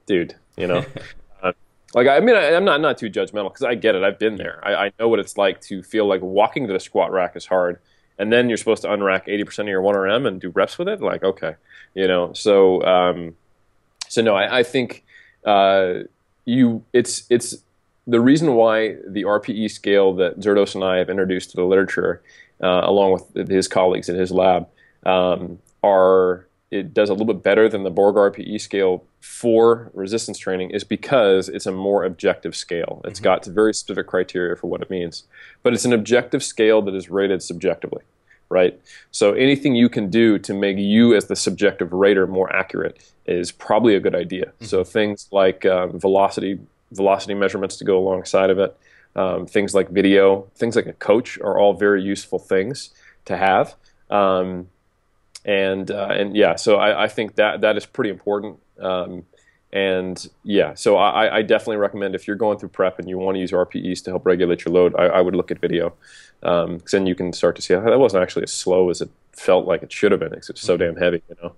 dude, 0.06 0.36
you 0.58 0.68
know. 0.68 0.86
uh, 1.44 1.52
like 1.94 2.08
I 2.08 2.20
mean, 2.20 2.36
I, 2.36 2.52
am 2.52 2.66
not 2.66 2.82
not 2.82 2.98
too 2.98 3.10
judgmental 3.10 3.52
because 3.52 3.64
I 3.64 3.76
get 3.76 3.96
it. 3.96 4.04
I've 4.04 4.20
been 4.20 4.36
there. 4.36 4.62
I, 4.64 4.86
I 4.86 4.92
know 5.00 5.10
what 5.10 5.20
it's 5.20 5.38
like 5.38 5.62
to 5.62 5.84
feel 5.84 6.08
like 6.08 6.22
walking 6.22 6.68
to 6.68 6.74
the 6.74 6.80
squat 6.80 7.12
rack 7.12 7.36
is 7.36 7.46
hard, 7.46 7.80
and 8.22 8.32
then 8.32 8.50
you're 8.50 8.58
supposed 8.58 8.84
to 8.84 8.88
unrack 8.88 9.26
80% 9.26 9.60
of 9.62 9.68
your 9.68 9.82
1RM 9.82 10.28
and 10.28 10.40
do 10.40 10.50
reps 10.50 10.78
with 10.78 10.88
it. 10.88 11.02
Like, 11.02 11.24
okay, 11.24 11.56
you 11.96 12.08
know. 12.08 12.34
So, 12.34 12.84
um, 12.84 13.36
so 14.08 14.22
no, 14.22 14.36
I, 14.36 14.60
I 14.60 14.64
think 14.64 15.04
uh, 15.44 16.04
you. 16.46 16.84
It's 16.94 17.24
it's 17.32 17.58
the 18.06 18.22
reason 18.22 18.54
why 18.54 18.98
the 19.08 19.24
RPE 19.24 19.72
scale 19.72 20.14
that 20.16 20.40
Zourdos 20.40 20.76
and 20.76 20.84
I 20.84 20.98
have 20.98 21.10
introduced 21.10 21.50
to 21.52 21.58
the 21.58 21.64
literature, 21.64 22.22
uh, 22.62 22.82
along 22.84 23.14
with 23.34 23.50
his 23.50 23.68
colleagues 23.68 24.08
in 24.08 24.16
his 24.16 24.32
lab, 24.32 24.68
um, 25.04 25.58
are 25.84 26.46
it 26.70 26.94
does 26.94 27.10
a 27.10 27.14
little 27.14 27.32
bit 27.34 27.44
better 27.44 27.68
than 27.68 27.84
the 27.84 27.90
Borg 27.90 28.16
RPE 28.16 28.62
scale 28.62 29.04
for 29.20 29.92
resistance 29.94 30.38
training 30.38 30.72
is 30.72 30.84
because 30.86 31.50
it's 31.50 31.66
a 31.66 31.72
more 31.72 32.06
objective 32.06 32.56
scale. 32.56 33.02
It's 33.04 33.20
mm-hmm. 33.20 33.26
got 33.26 33.46
very 33.46 33.74
specific 33.74 34.08
criteria 34.08 34.56
for 34.56 34.68
what 34.68 34.82
it 34.82 34.90
means, 34.90 35.26
but 35.64 35.74
it's 35.74 35.86
an 35.86 35.94
objective 35.94 36.44
scale 36.44 36.82
that 36.84 36.96
is 36.96 37.10
rated 37.10 37.44
subjectively, 37.44 38.04
right? 38.52 38.80
So 39.12 39.34
anything 39.34 39.76
you 39.76 39.90
can 39.90 40.10
do 40.10 40.38
to 40.40 40.54
make 40.54 40.78
you 40.78 41.16
as 41.16 41.26
the 41.26 41.36
subjective 41.36 41.94
rater 41.94 42.28
more 42.28 42.54
accurate 42.54 43.02
is 43.26 43.52
probably 43.52 43.96
a 43.96 44.00
good 44.00 44.16
idea. 44.16 44.48
Mm-hmm. 44.48 44.66
So 44.66 44.84
things 44.84 45.28
like 45.32 45.66
um, 45.66 46.00
velocity 46.00 46.60
velocity 46.92 47.34
measurements 47.34 47.78
to 47.78 47.86
go 47.86 47.98
alongside 47.98 48.50
of 48.50 48.60
it, 48.60 48.78
um, 49.16 49.46
things 49.46 49.74
like 49.74 49.90
video, 49.90 50.48
things 50.56 50.76
like 50.76 50.88
a 50.88 50.94
coach 50.94 51.40
are 51.40 51.58
all 51.58 51.74
very 51.74 52.04
useful 52.04 52.38
things 52.38 52.90
to 53.26 53.38
have. 53.38 53.76
Um, 54.10 54.68
and 55.46 55.90
uh, 55.90 56.10
and 56.12 56.36
yeah, 56.36 56.56
so 56.56 56.76
I, 56.76 57.06
I, 57.06 57.08
think 57.08 57.36
that 57.36 57.62
that 57.62 57.78
is 57.78 57.86
pretty 57.86 58.10
important. 58.10 58.60
Um, 58.80 59.24
and 59.74 60.28
yeah, 60.44 60.74
so 60.74 60.98
I, 60.98 61.38
I, 61.38 61.42
definitely 61.44 61.78
recommend 61.78 62.14
if 62.14 62.28
you're 62.28 62.36
going 62.36 62.60
through 62.60 62.70
prep 62.70 63.00
and 63.00 63.08
you 63.08 63.18
want 63.18 63.36
to 63.36 63.40
use 63.40 63.52
RPEs 63.52 64.04
to 64.04 64.12
help 64.12 64.26
regulate 64.26 64.66
your 64.66 64.74
load, 64.74 64.94
I, 64.98 65.06
I 65.06 65.22
would 65.22 65.34
look 65.34 65.50
at 65.50 65.60
video, 65.60 65.94
because 66.42 66.66
um, 66.66 66.80
then 66.92 67.08
you 67.08 67.16
can 67.16 67.32
start 67.32 67.56
to 67.56 67.62
see 67.62 67.74
how 67.74 67.82
that 67.82 67.98
wasn't 67.98 68.22
actually 68.22 68.44
as 68.44 68.52
slow 68.52 68.90
as 68.90 69.00
it 69.00 69.10
felt 69.32 69.66
like 69.66 69.82
it 69.82 69.92
should 69.92 70.12
have 70.12 70.20
been. 70.20 70.32
Because 70.32 70.50
it's 70.50 70.62
so 70.62 70.78
mm-hmm. 70.78 70.96
damn 70.96 71.02
heavy, 71.02 71.24
you 71.30 71.36
know. 71.42 71.56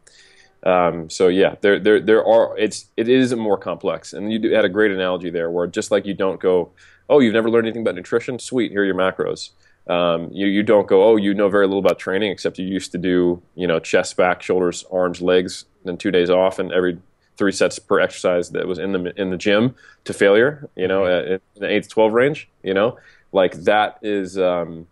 Um, 0.72 1.10
so 1.10 1.28
yeah, 1.28 1.56
there, 1.62 1.80
there, 1.80 2.00
there 2.00 2.26
are. 2.26 2.56
It's 2.58 2.86
it 2.98 3.10
is 3.10 3.34
more 3.36 3.58
complex, 3.58 4.14
and 4.14 4.32
you 4.32 4.54
had 4.54 4.64
a 4.64 4.70
great 4.70 4.92
analogy 4.92 5.32
there, 5.32 5.50
where 5.50 5.66
just 5.66 5.90
like 5.90 6.06
you 6.06 6.14
don't 6.14 6.40
go, 6.40 6.72
oh, 7.10 7.20
you've 7.20 7.34
never 7.34 7.50
learned 7.50 7.66
anything 7.66 7.82
about 7.82 7.96
nutrition, 7.96 8.38
sweet, 8.38 8.72
here 8.72 8.84
are 8.84 8.86
your 8.86 8.96
macros. 8.96 9.50
Um, 9.88 10.30
you, 10.32 10.48
you 10.48 10.64
don't 10.64 10.88
go, 10.88 11.04
oh, 11.04 11.18
you 11.18 11.34
know 11.34 11.50
very 11.50 11.68
little 11.68 11.86
about 11.86 12.00
training 12.00 12.32
except 12.32 12.58
you 12.58 12.66
used 12.66 12.94
to 12.94 12.98
do, 12.98 13.42
you 13.56 13.68
know, 13.68 13.80
chest, 13.80 14.16
back, 14.16 14.42
shoulders, 14.42 14.86
arms, 14.90 15.22
legs, 15.22 15.66
then 15.84 15.98
two 15.98 16.12
days 16.12 16.30
off, 16.30 16.60
and 16.60 16.72
every 16.72 17.00
three 17.38 17.52
sets 17.52 17.80
per 17.80 18.00
exercise 18.00 18.52
that 18.52 18.68
was 18.68 18.80
in 18.80 18.92
the 18.92 19.14
in 19.20 19.30
the 19.30 19.38
gym 19.38 19.76
to 20.06 20.14
failure, 20.14 20.70
you 20.76 20.88
know, 20.88 21.02
mm-hmm. 21.02 21.34
in 21.34 21.40
the 21.56 21.70
eight 21.70 21.84
to 21.84 21.90
twelve 21.90 22.14
range, 22.14 22.50
you 22.64 22.74
know, 22.74 22.98
like 23.32 23.54
that 23.64 23.98
is 24.02 24.38
um, 24.38 24.88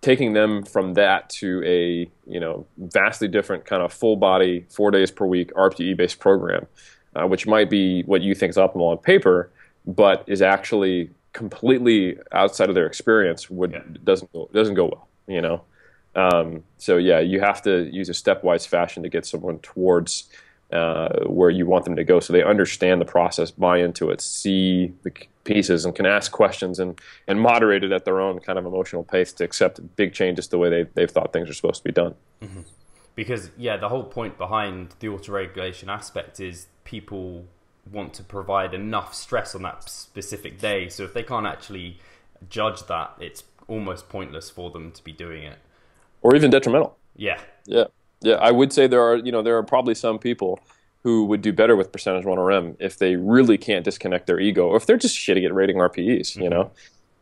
taking 0.00 0.34
them 0.34 0.62
from 0.64 0.94
that 0.94 1.28
to 1.30 1.62
a 1.64 2.08
you 2.30 2.40
know 2.40 2.66
vastly 2.76 3.28
different 3.28 3.64
kind 3.64 3.82
of 3.82 3.92
full 3.92 4.16
body, 4.16 4.66
four 4.70 4.90
days 4.90 5.10
per 5.10 5.26
week 5.26 5.52
RPE 5.54 5.96
based 5.96 6.20
program, 6.20 6.66
uh, 7.16 7.26
which 7.26 7.46
might 7.46 7.70
be 7.70 8.02
what 8.02 8.22
you 8.22 8.34
think 8.34 8.50
is 8.50 8.56
optimal 8.56 8.92
on 8.92 8.98
paper, 8.98 9.50
but 9.86 10.24
is 10.26 10.42
actually 10.42 11.10
completely 11.32 12.16
outside 12.32 12.68
of 12.68 12.74
their 12.76 12.86
experience 12.86 13.50
would 13.50 13.72
yeah. 13.72 13.82
doesn't 14.04 14.32
go, 14.32 14.48
doesn't 14.52 14.74
go 14.74 14.84
well. 14.84 15.08
You 15.26 15.40
know, 15.40 15.62
um, 16.14 16.62
so 16.78 16.96
yeah, 16.96 17.20
you 17.20 17.40
have 17.40 17.62
to 17.62 17.88
use 17.92 18.08
a 18.08 18.12
stepwise 18.12 18.66
fashion 18.66 19.02
to 19.02 19.08
get 19.08 19.26
someone 19.26 19.58
towards 19.60 20.28
uh, 20.74 21.24
where 21.26 21.50
you 21.50 21.66
want 21.66 21.84
them 21.84 21.96
to 21.96 22.04
go, 22.04 22.20
so 22.20 22.32
they 22.32 22.42
understand 22.42 23.00
the 23.00 23.04
process, 23.04 23.50
buy 23.50 23.78
into 23.78 24.10
it, 24.10 24.20
see 24.20 24.92
the 25.02 25.12
pieces, 25.44 25.84
and 25.84 25.94
can 25.94 26.06
ask 26.06 26.32
questions 26.32 26.78
and 26.78 27.00
and 27.28 27.40
moderate 27.40 27.84
it 27.84 27.92
at 27.92 28.04
their 28.04 28.20
own 28.20 28.40
kind 28.40 28.58
of 28.58 28.66
emotional 28.66 29.04
pace 29.04 29.32
to 29.34 29.44
accept 29.44 29.80
big 29.96 30.12
changes 30.12 30.48
the 30.48 30.58
way 30.58 30.68
they 30.68 30.82
they've 30.94 31.10
thought 31.10 31.32
things 31.32 31.48
are 31.48 31.54
supposed 31.54 31.78
to 31.78 31.84
be 31.84 31.92
done. 31.92 32.14
Mm-hmm. 32.42 32.60
Because 33.14 33.50
yeah, 33.56 33.76
the 33.76 33.88
whole 33.88 34.04
point 34.04 34.36
behind 34.36 34.94
the 34.98 35.08
auto 35.08 35.32
regulation 35.32 35.88
aspect 35.88 36.40
is 36.40 36.66
people 36.82 37.44
want 37.90 38.14
to 38.14 38.24
provide 38.24 38.74
enough 38.74 39.14
stress 39.14 39.54
on 39.54 39.62
that 39.62 39.88
specific 39.88 40.58
day. 40.58 40.88
So 40.88 41.04
if 41.04 41.14
they 41.14 41.22
can't 41.22 41.46
actually 41.46 42.00
judge 42.48 42.86
that, 42.86 43.12
it's 43.20 43.44
almost 43.68 44.08
pointless 44.08 44.50
for 44.50 44.70
them 44.70 44.90
to 44.92 45.04
be 45.04 45.12
doing 45.12 45.44
it, 45.44 45.58
or 46.22 46.34
even 46.34 46.50
detrimental. 46.50 46.96
Yeah, 47.16 47.40
yeah, 47.66 47.84
yeah. 48.20 48.34
I 48.34 48.50
would 48.50 48.72
say 48.72 48.86
there 48.86 49.02
are 49.02 49.16
you 49.16 49.32
know 49.32 49.42
there 49.42 49.56
are 49.56 49.62
probably 49.62 49.94
some 49.94 50.18
people 50.18 50.60
who 51.02 51.26
would 51.26 51.42
do 51.42 51.52
better 51.52 51.76
with 51.76 51.92
percentage 51.92 52.24
1RM 52.24 52.76
if 52.80 52.96
they 52.96 53.14
really 53.16 53.58
can't 53.58 53.84
disconnect 53.84 54.26
their 54.26 54.40
ego, 54.40 54.68
or 54.68 54.76
if 54.76 54.86
they're 54.86 54.96
just 54.96 55.16
shitty 55.16 55.44
at 55.44 55.54
rating 55.54 55.76
RPEs. 55.76 56.32
Mm-hmm. 56.32 56.42
You 56.42 56.50
know. 56.50 56.70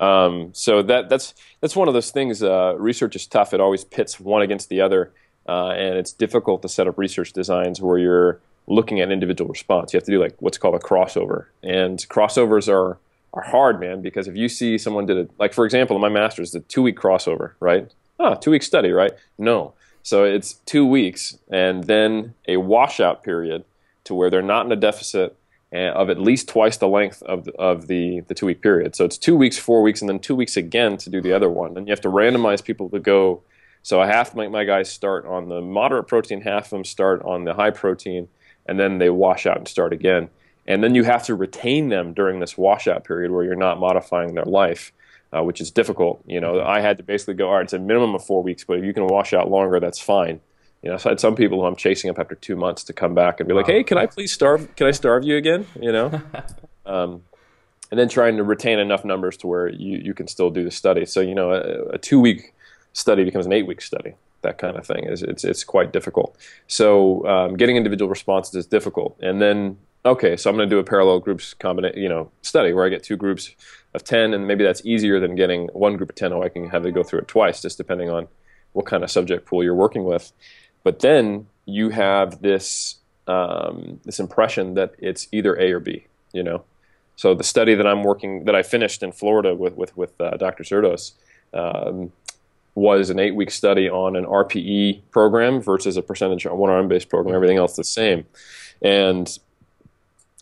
Um, 0.00 0.50
so 0.52 0.82
that 0.82 1.08
that's 1.08 1.34
that's 1.60 1.76
one 1.76 1.88
of 1.88 1.94
those 1.94 2.10
things. 2.10 2.42
Uh, 2.42 2.74
research 2.78 3.16
is 3.16 3.26
tough; 3.26 3.54
it 3.54 3.60
always 3.60 3.84
pits 3.84 4.18
one 4.18 4.42
against 4.42 4.68
the 4.68 4.80
other, 4.80 5.12
uh, 5.48 5.70
and 5.70 5.96
it's 5.96 6.12
difficult 6.12 6.62
to 6.62 6.68
set 6.68 6.88
up 6.88 6.98
research 6.98 7.32
designs 7.32 7.80
where 7.80 7.98
you're 7.98 8.40
looking 8.66 9.00
at 9.00 9.10
individual 9.10 9.48
response. 9.48 9.92
You 9.92 9.98
have 9.98 10.04
to 10.04 10.12
do 10.12 10.20
like 10.20 10.34
what's 10.40 10.58
called 10.58 10.74
a 10.74 10.78
crossover, 10.78 11.46
and 11.62 11.98
crossovers 12.08 12.68
are 12.68 12.98
are 13.34 13.42
hard, 13.42 13.80
man, 13.80 14.02
because 14.02 14.28
if 14.28 14.36
you 14.36 14.48
see 14.48 14.76
someone 14.76 15.06
did 15.06 15.16
it, 15.16 15.30
like 15.38 15.52
for 15.54 15.64
example, 15.64 15.96
in 15.96 16.02
my 16.02 16.08
master's, 16.08 16.52
the 16.52 16.60
two 16.60 16.82
week 16.82 16.98
crossover, 16.98 17.52
right? 17.60 17.90
Ah, 18.18 18.34
two 18.34 18.50
week 18.50 18.62
study, 18.62 18.90
right? 18.90 19.12
No, 19.38 19.74
so 20.02 20.24
it's 20.24 20.54
two 20.66 20.84
weeks 20.84 21.38
and 21.50 21.84
then 21.84 22.34
a 22.48 22.56
washout 22.56 23.22
period 23.22 23.64
to 24.04 24.14
where 24.14 24.30
they're 24.30 24.42
not 24.42 24.66
in 24.66 24.72
a 24.72 24.76
deficit 24.76 25.36
eh, 25.72 25.90
of 25.90 26.10
at 26.10 26.18
least 26.18 26.48
twice 26.48 26.76
the 26.76 26.88
length 26.88 27.22
of 27.22 27.44
the, 27.44 27.52
of 27.52 27.86
the, 27.86 28.20
the 28.20 28.34
two 28.34 28.46
week 28.46 28.60
period. 28.60 28.96
So 28.96 29.04
it's 29.04 29.16
two 29.16 29.36
weeks, 29.36 29.56
four 29.58 29.82
weeks, 29.82 30.00
and 30.00 30.08
then 30.08 30.18
two 30.18 30.34
weeks 30.34 30.56
again 30.56 30.96
to 30.98 31.10
do 31.10 31.20
the 31.20 31.32
other 31.32 31.48
one. 31.48 31.76
And 31.76 31.86
you 31.86 31.92
have 31.92 32.00
to 32.00 32.08
randomize 32.08 32.62
people 32.62 32.90
to 32.90 32.98
go. 32.98 33.42
So 33.82 34.00
I 34.00 34.06
have 34.06 34.30
to 34.30 34.36
make 34.36 34.50
my 34.50 34.64
guys 34.64 34.90
start 34.90 35.24
on 35.26 35.48
the 35.48 35.60
moderate 35.60 36.08
protein, 36.08 36.40
half 36.40 36.66
of 36.66 36.70
them 36.70 36.84
start 36.84 37.22
on 37.22 37.44
the 37.44 37.54
high 37.54 37.70
protein, 37.70 38.28
and 38.66 38.78
then 38.78 38.98
they 38.98 39.10
wash 39.10 39.46
out 39.46 39.58
and 39.58 39.68
start 39.68 39.92
again. 39.92 40.28
And 40.66 40.82
then 40.82 40.94
you 40.94 41.04
have 41.04 41.24
to 41.24 41.34
retain 41.34 41.88
them 41.88 42.12
during 42.12 42.38
this 42.38 42.56
washout 42.56 43.04
period 43.04 43.32
where 43.32 43.44
you're 43.44 43.56
not 43.56 43.80
modifying 43.80 44.34
their 44.34 44.44
life, 44.44 44.92
uh, 45.36 45.42
which 45.42 45.60
is 45.60 45.70
difficult. 45.70 46.22
You 46.26 46.40
know, 46.40 46.62
I 46.62 46.80
had 46.80 46.98
to 46.98 47.02
basically 47.02 47.34
go, 47.34 47.48
all 47.48 47.54
right, 47.54 47.64
it's 47.64 47.72
a 47.72 47.78
minimum 47.78 48.14
of 48.14 48.24
four 48.24 48.42
weeks, 48.42 48.64
but 48.64 48.78
if 48.78 48.84
you 48.84 48.92
can 48.92 49.06
wash 49.06 49.32
out 49.32 49.50
longer, 49.50 49.80
that's 49.80 50.00
fine. 50.00 50.40
You 50.82 50.90
know, 50.90 50.96
so 50.96 51.10
I 51.10 51.12
had 51.12 51.20
some 51.20 51.36
people 51.36 51.60
who 51.60 51.66
I'm 51.66 51.76
chasing 51.76 52.10
up 52.10 52.18
after 52.18 52.34
two 52.34 52.56
months 52.56 52.82
to 52.84 52.92
come 52.92 53.14
back 53.14 53.38
and 53.38 53.48
be 53.48 53.54
wow. 53.54 53.60
like, 53.60 53.68
hey, 53.68 53.84
can 53.84 53.98
I 53.98 54.06
please 54.06 54.32
starve? 54.32 54.74
Can 54.74 54.86
I 54.86 54.90
starve 54.90 55.24
you 55.24 55.36
again? 55.36 55.66
You 55.80 55.92
know, 55.92 56.22
um, 56.86 57.22
and 57.90 58.00
then 58.00 58.08
trying 58.08 58.36
to 58.36 58.42
retain 58.42 58.78
enough 58.78 59.04
numbers 59.04 59.36
to 59.38 59.46
where 59.46 59.68
you, 59.68 59.98
you 59.98 60.14
can 60.14 60.26
still 60.26 60.50
do 60.50 60.64
the 60.64 60.70
study. 60.70 61.06
So 61.06 61.20
you 61.20 61.34
know, 61.34 61.52
a, 61.52 61.94
a 61.94 61.98
two 61.98 62.18
week 62.18 62.54
study 62.92 63.24
becomes 63.24 63.46
an 63.46 63.52
eight 63.52 63.66
week 63.66 63.80
study 63.80 64.14
that 64.42 64.58
kind 64.58 64.76
of 64.76 64.86
thing. 64.86 65.04
is 65.04 65.22
It's, 65.22 65.44
it's 65.44 65.64
quite 65.64 65.92
difficult. 65.92 66.36
So 66.66 67.26
um, 67.26 67.56
getting 67.56 67.76
individual 67.76 68.08
responses 68.08 68.54
is 68.54 68.66
difficult. 68.66 69.16
And 69.20 69.40
then, 69.40 69.78
okay, 70.04 70.36
so 70.36 70.50
I'm 70.50 70.56
going 70.56 70.68
to 70.68 70.74
do 70.74 70.78
a 70.78 70.84
parallel 70.84 71.20
groups 71.20 71.54
combination, 71.54 72.00
you 72.00 72.08
know, 72.08 72.30
study 72.42 72.72
where 72.72 72.84
I 72.84 72.88
get 72.88 73.02
two 73.02 73.16
groups 73.16 73.54
of 73.94 74.04
10, 74.04 74.34
and 74.34 74.46
maybe 74.46 74.64
that's 74.64 74.84
easier 74.84 75.20
than 75.20 75.34
getting 75.34 75.68
one 75.68 75.96
group 75.96 76.10
of 76.10 76.16
10. 76.16 76.32
or 76.32 76.44
I 76.44 76.48
can 76.48 76.68
have 76.70 76.82
to 76.82 76.90
go 76.90 77.02
through 77.02 77.20
it 77.20 77.28
twice, 77.28 77.62
just 77.62 77.78
depending 77.78 78.10
on 78.10 78.28
what 78.72 78.86
kind 78.86 79.04
of 79.04 79.10
subject 79.10 79.46
pool 79.46 79.62
you're 79.62 79.74
working 79.74 80.04
with. 80.04 80.32
But 80.82 81.00
then 81.00 81.46
you 81.66 81.90
have 81.90 82.42
this 82.42 82.96
um, 83.28 84.00
this 84.04 84.18
impression 84.18 84.74
that 84.74 84.94
it's 84.98 85.28
either 85.30 85.54
A 85.58 85.72
or 85.72 85.80
B. 85.80 86.06
You 86.32 86.42
know, 86.42 86.64
so 87.14 87.34
the 87.34 87.44
study 87.44 87.74
that 87.74 87.86
I'm 87.86 88.02
working 88.02 88.46
that 88.46 88.56
I 88.56 88.62
finished 88.62 89.02
in 89.02 89.12
Florida 89.12 89.54
with 89.54 89.76
with 89.76 89.96
with 89.96 90.20
uh, 90.20 90.36
Dr. 90.36 90.64
Zourdos. 90.64 91.12
Um, 91.54 92.12
was 92.74 93.10
an 93.10 93.18
eight 93.18 93.34
week 93.34 93.50
study 93.50 93.88
on 93.88 94.16
an 94.16 94.24
RPE 94.24 95.02
program 95.10 95.60
versus 95.60 95.98
a 95.98 96.02
percentage 96.02 96.46
on 96.46 96.56
1RM-based 96.56 97.10
program, 97.10 97.34
everything 97.34 97.58
else 97.58 97.76
the 97.76 97.84
same. 97.84 98.24
And, 98.80 99.28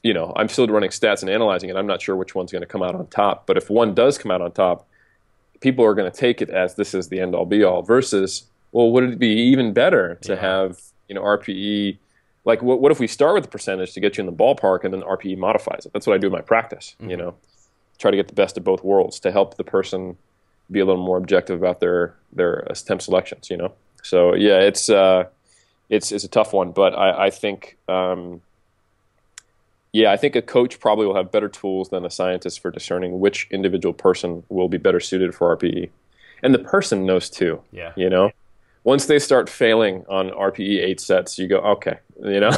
you 0.03 0.15
know, 0.15 0.33
I'm 0.37 0.49
still 0.49 0.67
running 0.67 0.91
stats 0.91 1.21
and 1.21 1.31
analyzing 1.31 1.69
it. 1.69 1.77
I'm 1.77 1.87
not 1.87 2.01
sure 2.01 2.17
which 2.17 2.35
one's 2.35 2.53
going 2.53 2.63
to 2.63 2.67
come 2.67 2.83
out 2.83 2.95
on 2.95 3.07
top. 3.09 3.47
But 3.47 3.57
if 3.57 3.69
one 3.69 3.95
does 3.95 4.19
come 4.19 4.31
out 4.31 4.41
on 4.41 4.53
top, 4.53 4.87
people 5.61 5.85
are 5.85 5.95
going 5.95 6.11
to 6.11 6.17
take 6.17 6.41
it 6.41 6.51
as 6.51 6.75
this 6.75 6.95
is 6.95 7.09
the 7.09 7.21
end 7.21 7.35
all 7.35 7.45
be 7.45 7.63
all 7.63 7.83
versus, 7.83 8.45
well, 8.73 8.91
would 8.93 9.05
it 9.05 9.19
be 9.19 9.29
even 9.29 9.73
better 9.73 10.17
to 10.23 10.35
yeah. 10.35 10.41
have, 10.41 10.81
you 11.09 11.15
know, 11.15 11.23
RPE? 11.23 11.99
Like, 12.47 12.63
what, 12.63 12.81
what 12.81 12.91
if 12.91 12.99
we 12.99 13.07
start 13.07 13.35
with 13.35 13.45
the 13.45 13.51
percentage 13.51 13.93
to 13.93 14.01
get 14.01 14.17
you 14.17 14.23
in 14.23 14.27
the 14.27 14.33
ballpark 14.33 14.85
and 14.85 14.95
then 14.95 15.03
RPE 15.03 15.37
modifies 15.37 15.85
it? 15.85 15.93
That's 15.93 16.07
what 16.07 16.15
I 16.15 16.19
do 16.19 16.29
in 16.29 16.33
my 16.33 16.41
practice, 16.41 16.97
mm-hmm. 16.99 17.11
you 17.11 17.17
know, 17.17 17.35
try 17.99 18.11
to 18.11 18.17
get 18.17 18.29
the 18.29 18.35
best 18.35 18.57
of 18.57 18.65
both 18.65 18.83
worlds 18.83 19.21
to 19.21 19.31
help 19.31 19.57
the 19.57 19.65
person 19.65 20.17
be 20.71 20.81
a 20.81 20.85
little 20.87 21.03
more 21.03 21.19
objective 21.19 21.59
about 21.59 21.81
their 21.81 22.15
their 22.33 22.61
attempt 22.71 23.05
selections. 23.05 23.51
You 23.51 23.59
know, 23.59 23.73
so 24.03 24.35
yeah, 24.35 24.61
it's 24.61 24.89
uh, 24.89 25.25
it's 25.91 26.13
it's 26.13 26.25
a 26.25 26.29
tough 26.29 26.53
one, 26.53 26.73
but 26.73 26.95
I, 26.97 27.27
I 27.27 27.31
think 27.31 27.77
um, 27.89 28.41
yeah, 29.93 30.13
I 30.13 30.17
think 30.17 30.37
a 30.37 30.43
coach 30.43 30.79
probably 30.79 31.07
will 31.07 31.17
have 31.17 31.33
better 31.33 31.49
tools 31.49 31.89
than 31.89 32.05
a 32.05 32.11
scientist 32.11 32.61
for 32.61 32.71
discerning 32.71 33.21
which 33.21 33.49
individual 33.51 33.93
person 33.93 34.45
will 34.49 34.69
be 34.69 34.79
better 34.79 35.01
suited 35.01 35.35
for 35.35 35.57
RPE. 35.57 35.91
And 36.43 36.55
the 36.55 36.59
person 36.59 37.05
knows 37.05 37.29
too. 37.29 37.61
Yeah. 37.73 37.93
You 37.97 38.09
know, 38.09 38.31
once 38.85 39.07
they 39.07 39.19
start 39.19 39.49
failing 39.49 40.05
on 40.09 40.31
RPE 40.31 40.83
eight 40.83 41.01
sets, 41.01 41.39
you 41.39 41.49
go, 41.49 41.59
okay, 41.59 41.99
you 42.23 42.41
know, 42.41 42.53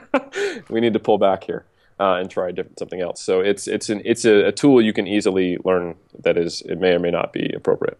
we 0.70 0.80
need 0.80 0.94
to 0.94 0.98
pull 0.98 1.18
back 1.18 1.44
here 1.44 1.64
uh, 2.00 2.14
and 2.14 2.30
try 2.30 2.50
different, 2.50 2.78
something 2.78 3.00
else. 3.00 3.22
So 3.22 3.40
it's 3.40 3.68
it's 3.68 3.90
an 3.90 4.02
it's 4.04 4.24
a, 4.24 4.46
a, 4.46 4.52
tool 4.52 4.82
you 4.82 4.92
can 4.92 5.06
easily 5.06 5.58
learn 5.64 5.94
that 6.20 6.36
is 6.36 6.62
it 6.62 6.80
may 6.80 6.92
or 6.92 6.98
may 6.98 7.10
not 7.10 7.32
be 7.32 7.52
appropriate. 7.54 7.98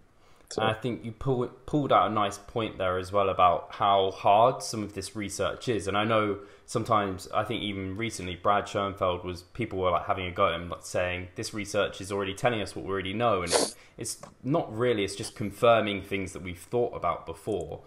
So. 0.55 0.62
I 0.62 0.72
think 0.72 1.05
you 1.05 1.11
pull, 1.11 1.48
pulled 1.66 1.92
out 1.92 2.09
a 2.09 2.14
nice 2.14 2.38
point 2.38 2.78
there 2.78 2.96
as 2.96 3.11
well 3.11 3.28
about 3.28 3.70
how 3.72 4.12
hard 4.12 4.62
some 4.62 4.84
of 4.84 4.94
this 4.94 5.16
research 5.16 5.68
is, 5.68 5.88
and 5.88 5.98
I 5.98 6.05
know 6.05 6.38
sometimes 6.64 7.26
I 7.34 7.42
think 7.42 7.61
even 7.64 7.96
recently 7.96 8.36
Brad 8.36 8.68
Schoenfeld 8.68 9.24
was 9.24 9.42
people 9.42 9.80
were 9.80 9.90
like 9.90 10.07
having 10.07 10.26
a 10.26 10.30
go 10.30 10.46
at 10.46 10.55
him, 10.55 10.68
like 10.68 10.84
saying 10.84 11.26
this 11.34 11.55
research 11.55 12.00
is 12.00 12.12
already 12.12 12.34
telling 12.34 12.62
us 12.62 12.76
what 12.76 12.84
we 12.84 12.92
already 12.92 13.12
know, 13.12 13.42
and 13.42 13.52
it's, 13.52 13.74
it's 13.98 14.18
not 14.44 14.72
really. 14.72 15.02
It's 15.02 15.16
just 15.16 15.34
confirming 15.34 16.02
things 16.02 16.32
that 16.34 16.42
we've 16.42 16.57
thought 16.57 16.94
about 16.94 17.26
before. 17.26 17.80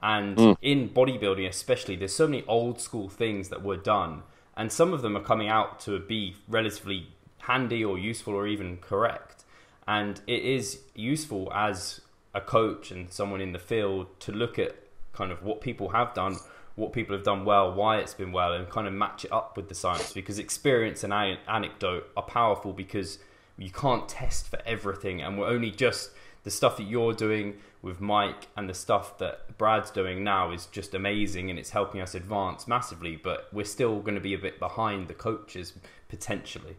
And 0.00 0.36
mm. 0.36 0.56
in 0.62 0.90
bodybuilding, 0.90 1.48
especially, 1.48 1.96
there's 1.96 2.14
so 2.14 2.28
many 2.28 2.44
old 2.46 2.80
school 2.80 3.08
things 3.08 3.48
that 3.48 3.64
were 3.64 3.76
done, 3.76 4.22
and 4.56 4.70
some 4.70 4.92
of 4.92 5.02
them 5.02 5.16
are 5.16 5.24
coming 5.24 5.48
out 5.48 5.80
to 5.80 5.98
be 5.98 6.36
relatively 6.46 7.08
handy 7.38 7.84
or 7.84 7.98
useful 7.98 8.32
or 8.32 8.46
even 8.46 8.76
correct. 8.76 9.42
And 9.88 10.20
it 10.28 10.44
is 10.44 10.82
useful 10.94 11.52
as 11.52 12.00
a 12.34 12.40
coach 12.40 12.90
and 12.90 13.12
someone 13.12 13.40
in 13.40 13.52
the 13.52 13.58
field 13.58 14.06
to 14.20 14.32
look 14.32 14.58
at 14.58 14.74
kind 15.12 15.30
of 15.30 15.42
what 15.42 15.60
people 15.60 15.90
have 15.90 16.14
done 16.14 16.36
what 16.74 16.92
people 16.92 17.14
have 17.14 17.24
done 17.24 17.44
well, 17.44 17.72
why 17.72 17.98
it's 17.98 18.14
been 18.14 18.32
well, 18.32 18.52
and 18.52 18.68
kind 18.68 18.86
of 18.86 18.92
match 18.92 19.24
it 19.24 19.32
up 19.32 19.56
with 19.56 19.68
the 19.68 19.74
science 19.74 20.12
because 20.12 20.38
experience 20.38 21.04
and 21.04 21.12
anecdote 21.12 22.08
are 22.16 22.22
powerful 22.22 22.72
because 22.72 23.18
you 23.58 23.70
can't 23.70 24.08
test 24.08 24.48
for 24.48 24.58
everything, 24.64 25.20
and 25.20 25.38
we're 25.38 25.48
only 25.48 25.70
just 25.70 26.10
the 26.44 26.50
stuff 26.50 26.76
that 26.76 26.84
you're 26.84 27.12
doing 27.12 27.54
with 27.82 28.00
Mike 28.00 28.48
and 28.56 28.68
the 28.68 28.74
stuff 28.74 29.18
that 29.18 29.58
Brad's 29.58 29.90
doing 29.90 30.24
now 30.24 30.50
is 30.50 30.66
just 30.66 30.94
amazing 30.94 31.50
and 31.50 31.58
it's 31.58 31.70
helping 31.70 32.00
us 32.00 32.14
advance 32.14 32.66
massively, 32.66 33.16
but 33.16 33.48
we're 33.52 33.64
still 33.64 34.00
going 34.00 34.14
to 34.14 34.20
be 34.20 34.34
a 34.34 34.38
bit 34.38 34.58
behind 34.58 35.08
the 35.08 35.14
coaches 35.14 35.74
potentially. 36.08 36.76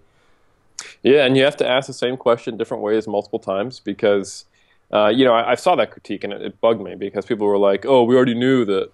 Yeah, 1.01 1.25
and 1.25 1.37
you 1.37 1.43
have 1.43 1.57
to 1.57 1.69
ask 1.69 1.87
the 1.87 1.93
same 1.93 2.17
question 2.17 2.57
different 2.57 2.83
ways 2.83 3.07
multiple 3.07 3.39
times 3.39 3.79
because, 3.79 4.45
uh, 4.93 5.09
you 5.09 5.25
know, 5.25 5.33
I, 5.33 5.51
I, 5.51 5.55
saw 5.55 5.75
that 5.75 5.91
critique 5.91 6.23
and 6.23 6.31
it, 6.31 6.41
it 6.41 6.61
bugged 6.61 6.81
me 6.81 6.95
because 6.95 7.25
people 7.25 7.47
were 7.47 7.57
like, 7.57 7.85
oh, 7.85 8.03
we 8.03 8.15
already 8.15 8.35
knew 8.35 8.63
that 8.65 8.91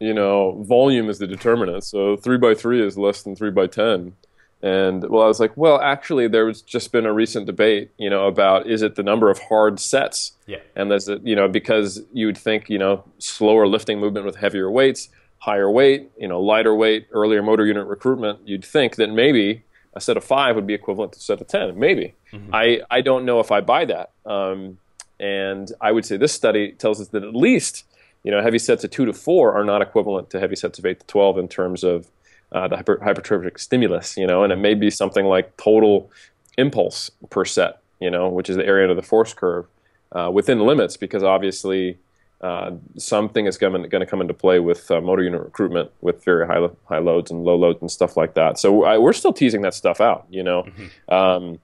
you 0.00 0.12
know, 0.12 0.62
volume 0.62 1.08
is 1.08 1.18
the 1.18 1.26
determinant. 1.26 1.84
So 1.84 2.16
three 2.16 2.38
by 2.38 2.54
three 2.54 2.84
is 2.84 2.98
less 2.98 3.22
than 3.22 3.36
three 3.36 3.50
by 3.50 3.66
ten. 3.66 4.14
And 4.62 5.08
well, 5.10 5.22
I 5.22 5.26
was 5.26 5.40
like, 5.40 5.56
well, 5.56 5.80
actually, 5.80 6.26
there's 6.26 6.62
just 6.62 6.90
been 6.90 7.04
a 7.04 7.12
recent 7.12 7.46
debate, 7.46 7.90
you 7.98 8.08
know, 8.08 8.26
about 8.26 8.66
is 8.66 8.80
it 8.82 8.94
the 8.96 9.02
number 9.02 9.30
of 9.30 9.38
hard 9.38 9.78
sets? 9.78 10.32
Yeah. 10.46 10.58
And 10.74 10.90
there's, 10.90 11.08
a, 11.08 11.20
you 11.22 11.36
know, 11.36 11.48
because 11.48 12.02
you 12.12 12.26
would 12.26 12.38
think, 12.38 12.70
you 12.70 12.78
know, 12.78 13.04
slower 13.18 13.66
lifting 13.66 14.00
movement 14.00 14.24
with 14.24 14.36
heavier 14.36 14.70
weights, 14.70 15.10
higher 15.38 15.70
weight, 15.70 16.10
you 16.18 16.28
know, 16.28 16.40
lighter 16.40 16.74
weight, 16.74 17.06
earlier 17.12 17.42
motor 17.42 17.66
unit 17.66 17.86
recruitment, 17.86 18.40
you'd 18.46 18.64
think 18.64 18.96
that 18.96 19.10
maybe 19.10 19.64
a 19.92 20.00
set 20.00 20.16
of 20.16 20.24
five 20.24 20.56
would 20.56 20.66
be 20.66 20.74
equivalent 20.74 21.12
to 21.12 21.18
a 21.18 21.22
set 21.22 21.40
of 21.42 21.46
ten. 21.46 21.78
Maybe. 21.78 22.14
Mm-hmm. 22.32 22.54
I, 22.54 22.80
I 22.90 23.02
don't 23.02 23.26
know 23.26 23.40
if 23.40 23.52
I 23.52 23.60
buy 23.60 23.84
that. 23.84 24.12
Um, 24.24 24.78
and 25.18 25.70
I 25.80 25.92
would 25.92 26.04
say 26.04 26.16
this 26.16 26.32
study 26.32 26.72
tells 26.72 27.00
us 27.00 27.08
that 27.08 27.22
at 27.22 27.34
least 27.34 27.84
you 28.24 28.30
know, 28.30 28.42
heavy 28.42 28.58
sets 28.58 28.82
of 28.82 28.90
two 28.90 29.04
to 29.04 29.12
four 29.12 29.52
are 29.52 29.64
not 29.64 29.82
equivalent 29.82 30.30
to 30.30 30.40
heavy 30.40 30.56
sets 30.56 30.78
of 30.78 30.86
eight 30.86 31.00
to 31.00 31.06
12 31.06 31.38
in 31.38 31.46
terms 31.46 31.84
of 31.84 32.10
uh, 32.50 32.66
the 32.66 32.76
hyper- 32.76 32.98
hypertrophic 32.98 33.60
stimulus, 33.60 34.16
you 34.16 34.26
know, 34.26 34.42
and 34.42 34.52
it 34.52 34.56
may 34.56 34.74
be 34.74 34.90
something 34.90 35.26
like 35.26 35.56
total 35.58 36.10
impulse 36.56 37.10
per 37.30 37.44
set, 37.44 37.80
you 38.00 38.10
know, 38.10 38.28
which 38.28 38.48
is 38.48 38.56
the 38.56 38.66
area 38.66 38.84
under 38.84 38.94
the 38.94 39.06
force 39.06 39.34
curve 39.34 39.66
uh, 40.12 40.30
within 40.32 40.60
limits 40.60 40.96
because 40.96 41.22
obviously 41.22 41.98
uh, 42.40 42.70
something 42.96 43.46
is 43.46 43.58
going 43.58 43.90
to 43.90 44.06
come 44.06 44.20
into 44.20 44.34
play 44.34 44.58
with 44.58 44.90
uh, 44.90 45.00
motor 45.00 45.22
unit 45.22 45.42
recruitment 45.42 45.90
with 46.00 46.24
very 46.24 46.46
high, 46.46 46.66
high 46.88 46.98
loads 46.98 47.30
and 47.30 47.44
low 47.44 47.56
loads 47.56 47.80
and 47.82 47.90
stuff 47.90 48.16
like 48.16 48.34
that. 48.34 48.58
So 48.58 48.84
I, 48.84 48.96
we're 48.98 49.12
still 49.12 49.32
teasing 49.32 49.62
that 49.62 49.74
stuff 49.74 50.00
out, 50.00 50.26
you 50.30 50.42
know. 50.42 50.62
Mm-hmm. 50.62 51.14
Um, 51.14 51.58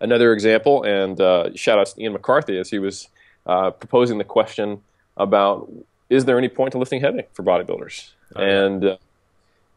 another 0.00 0.32
example, 0.32 0.82
and 0.82 1.20
uh, 1.20 1.54
shout 1.54 1.78
out 1.78 1.86
to 1.86 2.02
Ian 2.02 2.12
McCarthy 2.12 2.58
as 2.58 2.70
he 2.70 2.78
was 2.78 3.08
uh, 3.46 3.70
proposing 3.70 4.18
the 4.18 4.24
question 4.24 4.82
about 5.16 5.70
is 6.08 6.24
there 6.24 6.36
any 6.36 6.48
point 6.48 6.72
to 6.72 6.78
lifting 6.78 7.00
heavy 7.00 7.22
for 7.32 7.42
bodybuilders? 7.42 8.10
Oh, 8.34 8.42
and 8.42 8.84
uh, 8.84 8.96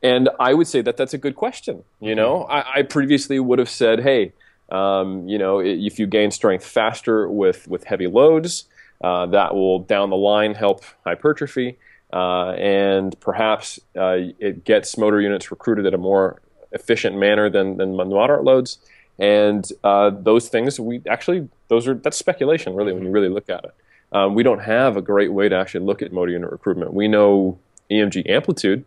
and 0.02 0.30
I 0.40 0.54
would 0.54 0.68
say 0.68 0.82
that 0.82 0.98
that's 0.98 1.14
a 1.14 1.18
good 1.18 1.36
question. 1.36 1.84
You 2.02 2.10
mm-hmm. 2.10 2.18
know, 2.18 2.44
I, 2.44 2.80
I, 2.80 2.82
previously 2.82 3.40
would 3.40 3.60
have 3.60 3.70
said, 3.70 4.02
hey, 4.02 4.34
um, 4.70 5.30
you 5.30 5.38
know, 5.38 5.60
if 5.60 5.98
you 5.98 6.08
gain 6.08 6.32
strength 6.32 6.66
faster 6.66 7.30
with 7.30 7.68
with 7.68 7.86
heavy 7.86 8.08
loads, 8.08 8.66
uh, 9.02 9.28
that 9.28 9.54
will 9.54 9.80
down 9.80 10.10
the 10.10 10.18
line 10.18 10.56
help 10.56 10.84
hypertrophy, 11.06 11.78
uh, 12.12 12.52
and 12.52 13.18
perhaps 13.20 13.80
uh, 13.98 14.18
it 14.40 14.66
gets 14.66 14.98
motor 14.98 15.22
units 15.22 15.52
recruited 15.52 15.86
at 15.86 15.94
a 15.94 15.98
more 15.98 16.42
efficient 16.72 17.18
manner 17.18 17.50
than 17.50 17.78
than 17.78 17.96
moderate 17.96 18.44
loads. 18.44 18.80
And 19.20 19.70
uh, 19.84 20.10
those 20.10 20.50
things, 20.50 20.80
we 20.80 21.02
actually, 21.08 21.48
those 21.68 21.88
are 21.88 21.94
that's 21.94 22.18
speculation, 22.18 22.76
really, 22.76 22.94
when 22.94 23.04
you 23.04 23.12
really 23.12 23.30
look 23.30 23.50
at 23.50 23.64
it. 23.64 23.76
Um, 24.12 24.36
we 24.36 24.44
don't 24.44 24.60
have 24.60 24.96
a 24.96 25.02
great 25.02 25.34
way 25.34 25.50
to 25.50 25.56
actually 25.56 25.86
look 25.86 26.02
at 26.02 26.12
motor 26.12 26.32
unit 26.32 26.52
recruitment. 26.52 26.94
We 26.94 27.08
know 27.08 27.58
EMG 27.90 28.30
amplitude, 28.30 28.86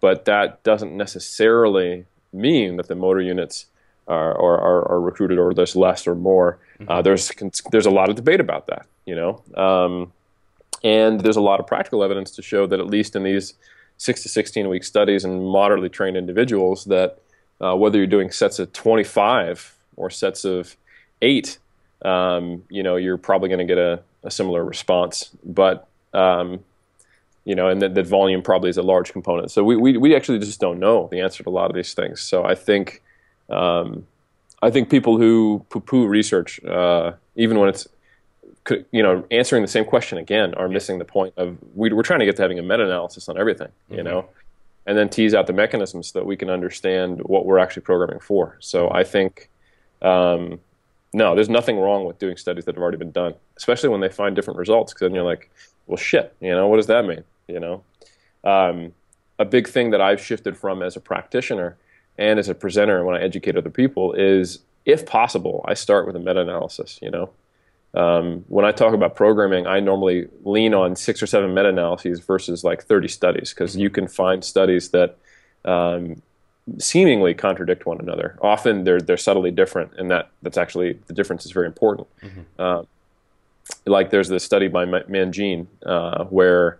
but 0.00 0.24
that 0.26 0.62
doesn't 0.62 0.96
necessarily 0.96 2.06
mean 2.32 2.76
that 2.76 2.88
the 2.88 2.94
motor 2.94 3.20
units 3.20 3.66
are, 4.06 4.32
are, 4.38 4.88
are 4.92 5.00
recruited 5.00 5.38
or 5.38 5.54
there's 5.54 5.76
less 5.76 6.06
or 6.06 6.14
more. 6.14 6.58
Uh, 6.80 6.82
mm-hmm. 6.82 6.90
Uh, 6.90 7.02
there's 7.02 7.32
there's 7.70 7.86
a 7.86 7.90
lot 7.90 8.08
of 8.08 8.16
debate 8.16 8.40
about 8.40 8.66
that, 8.66 8.86
you 9.06 9.14
know, 9.14 9.42
um, 9.56 10.12
and 10.82 11.20
there's 11.20 11.36
a 11.36 11.40
lot 11.40 11.60
of 11.60 11.66
practical 11.66 12.02
evidence 12.02 12.30
to 12.32 12.42
show 12.42 12.66
that 12.66 12.80
at 12.80 12.86
least 12.86 13.14
in 13.14 13.22
these 13.22 13.54
six 13.98 14.22
to 14.22 14.28
16 14.28 14.68
week 14.68 14.82
studies 14.82 15.24
in 15.24 15.44
moderately 15.44 15.88
trained 15.88 16.16
individuals, 16.16 16.86
that 16.86 17.18
uh, 17.60 17.76
whether 17.76 17.98
you're 17.98 18.06
doing 18.06 18.30
sets 18.30 18.58
of 18.58 18.72
25 18.72 19.76
or 19.96 20.10
sets 20.10 20.44
of 20.44 20.76
eight, 21.22 21.58
um, 22.02 22.64
you 22.68 22.82
know, 22.82 22.96
you're 22.96 23.18
probably 23.18 23.48
going 23.48 23.58
to 23.58 23.64
get 23.64 23.78
a 23.78 24.02
a 24.22 24.30
similar 24.30 24.64
response. 24.64 25.30
But 25.44 25.86
um, 26.12 26.60
you 27.44 27.54
know, 27.54 27.68
and 27.68 27.80
that, 27.82 27.94
that, 27.94 28.06
volume 28.06 28.42
probably 28.42 28.68
is 28.68 28.76
a 28.76 28.82
large 28.82 29.12
component. 29.12 29.50
So 29.50 29.64
we, 29.64 29.76
we, 29.76 29.96
we 29.96 30.14
actually 30.14 30.38
just 30.40 30.60
don't 30.60 30.78
know 30.78 31.08
the 31.10 31.20
answer 31.20 31.42
to 31.42 31.48
a 31.48 31.50
lot 31.50 31.70
of 31.70 31.74
these 31.74 31.94
things. 31.94 32.20
So 32.20 32.44
I 32.44 32.54
think 32.54 33.02
um, 33.48 34.06
I 34.60 34.70
think 34.70 34.90
people 34.90 35.16
who 35.16 35.64
poo-poo 35.70 36.06
research, 36.06 36.62
uh, 36.64 37.12
even 37.36 37.58
when 37.58 37.68
it's 37.68 37.88
you 38.92 39.02
know 39.02 39.24
answering 39.30 39.62
the 39.62 39.68
same 39.68 39.84
question 39.84 40.18
again, 40.18 40.54
are 40.54 40.68
missing 40.68 40.98
the 40.98 41.04
point 41.04 41.34
of 41.36 41.56
we, 41.74 41.90
are 41.90 42.02
trying 42.02 42.20
to 42.20 42.26
get 42.26 42.36
to 42.36 42.42
having 42.42 42.58
a 42.58 42.62
meta-analysis 42.62 43.28
on 43.28 43.38
everything. 43.38 43.68
You 43.88 43.98
mm-hmm. 43.98 44.06
know. 44.06 44.28
And 44.86 44.96
then 44.96 45.08
tease 45.08 45.34
out 45.34 45.46
the 45.46 45.52
mechanisms 45.52 46.08
so 46.08 46.18
that 46.18 46.24
we 46.24 46.36
can 46.36 46.50
understand 46.50 47.20
what 47.24 47.44
we're 47.46 47.58
actually 47.58 47.82
programming 47.82 48.18
for. 48.18 48.56
So 48.60 48.90
I 48.90 49.04
think 49.04 49.50
um, 50.02 50.60
no, 51.12 51.34
there's 51.34 51.48
nothing 51.48 51.78
wrong 51.78 52.04
with 52.04 52.18
doing 52.18 52.36
studies 52.36 52.64
that 52.64 52.74
have 52.74 52.82
already 52.82 52.98
been 52.98 53.10
done, 53.10 53.34
especially 53.56 53.88
when 53.88 54.00
they 54.00 54.08
find 54.08 54.36
different 54.36 54.58
results. 54.58 54.92
Because 54.92 55.06
then 55.06 55.14
you're 55.14 55.24
like, 55.24 55.50
well, 55.86 55.96
shit, 55.96 56.34
you 56.40 56.50
know, 56.50 56.68
what 56.68 56.76
does 56.76 56.86
that 56.86 57.04
mean? 57.04 57.24
You 57.48 57.60
know, 57.60 57.84
um, 58.44 58.92
a 59.38 59.44
big 59.44 59.68
thing 59.68 59.90
that 59.90 60.00
I've 60.00 60.20
shifted 60.24 60.56
from 60.56 60.82
as 60.82 60.96
a 60.96 61.00
practitioner 61.00 61.76
and 62.16 62.38
as 62.38 62.48
a 62.48 62.54
presenter 62.54 63.04
when 63.04 63.16
I 63.16 63.20
educate 63.20 63.56
other 63.56 63.70
people 63.70 64.12
is, 64.12 64.60
if 64.84 65.04
possible, 65.04 65.64
I 65.66 65.74
start 65.74 66.06
with 66.06 66.14
a 66.14 66.20
meta-analysis. 66.20 67.00
You 67.02 67.10
know, 67.10 67.30
um, 67.94 68.44
when 68.48 68.64
I 68.64 68.72
talk 68.72 68.94
about 68.94 69.16
programming, 69.16 69.66
I 69.66 69.80
normally 69.80 70.28
lean 70.44 70.74
on 70.74 70.94
six 70.94 71.22
or 71.22 71.26
seven 71.26 71.54
meta-analyses 71.54 72.20
versus 72.20 72.62
like 72.62 72.84
30 72.84 73.08
studies 73.08 73.50
because 73.52 73.76
you 73.76 73.90
can 73.90 74.06
find 74.06 74.44
studies 74.44 74.90
that 74.90 75.16
um, 75.64 76.22
seemingly 76.78 77.34
contradict 77.34 77.86
one 77.86 78.00
another. 78.00 78.38
Often 78.40 78.84
they're 78.84 79.00
they're 79.00 79.16
subtly 79.16 79.50
different, 79.50 79.92
and 79.98 80.10
that 80.10 80.30
that's 80.42 80.56
actually 80.56 80.98
the 81.06 81.14
difference 81.14 81.44
is 81.44 81.52
very 81.52 81.66
important. 81.66 82.08
Mm-hmm. 82.22 82.40
Uh, 82.58 82.82
like 83.86 84.10
there's 84.10 84.28
this 84.28 84.44
study 84.44 84.68
by 84.68 84.84
Mangine 84.84 85.66
uh, 85.84 86.24
where 86.24 86.78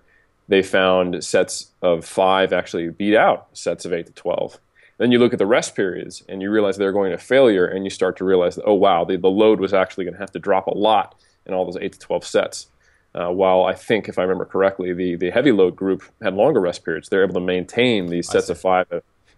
they 0.48 0.62
found 0.62 1.22
sets 1.24 1.70
of 1.82 2.04
five 2.04 2.52
actually 2.52 2.90
beat 2.90 3.16
out 3.16 3.48
sets 3.52 3.84
of 3.84 3.92
eight 3.92 4.06
to 4.06 4.12
twelve. 4.12 4.58
Then 5.00 5.12
you 5.12 5.18
look 5.18 5.32
at 5.32 5.38
the 5.38 5.46
rest 5.46 5.74
periods 5.74 6.22
and 6.28 6.42
you 6.42 6.50
realize 6.50 6.76
they're 6.76 6.92
going 6.92 7.10
to 7.10 7.16
failure, 7.16 7.64
and 7.64 7.84
you 7.84 7.90
start 7.90 8.18
to 8.18 8.24
realize 8.24 8.56
that 8.56 8.64
oh 8.66 8.74
wow, 8.74 9.02
the, 9.02 9.16
the 9.16 9.30
load 9.30 9.58
was 9.58 9.72
actually 9.72 10.04
going 10.04 10.12
to 10.12 10.20
have 10.20 10.32
to 10.32 10.38
drop 10.38 10.66
a 10.66 10.76
lot 10.76 11.14
in 11.46 11.54
all 11.54 11.64
those 11.64 11.78
eight 11.80 11.94
to 11.94 11.98
twelve 11.98 12.24
sets. 12.24 12.66
Uh, 13.14 13.30
while 13.30 13.64
I 13.64 13.72
think, 13.72 14.08
if 14.10 14.18
I 14.18 14.22
remember 14.22 14.44
correctly, 14.44 14.92
the, 14.92 15.16
the 15.16 15.30
heavy 15.30 15.52
load 15.52 15.74
group 15.74 16.04
had 16.22 16.34
longer 16.34 16.60
rest 16.60 16.84
periods. 16.84 17.08
They're 17.08 17.24
able 17.24 17.34
to 17.34 17.40
maintain 17.40 18.06
these 18.06 18.28
sets 18.28 18.50
of 18.50 18.60
five 18.60 18.86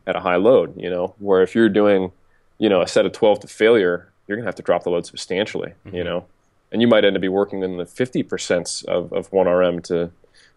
at 0.06 0.16
a 0.16 0.20
high 0.20 0.36
load, 0.36 0.78
you 0.78 0.90
know, 0.90 1.14
where 1.20 1.42
if 1.42 1.54
you're 1.54 1.68
doing, 1.68 2.10
you 2.58 2.68
know, 2.68 2.82
a 2.82 2.88
set 2.88 3.06
of 3.06 3.12
12 3.12 3.40
to 3.40 3.46
failure, 3.46 4.12
you're 4.26 4.36
going 4.36 4.44
to 4.44 4.48
have 4.48 4.56
to 4.56 4.62
drop 4.62 4.82
the 4.82 4.90
load 4.90 5.06
substantially, 5.06 5.72
mm-hmm. 5.86 5.96
you 5.96 6.04
know, 6.04 6.26
and 6.70 6.82
you 6.82 6.88
might 6.88 7.04
end 7.04 7.16
up 7.16 7.22
be 7.22 7.28
working 7.28 7.62
in 7.62 7.78
the 7.78 7.84
50% 7.84 8.84
of, 8.86 9.10
of 9.12 9.30
1RM 9.30 9.82
to, 9.84 10.10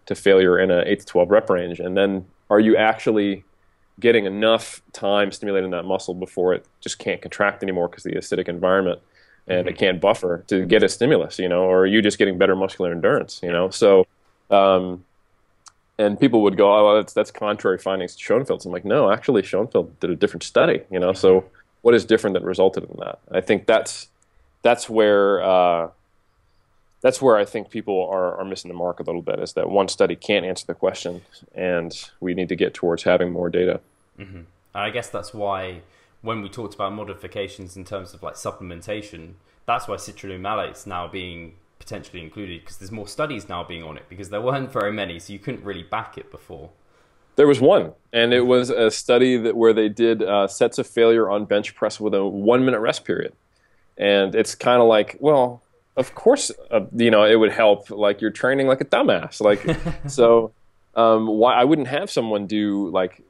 to 0.04 0.14
failure 0.14 0.58
in 0.58 0.70
an 0.70 0.86
8 0.86 1.00
to 1.00 1.06
12 1.06 1.30
rep 1.30 1.48
range. 1.48 1.80
And 1.80 1.96
then 1.96 2.26
are 2.50 2.60
you 2.60 2.76
actually 2.76 3.44
getting 3.98 4.26
enough 4.26 4.82
time 4.92 5.32
stimulating 5.32 5.70
that 5.70 5.84
muscle 5.84 6.14
before 6.14 6.52
it 6.52 6.66
just 6.80 6.98
can't 6.98 7.22
contract 7.22 7.62
anymore 7.62 7.88
because 7.88 8.04
the 8.04 8.12
acidic 8.12 8.48
environment 8.48 9.00
and 9.46 9.60
mm-hmm. 9.60 9.68
it 9.68 9.78
can't 9.78 10.00
buffer 10.00 10.44
to 10.48 10.66
get 10.66 10.82
a 10.82 10.88
stimulus, 10.88 11.38
you 11.38 11.48
know, 11.48 11.62
or 11.62 11.80
are 11.80 11.86
you 11.86 12.02
just 12.02 12.18
getting 12.18 12.36
better 12.36 12.56
muscular 12.56 12.92
endurance, 12.92 13.40
you 13.42 13.50
know? 13.50 13.70
So, 13.70 14.06
um, 14.50 15.04
and 15.98 16.20
people 16.20 16.42
would 16.42 16.56
go, 16.56 16.74
oh, 16.76 16.84
well, 16.84 16.96
that's, 16.96 17.12
that's 17.12 17.30
contrary 17.30 17.78
findings 17.78 18.14
to 18.16 18.22
Schoenfeld's. 18.22 18.66
I'm 18.66 18.72
like, 18.72 18.84
no, 18.84 19.10
actually, 19.10 19.42
Schoenfeld 19.42 19.98
did 20.00 20.10
a 20.10 20.16
different 20.16 20.42
study, 20.42 20.82
you 20.90 20.98
know? 20.98 21.12
So, 21.12 21.44
what 21.82 21.94
is 21.94 22.04
different 22.04 22.34
that 22.34 22.42
resulted 22.42 22.84
in 22.84 22.96
that? 22.98 23.20
I 23.30 23.40
think 23.40 23.66
that's 23.66 24.08
that's 24.62 24.90
where 24.90 25.40
uh, 25.40 25.88
that's 27.06 27.22
where 27.22 27.36
I 27.36 27.44
think 27.44 27.70
people 27.70 28.08
are, 28.10 28.36
are 28.36 28.44
missing 28.44 28.68
the 28.68 28.74
mark 28.74 28.98
a 28.98 29.04
little 29.04 29.22
bit. 29.22 29.38
Is 29.38 29.52
that 29.52 29.70
one 29.70 29.86
study 29.86 30.16
can't 30.16 30.44
answer 30.44 30.66
the 30.66 30.74
question, 30.74 31.22
and 31.54 31.92
we 32.18 32.34
need 32.34 32.48
to 32.48 32.56
get 32.56 32.74
towards 32.74 33.04
having 33.04 33.30
more 33.30 33.48
data. 33.48 33.80
Mm-hmm. 34.18 34.40
I 34.74 34.90
guess 34.90 35.08
that's 35.08 35.32
why 35.32 35.82
when 36.22 36.42
we 36.42 36.48
talked 36.48 36.74
about 36.74 36.92
modifications 36.94 37.76
in 37.76 37.84
terms 37.84 38.12
of 38.12 38.24
like 38.24 38.34
supplementation, 38.34 39.34
that's 39.66 39.86
why 39.86 39.94
citrulline 39.94 40.40
malate's 40.40 40.84
now 40.84 41.06
being 41.06 41.54
potentially 41.78 42.20
included 42.20 42.62
because 42.62 42.78
there's 42.78 42.90
more 42.90 43.06
studies 43.06 43.48
now 43.48 43.62
being 43.62 43.84
on 43.84 43.96
it 43.96 44.08
because 44.08 44.30
there 44.30 44.40
weren't 44.40 44.72
very 44.72 44.92
many, 44.92 45.20
so 45.20 45.32
you 45.32 45.38
couldn't 45.38 45.62
really 45.62 45.84
back 45.84 46.18
it 46.18 46.32
before. 46.32 46.70
There 47.36 47.46
was 47.46 47.60
one, 47.60 47.92
and 48.12 48.34
it 48.34 48.46
was 48.46 48.70
a 48.70 48.90
study 48.90 49.36
that 49.36 49.56
where 49.56 49.72
they 49.72 49.88
did 49.88 50.24
uh, 50.24 50.48
sets 50.48 50.78
of 50.78 50.88
failure 50.88 51.30
on 51.30 51.44
bench 51.44 51.76
press 51.76 52.00
with 52.00 52.14
a 52.14 52.26
one 52.26 52.64
minute 52.64 52.80
rest 52.80 53.04
period, 53.04 53.32
and 53.96 54.34
it's 54.34 54.56
kind 54.56 54.82
of 54.82 54.88
like, 54.88 55.16
well, 55.20 55.62
of 55.96 56.14
course, 56.14 56.50
uh, 56.70 56.80
you 56.94 57.10
know, 57.10 57.24
it 57.24 57.36
would 57.36 57.52
help. 57.52 57.90
Like 57.90 58.20
you're 58.20 58.30
training 58.30 58.66
like 58.66 58.80
a 58.80 58.84
dumbass, 58.84 59.40
like 59.40 59.64
so. 60.10 60.52
Um, 60.94 61.26
why 61.26 61.52
I 61.52 61.64
wouldn't 61.64 61.88
have 61.88 62.10
someone 62.10 62.46
do 62.46 62.88
like 62.88 63.22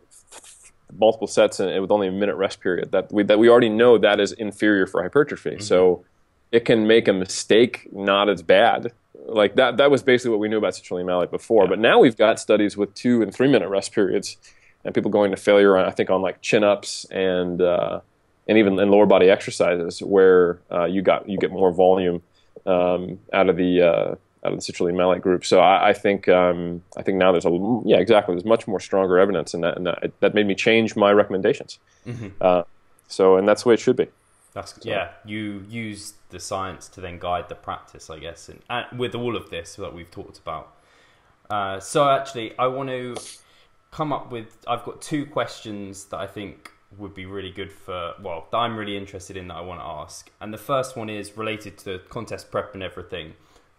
multiple 0.97 1.27
sets 1.27 1.59
and 1.59 1.81
with 1.81 1.91
only 1.91 2.07
a 2.07 2.13
minute 2.13 2.37
rest 2.37 2.61
period 2.61 2.93
that 2.93 3.13
we 3.13 3.25
that 3.25 3.41
we 3.41 3.49
already 3.49 3.69
know 3.69 3.99
that 3.99 4.21
is 4.21 4.31
inferior 4.31 4.87
for 4.87 5.03
hypertrophy. 5.03 5.51
Mm-hmm. 5.51 5.63
So 5.63 6.05
it 6.53 6.65
can 6.65 6.87
make 6.87 7.09
a 7.09 7.13
mistake 7.13 7.89
not 7.93 8.29
as 8.29 8.41
bad 8.41 8.93
like 9.29 9.57
that 9.57 9.77
that 9.77 9.91
was 9.91 10.03
basically 10.03 10.31
what 10.31 10.41
we 10.41 10.49
knew 10.49 10.59
about 10.59 10.75
citrulline 10.75 11.07
malate 11.07 11.31
before. 11.31 11.65
Yeah. 11.65 11.71
But 11.71 11.79
now 11.79 11.99
we've 11.99 12.17
got 12.17 12.39
studies 12.39 12.77
with 12.77 12.95
two 12.95 13.23
and 13.23 13.35
three 13.35 13.49
minute 13.49 13.69
rest 13.69 13.93
periods, 13.93 14.37
and 14.85 14.95
people 14.95 15.11
going 15.11 15.31
to 15.31 15.37
failure. 15.37 15.77
On, 15.77 15.85
I 15.85 15.91
think 15.91 16.11
on 16.11 16.23
like 16.23 16.41
chin 16.43 16.65
ups 16.65 17.05
and 17.11 17.61
uh, 17.61 18.01
and 18.49 18.59
even 18.59 18.79
in 18.79 18.91
lower 18.91 19.07
body 19.07 19.29
exercises 19.29 20.03
where 20.03 20.59
uh, 20.71 20.85
you 20.85 21.03
got 21.03 21.29
you 21.29 21.39
get 21.39 21.51
more 21.51 21.73
volume 21.73 22.23
um, 22.67 23.19
out 23.33 23.49
of 23.49 23.57
the 23.57 23.83
uh, 23.83 24.15
out 24.45 24.53
of 24.53 24.65
the 24.65 24.73
citrulline 24.73 24.95
malate 24.95 25.23
group. 25.23 25.45
So 25.45 25.61
I, 25.61 25.91
I 25.91 25.93
think 25.93 26.29
um, 26.29 26.83
I 26.97 27.03
think 27.03 27.19
now 27.19 27.33
there's 27.33 27.47
a 27.47 27.83
yeah 27.85 27.99
exactly 27.99 28.35
there's 28.35 28.45
much 28.45 28.67
more 28.67 28.81
stronger 28.81 29.19
evidence, 29.19 29.55
and 29.55 29.65
that 29.65 29.77
and 29.77 29.87
that, 29.87 30.13
that 30.21 30.35
made 30.35 30.47
me 30.47 30.55
change 30.55 30.97
my 30.97 31.13
recommendations. 31.13 31.79
Mm-hmm. 32.07 32.29
Uh, 32.41 32.63
so 33.09 33.37
and 33.37 33.47
that's 33.49 33.63
the 33.63 33.71
way 33.71 33.75
it 33.75 33.81
should 33.81 33.97
be. 33.97 34.09
That's 34.57 34.75
so. 34.75 34.81
yeah. 34.85 35.11
You 35.25 35.67
use 35.69 36.15
the 36.31 36.41
science 36.41 36.89
to 36.89 37.01
then 37.03 37.19
guide 37.19 37.51
the 37.51 37.55
practice, 37.55 38.09
I 38.09 38.19
guess, 38.19 38.49
and, 38.49 38.61
and 38.71 38.99
with 38.99 39.15
all 39.15 39.37
of 39.37 39.51
this 39.51 39.77
that 39.77 39.95
we've 39.95 40.11
talked 40.11 40.39
about. 40.39 40.75
Uh, 41.51 41.79
so 41.79 42.09
actually, 42.09 42.57
I 42.59 42.67
want 42.67 42.89
to 42.89 43.17
come 43.91 44.13
up 44.13 44.33
with. 44.33 44.57
I've 44.67 44.85
got 44.85 45.03
two 45.03 45.27
questions 45.27 46.07
that 46.07 46.19
I 46.19 46.27
think 46.27 46.73
would 46.99 47.15
be 47.15 47.27
really 47.27 47.51
good 47.51 47.73
for. 47.73 48.15
Well, 48.21 48.47
that 48.51 48.57
I'm 48.57 48.77
really 48.77 48.97
interested 48.97 49.37
in 49.37 49.49
that 49.49 49.57
I 49.57 49.61
want 49.61 49.81
to 49.81 49.87
ask. 49.87 50.31
And 50.41 50.53
the 50.53 50.59
first 50.59 50.97
one 50.97 51.11
is 51.11 51.37
related 51.37 51.79
to 51.79 52.01
contest 52.09 52.51
prep 52.51 52.75
and 52.75 52.83
everything. 52.83 53.35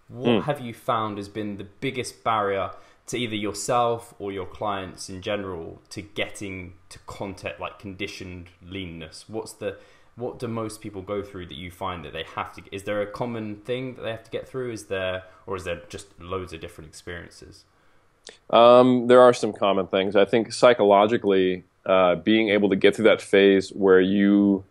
What 0.07 0.29
mm. 0.29 0.43
have 0.43 0.61
you 0.61 0.73
found 0.73 1.17
has 1.17 1.27
been 1.27 1.57
the 1.57 1.65
biggest 1.65 2.23
barrier 2.23 2.71
to 3.07 3.17
either 3.17 3.35
yourself 3.35 4.13
or 4.19 4.31
your 4.31 4.45
clients 4.45 5.09
in 5.09 5.21
general 5.21 5.81
to 5.89 6.01
getting 6.01 6.73
to 6.89 6.99
content 6.99 7.59
like 7.59 7.79
conditioned 7.79 8.47
leanness? 8.61 9.25
What's 9.27 9.53
the 9.53 9.77
what 10.17 10.39
do 10.39 10.47
most 10.47 10.81
people 10.81 11.01
go 11.01 11.21
through 11.21 11.45
that 11.45 11.55
you 11.57 11.71
find 11.71 12.03
that 12.03 12.11
they 12.11 12.25
have 12.35 12.53
to 12.53 12.61
is 12.71 12.83
there 12.83 13.01
a 13.01 13.05
common 13.05 13.55
thing 13.57 13.93
that 13.95 14.01
they 14.01 14.11
have 14.11 14.23
to 14.23 14.31
get 14.31 14.47
through 14.47 14.71
is 14.71 14.85
there 14.85 15.23
or 15.45 15.55
is 15.55 15.63
there 15.63 15.81
just 15.89 16.07
loads 16.19 16.51
of 16.51 16.59
different 16.59 16.89
experiences 16.89 17.63
um, 18.49 19.07
there 19.07 19.21
are 19.21 19.33
some 19.33 19.53
common 19.53 19.87
things 19.87 20.15
i 20.15 20.25
think 20.25 20.51
psychologically 20.51 21.63
uh, 21.87 22.15
being 22.15 22.49
able 22.49 22.69
to 22.69 22.75
get 22.75 22.95
through 22.95 23.05
that 23.05 23.21
phase 23.21 23.69
where 23.69 24.01
you 24.01 24.63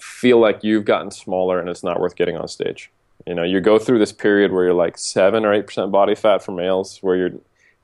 feel 0.00 0.38
like 0.38 0.62
you've 0.62 0.84
gotten 0.84 1.10
smaller 1.10 1.58
and 1.58 1.68
it's 1.70 1.82
not 1.82 1.98
worth 1.98 2.14
getting 2.14 2.36
on 2.36 2.46
stage. 2.46 2.90
You 3.26 3.34
know 3.34 3.42
you 3.42 3.60
go 3.60 3.78
through 3.78 3.98
this 3.98 4.12
period 4.12 4.52
where 4.52 4.64
you're 4.64 4.74
like 4.74 4.98
7 4.98 5.44
or 5.44 5.62
8% 5.62 5.90
body 5.90 6.14
fat 6.14 6.42
for 6.42 6.52
males 6.52 6.98
where 6.98 7.16
you're 7.16 7.32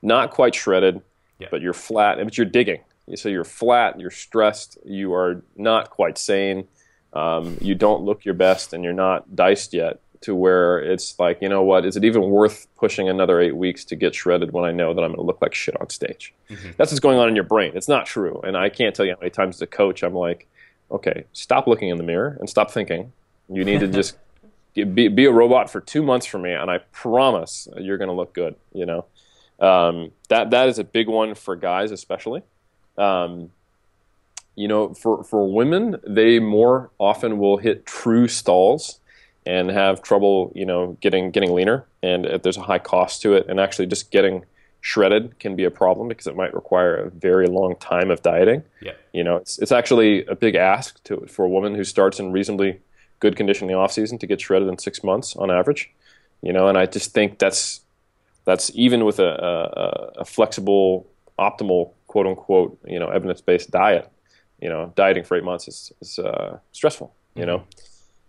not 0.03 0.29
quite 0.29 0.53
shredded 0.53 1.01
yeah. 1.39 1.47
but 1.49 1.61
you're 1.61 1.73
flat 1.73 2.19
but 2.23 2.37
you're 2.37 2.45
digging. 2.45 2.81
So 3.15 3.27
you're 3.27 3.43
flat 3.43 3.99
you're 3.99 4.11
stressed 4.11 4.77
you 4.85 5.13
are 5.13 5.43
not 5.55 5.89
quite 5.89 6.17
sane 6.17 6.67
um, 7.13 7.57
you 7.59 7.73
don't 7.75 8.03
look 8.03 8.23
your 8.23 8.35
best 8.35 8.71
and 8.71 8.83
you're 8.83 8.93
not 8.93 9.35
diced 9.35 9.73
yet 9.73 9.99
to 10.21 10.35
where 10.35 10.79
it's 10.79 11.17
like, 11.19 11.41
you 11.41 11.49
know 11.49 11.63
what, 11.63 11.85
is 11.85 11.97
it 11.97 12.05
even 12.05 12.29
worth 12.29 12.67
pushing 12.75 13.09
another 13.09 13.41
eight 13.41 13.55
weeks 13.55 13.83
to 13.85 13.95
get 13.95 14.13
shredded 14.13 14.51
when 14.51 14.63
I 14.63 14.71
know 14.71 14.93
that 14.93 15.01
I'm 15.01 15.09
going 15.09 15.19
to 15.19 15.25
look 15.25 15.41
like 15.41 15.53
shit 15.53 15.79
on 15.81 15.89
stage? 15.89 16.33
Mm-hmm. 16.49 16.71
That's 16.77 16.91
what's 16.91 16.99
going 16.99 17.17
on 17.17 17.27
in 17.27 17.35
your 17.35 17.43
brain. 17.43 17.71
It's 17.75 17.87
not 17.87 18.05
true. 18.05 18.39
And 18.43 18.55
I 18.55 18.69
can't 18.69 18.95
tell 18.95 19.05
you 19.05 19.13
how 19.13 19.19
many 19.19 19.31
times 19.31 19.55
as 19.55 19.61
a 19.63 19.67
coach 19.67 20.03
I'm 20.03 20.13
like, 20.13 20.47
okay, 20.91 21.25
stop 21.33 21.67
looking 21.67 21.89
in 21.89 21.97
the 21.97 22.03
mirror 22.03 22.37
and 22.39 22.49
stop 22.49 22.69
thinking. 22.71 23.11
You 23.49 23.65
need 23.65 23.79
to 23.79 23.87
just 23.99 24.17
be, 24.75 25.07
be 25.07 25.25
a 25.25 25.31
robot 25.31 25.69
for 25.69 25.81
two 25.81 26.03
months 26.03 26.25
for 26.25 26.37
me, 26.37 26.53
and 26.53 26.69
I 26.69 26.77
promise 26.91 27.67
you're 27.77 27.97
going 27.97 28.09
to 28.09 28.15
look 28.15 28.33
good, 28.33 28.55
you 28.73 28.85
know? 28.85 29.05
Um, 29.59 30.11
that, 30.29 30.51
that 30.51 30.69
is 30.69 30.79
a 30.79 30.83
big 30.83 31.07
one 31.07 31.35
for 31.35 31.55
guys, 31.55 31.91
especially. 31.91 32.43
Um, 32.97 33.51
you 34.55 34.67
know, 34.67 34.93
for, 34.93 35.23
for 35.23 35.51
women, 35.51 35.97
they 36.05 36.39
more 36.39 36.91
often 36.99 37.37
will 37.37 37.57
hit 37.57 37.85
true 37.85 38.27
stalls 38.27 38.99
and 39.45 39.69
have 39.71 40.01
trouble, 40.01 40.51
you 40.55 40.65
know, 40.65 40.97
getting 41.01 41.31
getting 41.31 41.53
leaner, 41.53 41.85
and 42.03 42.25
if 42.25 42.43
there's 42.43 42.57
a 42.57 42.61
high 42.61 42.79
cost 42.79 43.21
to 43.23 43.33
it, 43.33 43.47
and 43.47 43.59
actually 43.59 43.87
just 43.87 44.11
getting 44.11 44.45
shredded 44.81 45.37
can 45.39 45.55
be 45.55 45.63
a 45.63 45.71
problem 45.71 46.07
because 46.07 46.25
it 46.25 46.35
might 46.35 46.53
require 46.53 46.95
a 46.95 47.09
very 47.11 47.47
long 47.47 47.75
time 47.75 48.09
of 48.09 48.21
dieting. 48.23 48.63
Yeah. 48.81 48.93
You 49.13 49.23
know, 49.23 49.37
it's 49.37 49.59
it's 49.59 49.71
actually 49.71 50.25
a 50.25 50.35
big 50.35 50.55
ask 50.55 51.03
to 51.05 51.25
for 51.27 51.45
a 51.45 51.49
woman 51.49 51.75
who 51.75 51.83
starts 51.83 52.19
in 52.19 52.31
reasonably 52.31 52.79
good 53.19 53.35
condition 53.35 53.67
in 53.67 53.73
the 53.73 53.79
off 53.79 53.91
season 53.91 54.17
to 54.17 54.27
get 54.27 54.41
shredded 54.41 54.67
in 54.67 54.77
six 54.77 55.03
months 55.03 55.35
on 55.35 55.51
average. 55.51 55.91
You 56.41 56.53
know, 56.53 56.67
and 56.67 56.77
I 56.77 56.85
just 56.85 57.13
think 57.13 57.39
that's 57.39 57.81
that's 58.45 58.71
even 58.73 59.05
with 59.05 59.19
a, 59.19 59.27
a, 59.27 60.21
a 60.21 60.25
flexible, 60.25 61.07
optimal, 61.37 61.91
quote 62.07 62.25
unquote, 62.25 62.79
you 62.85 62.97
know, 62.97 63.09
evidence 63.09 63.41
based 63.41 63.69
diet 63.69 64.11
you 64.61 64.69
know, 64.69 64.93
dieting 64.95 65.23
for 65.23 65.35
eight 65.35 65.43
months 65.43 65.67
is, 65.67 65.91
is 66.01 66.19
uh, 66.19 66.59
stressful, 66.71 67.13
you 67.35 67.45
mm-hmm. 67.45 67.63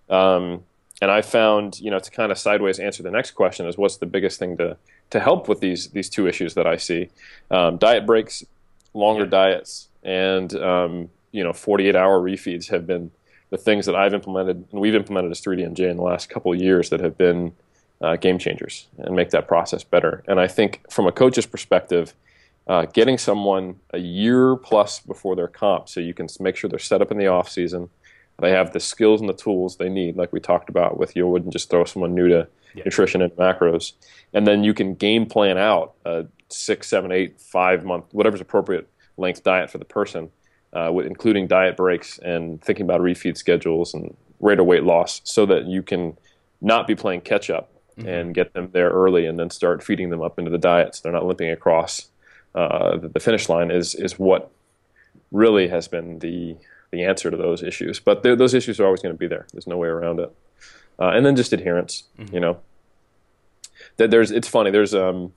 know. 0.09 0.17
Um, 0.17 0.65
and 1.03 1.11
I 1.11 1.20
found, 1.20 1.80
you 1.80 1.90
know, 1.90 1.98
to 1.98 2.11
kind 2.12 2.30
of 2.30 2.38
sideways 2.38 2.78
answer 2.78 3.03
the 3.03 3.11
next 3.11 3.32
question 3.32 3.66
is 3.66 3.76
what's 3.76 3.96
the 3.96 4.07
biggest 4.07 4.38
thing 4.38 4.57
to 4.59 4.76
to 5.11 5.18
help 5.18 5.48
with 5.48 5.59
these 5.59 5.88
these 5.88 6.09
two 6.09 6.28
issues 6.28 6.55
that 6.55 6.66
I 6.66 6.76
see: 6.76 7.09
um, 7.50 7.76
diet 7.76 8.07
breaks, 8.07 8.44
longer 8.94 9.24
yeah. 9.24 9.30
diets, 9.30 9.88
and 10.05 10.55
um, 10.55 11.11
you 11.32 11.42
know, 11.42 11.53
48 11.53 11.96
hour 11.96 12.20
refeeds 12.20 12.68
have 12.68 12.86
been 12.86 13.11
the 13.50 13.59
things 13.59 13.84
that 13.86 13.96
I've 13.96 14.14
implemented 14.14 14.64
and 14.70 14.80
we've 14.80 14.94
implemented 14.94 15.33
as 15.33 15.41
3DMJ 15.41 15.91
in 15.91 15.96
the 15.96 16.04
last 16.04 16.30
couple 16.30 16.53
of 16.53 16.61
years 16.61 16.88
that 16.91 17.00
have 17.00 17.18
been 17.18 17.53
uh, 18.00 18.14
game 18.16 18.38
changers 18.38 18.87
and 18.99 19.16
make 19.16 19.30
that 19.30 19.49
process 19.49 19.83
better. 19.83 20.22
And 20.29 20.38
I 20.38 20.46
think 20.46 20.88
from 20.88 21.07
a 21.07 21.12
coach's 21.12 21.46
perspective, 21.46 22.14
uh, 22.68 22.87
getting 22.87 23.18
someone 23.18 23.80
a 23.92 23.99
year 23.99 24.57
plus 24.57 25.00
before 25.00 25.34
their 25.34 25.49
comp 25.49 25.88
so 25.88 26.00
you 26.00 26.14
can 26.14 26.29
make 26.38 26.57
sure 26.57 26.70
they're 26.70 26.79
set 26.79 27.03
up 27.03 27.11
in 27.11 27.18
the 27.18 27.26
off 27.26 27.49
season 27.49 27.91
they 28.43 28.51
have 28.51 28.73
the 28.73 28.81
skills 28.81 29.21
and 29.21 29.31
the 29.31 29.35
tools 29.35 29.77
they 29.77 29.89
need 29.89 30.17
like 30.17 30.33
we 30.33 30.41
talked 30.41 30.69
about 30.69 30.99
with 30.99 31.17
you 31.17 31.27
wouldn't 31.27 31.53
just 31.53 31.71
throw 31.71 31.85
someone 31.85 32.14
new 32.14 32.29
to 32.29 32.47
yeah. 32.75 32.83
nutrition 32.85 33.23
and 33.23 33.33
macros 33.33 33.93
and 34.35 34.47
then 34.47 34.64
you 34.64 34.75
can 34.75 34.95
game 34.95 35.25
plan 35.25 35.57
out 35.57 35.95
a 36.05 36.27
six 36.49 36.89
seven 36.89 37.11
eight 37.11 37.41
five 37.41 37.85
month 37.85 38.05
whatever's 38.11 38.41
appropriate 38.41 38.89
length 39.17 39.43
diet 39.43 39.71
for 39.71 39.79
the 39.79 39.85
person 39.85 40.29
uh, 40.73 40.91
with, 40.93 41.07
including 41.07 41.47
diet 41.47 41.77
breaks 41.77 42.19
and 42.19 42.61
thinking 42.63 42.85
about 42.85 43.01
refeed 43.01 43.37
schedules 43.37 43.95
and 43.95 44.14
rate 44.41 44.59
of 44.59 44.67
weight 44.67 44.83
loss 44.83 45.21
so 45.25 45.47
that 45.47 45.67
you 45.67 45.83
can 45.83 46.17
not 46.61 46.87
be 46.87 46.95
playing 46.95 47.21
catch 47.21 47.49
up 47.49 47.71
mm-hmm. 47.97 48.09
and 48.09 48.35
get 48.35 48.53
them 48.55 48.69
there 48.73 48.91
early 48.91 49.25
and 49.25 49.39
then 49.39 49.51
start 49.51 49.83
feeding 49.83 50.11
them 50.11 50.21
up 50.21 50.39
into 50.39 50.51
the 50.51 50.59
diet 50.59 50.95
so 50.95 51.03
they're 51.03 51.13
not 51.13 51.25
limping 51.25 51.51
across 51.51 52.09
uh, 52.55 52.97
the, 52.99 53.09
the, 53.09 53.21
finish 53.21 53.49
line 53.49 53.71
is 53.71 53.95
is 53.95 54.19
what 54.19 54.51
really 55.31 55.69
has 55.69 55.89
been 55.89 56.19
the 56.19 56.57
the 56.93 57.03
answer 57.05 57.31
to 57.31 57.37
those 57.37 57.63
issues. 57.63 57.99
But 57.99 58.23
those 58.23 58.55
issues 58.55 58.79
are 58.79 58.85
always 58.85 59.01
going 59.01 59.14
to 59.14 59.19
be 59.19 59.27
there. 59.27 59.47
There's 59.53 59.67
no 59.67 59.79
way 59.79 59.89
around 59.89 60.21
it. 60.21 60.33
Uh, 60.99 61.09
and 61.09 61.27
then 61.27 61.35
just 61.35 61.53
adherence. 61.53 62.05
Mm-hmm. 62.19 62.35
You 62.35 62.41
know, 62.41 62.61
that 63.97 64.11
there's 64.11 64.31
it's 64.31 64.47
funny. 64.47 64.71
There's 64.71 64.95
um, 64.95 65.33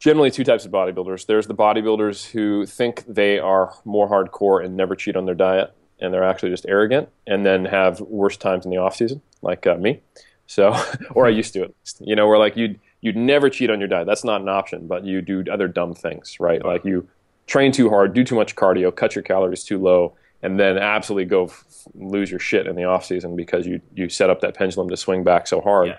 generally 0.00 0.30
two 0.30 0.42
types 0.44 0.64
of 0.64 0.72
bodybuilders. 0.72 1.26
There's 1.26 1.46
the 1.46 1.54
bodybuilders 1.54 2.30
who 2.30 2.66
think 2.66 3.04
they 3.06 3.38
are 3.38 3.74
more 3.84 4.08
hardcore 4.08 4.64
and 4.64 4.76
never 4.76 4.96
cheat 4.96 5.14
on 5.14 5.26
their 5.26 5.34
diet, 5.34 5.72
and 6.00 6.12
they're 6.12 6.24
actually 6.24 6.50
just 6.50 6.66
arrogant, 6.66 7.10
and 7.26 7.44
then 7.46 7.66
have 7.66 8.00
worse 8.00 8.36
times 8.36 8.64
in 8.64 8.70
the 8.70 8.78
off 8.78 8.96
season, 8.96 9.20
like 9.42 9.66
uh, 9.66 9.76
me. 9.76 10.00
So, 10.46 10.74
or 11.10 11.26
I 11.26 11.30
used 11.30 11.52
to 11.52 11.62
at 11.62 11.68
least. 11.68 12.00
You 12.00 12.16
know, 12.16 12.26
where 12.26 12.38
like 12.38 12.56
you'd 12.56 12.80
you'd 13.02 13.16
never 13.16 13.50
cheat 13.50 13.70
on 13.70 13.78
your 13.78 13.88
diet. 13.88 14.06
That's 14.06 14.24
not 14.24 14.40
an 14.40 14.48
option, 14.48 14.86
but 14.86 15.04
you 15.04 15.20
do 15.20 15.44
other 15.52 15.68
dumb 15.68 15.94
things, 15.94 16.40
right? 16.40 16.64
Like 16.64 16.84
you 16.86 17.06
train 17.46 17.72
too 17.72 17.90
hard, 17.90 18.14
do 18.14 18.24
too 18.24 18.34
much 18.34 18.56
cardio, 18.56 18.94
cut 18.94 19.14
your 19.14 19.22
calories 19.22 19.64
too 19.64 19.78
low, 19.78 20.16
and 20.42 20.58
then 20.58 20.78
absolutely 20.78 21.24
go 21.24 21.44
f- 21.46 21.64
lose 21.94 22.30
your 22.30 22.40
shit 22.40 22.66
in 22.66 22.76
the 22.76 22.84
off 22.84 23.04
season 23.04 23.36
because 23.36 23.66
you 23.66 23.80
you 23.94 24.08
set 24.08 24.30
up 24.30 24.40
that 24.40 24.54
pendulum 24.54 24.88
to 24.88 24.96
swing 24.96 25.24
back 25.24 25.46
so 25.46 25.60
hard. 25.60 25.88
Yeah. 25.88 25.96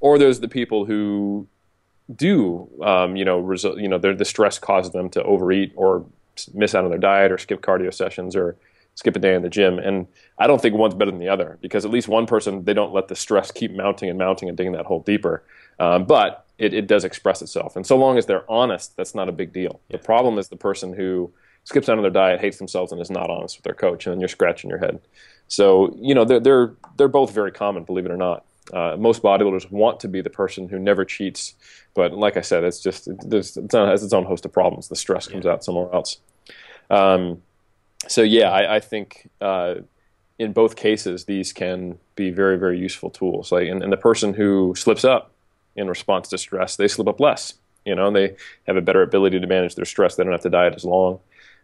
Or 0.00 0.18
there's 0.18 0.40
the 0.40 0.48
people 0.48 0.84
who 0.84 1.46
do, 2.14 2.68
um, 2.82 3.16
you 3.16 3.24
know, 3.24 3.38
result, 3.38 3.78
you 3.78 3.88
know, 3.88 3.98
the 3.98 4.24
stress 4.24 4.58
causes 4.58 4.92
them 4.92 5.08
to 5.10 5.22
overeat 5.22 5.72
or 5.76 6.04
miss 6.52 6.74
out 6.74 6.84
on 6.84 6.90
their 6.90 6.98
diet 6.98 7.32
or 7.32 7.38
skip 7.38 7.62
cardio 7.62 7.92
sessions 7.92 8.36
or 8.36 8.56
skip 8.94 9.16
a 9.16 9.18
day 9.18 9.34
in 9.34 9.42
the 9.42 9.48
gym. 9.48 9.78
And 9.78 10.06
I 10.38 10.46
don't 10.46 10.60
think 10.60 10.74
one's 10.74 10.94
better 10.94 11.10
than 11.10 11.20
the 11.20 11.28
other 11.28 11.58
because 11.60 11.84
at 11.84 11.90
least 11.90 12.08
one 12.08 12.26
person, 12.26 12.64
they 12.64 12.74
don't 12.74 12.92
let 12.92 13.08
the 13.08 13.16
stress 13.16 13.50
keep 13.50 13.72
mounting 13.72 14.08
and 14.08 14.18
mounting 14.18 14.48
and 14.48 14.56
digging 14.56 14.72
that 14.72 14.86
hole 14.86 15.00
deeper. 15.00 15.42
Um, 15.78 16.04
but 16.04 16.46
it, 16.58 16.72
it, 16.72 16.86
does 16.86 17.04
express 17.04 17.42
itself. 17.42 17.74
And 17.74 17.84
so 17.84 17.96
long 17.96 18.16
as 18.16 18.26
they're 18.26 18.48
honest, 18.50 18.96
that's 18.96 19.14
not 19.14 19.28
a 19.28 19.32
big 19.32 19.52
deal. 19.52 19.80
Yeah. 19.88 19.96
The 19.96 20.04
problem 20.04 20.38
is 20.38 20.48
the 20.48 20.56
person 20.56 20.92
who 20.92 21.32
skips 21.64 21.88
out 21.88 21.96
on 21.96 22.02
their 22.02 22.12
diet, 22.12 22.40
hates 22.40 22.58
themselves, 22.58 22.92
and 22.92 23.00
is 23.00 23.10
not 23.10 23.30
honest 23.30 23.56
with 23.58 23.64
their 23.64 23.74
coach, 23.74 24.06
and 24.06 24.12
then 24.12 24.20
you're 24.20 24.28
scratching 24.28 24.70
your 24.70 24.78
head. 24.78 25.00
So, 25.48 25.96
you 26.00 26.14
know, 26.14 26.24
they're, 26.24 26.40
they're, 26.40 26.74
they're 26.96 27.08
both 27.08 27.32
very 27.32 27.50
common, 27.50 27.82
believe 27.84 28.06
it 28.06 28.12
or 28.12 28.16
not. 28.16 28.44
Uh, 28.72 28.96
most 28.98 29.22
bodybuilders 29.22 29.70
want 29.70 30.00
to 30.00 30.08
be 30.08 30.20
the 30.20 30.30
person 30.30 30.68
who 30.68 30.78
never 30.78 31.04
cheats, 31.04 31.54
but 31.94 32.12
like 32.12 32.36
I 32.36 32.40
said, 32.40 32.64
it's 32.64 32.80
just 32.80 33.08
it, 33.08 33.16
it's, 33.30 33.56
it 33.56 33.72
has 33.72 34.02
its 34.02 34.12
own 34.12 34.24
host 34.24 34.44
of 34.44 34.52
problems. 34.52 34.88
The 34.88 34.96
stress 34.96 35.26
comes 35.26 35.44
out 35.44 35.64
somewhere 35.64 35.92
else. 35.92 36.18
Um, 36.88 37.42
so 38.08 38.22
yeah, 38.22 38.50
I, 38.50 38.76
I 38.76 38.80
think 38.80 39.30
uh, 39.40 39.76
in 40.38 40.52
both 40.52 40.76
cases 40.76 41.24
these 41.24 41.52
can 41.52 41.98
be 42.16 42.30
very 42.30 42.56
very 42.58 42.78
useful 42.78 43.10
tools. 43.10 43.52
Like, 43.52 43.68
and, 43.68 43.82
and, 43.82 43.92
the 43.92 43.96
person 43.96 44.34
who 44.34 44.74
slips 44.76 45.04
up 45.04 45.32
in 45.76 45.88
response 45.88 46.28
to 46.28 46.38
stress, 46.38 46.76
they 46.76 46.88
slip 46.88 47.08
up 47.08 47.20
less. 47.20 47.54
You 47.84 47.94
know, 47.94 48.10
they 48.10 48.36
have 48.66 48.76
a 48.76 48.80
better 48.80 49.02
ability 49.02 49.40
to 49.40 49.46
manage 49.46 49.74
their 49.74 49.84
stress. 49.84 50.16
They 50.16 50.24
don't 50.24 50.32
have 50.32 50.42
to 50.42 50.50
diet 50.50 50.74
as 50.74 50.84
long. 50.84 51.20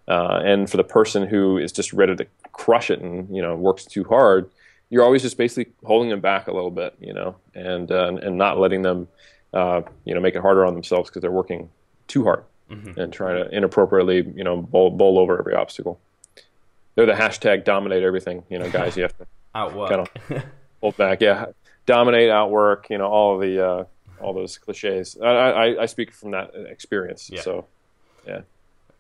Uh, 0.07 0.41
and 0.45 0.69
for 0.69 0.77
the 0.77 0.85
person 0.85 1.27
who 1.27 1.57
is 1.57 1.73
just 1.73 1.93
ready 1.93 2.17
to 2.17 2.27
crush 2.53 2.91
it 2.91 3.01
and 3.01 3.35
you 3.35 3.43
know 3.43 3.57
works 3.57 3.85
too 3.85 4.05
hard, 4.05 4.51
you're 4.91 5.05
always 5.05 5.23
just 5.23 5.39
basically 5.39 5.73
holding 5.85 6.11
them 6.11 6.21
back 6.21 6.49
a 6.49 6.53
little 6.53 6.71
bit, 6.71 6.95
you 7.01 7.13
know, 7.13 7.37
and 7.55 7.91
uh, 7.91 8.17
and 8.23 8.37
not 8.37 8.59
letting 8.59 8.83
them, 8.83 9.09
uh, 9.55 9.83
you 10.05 10.15
know, 10.15 10.21
make 10.21 10.35
it 10.35 10.43
harder 10.43 10.67
on 10.67 10.75
themselves 10.75 11.09
because 11.09 11.23
they're 11.23 11.31
working 11.31 11.71
too 12.09 12.25
hard 12.25 12.45
mm-hmm. 12.71 12.99
and 12.99 13.13
trying 13.13 13.43
to 13.43 13.51
inappropriately, 13.55 14.33
you 14.35 14.45
know, 14.45 14.57
bowl, 14.57 14.91
bowl 14.91 15.19
over 15.19 15.39
every 15.39 15.55
obstacle 15.55 16.01
they're 17.01 17.17
the 17.17 17.23
hashtag 17.23 17.65
dominate 17.65 18.03
everything. 18.03 18.45
You 18.49 18.59
know, 18.59 18.71
guys, 18.71 18.97
you 18.97 19.03
have 19.03 19.17
to 19.19 19.27
outwork, 19.55 19.91
kind 19.91 20.01
of 20.03 20.45
hold 20.81 20.97
back. 20.97 21.21
Yeah, 21.21 21.47
dominate, 21.87 22.31
outwork. 22.31 22.89
You 22.91 22.99
know, 22.99 23.07
all 23.07 23.37
of 23.37 23.41
the 23.41 23.67
uh, 23.67 23.85
all 24.21 24.35
those 24.35 24.59
cliches. 24.59 25.17
I, 25.23 25.27
I, 25.27 25.83
I 25.83 25.87
speak 25.87 26.13
from 26.13 26.33
that 26.33 26.53
experience. 26.55 27.31
Yeah. 27.31 27.41
So, 27.41 27.67
yeah. 28.27 28.43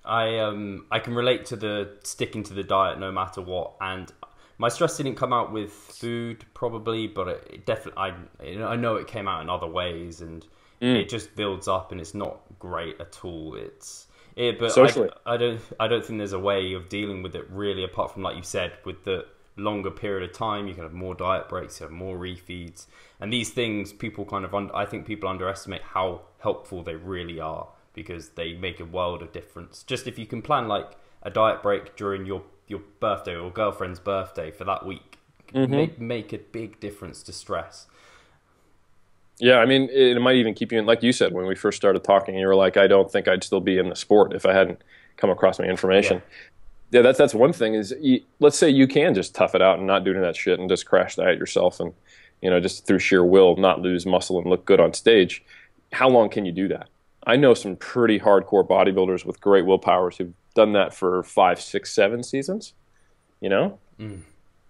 I 0.02 0.38
um 0.38 0.86
I 0.90 0.98
can 0.98 1.14
relate 1.14 1.44
to 1.46 1.56
the 1.56 1.90
sticking 2.04 2.42
to 2.44 2.54
the 2.54 2.62
diet 2.62 2.98
no 2.98 3.12
matter 3.12 3.42
what, 3.42 3.74
and 3.82 4.10
my 4.56 4.70
stress 4.70 4.96
didn't 4.96 5.16
come 5.16 5.34
out 5.34 5.52
with 5.52 5.70
food 5.70 6.46
probably, 6.54 7.06
but 7.06 7.28
it, 7.28 7.50
it 7.52 7.66
definitely 7.66 8.14
I 8.38 8.62
I 8.64 8.76
know 8.76 8.96
it 8.96 9.08
came 9.08 9.28
out 9.28 9.42
in 9.42 9.50
other 9.50 9.66
ways, 9.66 10.22
and 10.22 10.46
mm. 10.80 10.96
it 10.96 11.10
just 11.10 11.36
builds 11.36 11.68
up, 11.68 11.92
and 11.92 12.00
it's 12.00 12.14
not 12.14 12.40
great 12.58 12.98
at 12.98 13.22
all. 13.22 13.54
It's 13.56 14.06
yeah, 14.40 14.52
but 14.58 14.72
Socially. 14.72 15.10
I, 15.26 15.34
I, 15.34 15.36
don't. 15.36 15.60
I 15.78 15.86
don't 15.86 16.04
think 16.04 16.18
there's 16.18 16.32
a 16.32 16.38
way 16.38 16.72
of 16.72 16.88
dealing 16.88 17.22
with 17.22 17.34
it 17.34 17.46
really, 17.50 17.84
apart 17.84 18.12
from 18.12 18.22
like 18.22 18.36
you 18.36 18.42
said, 18.42 18.72
with 18.86 19.04
the 19.04 19.26
longer 19.56 19.90
period 19.90 20.28
of 20.28 20.34
time, 20.34 20.66
you 20.66 20.72
can 20.72 20.82
have 20.82 20.94
more 20.94 21.14
diet 21.14 21.46
breaks, 21.48 21.78
you 21.78 21.84
have 21.84 21.92
more 21.92 22.16
refeeds, 22.16 22.86
and 23.20 23.30
these 23.30 23.50
things 23.50 23.92
people 23.92 24.24
kind 24.24 24.46
of. 24.46 24.54
Un- 24.54 24.70
I 24.72 24.86
think 24.86 25.06
people 25.06 25.28
underestimate 25.28 25.82
how 25.82 26.22
helpful 26.38 26.82
they 26.82 26.94
really 26.94 27.38
are 27.38 27.68
because 27.92 28.30
they 28.30 28.54
make 28.54 28.80
a 28.80 28.84
world 28.86 29.20
of 29.20 29.30
difference. 29.32 29.82
Just 29.82 30.06
if 30.06 30.18
you 30.18 30.26
can 30.26 30.40
plan 30.40 30.68
like 30.68 30.92
a 31.22 31.28
diet 31.28 31.62
break 31.62 31.94
during 31.96 32.24
your 32.24 32.42
your 32.66 32.80
birthday 32.98 33.36
or 33.36 33.50
girlfriend's 33.50 34.00
birthday 34.00 34.50
for 34.50 34.64
that 34.64 34.86
week, 34.86 35.18
mm-hmm. 35.52 35.70
make 35.70 36.00
make 36.00 36.32
a 36.32 36.38
big 36.38 36.80
difference 36.80 37.22
to 37.24 37.32
stress. 37.32 37.86
Yeah, 39.40 39.56
I 39.56 39.66
mean, 39.66 39.88
it 39.90 40.20
might 40.20 40.36
even 40.36 40.54
keep 40.54 40.70
you 40.70 40.78
in, 40.78 40.86
like 40.86 41.02
you 41.02 41.12
said, 41.12 41.32
when 41.32 41.46
we 41.46 41.54
first 41.54 41.76
started 41.76 42.04
talking, 42.04 42.36
you 42.36 42.46
were 42.46 42.54
like, 42.54 42.76
I 42.76 42.86
don't 42.86 43.10
think 43.10 43.26
I'd 43.26 43.42
still 43.42 43.60
be 43.60 43.78
in 43.78 43.88
the 43.88 43.96
sport 43.96 44.34
if 44.34 44.44
I 44.44 44.52
hadn't 44.52 44.82
come 45.16 45.30
across 45.30 45.58
my 45.58 45.64
information. 45.64 46.22
Yeah, 46.90 46.98
yeah 46.98 47.02
that's, 47.02 47.18
that's 47.18 47.34
one 47.34 47.52
thing 47.52 47.74
is, 47.74 47.94
you, 48.00 48.20
let's 48.38 48.58
say 48.58 48.68
you 48.68 48.86
can 48.86 49.14
just 49.14 49.34
tough 49.34 49.54
it 49.54 49.62
out 49.62 49.78
and 49.78 49.86
not 49.86 50.04
do 50.04 50.12
any 50.12 50.20
that 50.20 50.36
shit 50.36 50.60
and 50.60 50.68
just 50.68 50.84
crash 50.86 51.16
diet 51.16 51.38
yourself 51.38 51.80
and, 51.80 51.94
you 52.42 52.50
know, 52.50 52.60
just 52.60 52.86
through 52.86 52.98
sheer 52.98 53.24
will, 53.24 53.56
not 53.56 53.80
lose 53.80 54.04
muscle 54.04 54.38
and 54.38 54.48
look 54.48 54.64
good 54.66 54.78
on 54.78 54.92
stage. 54.92 55.42
How 55.92 56.08
long 56.08 56.28
can 56.28 56.44
you 56.44 56.52
do 56.52 56.68
that? 56.68 56.88
I 57.26 57.36
know 57.36 57.54
some 57.54 57.76
pretty 57.76 58.18
hardcore 58.18 58.66
bodybuilders 58.66 59.24
with 59.24 59.40
great 59.40 59.66
willpowers 59.66 60.16
who've 60.16 60.32
done 60.54 60.72
that 60.72 60.94
for 60.94 61.22
five, 61.22 61.60
six, 61.60 61.92
seven 61.92 62.22
seasons. 62.22 62.72
You 63.40 63.48
know, 63.48 63.78
mm. 63.98 64.20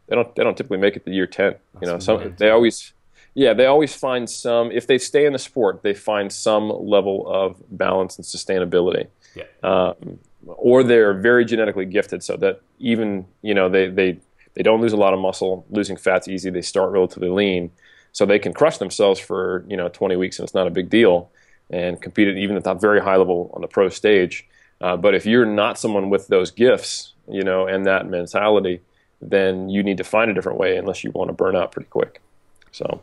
they 0.07 0.17
don't 0.17 0.35
they 0.35 0.45
don't 0.45 0.57
typically 0.57 0.79
make 0.79 0.97
it 0.97 1.05
to 1.05 1.11
year 1.11 1.27
ten. 1.27 1.55
That's 1.75 1.83
you 1.83 1.93
know, 1.93 1.99
some 1.99 2.35
they 2.39 2.51
always 2.51 2.93
yeah, 3.35 3.55
they 3.55 3.67
always 3.67 3.95
find 3.95 4.29
some. 4.29 4.73
If 4.73 4.87
they 4.87 4.99
stay 4.99 5.25
in 5.25 5.33
the 5.33 5.39
sport, 5.39 5.83
they 5.83 5.95
find 5.95 6.33
some 6.33 6.69
level 6.69 7.27
of 7.29 7.63
balance 7.71 8.17
and 8.17 8.25
sustainability. 8.25 9.07
Yeah. 9.35 9.45
Um, 9.63 10.19
or 10.47 10.83
they're 10.83 11.15
very 11.15 11.45
genetically 11.45 11.87
gifted, 11.87 12.25
so 12.25 12.37
that 12.39 12.61
even 12.79 13.27
you 13.43 13.55
know 13.55 13.69
they 13.69 13.89
they 13.89 14.19
they 14.55 14.63
don't 14.63 14.81
lose 14.81 14.93
a 14.93 14.97
lot 14.97 15.15
of 15.15 15.21
muscle. 15.21 15.65
Losing 15.71 15.97
fat's 15.97 16.27
easy. 16.27 16.51
They 16.51 16.63
start 16.63 16.91
relatively 16.91 17.29
lean, 17.29 17.71
so 18.13 18.27
they 18.27 18.39
can 18.39 18.53
crush 18.53 18.79
themselves 18.79 19.21
for 19.21 19.65
you 19.69 19.77
know 19.77 19.89
20 19.89 20.17
weeks, 20.17 20.39
and 20.39 20.45
it's 20.45 20.55
not 20.55 20.67
a 20.67 20.71
big 20.71 20.91
deal, 20.91 21.31
and 21.71 22.01
compete 22.01 22.27
at 22.27 22.37
even 22.37 22.57
at 22.57 22.65
that 22.65 22.81
very 22.81 23.01
high 23.01 23.17
level 23.17 23.51
on 23.55 23.61
the 23.61 23.69
pro 23.69 23.89
stage. 23.91 24.47
Uh, 24.81 24.97
but 24.97 25.15
if 25.15 25.27
you're 25.27 25.47
not 25.47 25.79
someone 25.79 26.11
with 26.11 26.27
those 26.29 26.51
gifts, 26.51 27.13
you 27.29 27.43
know, 27.43 27.67
and 27.67 27.85
that 27.87 28.09
mentality, 28.09 28.81
then 29.21 29.69
you 29.69 29.83
need 29.83 29.99
to 29.99 30.05
find 30.05 30.31
a 30.31 30.35
different 30.35 30.59
way, 30.59 30.77
unless 30.79 31.05
you 31.05 31.11
want 31.13 31.29
to 31.29 31.35
burn 31.35 31.55
out 31.55 31.71
pretty 31.71 31.89
quick. 31.89 32.21
So. 32.73 33.03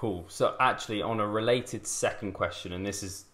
Cool. 0.00 0.24
So 0.28 0.54
actually, 0.58 1.02
on 1.02 1.20
a 1.20 1.26
related 1.26 1.86
second 1.86 2.32
question, 2.32 2.72
and 2.72 2.86
this 2.86 3.02
is 3.02 3.26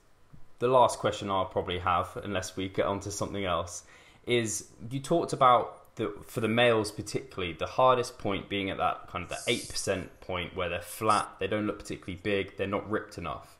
the 0.59 0.67
last 0.67 0.99
question 0.99 1.31
I'll 1.31 1.45
probably 1.45 1.79
have, 1.79 2.19
unless 2.25 2.57
we 2.57 2.69
get 2.69 2.87
onto 2.87 3.09
something 3.13 3.45
else, 3.45 3.85
is 4.27 4.67
you 4.91 4.99
talked 4.99 5.33
about 5.33 5.95
the 5.95 6.13
for 6.27 6.41
the 6.41 6.49
males 6.49 6.91
particularly 6.91 7.53
the 7.53 7.67
hardest 7.67 8.19
point 8.19 8.49
being 8.49 8.69
at 8.69 8.79
that 8.79 9.07
kind 9.07 9.23
of 9.23 9.29
the 9.29 9.39
eight 9.47 9.69
percent 9.69 10.21
point 10.21 10.57
where 10.57 10.69
they're 10.69 10.81
flat, 10.81 11.29
they 11.39 11.47
don't 11.47 11.69
look 11.69 11.79
particularly 11.79 12.19
big, 12.21 12.57
they're 12.57 12.67
not 12.67 12.91
ripped 12.91 13.17
enough. 13.17 13.57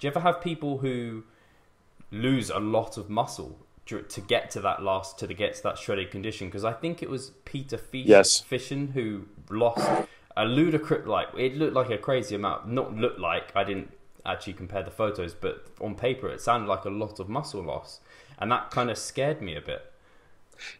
Do 0.00 0.08
you 0.08 0.10
ever 0.10 0.18
have 0.18 0.40
people 0.40 0.78
who 0.78 1.22
lose 2.10 2.50
a 2.50 2.58
lot 2.58 2.96
of 2.96 3.08
muscle 3.08 3.56
to 3.86 4.20
get 4.26 4.50
to 4.50 4.60
that 4.62 4.82
last 4.82 5.16
to 5.20 5.32
get 5.32 5.54
to 5.54 5.62
that 5.62 5.78
shredded 5.78 6.10
condition? 6.10 6.48
Because 6.48 6.64
I 6.64 6.72
think 6.72 7.04
it 7.04 7.08
was 7.08 7.30
Peter 7.44 7.78
Fish, 7.78 8.06
yes. 8.06 8.42
Fitschen 8.42 8.94
who 8.94 9.26
lost 9.48 10.08
a 10.38 10.44
ludicrous 10.44 11.06
like 11.06 11.28
it 11.36 11.56
looked 11.56 11.74
like 11.74 11.90
a 11.90 11.98
crazy 11.98 12.34
amount. 12.34 12.68
Not 12.68 12.96
looked 12.96 13.18
like 13.18 13.54
I 13.54 13.64
didn't 13.64 13.92
actually 14.24 14.54
compare 14.54 14.82
the 14.82 14.90
photos, 14.90 15.34
but 15.34 15.66
on 15.80 15.94
paper 15.96 16.28
it 16.28 16.40
sounded 16.40 16.68
like 16.68 16.84
a 16.84 16.90
lot 16.90 17.18
of 17.18 17.28
muscle 17.28 17.62
loss, 17.62 18.00
and 18.38 18.50
that 18.52 18.70
kind 18.70 18.90
of 18.90 18.96
scared 18.96 19.42
me 19.42 19.56
a 19.56 19.60
bit. 19.60 19.92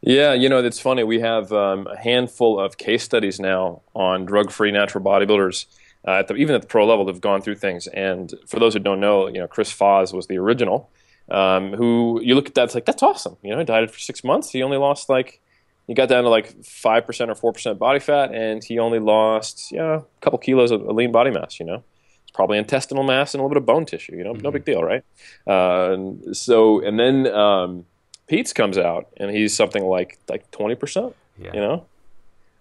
Yeah, 0.01 0.32
you 0.32 0.48
know, 0.48 0.59
it's 0.64 0.80
funny. 0.80 1.05
We 1.05 1.20
have 1.20 1.52
um, 1.52 1.86
a 1.86 1.97
handful 1.97 2.59
of 2.59 2.78
case 2.78 3.02
studies 3.05 3.39
now 3.39 3.82
on 3.94 4.24
drug-free 4.24 4.72
natural 4.72 5.05
bodybuilders. 5.05 5.66
Uh, 6.06 6.18
at 6.18 6.28
the, 6.28 6.35
even 6.35 6.55
at 6.55 6.62
the 6.62 6.66
pro 6.66 6.86
level, 6.86 7.05
they've 7.05 7.20
gone 7.20 7.43
through 7.43 7.56
things. 7.56 7.86
And 7.89 8.35
for 8.47 8.59
those 8.59 8.74
who 8.74 8.80
don't 8.80 8.98
know, 8.98 9.28
you 9.28 9.39
know, 9.39 9.47
Chris 9.47 9.72
Foz 9.72 10.12
was 10.12 10.26
the 10.26 10.39
original. 10.39 10.90
Um, 11.30 11.74
who 11.74 12.20
you 12.22 12.35
look 12.35 12.48
at 12.48 12.55
that, 12.55 12.64
it's 12.64 12.74
like 12.74 12.86
that's 12.86 13.02
awesome. 13.02 13.36
You 13.43 13.51
know, 13.51 13.59
he 13.59 13.64
dieted 13.64 13.90
for 13.90 13.98
six 13.98 14.24
months. 14.24 14.51
He 14.51 14.62
only 14.62 14.78
lost 14.78 15.09
like 15.09 15.40
he 15.89 15.94
got 15.94 16.09
down 16.09 16.23
to 16.23 16.28
like 16.28 16.65
five 16.65 17.06
percent 17.06 17.31
or 17.31 17.35
four 17.35 17.52
percent 17.52 17.78
body 17.78 17.98
fat, 17.98 18.32
and 18.32 18.62
he 18.62 18.78
only 18.78 19.01
lost 19.01 19.73
yeah 19.73 19.97
a 19.97 20.02
couple 20.20 20.39
kilos 20.39 20.70
of 20.70 20.82
lean 20.82 21.10
body 21.10 21.31
mass. 21.31 21.59
You 21.59 21.66
know, 21.66 21.82
it's 22.23 22.31
probably 22.32 22.59
intestinal 22.59 23.02
mass 23.02 23.35
and 23.35 23.40
a 23.40 23.43
little 23.43 23.55
bit 23.55 23.62
of 23.62 23.66
bone 23.66 23.86
tissue. 23.86 24.15
You 24.15 24.23
know, 24.23 24.35
mm-hmm. 24.35 24.43
no 24.43 24.51
big 24.51 24.66
deal, 24.66 24.85
right? 24.85 25.02
Uh, 25.47 25.97
so 26.32 26.85
and 26.85 27.01
then 27.01 27.27
um, 27.35 27.86
Pete's 28.28 28.52
comes 28.52 28.77
out, 28.77 29.09
and 29.16 29.31
he's 29.31 29.56
something 29.56 29.82
like 29.82 30.19
like 30.28 30.48
twenty 30.51 30.74
percent. 30.74 31.16
Yeah. 31.39 31.55
You 31.55 31.60
know, 31.60 31.86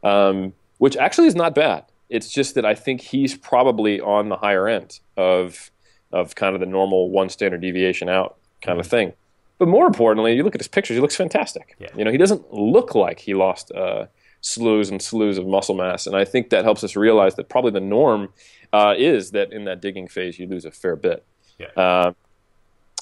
um, 0.04 0.54
which 0.78 0.96
actually 0.96 1.28
is 1.28 1.36
not 1.36 1.54
bad. 1.54 1.84
It's 2.10 2.32
just 2.32 2.56
that 2.56 2.66
I 2.66 2.76
think 2.76 3.02
he's 3.02 3.36
probably 3.36 4.00
on 4.00 4.30
the 4.30 4.38
higher 4.38 4.70
end 4.70 5.02
of 5.18 5.70
of 6.14 6.36
kind 6.36 6.56
of 6.56 6.62
the 6.62 6.66
normal 6.66 7.10
one 7.10 7.28
standard 7.28 7.60
deviation 7.60 8.08
out 8.08 8.38
kind 8.62 8.76
mm-hmm. 8.76 8.80
of 8.80 8.88
thing. 8.88 9.14
But 9.58 9.68
more 9.68 9.88
importantly, 9.88 10.36
you 10.36 10.44
look 10.44 10.56
at 10.56 10.62
his 10.62 10.68
pictures; 10.68 10.96
he 10.96 11.02
looks 11.02 11.16
fantastic. 11.16 11.76
Yeah. 11.80 11.90
You 11.96 12.06
know, 12.06 12.12
he 12.12 12.18
doesn't 12.18 12.54
look 12.54 12.96
like 12.96 13.20
he 13.20 13.34
lost 13.34 13.72
uh, 13.72 14.06
slews 14.42 14.92
and 14.92 15.00
slews 15.00 15.38
of 15.38 15.48
muscle 15.48 15.76
mass, 15.76 16.08
and 16.08 16.16
I 16.16 16.26
think 16.26 16.50
that 16.50 16.64
helps 16.64 16.84
us 16.84 16.96
realize 16.96 17.36
that 17.36 17.50
probably 17.50 17.72
the 17.72 17.80
norm 17.80 18.30
uh, 18.72 18.94
is 18.98 19.32
that 19.32 19.52
in 19.52 19.66
that 19.66 19.82
digging 19.82 20.08
phase 20.08 20.38
you 20.38 20.48
lose 20.48 20.66
a 20.66 20.72
fair 20.72 20.96
bit. 20.96 21.26
Yeah. 21.58 21.68
Uh, 21.76 22.14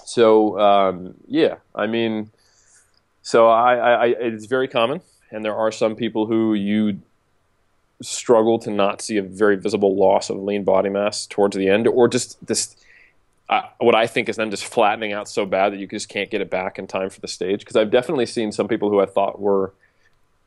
so 0.06 0.60
um, 0.60 1.16
yeah, 1.28 1.56
I 1.74 1.88
mean, 1.88 2.32
so 3.22 3.48
I, 3.48 3.76
I, 3.76 4.06
it's 4.08 4.46
very 4.46 4.68
common, 4.68 5.02
and 5.32 5.44
there 5.44 5.56
are 5.56 5.72
some 5.72 5.96
people 5.96 6.26
who 6.26 6.54
you 6.54 7.02
struggle 8.02 8.60
to 8.60 8.70
not 8.70 9.02
see 9.02 9.18
a 9.18 9.24
very 9.24 9.56
visible 9.56 9.96
loss 9.96 10.30
of 10.30 10.38
lean 10.38 10.64
body 10.64 10.90
mass 10.90 11.26
towards 11.26 11.56
the 11.56 11.68
end, 11.68 11.88
or 11.88 12.08
just 12.08 12.46
this 12.46 12.76
uh, 13.50 13.62
what 13.80 13.96
I 13.96 14.08
think 14.08 14.30
is 14.30 14.38
then 14.38 14.50
just 14.50 14.66
flattening 14.66 15.14
out 15.14 15.30
so 15.30 15.46
bad 15.46 15.74
that 15.74 15.78
you 15.78 15.88
just 15.88 16.10
can't 16.10 16.32
get 16.32 16.42
it 16.42 16.50
back 16.50 16.80
in 16.80 16.88
time 16.88 17.10
for 17.10 17.22
the 17.22 17.28
stage. 17.28 17.60
Because 17.60 17.76
I've 17.76 17.92
definitely 17.92 18.26
seen 18.26 18.52
some 18.52 18.68
people 18.68 18.90
who 18.90 19.00
I 19.00 19.06
thought 19.06 19.40
were 19.40 19.74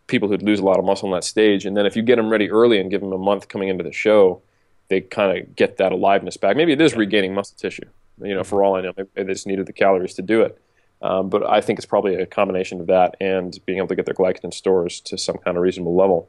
people 0.09 0.29
who'd 0.29 0.43
lose 0.43 0.59
a 0.59 0.65
lot 0.65 0.79
of 0.79 0.85
muscle 0.85 1.09
on 1.09 1.15
that 1.15 1.25
stage, 1.25 1.67
and 1.67 1.77
then 1.77 1.87
if 1.87 1.95
you 1.95 2.03
get 2.03 2.17
them 2.17 2.31
ready 2.31 2.51
early 2.51 2.81
and 2.81 2.91
give 2.91 3.01
them 3.01 3.13
a 3.13 3.19
month 3.19 3.49
coming 3.49 3.69
into 3.69 3.85
the 3.85 3.93
show, 3.93 4.41
they 4.89 5.01
kind 5.03 5.39
of 5.39 5.55
get 5.55 5.77
that 5.77 5.93
aliveness 5.93 6.37
back. 6.37 6.57
Maybe 6.57 6.73
it 6.73 6.81
is 6.81 6.95
regaining 6.95 7.35
muscle 7.35 7.57
tissue. 7.59 7.85
You 8.21 8.35
know, 8.35 8.43
for 8.43 8.65
all 8.65 8.75
I 8.75 8.81
know, 8.81 8.93
maybe 8.97 9.09
they 9.15 9.25
just 9.25 9.47
needed 9.47 9.67
the 9.67 9.73
calories 9.73 10.15
to 10.15 10.23
do 10.23 10.43
it. 10.43 10.61
Um, 11.01 11.29
but 11.29 11.49
I 11.49 11.61
think 11.61 11.79
it's 11.79 11.87
probably 11.87 12.17
a 12.17 12.27
combination 12.27 12.81
of 12.81 12.89
that 12.89 13.17
and 13.21 13.57
being 13.67 13.79
able 13.79 13.89
to 13.89 13.95
get 13.95 14.07
their 14.07 14.15
glycogen 14.15 14.53
stores 14.53 15.01
to 15.03 15.17
some 15.17 15.37
kind 15.37 15.57
of 15.57 15.63
reasonable 15.63 15.95
level. 15.95 16.29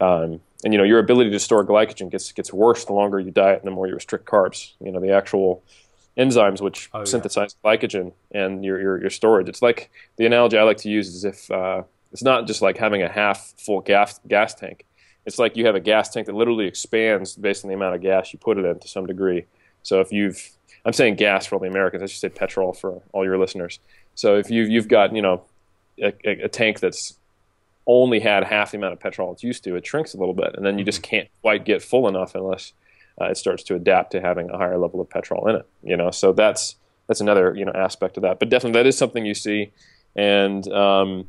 Um, 0.00 0.40
and 0.64 0.72
you 0.72 0.78
know, 0.78 0.84
your 0.84 0.98
ability 0.98 1.30
to 1.30 1.38
store 1.38 1.66
glycogen 1.66 2.10
gets 2.10 2.32
gets 2.32 2.52
worse 2.52 2.84
the 2.84 2.92
longer 2.92 3.20
you 3.20 3.30
diet 3.30 3.58
and 3.58 3.66
the 3.66 3.74
more 3.74 3.86
you 3.86 3.94
restrict 3.94 4.24
carbs. 4.26 4.72
You 4.80 4.92
know, 4.92 5.00
the 5.00 5.12
actual 5.12 5.62
enzymes 6.18 6.60
which 6.60 6.88
oh, 6.94 7.00
yeah. 7.00 7.04
synthesize 7.04 7.54
glycogen 7.64 8.12
and 8.32 8.64
your, 8.64 8.80
your, 8.80 9.00
your 9.00 9.10
storage. 9.10 9.48
It's 9.48 9.62
like 9.62 9.90
the 10.16 10.26
analogy 10.26 10.56
I 10.56 10.62
like 10.62 10.78
to 10.78 10.88
use 10.88 11.08
is 11.08 11.24
if 11.24 11.50
uh, 11.50 11.82
it's 12.12 12.22
not 12.22 12.46
just 12.46 12.62
like 12.62 12.78
having 12.78 13.02
a 13.02 13.08
half 13.08 13.54
full 13.58 13.80
gas 13.80 14.20
gas 14.26 14.54
tank. 14.54 14.84
It's 15.26 15.38
like 15.38 15.56
you 15.56 15.66
have 15.66 15.74
a 15.74 15.80
gas 15.80 16.10
tank 16.10 16.26
that 16.26 16.34
literally 16.34 16.66
expands 16.66 17.34
based 17.34 17.64
on 17.64 17.68
the 17.68 17.74
amount 17.74 17.96
of 17.96 18.00
gas 18.00 18.32
you 18.32 18.38
put 18.38 18.58
it 18.58 18.64
in 18.64 18.78
to 18.78 18.88
some 18.88 19.06
degree. 19.06 19.46
So 19.82 20.00
if 20.00 20.12
you've 20.12 20.56
I'm 20.86 20.92
saying 20.92 21.16
gas 21.16 21.46
for 21.46 21.56
all 21.56 21.60
the 21.60 21.68
Americans. 21.68 22.02
I 22.02 22.06
should 22.06 22.20
say 22.20 22.28
petrol 22.28 22.72
for 22.72 23.02
all 23.12 23.24
your 23.24 23.38
listeners. 23.38 23.80
So 24.14 24.36
if 24.36 24.50
you've 24.50 24.70
you've 24.70 24.88
got 24.88 25.14
you 25.14 25.20
know 25.20 25.42
a, 26.00 26.12
a, 26.24 26.44
a 26.44 26.48
tank 26.48 26.78
that's 26.78 27.18
only 27.88 28.20
had 28.20 28.44
half 28.44 28.70
the 28.70 28.78
amount 28.78 28.92
of 28.92 29.00
petrol 29.00 29.32
it's 29.32 29.42
used 29.42 29.64
to, 29.64 29.76
it 29.76 29.86
shrinks 29.86 30.14
a 30.14 30.16
little 30.16 30.34
bit, 30.34 30.54
and 30.54 30.64
then 30.64 30.78
you 30.78 30.84
just 30.84 31.02
mm-hmm. 31.02 31.10
can't 31.10 31.28
quite 31.42 31.64
get 31.64 31.82
full 31.82 32.08
enough 32.08 32.36
unless 32.36 32.72
uh, 33.20 33.26
it 33.26 33.36
starts 33.36 33.62
to 33.64 33.74
adapt 33.74 34.12
to 34.12 34.20
having 34.20 34.50
a 34.50 34.56
higher 34.56 34.78
level 34.78 35.00
of 35.00 35.08
petrol 35.08 35.48
in 35.48 35.56
it. 35.56 35.66
You 35.82 35.96
know, 35.96 36.10
so 36.10 36.32
that's 36.32 36.76
that's 37.06 37.20
another 37.20 37.54
you 37.54 37.64
know 37.64 37.72
aspect 37.72 38.16
of 38.16 38.22
that. 38.22 38.38
But 38.38 38.48
definitely 38.48 38.78
that 38.80 38.86
is 38.86 38.96
something 38.96 39.24
you 39.24 39.34
see, 39.34 39.72
and 40.14 40.66
um, 40.72 41.26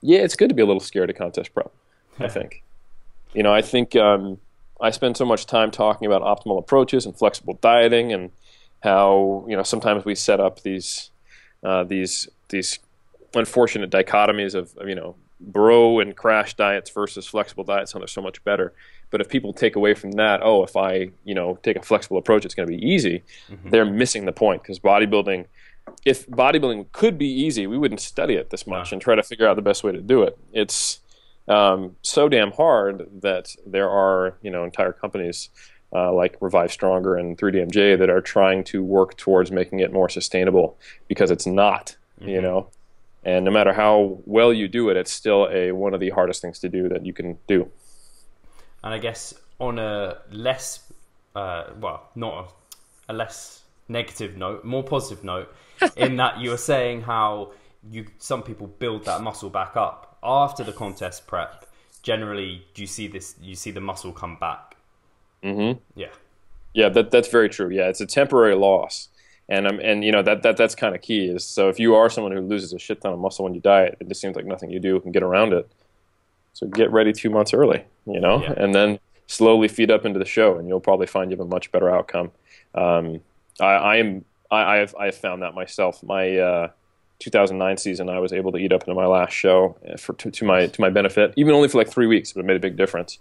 yeah, 0.00 0.20
it's 0.20 0.36
good 0.36 0.48
to 0.48 0.54
be 0.54 0.62
a 0.62 0.66
little 0.66 0.80
scared 0.80 1.10
of 1.10 1.16
contest 1.16 1.54
prep. 1.54 1.72
I 2.18 2.28
think. 2.28 2.62
You 3.32 3.42
know, 3.42 3.52
I 3.52 3.62
think 3.62 3.96
um, 3.96 4.38
I 4.80 4.90
spend 4.90 5.16
so 5.16 5.24
much 5.24 5.46
time 5.46 5.70
talking 5.70 6.06
about 6.06 6.22
optimal 6.22 6.58
approaches 6.58 7.06
and 7.06 7.16
flexible 7.16 7.58
dieting 7.60 8.12
and 8.12 8.30
how 8.82 9.44
you 9.48 9.56
know 9.56 9.62
sometimes 9.62 10.04
we 10.04 10.14
set 10.14 10.40
up 10.40 10.62
these 10.62 11.10
uh, 11.64 11.84
these 11.84 12.28
these 12.50 12.78
unfortunate 13.34 13.90
dichotomies 13.90 14.54
of, 14.54 14.72
you 14.86 14.94
know 14.94 15.16
bro 15.40 15.98
and 15.98 16.16
crash 16.16 16.54
diets 16.54 16.90
versus 16.90 17.26
flexible 17.26 17.64
diets 17.64 17.92
how 17.92 17.98
they're 17.98 18.06
so 18.06 18.22
much 18.22 18.42
better 18.44 18.72
but 19.14 19.20
if 19.20 19.28
people 19.28 19.52
take 19.52 19.76
away 19.76 19.94
from 19.94 20.10
that 20.12 20.40
oh 20.42 20.64
if 20.64 20.76
i 20.76 21.08
you 21.22 21.36
know 21.36 21.56
take 21.62 21.76
a 21.76 21.82
flexible 21.82 22.18
approach 22.18 22.44
it's 22.44 22.52
going 22.52 22.68
to 22.68 22.76
be 22.76 22.84
easy 22.84 23.22
mm-hmm. 23.48 23.70
they're 23.70 23.84
missing 23.84 24.24
the 24.24 24.32
point 24.32 24.60
because 24.60 24.80
bodybuilding 24.80 25.46
if 26.04 26.26
bodybuilding 26.28 26.90
could 26.90 27.16
be 27.16 27.28
easy 27.28 27.64
we 27.68 27.78
wouldn't 27.78 28.00
study 28.00 28.34
it 28.34 28.50
this 28.50 28.66
much 28.66 28.90
and 28.92 29.00
try 29.00 29.14
to 29.14 29.22
figure 29.22 29.46
out 29.46 29.54
the 29.54 29.62
best 29.62 29.84
way 29.84 29.92
to 29.92 30.00
do 30.00 30.24
it 30.24 30.36
it's 30.52 30.98
um, 31.46 31.94
so 32.02 32.28
damn 32.28 32.50
hard 32.50 33.06
that 33.22 33.54
there 33.64 33.88
are 33.88 34.36
you 34.42 34.50
know 34.50 34.64
entire 34.64 34.92
companies 34.92 35.48
uh, 35.94 36.12
like 36.12 36.36
Revive 36.40 36.72
Stronger 36.72 37.14
and 37.14 37.38
3DMJ 37.38 37.96
that 37.98 38.10
are 38.10 38.20
trying 38.20 38.64
to 38.64 38.82
work 38.82 39.16
towards 39.16 39.52
making 39.52 39.78
it 39.78 39.92
more 39.92 40.08
sustainable 40.08 40.76
because 41.06 41.30
it's 41.30 41.46
not, 41.46 41.94
mm-hmm. 42.18 42.30
you 42.30 42.40
know. 42.40 42.68
And 43.22 43.44
no 43.44 43.52
matter 43.52 43.72
how 43.72 44.18
well 44.26 44.52
you 44.52 44.66
do 44.66 44.90
it, 44.90 44.96
it's 44.96 45.12
still 45.12 45.48
a 45.50 45.70
one 45.72 45.94
of 45.94 46.00
the 46.00 46.10
hardest 46.10 46.42
things 46.42 46.58
to 46.60 46.68
do 46.68 46.88
that 46.88 47.06
you 47.06 47.12
can 47.12 47.38
do. 47.46 47.70
And 48.84 48.94
I 48.94 48.98
guess 48.98 49.34
on 49.58 49.80
a 49.80 50.18
less, 50.30 50.92
uh, 51.34 51.64
well, 51.80 52.08
not 52.14 52.52
a, 53.08 53.12
a 53.12 53.14
less 53.14 53.62
negative 53.88 54.36
note, 54.36 54.64
more 54.64 54.84
positive 54.84 55.24
note, 55.24 55.52
in 55.96 56.16
that 56.18 56.38
you 56.38 56.50
were 56.50 56.56
saying 56.56 57.00
how 57.02 57.50
you 57.90 58.06
some 58.18 58.44
people 58.44 58.68
build 58.68 59.04
that 59.06 59.22
muscle 59.22 59.50
back 59.50 59.76
up 59.76 60.16
after 60.22 60.62
the 60.62 60.72
contest 60.72 61.26
prep. 61.26 61.66
Generally, 62.02 62.64
do 62.74 62.82
you 62.82 62.86
see 62.86 63.08
this? 63.08 63.34
You 63.42 63.56
see 63.56 63.72
the 63.72 63.80
muscle 63.80 64.12
come 64.12 64.36
back 64.36 64.74
Mm-hmm. 65.44 65.78
Yeah. 65.94 66.08
Yeah, 66.72 66.88
that 66.88 67.10
that's 67.10 67.28
very 67.28 67.48
true. 67.48 67.70
Yeah, 67.70 67.88
it's 67.88 68.00
a 68.00 68.06
temporary 68.06 68.56
loss, 68.56 69.08
and 69.48 69.68
um, 69.68 69.78
and 69.80 70.02
you 70.02 70.10
know 70.10 70.22
that 70.22 70.42
that 70.42 70.56
that's 70.56 70.74
kind 70.74 70.94
of 70.94 71.02
key. 71.02 71.26
Is 71.26 71.44
so 71.44 71.68
if 71.68 71.78
you 71.78 71.94
are 71.94 72.10
someone 72.10 72.32
who 72.32 72.40
loses 72.40 72.72
a 72.72 72.80
shit 72.80 73.00
ton 73.00 73.12
of 73.12 73.20
muscle 73.20 73.44
when 73.44 73.54
you 73.54 73.60
diet, 73.60 73.96
it 74.00 74.08
just 74.08 74.20
seems 74.20 74.34
like 74.34 74.44
nothing 74.44 74.70
you 74.70 74.80
do 74.80 74.98
can 74.98 75.12
get 75.12 75.22
around 75.22 75.52
it. 75.52 75.70
So 76.54 76.66
get 76.66 76.90
ready 76.90 77.12
two 77.12 77.30
months 77.30 77.52
early, 77.52 77.84
you 78.06 78.20
know, 78.20 78.42
yeah. 78.42 78.54
and 78.56 78.74
then 78.74 78.98
slowly 79.26 79.68
feed 79.68 79.90
up 79.90 80.04
into 80.04 80.18
the 80.18 80.24
show, 80.24 80.56
and 80.56 80.68
you'll 80.68 80.80
probably 80.80 81.06
find 81.06 81.30
you 81.30 81.36
have 81.36 81.46
a 81.46 81.48
much 81.48 81.70
better 81.72 81.90
outcome. 81.90 82.30
Um, 82.74 83.20
I, 83.60 83.64
I 83.64 83.96
am 83.96 84.24
I, 84.50 84.76
have 84.76 84.94
I 84.98 85.06
have 85.06 85.16
found 85.16 85.42
that 85.42 85.54
myself. 85.54 86.02
My 86.02 86.38
uh, 86.38 86.68
2009 87.18 87.76
season, 87.76 88.08
I 88.08 88.20
was 88.20 88.32
able 88.32 88.52
to 88.52 88.58
eat 88.58 88.72
up 88.72 88.82
into 88.82 88.94
my 88.94 89.06
last 89.06 89.32
show 89.32 89.76
uh, 89.88 89.96
for 89.96 90.12
to, 90.14 90.30
to 90.30 90.44
my 90.44 90.66
to 90.66 90.80
my 90.80 90.90
benefit, 90.90 91.34
even 91.36 91.54
only 91.54 91.68
for 91.68 91.78
like 91.78 91.88
three 91.88 92.06
weeks, 92.06 92.32
but 92.32 92.40
it 92.40 92.46
made 92.46 92.56
a 92.56 92.60
big 92.60 92.76
difference. 92.76 93.18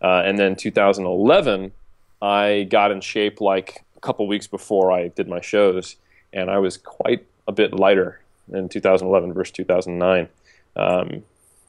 Uh, 0.00 0.22
and 0.24 0.38
then 0.38 0.54
2011, 0.54 1.72
I 2.20 2.66
got 2.68 2.90
in 2.90 3.00
shape 3.00 3.40
like 3.40 3.84
a 3.96 4.00
couple 4.00 4.26
weeks 4.26 4.46
before 4.46 4.92
I 4.92 5.08
did 5.08 5.28
my 5.28 5.40
shows, 5.40 5.96
and 6.32 6.50
I 6.50 6.58
was 6.58 6.76
quite 6.76 7.26
a 7.48 7.52
bit 7.52 7.72
lighter 7.72 8.20
in 8.52 8.68
2011 8.68 9.32
versus 9.32 9.52
2009. 9.52 10.28
Um, 10.76 11.22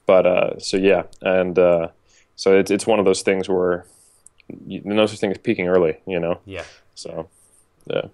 but 0.07 0.25
uh, 0.25 0.59
so 0.59 0.77
yeah, 0.77 1.03
and 1.21 1.59
uh, 1.59 1.89
so 2.35 2.57
it's 2.57 2.71
it's 2.71 2.87
one 2.87 2.97
of 2.97 3.05
those 3.05 3.21
things 3.21 3.47
where 3.47 3.85
you, 4.65 4.81
no 4.83 5.05
such 5.05 5.19
thing 5.19 5.31
as 5.31 5.37
peaking 5.37 5.67
early, 5.67 5.99
you 6.07 6.19
know. 6.19 6.39
Yeah. 6.45 6.63
So 6.95 7.29
yeah. 7.85 8.07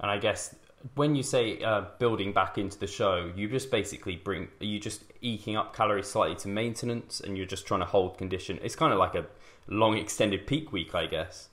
And 0.00 0.10
I 0.10 0.18
guess 0.18 0.54
when 0.94 1.14
you 1.14 1.22
say 1.22 1.60
uh, 1.62 1.82
building 1.98 2.32
back 2.32 2.56
into 2.56 2.78
the 2.78 2.86
show, 2.86 3.30
you 3.36 3.48
just 3.48 3.70
basically 3.70 4.16
bring 4.16 4.48
are 4.60 4.64
you 4.64 4.78
just 4.78 5.04
eking 5.20 5.56
up 5.56 5.74
calories 5.74 6.06
slightly 6.06 6.36
to 6.36 6.48
maintenance, 6.48 7.20
and 7.20 7.36
you're 7.36 7.46
just 7.46 7.66
trying 7.66 7.80
to 7.80 7.86
hold 7.86 8.16
condition. 8.16 8.58
It's 8.62 8.76
kind 8.76 8.92
of 8.92 8.98
like 8.98 9.14
a 9.14 9.26
long 9.66 9.98
extended 9.98 10.46
peak 10.46 10.72
week, 10.72 10.94
I 10.94 11.06
guess. 11.06 11.48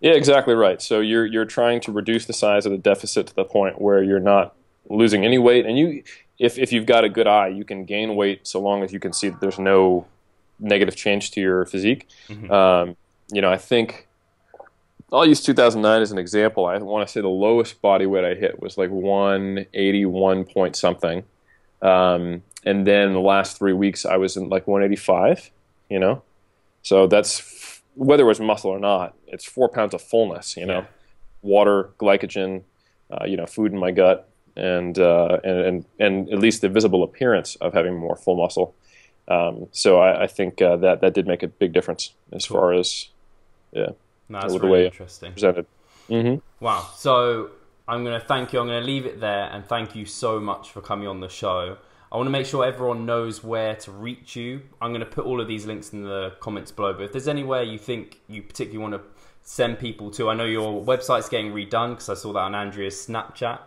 Yeah, 0.00 0.12
exactly 0.12 0.54
right. 0.54 0.80
So 0.80 1.00
you're 1.00 1.26
you're 1.26 1.44
trying 1.44 1.80
to 1.82 1.92
reduce 1.92 2.24
the 2.24 2.32
size 2.32 2.64
of 2.64 2.72
the 2.72 2.78
deficit 2.78 3.26
to 3.28 3.34
the 3.34 3.44
point 3.44 3.80
where 3.80 4.02
you're 4.02 4.18
not 4.18 4.54
losing 4.90 5.24
any 5.24 5.38
weight, 5.38 5.64
and 5.64 5.78
you 5.78 6.02
if 6.38 6.58
if 6.58 6.72
you've 6.72 6.86
got 6.86 7.04
a 7.04 7.08
good 7.08 7.26
eye, 7.26 7.48
you 7.48 7.64
can 7.64 7.84
gain 7.84 8.16
weight 8.16 8.46
so 8.46 8.60
long 8.60 8.82
as 8.82 8.92
you 8.92 9.00
can 9.00 9.12
see 9.12 9.28
that 9.28 9.40
there's 9.40 9.58
no 9.58 10.06
negative 10.58 10.96
change 10.96 11.30
to 11.32 11.40
your 11.40 11.64
physique. 11.64 12.08
Mm-hmm. 12.28 12.50
Um, 12.50 12.96
you 13.32 13.40
know, 13.40 13.50
I 13.50 13.56
think 13.56 14.08
I'll 15.12 15.26
use 15.26 15.42
2009 15.42 16.02
as 16.02 16.12
an 16.12 16.18
example. 16.18 16.66
I 16.66 16.78
want 16.78 17.06
to 17.06 17.12
say 17.12 17.20
the 17.20 17.28
lowest 17.28 17.80
body 17.80 18.06
weight 18.06 18.24
I 18.24 18.34
hit 18.34 18.60
was 18.60 18.76
like 18.76 18.90
181 18.90 20.44
point 20.44 20.76
something, 20.76 21.24
um, 21.82 22.42
and 22.64 22.86
then 22.86 23.12
the 23.12 23.20
last 23.20 23.58
three 23.58 23.72
weeks 23.72 24.04
I 24.04 24.16
was 24.16 24.36
in 24.36 24.48
like 24.48 24.66
185. 24.66 25.50
You 25.88 25.98
know, 25.98 26.22
so 26.82 27.06
that's 27.06 27.82
whether 27.94 28.22
it 28.22 28.26
was 28.26 28.40
muscle 28.40 28.70
or 28.70 28.78
not. 28.78 29.14
It's 29.26 29.44
four 29.44 29.68
pounds 29.68 29.92
of 29.92 30.00
fullness. 30.00 30.56
You 30.56 30.66
know, 30.66 30.78
yeah. 30.78 30.86
water, 31.42 31.90
glycogen, 31.98 32.62
uh, 33.10 33.24
you 33.26 33.36
know, 33.36 33.46
food 33.46 33.72
in 33.72 33.78
my 33.78 33.90
gut, 33.90 34.29
and, 34.56 34.98
uh, 34.98 35.38
and 35.44 35.58
and 35.58 35.84
and 35.98 36.28
at 36.30 36.38
least 36.38 36.60
the 36.60 36.68
visible 36.68 37.02
appearance 37.02 37.56
of 37.56 37.72
having 37.72 37.96
more 37.96 38.16
full 38.16 38.36
muscle. 38.36 38.74
Um, 39.28 39.68
so 39.70 40.00
I, 40.00 40.24
I 40.24 40.26
think 40.26 40.60
uh, 40.60 40.76
that 40.78 41.00
that 41.00 41.14
did 41.14 41.26
make 41.26 41.42
a 41.42 41.48
big 41.48 41.72
difference 41.72 42.14
as 42.32 42.46
cool. 42.46 42.58
far 42.58 42.72
as 42.72 43.08
yeah, 43.72 43.90
no, 44.28 44.40
that's 44.40 44.58
really 44.58 44.86
interesting. 44.86 45.32
Presented. 45.32 45.66
Mm-hmm. 46.08 46.64
Wow. 46.64 46.88
So 46.96 47.50
I'm 47.86 48.04
going 48.04 48.20
to 48.20 48.26
thank 48.26 48.52
you. 48.52 48.60
I'm 48.60 48.66
going 48.66 48.82
to 48.82 48.86
leave 48.86 49.06
it 49.06 49.20
there, 49.20 49.48
and 49.52 49.64
thank 49.64 49.94
you 49.94 50.04
so 50.04 50.40
much 50.40 50.70
for 50.70 50.80
coming 50.80 51.06
on 51.06 51.20
the 51.20 51.28
show. 51.28 51.76
I 52.12 52.16
want 52.16 52.26
to 52.26 52.32
make 52.32 52.46
sure 52.46 52.64
everyone 52.64 53.06
knows 53.06 53.44
where 53.44 53.76
to 53.76 53.92
reach 53.92 54.34
you. 54.34 54.62
I'm 54.80 54.90
going 54.90 55.00
to 55.00 55.06
put 55.06 55.26
all 55.26 55.40
of 55.40 55.46
these 55.46 55.64
links 55.66 55.92
in 55.92 56.02
the 56.02 56.34
comments 56.40 56.72
below. 56.72 56.92
But 56.92 57.04
if 57.04 57.12
there's 57.12 57.28
anywhere 57.28 57.62
you 57.62 57.78
think 57.78 58.20
you 58.26 58.42
particularly 58.42 58.78
want 58.78 58.94
to 58.94 59.08
send 59.42 59.78
people 59.78 60.10
to, 60.12 60.28
I 60.28 60.34
know 60.34 60.44
your 60.44 60.84
website's 60.84 61.28
getting 61.28 61.52
redone 61.52 61.90
because 61.90 62.08
I 62.08 62.14
saw 62.14 62.32
that 62.32 62.40
on 62.40 62.54
Andrea's 62.56 63.06
Snapchat, 63.06 63.60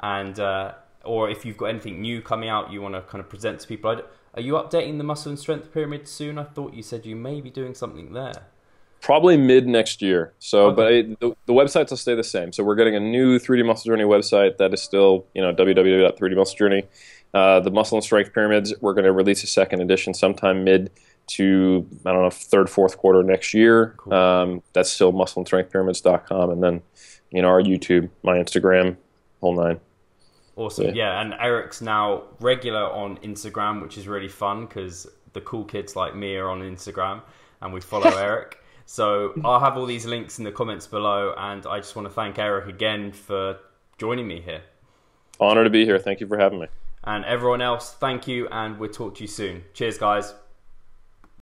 and 0.00 0.38
uh, 0.38 0.72
or 1.04 1.30
if 1.30 1.44
you've 1.44 1.56
got 1.56 1.66
anything 1.66 2.00
new 2.00 2.20
coming 2.20 2.48
out 2.48 2.72
you 2.72 2.82
want 2.82 2.94
to 2.94 3.02
kind 3.02 3.20
of 3.20 3.28
present 3.28 3.60
to 3.60 3.68
people. 3.68 4.02
Are 4.34 4.42
you 4.42 4.52
updating 4.54 4.98
the 4.98 5.04
muscle 5.04 5.30
and 5.30 5.38
strength 5.38 5.72
pyramid 5.72 6.06
soon? 6.06 6.38
I 6.38 6.44
thought 6.44 6.74
you 6.74 6.82
said 6.82 7.06
you 7.06 7.16
may 7.16 7.40
be 7.40 7.48
doing 7.48 7.74
something 7.74 8.12
there. 8.12 8.42
Probably 9.00 9.36
mid 9.36 9.66
next 9.66 10.02
year. 10.02 10.34
So, 10.40 10.66
okay. 10.66 10.76
but 10.76 10.92
it, 10.92 11.20
the, 11.20 11.36
the 11.46 11.52
websites 11.54 11.90
will 11.90 11.96
stay 11.96 12.14
the 12.14 12.24
same. 12.24 12.52
So 12.52 12.62
we're 12.62 12.74
getting 12.74 12.96
a 12.96 13.00
new 13.00 13.38
3D 13.38 13.64
Muscle 13.64 13.90
Journey 13.90 14.04
website 14.04 14.58
that 14.58 14.74
is 14.74 14.82
still, 14.82 15.26
you 15.34 15.40
know, 15.40 15.54
www.3dmusclejourney. 15.54 16.86
Uh, 17.32 17.60
the 17.60 17.70
muscle 17.70 17.96
and 17.96 18.04
strength 18.04 18.32
pyramids, 18.32 18.74
we're 18.80 18.94
going 18.94 19.04
to 19.04 19.12
release 19.12 19.42
a 19.42 19.46
second 19.46 19.80
edition 19.80 20.12
sometime 20.12 20.64
mid 20.64 20.90
to, 21.28 21.86
I 22.04 22.12
don't 22.12 22.22
know, 22.22 22.30
third, 22.30 22.68
fourth 22.68 22.98
quarter 22.98 23.22
next 23.22 23.54
year. 23.54 23.94
Cool. 23.96 24.12
Um, 24.12 24.62
that's 24.72 24.90
still 24.90 25.12
muscleandstrengthpyramids.com. 25.12 26.50
And 26.50 26.62
then, 26.62 26.82
you 27.30 27.42
know, 27.42 27.48
our 27.48 27.62
YouTube, 27.62 28.10
my 28.22 28.36
Instagram, 28.36 28.96
whole 29.40 29.54
nine. 29.54 29.80
Awesome. 30.56 30.86
Yeah. 30.86 30.92
yeah. 30.94 31.20
And 31.20 31.34
Eric's 31.34 31.80
now 31.80 32.24
regular 32.40 32.90
on 32.90 33.18
Instagram, 33.18 33.82
which 33.82 33.98
is 33.98 34.08
really 34.08 34.28
fun 34.28 34.66
because 34.66 35.06
the 35.34 35.40
cool 35.42 35.64
kids 35.64 35.94
like 35.94 36.16
me 36.16 36.36
are 36.36 36.48
on 36.48 36.60
Instagram 36.62 37.22
and 37.60 37.72
we 37.72 37.80
follow 37.80 38.10
Eric. 38.18 38.58
So 38.86 39.34
I'll 39.44 39.60
have 39.60 39.76
all 39.76 39.86
these 39.86 40.06
links 40.06 40.38
in 40.38 40.44
the 40.44 40.52
comments 40.52 40.86
below, 40.86 41.34
and 41.36 41.66
I 41.66 41.78
just 41.78 41.96
want 41.96 42.06
to 42.06 42.14
thank 42.14 42.38
Eric 42.38 42.68
again 42.68 43.10
for 43.10 43.58
joining 43.98 44.28
me 44.28 44.40
here. 44.40 44.62
Honor 45.40 45.64
to 45.64 45.70
be 45.70 45.84
here. 45.84 45.98
Thank 45.98 46.20
you 46.20 46.28
for 46.28 46.38
having 46.38 46.60
me. 46.60 46.68
And 47.02 47.24
everyone 47.24 47.60
else, 47.60 47.92
thank 47.92 48.28
you, 48.28 48.46
and 48.48 48.78
we'll 48.78 48.90
talk 48.90 49.16
to 49.16 49.22
you 49.22 49.28
soon. 49.28 49.64
Cheers, 49.74 49.98
guys. 49.98 50.34